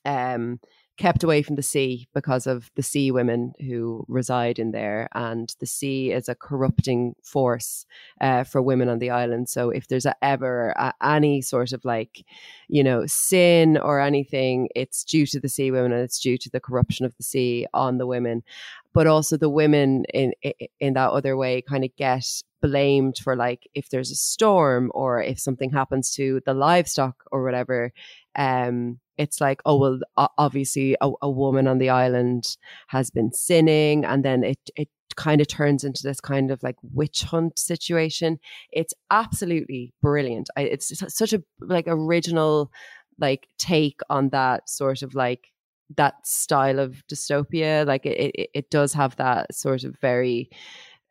um 0.05 0.59
kept 1.03 1.25
away 1.25 1.43
from 1.43 1.57
the 1.57 1.65
sea 1.65 2.07
because 2.15 2.47
of 2.47 2.71
the 2.77 2.83
sea 2.83 3.11
women 3.11 3.53
who 3.59 4.05
reside 4.07 4.57
in 4.57 4.71
there 4.71 5.09
and 5.15 5.53
the 5.59 5.67
sea 5.67 6.13
is 6.13 6.29
a 6.29 6.35
corrupting 6.37 7.13
force 7.25 7.85
uh, 8.21 8.45
for 8.45 8.63
women 8.63 8.89
on 8.89 9.01
the 9.01 9.11
island. 9.11 9.49
So 9.49 9.71
if 9.71 9.89
there's 9.89 10.07
a, 10.07 10.15
ever 10.23 10.69
a, 10.77 10.95
any 11.03 11.43
sort 11.43 11.73
of 11.73 11.85
like 11.85 12.25
you 12.69 12.85
know 12.85 13.05
sin 13.07 13.77
or 13.79 14.01
anything 14.01 14.69
it's 14.77 15.03
due 15.03 15.27
to 15.27 15.41
the 15.41 15.49
sea 15.49 15.73
women 15.73 15.93
and 15.93 16.03
it's 16.03 16.21
due 16.21 16.39
to 16.39 16.49
the 16.49 16.61
corruption 16.61 17.05
of 17.05 17.17
the 17.17 17.25
sea 17.25 17.67
on 17.75 17.99
the 17.99 18.07
women 18.07 18.45
but 18.95 19.07
also 19.07 19.37
the 19.37 19.49
women 19.49 20.05
in 20.13 20.33
in, 20.81 20.95
that 20.95 21.11
other 21.11 21.37
way 21.37 21.63
kind 21.63 21.85
of 21.85 21.95
get 21.97 22.25
blamed 22.61 23.17
for 23.19 23.35
like 23.35 23.69
if 23.75 23.89
there's 23.89 24.11
a 24.11 24.17
storm 24.17 24.91
or 24.95 25.23
if 25.23 25.39
something 25.39 25.71
happens 25.71 26.11
to 26.15 26.41
the 26.47 26.55
livestock 26.55 27.17
or 27.33 27.43
whatever 27.43 27.93
um 28.37 28.99
it's 29.19 29.41
like 29.41 29.61
oh 29.67 29.77
well 29.79 29.99
obviously 30.39 30.97
a, 31.01 31.11
a 31.23 31.31
woman 31.31 31.67
on 31.67 31.79
the 31.79 31.91
island 31.91 32.57
has 32.89 33.11
been 33.11 33.33
sinning 33.33 34.05
and 34.05 34.25
then 34.25 34.45
it 34.45 34.59
it 34.77 34.89
kind 35.15 35.41
of 35.41 35.49
turns 35.49 35.85
into 35.85 36.03
this 36.03 36.21
kind 36.21 36.51
of 36.51 36.63
like 36.63 36.77
witch 36.83 37.23
hunt 37.23 37.59
situation. 37.59 38.39
It's 38.71 38.95
absolutely 39.11 39.93
brilliant. 40.03 40.49
I, 40.57 40.63
it's 40.63 40.93
such 41.15 41.33
a 41.33 41.43
like 41.61 41.85
original 41.87 42.71
like 43.19 43.47
take 43.59 44.01
on 44.09 44.31
that 44.31 44.69
sort 44.69 45.03
of 45.03 45.15
like 45.15 45.49
that 45.97 46.27
style 46.27 46.79
of 46.79 47.03
dystopia 47.07 47.87
like 47.87 48.07
it, 48.07 48.33
it 48.35 48.51
it 48.55 48.71
does 48.71 48.93
have 48.93 49.17
that 49.17 49.55
sort 49.55 49.85
of 49.85 49.97
very 50.01 50.49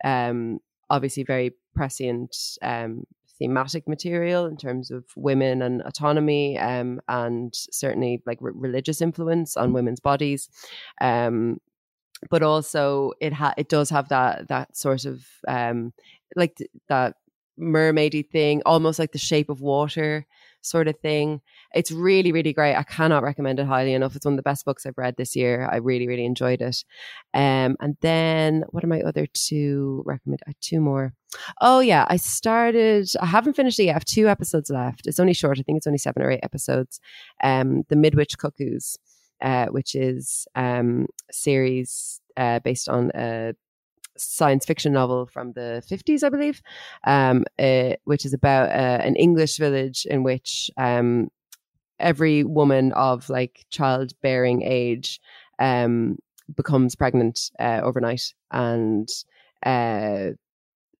um 0.04 0.60
obviously 0.90 1.24
very 1.24 1.52
prescient 1.76 2.36
um 2.62 3.04
thematic 3.40 3.88
material 3.88 4.46
in 4.46 4.56
terms 4.56 4.92
of 4.92 5.04
women 5.16 5.62
and 5.62 5.82
autonomy 5.82 6.58
um 6.60 7.02
and 7.08 7.54
certainly 7.72 8.22
like 8.26 8.38
re- 8.42 8.52
religious 8.56 9.02
influence 9.02 9.58
on 9.58 9.74
women's 9.74 10.00
bodies. 10.00 10.50
Um 11.00 11.60
but 12.30 12.44
also 12.44 13.14
it 13.20 13.34
ha- 13.34 13.56
it 13.58 13.68
does 13.68 13.90
have 13.90 14.10
that 14.10 14.48
that 14.48 14.78
sort 14.78 15.06
of 15.06 15.26
um 15.48 15.92
like 16.36 16.56
th- 16.56 16.70
that 16.88 17.16
mermaidy 17.60 18.28
thing 18.30 18.62
almost 18.66 19.00
like 19.00 19.12
the 19.12 19.18
shape 19.18 19.50
of 19.50 19.62
water 19.62 20.26
sort 20.62 20.88
of 20.88 20.98
thing. 21.00 21.42
It's 21.74 21.92
really, 21.92 22.32
really 22.32 22.54
great. 22.54 22.76
I 22.76 22.84
cannot 22.84 23.24
recommend 23.24 23.60
it 23.60 23.66
highly 23.66 23.94
enough. 23.94 24.16
It's 24.16 24.26
one 24.26 24.34
of 24.34 24.38
the 24.38 24.44
best 24.44 24.66
books 24.66 24.86
I've 24.86 24.98
read 24.98 25.16
this 25.18 25.36
year. 25.36 25.68
I 25.72 25.78
really, 25.78 26.08
really 26.08 26.26
enjoyed 26.26 26.62
it. 26.62 26.84
Um, 27.34 27.76
and 27.80 27.98
then 28.02 28.64
what 28.70 28.84
are 28.84 28.88
my 28.88 29.02
other 29.02 29.28
two 29.34 30.04
recommend? 30.06 30.42
I 30.48 30.54
two 30.62 30.80
more. 30.82 31.14
Oh 31.62 31.80
yeah, 31.80 32.06
I 32.10 32.18
started. 32.18 33.10
I 33.22 33.26
haven't 33.26 33.56
finished 33.56 33.80
it 33.80 33.86
yet. 33.86 33.92
I 33.92 33.94
have 33.94 34.06
two 34.06 34.28
episodes 34.28 34.70
left. 34.70 35.08
It's 35.08 35.20
only 35.20 35.34
short. 35.34 35.60
I 35.60 35.64
think 35.64 35.78
it's 35.78 35.88
only 35.88 35.98
seven 35.98 36.24
or 36.24 36.32
eight 36.32 36.44
episodes. 36.44 37.00
Um, 37.44 37.84
the 37.90 37.96
Midwich 37.96 38.38
Cuckoos, 38.38 38.98
uh, 39.42 39.68
which 39.68 39.96
is 39.96 40.48
um 40.56 41.08
a 41.30 41.34
series 41.34 42.22
uh 42.38 42.60
based 42.60 42.90
on 42.90 43.12
a 43.16 43.54
science 44.22 44.66
fiction 44.66 44.94
novel 44.94 45.26
from 45.26 45.54
the 45.54 45.84
50s, 45.90 46.24
I 46.24 46.30
believe, 46.30 46.62
um, 47.06 47.46
uh, 47.60 47.94
which 48.06 48.26
is 48.26 48.34
about 48.34 48.70
uh, 48.70 49.02
an 49.04 49.16
English 49.16 49.58
village 49.58 50.06
in 50.06 50.24
which 50.24 50.70
um, 50.78 51.30
every 52.00 52.44
woman 52.44 52.92
of 52.94 53.30
like 53.30 53.66
childbearing 53.70 54.62
age 54.64 55.20
um, 55.60 56.18
becomes 56.56 56.96
pregnant 56.96 57.52
uh, 57.60 57.82
overnight. 57.84 58.34
And 58.52 59.10
uh, 59.66 60.32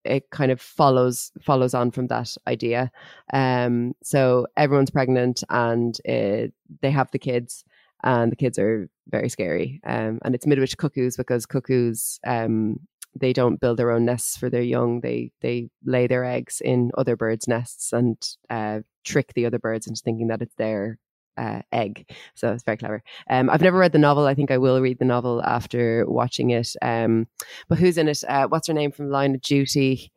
it 0.04 0.30
kind 0.32 0.52
of 0.52 0.62
follows 0.62 1.32
follows 1.42 1.74
on 1.74 1.92
from 1.92 2.08
that 2.08 2.36
idea. 2.48 2.92
Um, 3.34 3.94
so 4.04 4.48
everyone's 4.58 4.92
pregnant 4.92 5.44
and 5.50 5.96
uh, 6.08 6.48
they 6.82 6.92
have 6.92 7.12
the 7.12 7.20
kids, 7.20 7.64
and 8.04 8.32
the 8.32 8.36
kids 8.36 8.58
are 8.58 8.90
very 9.10 9.30
scary. 9.30 9.82
Um, 9.86 10.20
and 10.24 10.34
it's 10.34 10.48
Midwich 10.48 10.78
cuckoos 10.78 11.18
because 11.18 11.46
cuckoos 11.46 12.20
um, 12.26 12.80
they 13.20 13.34
don't 13.34 13.60
build 13.60 13.78
their 13.78 13.92
own 13.92 14.06
nests 14.06 14.38
for 14.38 14.50
their 14.50 14.62
young. 14.62 15.02
They 15.02 15.32
they 15.42 15.70
lay 15.84 16.08
their 16.08 16.24
eggs 16.24 16.62
in 16.64 16.92
other 16.98 17.16
birds' 17.16 17.48
nests 17.48 17.92
and 17.94 18.18
uh, 18.50 18.80
trick 19.04 19.34
the 19.34 19.46
other 19.46 19.60
birds 19.60 19.88
into 19.88 20.02
thinking 20.02 20.28
that 20.28 20.42
it's 20.42 20.56
their 20.56 20.98
uh, 21.38 21.62
egg. 21.72 22.10
So 22.36 22.52
it's 22.54 22.64
very 22.64 22.78
clever. 22.78 23.04
Um, 23.30 23.50
I've 23.50 23.62
never 23.62 23.78
read 23.78 23.92
the 23.94 23.98
novel. 24.00 24.26
I 24.28 24.34
think 24.34 24.52
I 24.52 24.58
will 24.58 24.80
read 24.82 25.00
the 25.00 25.06
novel 25.06 25.42
after 25.44 26.06
watching 26.08 26.52
it. 26.52 26.70
Um, 26.82 27.28
but 27.68 27.80
who's 27.80 27.98
in 27.98 28.08
it? 28.08 28.24
Uh, 28.28 28.48
what's 28.48 28.68
her 28.68 28.74
name 28.74 28.92
from 28.92 29.10
Line 29.10 29.36
of 29.36 29.42
Duty? 29.42 30.12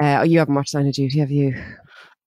Uh, 0.00 0.18
oh, 0.20 0.22
you 0.24 0.38
haven't 0.38 0.54
watched 0.54 0.74
Line 0.74 0.86
of 0.88 0.94
Duty, 0.94 1.18
have 1.18 1.30
you? 1.30 1.54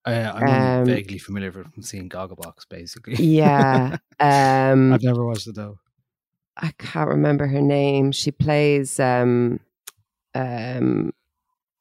Uh, 0.04 0.32
I'm 0.34 0.80
Um, 0.82 0.86
vaguely 0.86 1.18
familiar 1.18 1.50
from 1.50 1.72
seeing 1.82 2.08
Gogglebox, 2.08 2.68
basically. 2.70 3.14
Yeah. 3.16 3.96
Um, 4.18 4.94
I've 4.94 5.02
never 5.02 5.26
watched 5.26 5.46
it 5.46 5.56
though. 5.56 5.78
I 6.56 6.72
can't 6.78 7.10
remember 7.10 7.46
her 7.48 7.60
name. 7.60 8.12
She 8.12 8.30
plays 8.30 8.98
um, 8.98 9.60
um, 10.36 11.12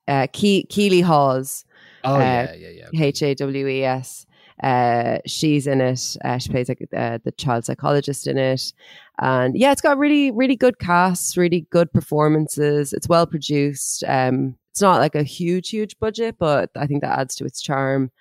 uh, 0.08 0.28
Ke- 0.28 0.68
Keeley 0.70 1.02
Hawes. 1.02 1.66
Oh 2.04 2.16
uh, 2.16 2.20
yeah, 2.20 2.54
yeah, 2.54 2.88
yeah. 2.92 3.04
H 3.04 3.22
A 3.24 3.36
W 3.36 3.68
E 3.68 3.84
S. 3.84 4.26
Uh, 4.64 5.18
she's 5.26 5.68
in 5.68 5.82
it. 5.82 6.16
Uh, 6.24 6.38
she 6.38 6.50
plays 6.50 6.70
like 6.70 6.88
uh, 6.96 7.20
the 7.24 7.32
child 7.34 7.66
psychologist 7.66 8.26
in 8.28 8.38
it, 8.38 8.74
and 9.20 9.58
yeah, 9.58 9.72
it's 9.72 9.82
got 9.82 9.98
really, 9.98 10.32
really 10.32 10.56
good 10.56 10.80
casts, 10.80 11.36
really 11.36 11.68
good 11.72 11.92
performances. 11.92 12.94
It's 12.94 13.10
well 13.10 13.28
produced. 13.28 14.04
Um, 14.08 14.56
it's 14.72 14.82
not 14.82 15.00
like 15.00 15.16
a 15.16 15.24
huge, 15.24 15.70
huge 15.70 15.98
budget, 16.00 16.36
but 16.38 16.70
I 16.76 16.86
think 16.86 17.02
that 17.02 17.18
adds 17.18 17.36
to 17.36 17.46
its 17.46 17.62
charm. 17.62 18.12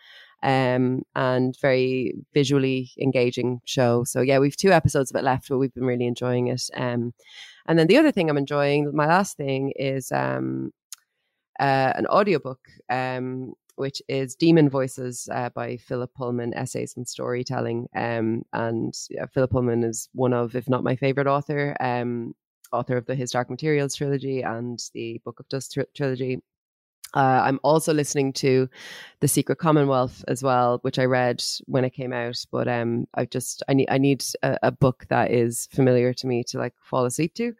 Um, 0.44 1.04
and 1.14 1.56
very 1.58 2.12
visually 2.34 2.90
engaging 3.00 3.62
show. 3.64 4.04
So 4.04 4.20
yeah, 4.20 4.38
we've 4.38 4.56
two 4.56 4.72
episodes 4.72 5.10
of 5.10 5.16
it 5.18 5.24
left, 5.24 5.48
but 5.48 5.56
we've 5.56 5.72
been 5.72 5.86
really 5.86 6.06
enjoying 6.06 6.48
it. 6.48 6.62
Um, 6.74 7.14
and 7.66 7.78
then 7.78 7.86
the 7.86 7.96
other 7.96 8.12
thing 8.12 8.28
I'm 8.28 8.36
enjoying, 8.36 8.94
my 8.94 9.06
last 9.06 9.38
thing 9.38 9.72
is 9.76 10.12
um, 10.12 10.70
uh, 11.58 11.92
an 11.96 12.06
audiobook, 12.08 12.60
um, 12.90 13.54
which 13.76 14.02
is 14.06 14.34
Demon 14.34 14.68
Voices 14.68 15.28
uh, 15.32 15.48
by 15.48 15.78
Philip 15.78 16.12
Pullman, 16.14 16.52
Essays 16.54 16.94
and 16.96 17.08
Storytelling. 17.08 17.88
Um, 17.96 18.42
and 18.52 18.94
yeah, 19.08 19.24
Philip 19.32 19.50
Pullman 19.50 19.82
is 19.82 20.10
one 20.12 20.34
of, 20.34 20.54
if 20.54 20.68
not 20.68 20.84
my 20.84 20.94
favorite 20.96 21.26
author, 21.26 21.74
um, 21.80 22.34
author 22.70 22.98
of 22.98 23.06
the 23.06 23.14
His 23.14 23.30
Dark 23.30 23.48
Materials 23.48 23.94
trilogy 23.94 24.42
and 24.42 24.78
the 24.92 25.22
Book 25.24 25.40
of 25.40 25.48
Dust 25.48 25.72
tri- 25.72 25.86
trilogy. 25.94 26.42
Uh, 27.14 27.42
I'm 27.44 27.60
also 27.62 27.94
listening 27.94 28.32
to 28.34 28.68
The 29.20 29.28
Secret 29.28 29.58
Commonwealth 29.58 30.24
as 30.26 30.42
well, 30.42 30.78
which 30.82 30.98
I 30.98 31.04
read 31.04 31.42
when 31.66 31.84
it 31.84 31.90
came 31.90 32.12
out. 32.12 32.44
But 32.50 32.66
um, 32.66 33.06
I 33.14 33.24
just 33.24 33.62
I 33.68 33.74
need 33.74 33.88
I 33.88 33.98
need 33.98 34.24
a, 34.42 34.58
a 34.64 34.72
book 34.72 35.06
that 35.08 35.30
is 35.30 35.68
familiar 35.72 36.12
to 36.12 36.26
me 36.26 36.42
to 36.48 36.58
like 36.58 36.74
fall 36.82 37.04
asleep 37.04 37.34
to. 37.34 37.54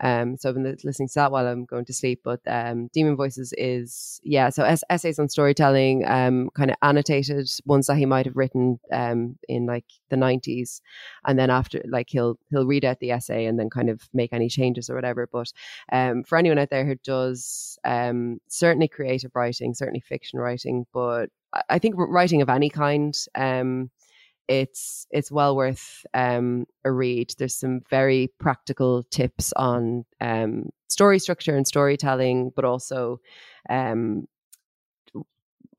Um, 0.00 0.36
so 0.36 0.48
I've 0.48 0.56
been 0.56 0.76
listening 0.82 1.08
to 1.08 1.14
that 1.14 1.30
while 1.30 1.46
I'm 1.46 1.64
going 1.64 1.84
to 1.84 1.92
sleep. 1.92 2.20
But 2.24 2.40
um, 2.48 2.88
Demon 2.92 3.16
Voices 3.16 3.54
is 3.56 4.20
yeah, 4.24 4.50
so 4.50 4.64
es- 4.64 4.84
essays 4.90 5.20
on 5.20 5.28
storytelling, 5.28 6.04
um, 6.06 6.50
kind 6.54 6.70
of 6.70 6.76
annotated 6.82 7.48
ones 7.64 7.86
that 7.86 7.96
he 7.96 8.06
might 8.06 8.26
have 8.26 8.36
written 8.36 8.80
um 8.92 9.38
in 9.48 9.66
like 9.66 9.84
the 10.10 10.16
90s, 10.16 10.80
and 11.24 11.38
then 11.38 11.50
after 11.50 11.80
like 11.88 12.08
he'll 12.10 12.38
he'll 12.50 12.66
read 12.66 12.84
out 12.84 12.98
the 12.98 13.12
essay 13.12 13.46
and 13.46 13.58
then 13.58 13.70
kind 13.70 13.88
of 13.88 14.08
make 14.12 14.32
any 14.32 14.48
changes 14.48 14.90
or 14.90 14.96
whatever. 14.96 15.28
But 15.30 15.52
um, 15.92 16.24
for 16.24 16.36
anyone 16.38 16.58
out 16.58 16.70
there 16.70 16.84
who 16.84 16.96
does 16.96 17.78
um, 17.84 18.40
certainly 18.48 18.88
creative 18.96 19.30
writing, 19.34 19.74
certainly 19.74 20.00
fiction 20.00 20.38
writing, 20.38 20.86
but 20.92 21.28
I- 21.68 21.78
think 21.78 21.94
writing 21.98 22.42
of 22.42 22.48
any 22.48 22.70
kind, 22.70 23.14
um, 23.34 23.90
it's 24.48 25.06
it's 25.10 25.30
well 25.32 25.56
worth 25.56 26.06
um, 26.14 26.66
a 26.84 26.92
read. 26.92 27.34
There's 27.38 27.54
some 27.54 27.80
very 27.90 28.30
practical 28.38 29.02
tips 29.04 29.52
on 29.56 30.04
um, 30.20 30.70
story 30.88 31.18
structure 31.18 31.56
and 31.56 31.66
storytelling, 31.66 32.52
but 32.54 32.64
also 32.64 33.20
um, 33.68 34.26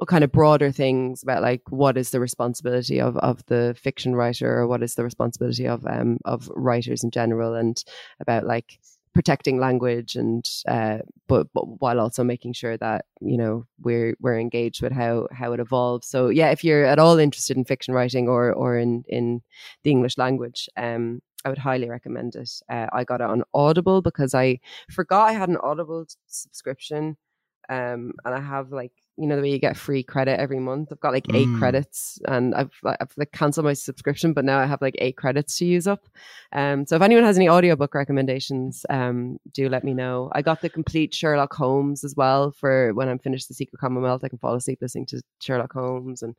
kind 0.07 0.23
of 0.23 0.31
broader 0.31 0.71
things 0.71 1.23
about 1.23 1.41
like 1.41 1.61
what 1.69 1.97
is 1.97 2.11
the 2.11 2.19
responsibility 2.19 3.01
of 3.01 3.17
of 3.17 3.43
the 3.47 3.75
fiction 3.81 4.15
writer 4.15 4.59
or 4.59 4.67
what 4.67 4.83
is 4.83 4.93
the 4.95 5.03
responsibility 5.03 5.67
of 5.67 5.85
um 5.87 6.19
of 6.25 6.49
writers 6.55 7.03
in 7.03 7.09
general 7.09 7.55
and 7.55 7.83
about 8.19 8.45
like 8.45 8.79
protecting 9.17 9.57
language 9.59 10.15
and 10.15 10.45
uh 10.67 10.99
but, 11.27 11.47
but 11.51 11.63
while 11.81 11.99
also 11.99 12.23
making 12.23 12.53
sure 12.53 12.77
that 12.77 13.05
you 13.19 13.35
know 13.35 13.65
we're 13.81 14.15
we're 14.19 14.37
engaged 14.37 14.79
with 14.83 14.91
how 14.91 15.27
how 15.31 15.53
it 15.53 15.59
evolves 15.59 16.07
so 16.07 16.29
yeah 16.29 16.51
if 16.51 16.63
you're 16.63 16.85
at 16.85 16.99
all 16.99 17.17
interested 17.17 17.57
in 17.57 17.65
fiction 17.65 17.95
writing 17.95 18.29
or 18.29 18.53
or 18.53 18.77
in 18.77 19.03
in 19.07 19.41
the 19.83 19.89
english 19.89 20.19
language 20.19 20.69
um 20.77 21.19
I 21.45 21.49
would 21.49 21.57
highly 21.57 21.89
recommend 21.89 22.35
it. 22.35 22.51
Uh, 22.69 22.87
I 22.91 23.03
got 23.03 23.21
it 23.21 23.29
on 23.29 23.43
Audible 23.53 24.01
because 24.01 24.33
I 24.33 24.59
forgot 24.91 25.29
I 25.29 25.33
had 25.33 25.49
an 25.49 25.57
Audible 25.57 26.05
subscription, 26.25 27.15
um, 27.69 28.13
and 28.25 28.35
I 28.35 28.41
have 28.41 28.71
like 28.71 28.91
you 29.17 29.25
know 29.27 29.35
the 29.35 29.41
way 29.41 29.49
you 29.49 29.59
get 29.59 29.75
free 29.75 30.03
credit 30.03 30.39
every 30.39 30.59
month. 30.59 30.89
I've 30.91 30.99
got 30.99 31.13
like 31.13 31.25
eight 31.33 31.47
Mm. 31.47 31.57
credits, 31.57 32.19
and 32.27 32.53
I've 32.55 32.71
I've 32.85 33.11
like 33.17 33.31
cancelled 33.31 33.65
my 33.65 33.73
subscription, 33.73 34.33
but 34.33 34.45
now 34.45 34.59
I 34.59 34.65
have 34.65 34.81
like 34.81 34.95
eight 34.99 35.17
credits 35.17 35.57
to 35.57 35.65
use 35.65 35.87
up. 35.87 36.07
Um, 36.51 36.85
so 36.85 36.95
if 36.95 37.01
anyone 37.01 37.23
has 37.23 37.37
any 37.37 37.49
audiobook 37.49 37.93
recommendations, 37.95 38.85
um, 38.89 39.39
do 39.53 39.69
let 39.69 39.83
me 39.83 39.93
know. 39.93 40.29
I 40.33 40.41
got 40.41 40.61
the 40.61 40.69
complete 40.69 41.13
Sherlock 41.13 41.53
Holmes 41.53 42.03
as 42.03 42.15
well 42.15 42.51
for 42.51 42.93
when 42.93 43.09
I'm 43.09 43.19
finished 43.19 43.47
the 43.47 43.53
Secret 43.55 43.79
Commonwealth. 43.79 44.23
I 44.23 44.29
can 44.29 44.37
fall 44.39 44.55
asleep 44.55 44.79
listening 44.81 45.07
to 45.07 45.21
Sherlock 45.41 45.73
Holmes, 45.73 46.21
and 46.21 46.35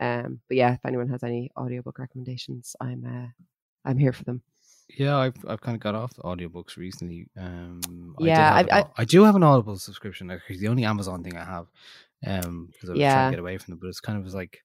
um, 0.00 0.40
but 0.48 0.56
yeah, 0.56 0.74
if 0.74 0.84
anyone 0.84 1.08
has 1.08 1.22
any 1.22 1.50
audiobook 1.56 1.98
recommendations, 1.98 2.76
I'm 2.80 3.04
uh, 3.04 3.28
I'm 3.88 3.98
here 3.98 4.12
for 4.12 4.24
them. 4.24 4.42
Yeah, 4.96 5.16
I've 5.16 5.36
I've 5.46 5.60
kind 5.60 5.76
of 5.76 5.80
got 5.80 5.94
off 5.94 6.14
the 6.14 6.22
audiobooks 6.22 6.76
recently. 6.76 7.28
Um, 7.38 8.16
I 8.20 8.24
Yeah, 8.24 8.56
have 8.56 8.68
I- 8.72 8.78
an 8.80 8.84
au- 8.86 8.92
I 8.98 9.04
do 9.04 9.22
have 9.24 9.36
an 9.36 9.42
Audible 9.44 9.78
subscription. 9.78 10.30
Actually, 10.30 10.58
the 10.58 10.68
only 10.68 10.84
Amazon 10.84 11.22
thing 11.22 11.36
I 11.36 11.44
have, 11.44 11.66
um, 12.26 12.68
because 12.72 12.90
I 12.90 12.92
was 12.92 12.98
trying 13.00 13.30
to 13.30 13.36
get 13.36 13.40
away 13.40 13.58
from 13.58 13.74
it. 13.74 13.80
But 13.80 13.88
it's 13.88 14.00
kind 14.00 14.24
of 14.24 14.32
like 14.32 14.58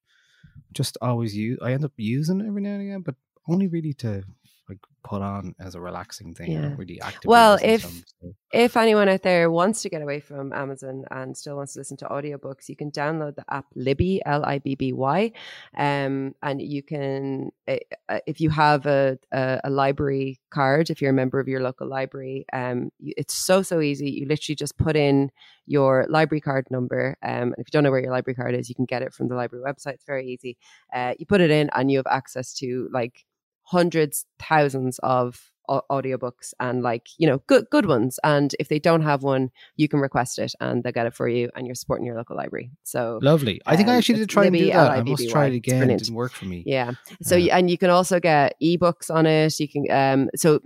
just 0.73 0.97
always 1.01 1.35
use. 1.35 1.59
I 1.61 1.71
end 1.71 1.85
up 1.85 1.93
using 1.97 2.41
it 2.41 2.47
every 2.47 2.61
now 2.61 2.71
and 2.71 2.81
again, 2.81 3.01
but 3.01 3.15
only 3.47 3.67
really 3.67 3.93
to 3.93 4.23
like 4.67 4.79
put 5.03 5.21
on 5.21 5.53
as 5.59 5.75
a 5.75 5.79
relaxing 5.79 6.33
thing. 6.33 6.51
Yeah. 6.51 6.73
really 6.75 6.99
active 6.99 7.29
Well, 7.29 7.59
if 7.61 7.81
so. 7.81 8.33
if 8.51 8.75
anyone 8.75 9.07
out 9.07 9.21
there 9.21 9.51
wants 9.51 9.83
to 9.83 9.89
get 9.89 10.01
away 10.01 10.19
from 10.19 10.51
Amazon 10.53 11.05
and 11.11 11.37
still 11.37 11.55
wants 11.55 11.73
to 11.73 11.79
listen 11.79 11.97
to 11.97 12.05
audiobooks, 12.05 12.67
you 12.67 12.75
can 12.75 12.89
download 12.91 13.35
the 13.35 13.45
app 13.49 13.65
Libby, 13.75 14.21
L 14.25 14.43
I 14.43 14.59
B 14.59 14.75
B 14.75 14.93
Y, 14.93 15.31
um, 15.77 16.33
and 16.41 16.61
you 16.61 16.81
can, 16.81 17.51
uh, 17.67 17.77
uh, 18.09 18.19
if 18.25 18.41
you 18.41 18.49
have 18.49 18.85
a, 18.87 19.19
a 19.31 19.61
a 19.65 19.69
library 19.69 20.39
card, 20.49 20.89
if 20.89 21.01
you're 21.01 21.11
a 21.11 21.13
member 21.13 21.39
of 21.39 21.47
your 21.47 21.61
local 21.61 21.87
library, 21.87 22.45
um, 22.51 22.91
it's 22.99 23.35
so 23.35 23.61
so 23.61 23.81
easy. 23.81 24.09
You 24.09 24.25
literally 24.27 24.55
just 24.55 24.77
put 24.77 24.95
in 24.95 25.31
your 25.67 26.05
library 26.09 26.41
card 26.41 26.65
number. 26.71 27.17
Um, 27.21 27.53
and 27.53 27.55
if 27.59 27.67
you 27.67 27.71
don't 27.71 27.83
know 27.83 27.91
where 27.91 28.01
your 28.01 28.11
library 28.11 28.35
card 28.35 28.55
is, 28.55 28.69
you 28.69 28.75
can 28.75 28.85
get 28.85 29.01
it 29.01 29.13
from 29.13 29.27
the 29.27 29.35
library 29.35 29.63
website. 29.65 29.93
It's 29.95 30.05
very 30.05 30.27
easy. 30.27 30.57
Uh, 30.93 31.13
you 31.19 31.25
put 31.27 31.41
it 31.41 31.51
in, 31.51 31.69
and 31.75 31.91
you 31.91 31.97
have 31.97 32.07
access 32.09 32.53
to 32.55 32.89
like 32.91 33.25
hundreds, 33.65 34.25
thousands 34.39 34.99
of 35.03 35.51
au- 35.69 35.81
audiobooks 35.91 36.53
and 36.59 36.83
like 36.83 37.07
you 37.17 37.27
know 37.27 37.39
good 37.47 37.65
good 37.71 37.85
ones 37.85 38.19
and 38.23 38.55
if 38.59 38.67
they 38.69 38.79
don't 38.79 39.01
have 39.01 39.23
one 39.23 39.49
you 39.75 39.87
can 39.87 39.99
request 39.99 40.37
it 40.37 40.53
and 40.59 40.83
they'll 40.83 40.91
get 40.91 41.07
it 41.07 41.13
for 41.15 41.27
you 41.27 41.49
and 41.55 41.65
you're 41.65 41.75
supporting 41.75 42.05
your 42.05 42.15
local 42.15 42.35
library 42.37 42.69
so 42.83 43.19
lovely. 43.23 43.59
I 43.65 43.75
think 43.75 43.89
I 43.89 43.93
um, 43.93 43.97
actually 43.97 44.19
did 44.19 44.29
try 44.29 44.45
and 44.45 44.55
do 44.55 44.67
that. 44.67 44.91
I 44.91 45.01
must 45.01 45.29
try 45.29 45.47
it 45.47 45.55
again. 45.55 45.89
It 45.89 45.97
didn't 45.97 46.13
work 46.13 46.33
for 46.33 46.45
me. 46.45 46.63
yeah 46.65 46.91
so 47.23 47.35
Yeah. 47.35 47.57
and 47.57 47.69
you 47.69 47.77
can 47.77 47.89
also 47.89 48.19
get 48.19 48.55
ebooks 48.61 49.09
on 49.09 49.25
it 49.25 49.59
you 49.59 49.67
can 49.67 49.89
um 49.91 50.29
so 50.35 50.59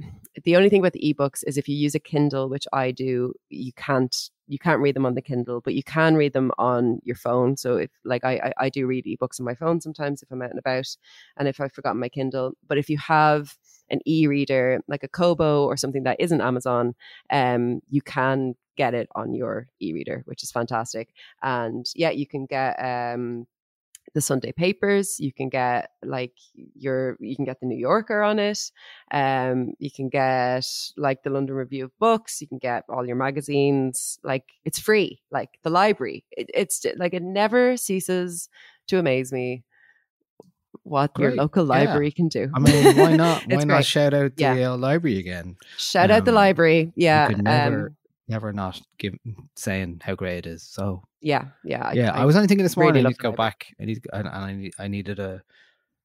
the 0.43 0.55
only 0.55 0.69
thing 0.69 0.79
about 0.81 0.93
the 0.93 1.13
ebooks 1.13 1.43
is 1.45 1.57
if 1.57 1.67
you 1.67 1.75
use 1.75 1.95
a 1.95 1.99
Kindle, 1.99 2.49
which 2.49 2.67
I 2.71 2.91
do, 2.91 3.33
you 3.49 3.73
can't 3.73 4.15
you 4.49 4.59
can't 4.59 4.81
read 4.81 4.95
them 4.95 5.05
on 5.05 5.15
the 5.15 5.21
Kindle, 5.21 5.61
but 5.61 5.75
you 5.75 5.83
can 5.83 6.15
read 6.15 6.33
them 6.33 6.51
on 6.57 6.99
your 7.03 7.15
phone. 7.15 7.55
So 7.55 7.77
if 7.77 7.91
like 8.03 8.25
I 8.25 8.33
I, 8.57 8.65
I 8.65 8.69
do 8.69 8.87
read 8.87 9.05
ebooks 9.05 9.39
on 9.39 9.45
my 9.45 9.55
phone 9.55 9.79
sometimes 9.79 10.21
if 10.23 10.31
I'm 10.31 10.41
out 10.41 10.49
and 10.49 10.59
about, 10.59 10.87
and 11.37 11.47
if 11.47 11.61
I've 11.61 11.71
forgotten 11.71 12.01
my 12.01 12.09
Kindle. 12.09 12.53
But 12.67 12.77
if 12.77 12.89
you 12.89 12.97
have 12.97 13.55
an 13.91 13.99
e-reader 14.05 14.81
like 14.87 15.03
a 15.03 15.07
Kobo 15.07 15.65
or 15.65 15.77
something 15.77 16.03
that 16.03 16.19
isn't 16.19 16.41
Amazon, 16.41 16.95
um, 17.31 17.81
you 17.89 18.01
can 18.01 18.55
get 18.75 18.93
it 18.93 19.09
on 19.15 19.33
your 19.33 19.67
e-reader, 19.81 20.23
which 20.25 20.43
is 20.43 20.51
fantastic. 20.51 21.09
And 21.43 21.85
yeah, 21.95 22.11
you 22.11 22.25
can 22.27 22.45
get 22.45 22.75
um 22.77 23.47
the 24.13 24.21
Sunday 24.21 24.51
papers. 24.51 25.19
You 25.19 25.33
can 25.33 25.49
get 25.49 25.91
like 26.03 26.33
your 26.55 27.17
you 27.19 27.35
can 27.35 27.45
get 27.45 27.59
the 27.59 27.65
New 27.67 27.77
Yorker 27.77 28.21
on 28.21 28.39
it. 28.39 28.71
Um, 29.11 29.73
you 29.79 29.91
can 29.91 30.09
get 30.09 30.65
like 30.97 31.23
the 31.23 31.29
London 31.29 31.55
Review 31.55 31.85
of 31.85 31.97
Books. 31.99 32.41
You 32.41 32.47
can 32.47 32.57
get 32.57 32.83
all 32.89 33.05
your 33.05 33.15
magazines. 33.15 34.19
Like 34.23 34.45
it's 34.65 34.79
free. 34.79 35.21
Like 35.31 35.59
the 35.63 35.69
library. 35.69 36.25
It, 36.31 36.49
it's 36.53 36.85
like 36.97 37.13
it 37.13 37.23
never 37.23 37.77
ceases 37.77 38.49
to 38.87 38.99
amaze 38.99 39.31
me 39.31 39.63
what 40.83 41.11
your 41.17 41.29
Great, 41.29 41.39
local 41.39 41.63
yeah. 41.65 41.69
library 41.69 42.11
can 42.11 42.27
do. 42.27 42.49
I 42.53 42.59
mean, 42.59 42.97
why 42.97 43.15
not? 43.15 43.43
Why 43.47 43.55
It's 43.55 43.65
not 43.65 43.85
shout 43.85 44.13
out 44.13 44.35
the 44.35 44.41
Yeah. 44.41 44.55
Yale 44.55 44.77
Library 44.77 45.19
again? 45.19 45.55
Shout 45.77 46.11
out 46.11 46.25
the 46.25 46.31
um, 46.31 46.35
library. 46.35 46.91
Yeah. 46.95 47.27
never, 47.37 47.87
um, 47.87 47.95
never 48.27 48.53
not 48.53 48.81
give 48.97 49.15
saying 49.55 50.01
how 50.03 50.15
great 50.15 50.39
it 50.39 50.47
is. 50.47 50.63
So 50.63 51.03
yeah. 51.21 51.45
Yeah. 51.63 51.91
yeah, 51.93 52.11
I, 52.11 52.25
was 52.25 52.35
only 52.35 52.47
thinking 52.47 52.63
this 52.63 52.77
really 52.77 52.87
morning. 52.87 53.01
I 53.01 53.03
love 53.03 53.11
need 53.11 53.17
to 53.17 53.23
go 53.23 53.31
back. 53.31 53.67
I 53.79 53.85
need, 53.85 54.03
to, 54.03 54.15
and, 54.15 54.27
and 54.27 54.35
I, 54.35 54.53
need, 54.53 54.73
I 54.79 54.87
needed 54.87 55.19
a. 55.19 55.41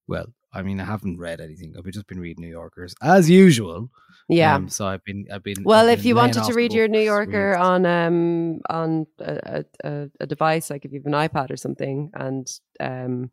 Well, 0.07 0.27
I 0.53 0.63
mean, 0.63 0.81
I 0.81 0.85
haven't 0.85 1.19
read 1.19 1.41
anything. 1.41 1.75
I've 1.77 1.85
just 1.87 2.07
been 2.07 2.21
reading 2.21 2.45
New 2.45 2.51
Yorkers 2.51 2.95
as 3.03 3.29
usual. 3.29 3.91
Yeah. 4.29 4.55
Um, 4.55 4.69
so 4.69 4.87
I've 4.87 5.05
been, 5.05 5.27
I've 5.33 5.43
been. 5.43 5.65
Well, 5.65 5.89
I've 5.89 5.99
if 5.99 6.05
you 6.05 6.15
wanted 6.15 6.45
to 6.45 6.55
read 6.55 6.73
your 6.73 6.89
New 6.89 7.01
Yorker 7.01 7.57
on 7.57 7.85
um 7.87 8.61
on 8.71 9.07
a, 9.19 9.65
a, 9.83 9.89
a, 9.89 10.11
a 10.21 10.27
device, 10.27 10.71
like 10.71 10.85
if 10.85 10.93
you 10.93 11.01
have 11.01 11.13
an 11.13 11.29
iPad 11.29 11.51
or 11.51 11.57
something, 11.57 12.11
and 12.15 12.47
um, 12.81 13.31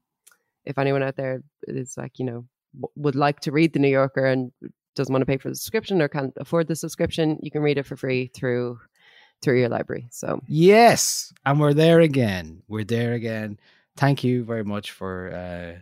if 0.66 0.78
anyone 0.78 1.03
out 1.03 1.16
there 1.16 1.44
is 1.64 1.95
like 1.98 2.18
you 2.18 2.26
know 2.26 2.45
w- 2.74 2.91
would 2.95 3.16
like 3.16 3.40
to 3.41 3.52
read 3.52 3.74
the 3.74 3.80
New 3.80 3.90
Yorker 3.90 4.26
and 4.26 4.52
doesn't 4.95 5.14
want 5.14 5.22
to 5.22 5.26
pay 5.26 5.38
for 5.38 5.49
the 5.49 5.56
subscription 5.56 6.02
or 6.02 6.08
can't 6.08 6.34
afford 6.38 6.68
the 6.68 6.76
subscription, 6.76 7.38
you 7.41 7.52
can 7.52 7.62
read 7.62 7.78
it 7.78 7.86
for 7.86 7.95
free 7.95 8.32
through 8.36 8.80
through 9.41 9.59
your 9.59 9.69
library. 9.69 10.07
So 10.11 10.41
Yes, 10.47 11.34
and 11.45 11.59
we're 11.59 11.73
there 11.73 11.99
again. 11.99 12.63
We're 12.68 12.84
there 12.84 13.13
again. 13.13 13.59
Thank 13.97 14.23
you 14.23 14.43
very 14.43 14.63
much 14.63 14.91
for 14.91 15.31
uh, 15.34 15.80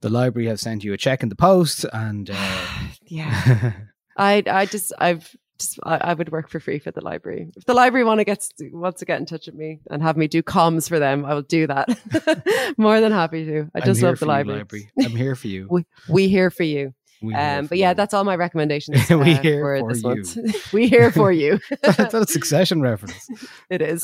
the 0.00 0.08
library 0.08 0.48
have 0.48 0.60
sent 0.60 0.84
you 0.84 0.92
a 0.92 0.96
check 0.96 1.22
in 1.22 1.28
the 1.28 1.36
post, 1.36 1.84
and 1.92 2.30
uh, 2.32 2.66
yeah, 3.06 3.72
I 4.16 4.42
I 4.46 4.66
just 4.66 4.92
I've 4.98 5.36
just 5.58 5.78
I, 5.84 5.96
I 5.98 6.14
would 6.14 6.32
work 6.32 6.48
for 6.48 6.58
free 6.58 6.78
for 6.78 6.90
the 6.90 7.04
library. 7.04 7.52
If 7.54 7.66
the 7.66 7.74
library 7.74 8.04
want 8.04 8.18
to 8.18 8.24
get 8.24 8.46
wants 8.72 9.00
to 9.00 9.04
get 9.04 9.20
in 9.20 9.26
touch 9.26 9.46
with 9.46 9.54
me 9.54 9.80
and 9.90 10.02
have 10.02 10.16
me 10.16 10.26
do 10.26 10.42
comms 10.42 10.88
for 10.88 10.98
them, 10.98 11.24
I 11.24 11.34
will 11.34 11.42
do 11.42 11.66
that. 11.66 12.74
More 12.78 13.00
than 13.00 13.12
happy 13.12 13.44
to. 13.44 13.70
I 13.74 13.80
just 13.80 14.02
love 14.02 14.18
the 14.18 14.26
you, 14.26 14.28
library. 14.28 14.90
I'm 14.98 15.10
here 15.10 15.36
for 15.36 15.48
you. 15.48 15.68
We 15.70 15.84
we 16.08 16.28
here 16.28 16.50
for 16.50 16.64
you. 16.64 16.94
We 17.22 17.34
Um, 17.34 17.66
but 17.66 17.76
yeah, 17.78 17.90
you. 17.90 17.94
that's 17.94 18.14
all 18.14 18.24
my 18.24 18.36
recommendations. 18.36 19.08
We 19.10 19.34
uh, 19.34 19.42
here 19.42 19.60
for, 19.62 19.92
for 19.94 20.14
this 20.14 20.36
you. 20.36 20.52
we 20.72 20.88
here 20.88 21.12
for 21.12 21.30
you. 21.30 21.60
that's 21.82 22.14
a 22.14 22.26
Succession 22.26 22.80
reference. 22.80 23.28
it 23.68 23.82
is. 23.82 24.02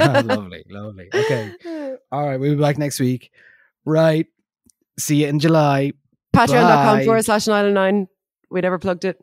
lovely, 0.00 0.64
lovely. 0.68 1.08
Okay. 1.14 1.96
All 2.12 2.26
right, 2.26 2.38
we'll 2.38 2.54
be 2.56 2.60
back 2.60 2.76
next 2.78 3.00
week. 3.00 3.30
Right. 3.84 4.26
See 4.98 5.22
you 5.22 5.28
in 5.28 5.38
July. 5.38 5.92
Patreon.com 6.34 7.04
forward 7.04 7.24
slash 7.24 7.46
nine 7.46 7.64
and 7.64 7.74
nine. 7.74 8.08
We 8.50 8.60
never 8.60 8.78
plugged 8.78 9.04
it, 9.04 9.18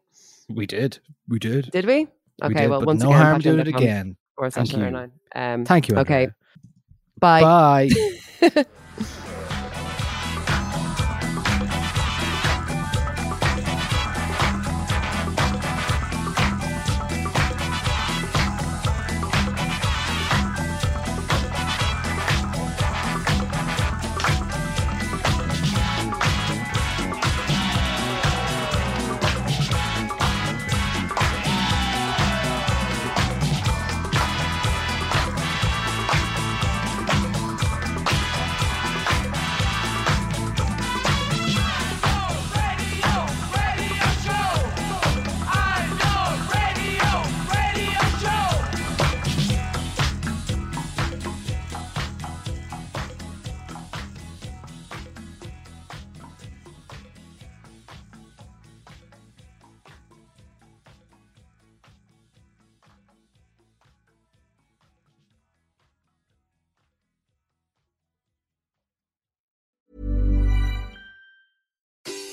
We 0.49 0.65
did. 0.65 0.99
We 1.27 1.39
did. 1.39 1.69
did 1.72 1.85
we? 1.85 2.05
We 2.41 2.47
Okay, 2.47 2.61
did, 2.61 2.69
well, 2.69 2.81
once 2.84 3.01
no 3.03 3.09
again, 3.09 3.22
harm 3.22 3.41
doing 3.41 3.59
it 3.59 3.67
again. 3.67 4.17
Forward 4.35 4.53
slash 4.53 4.69
Thank 4.69 4.81
nine 4.81 4.95
and 4.95 5.11
nine. 5.35 5.53
Um, 5.53 5.65
Thank 5.65 5.89
you. 5.89 5.97
Okay. 5.97 6.30
Bye. 7.19 7.89
Bye. 8.51 8.65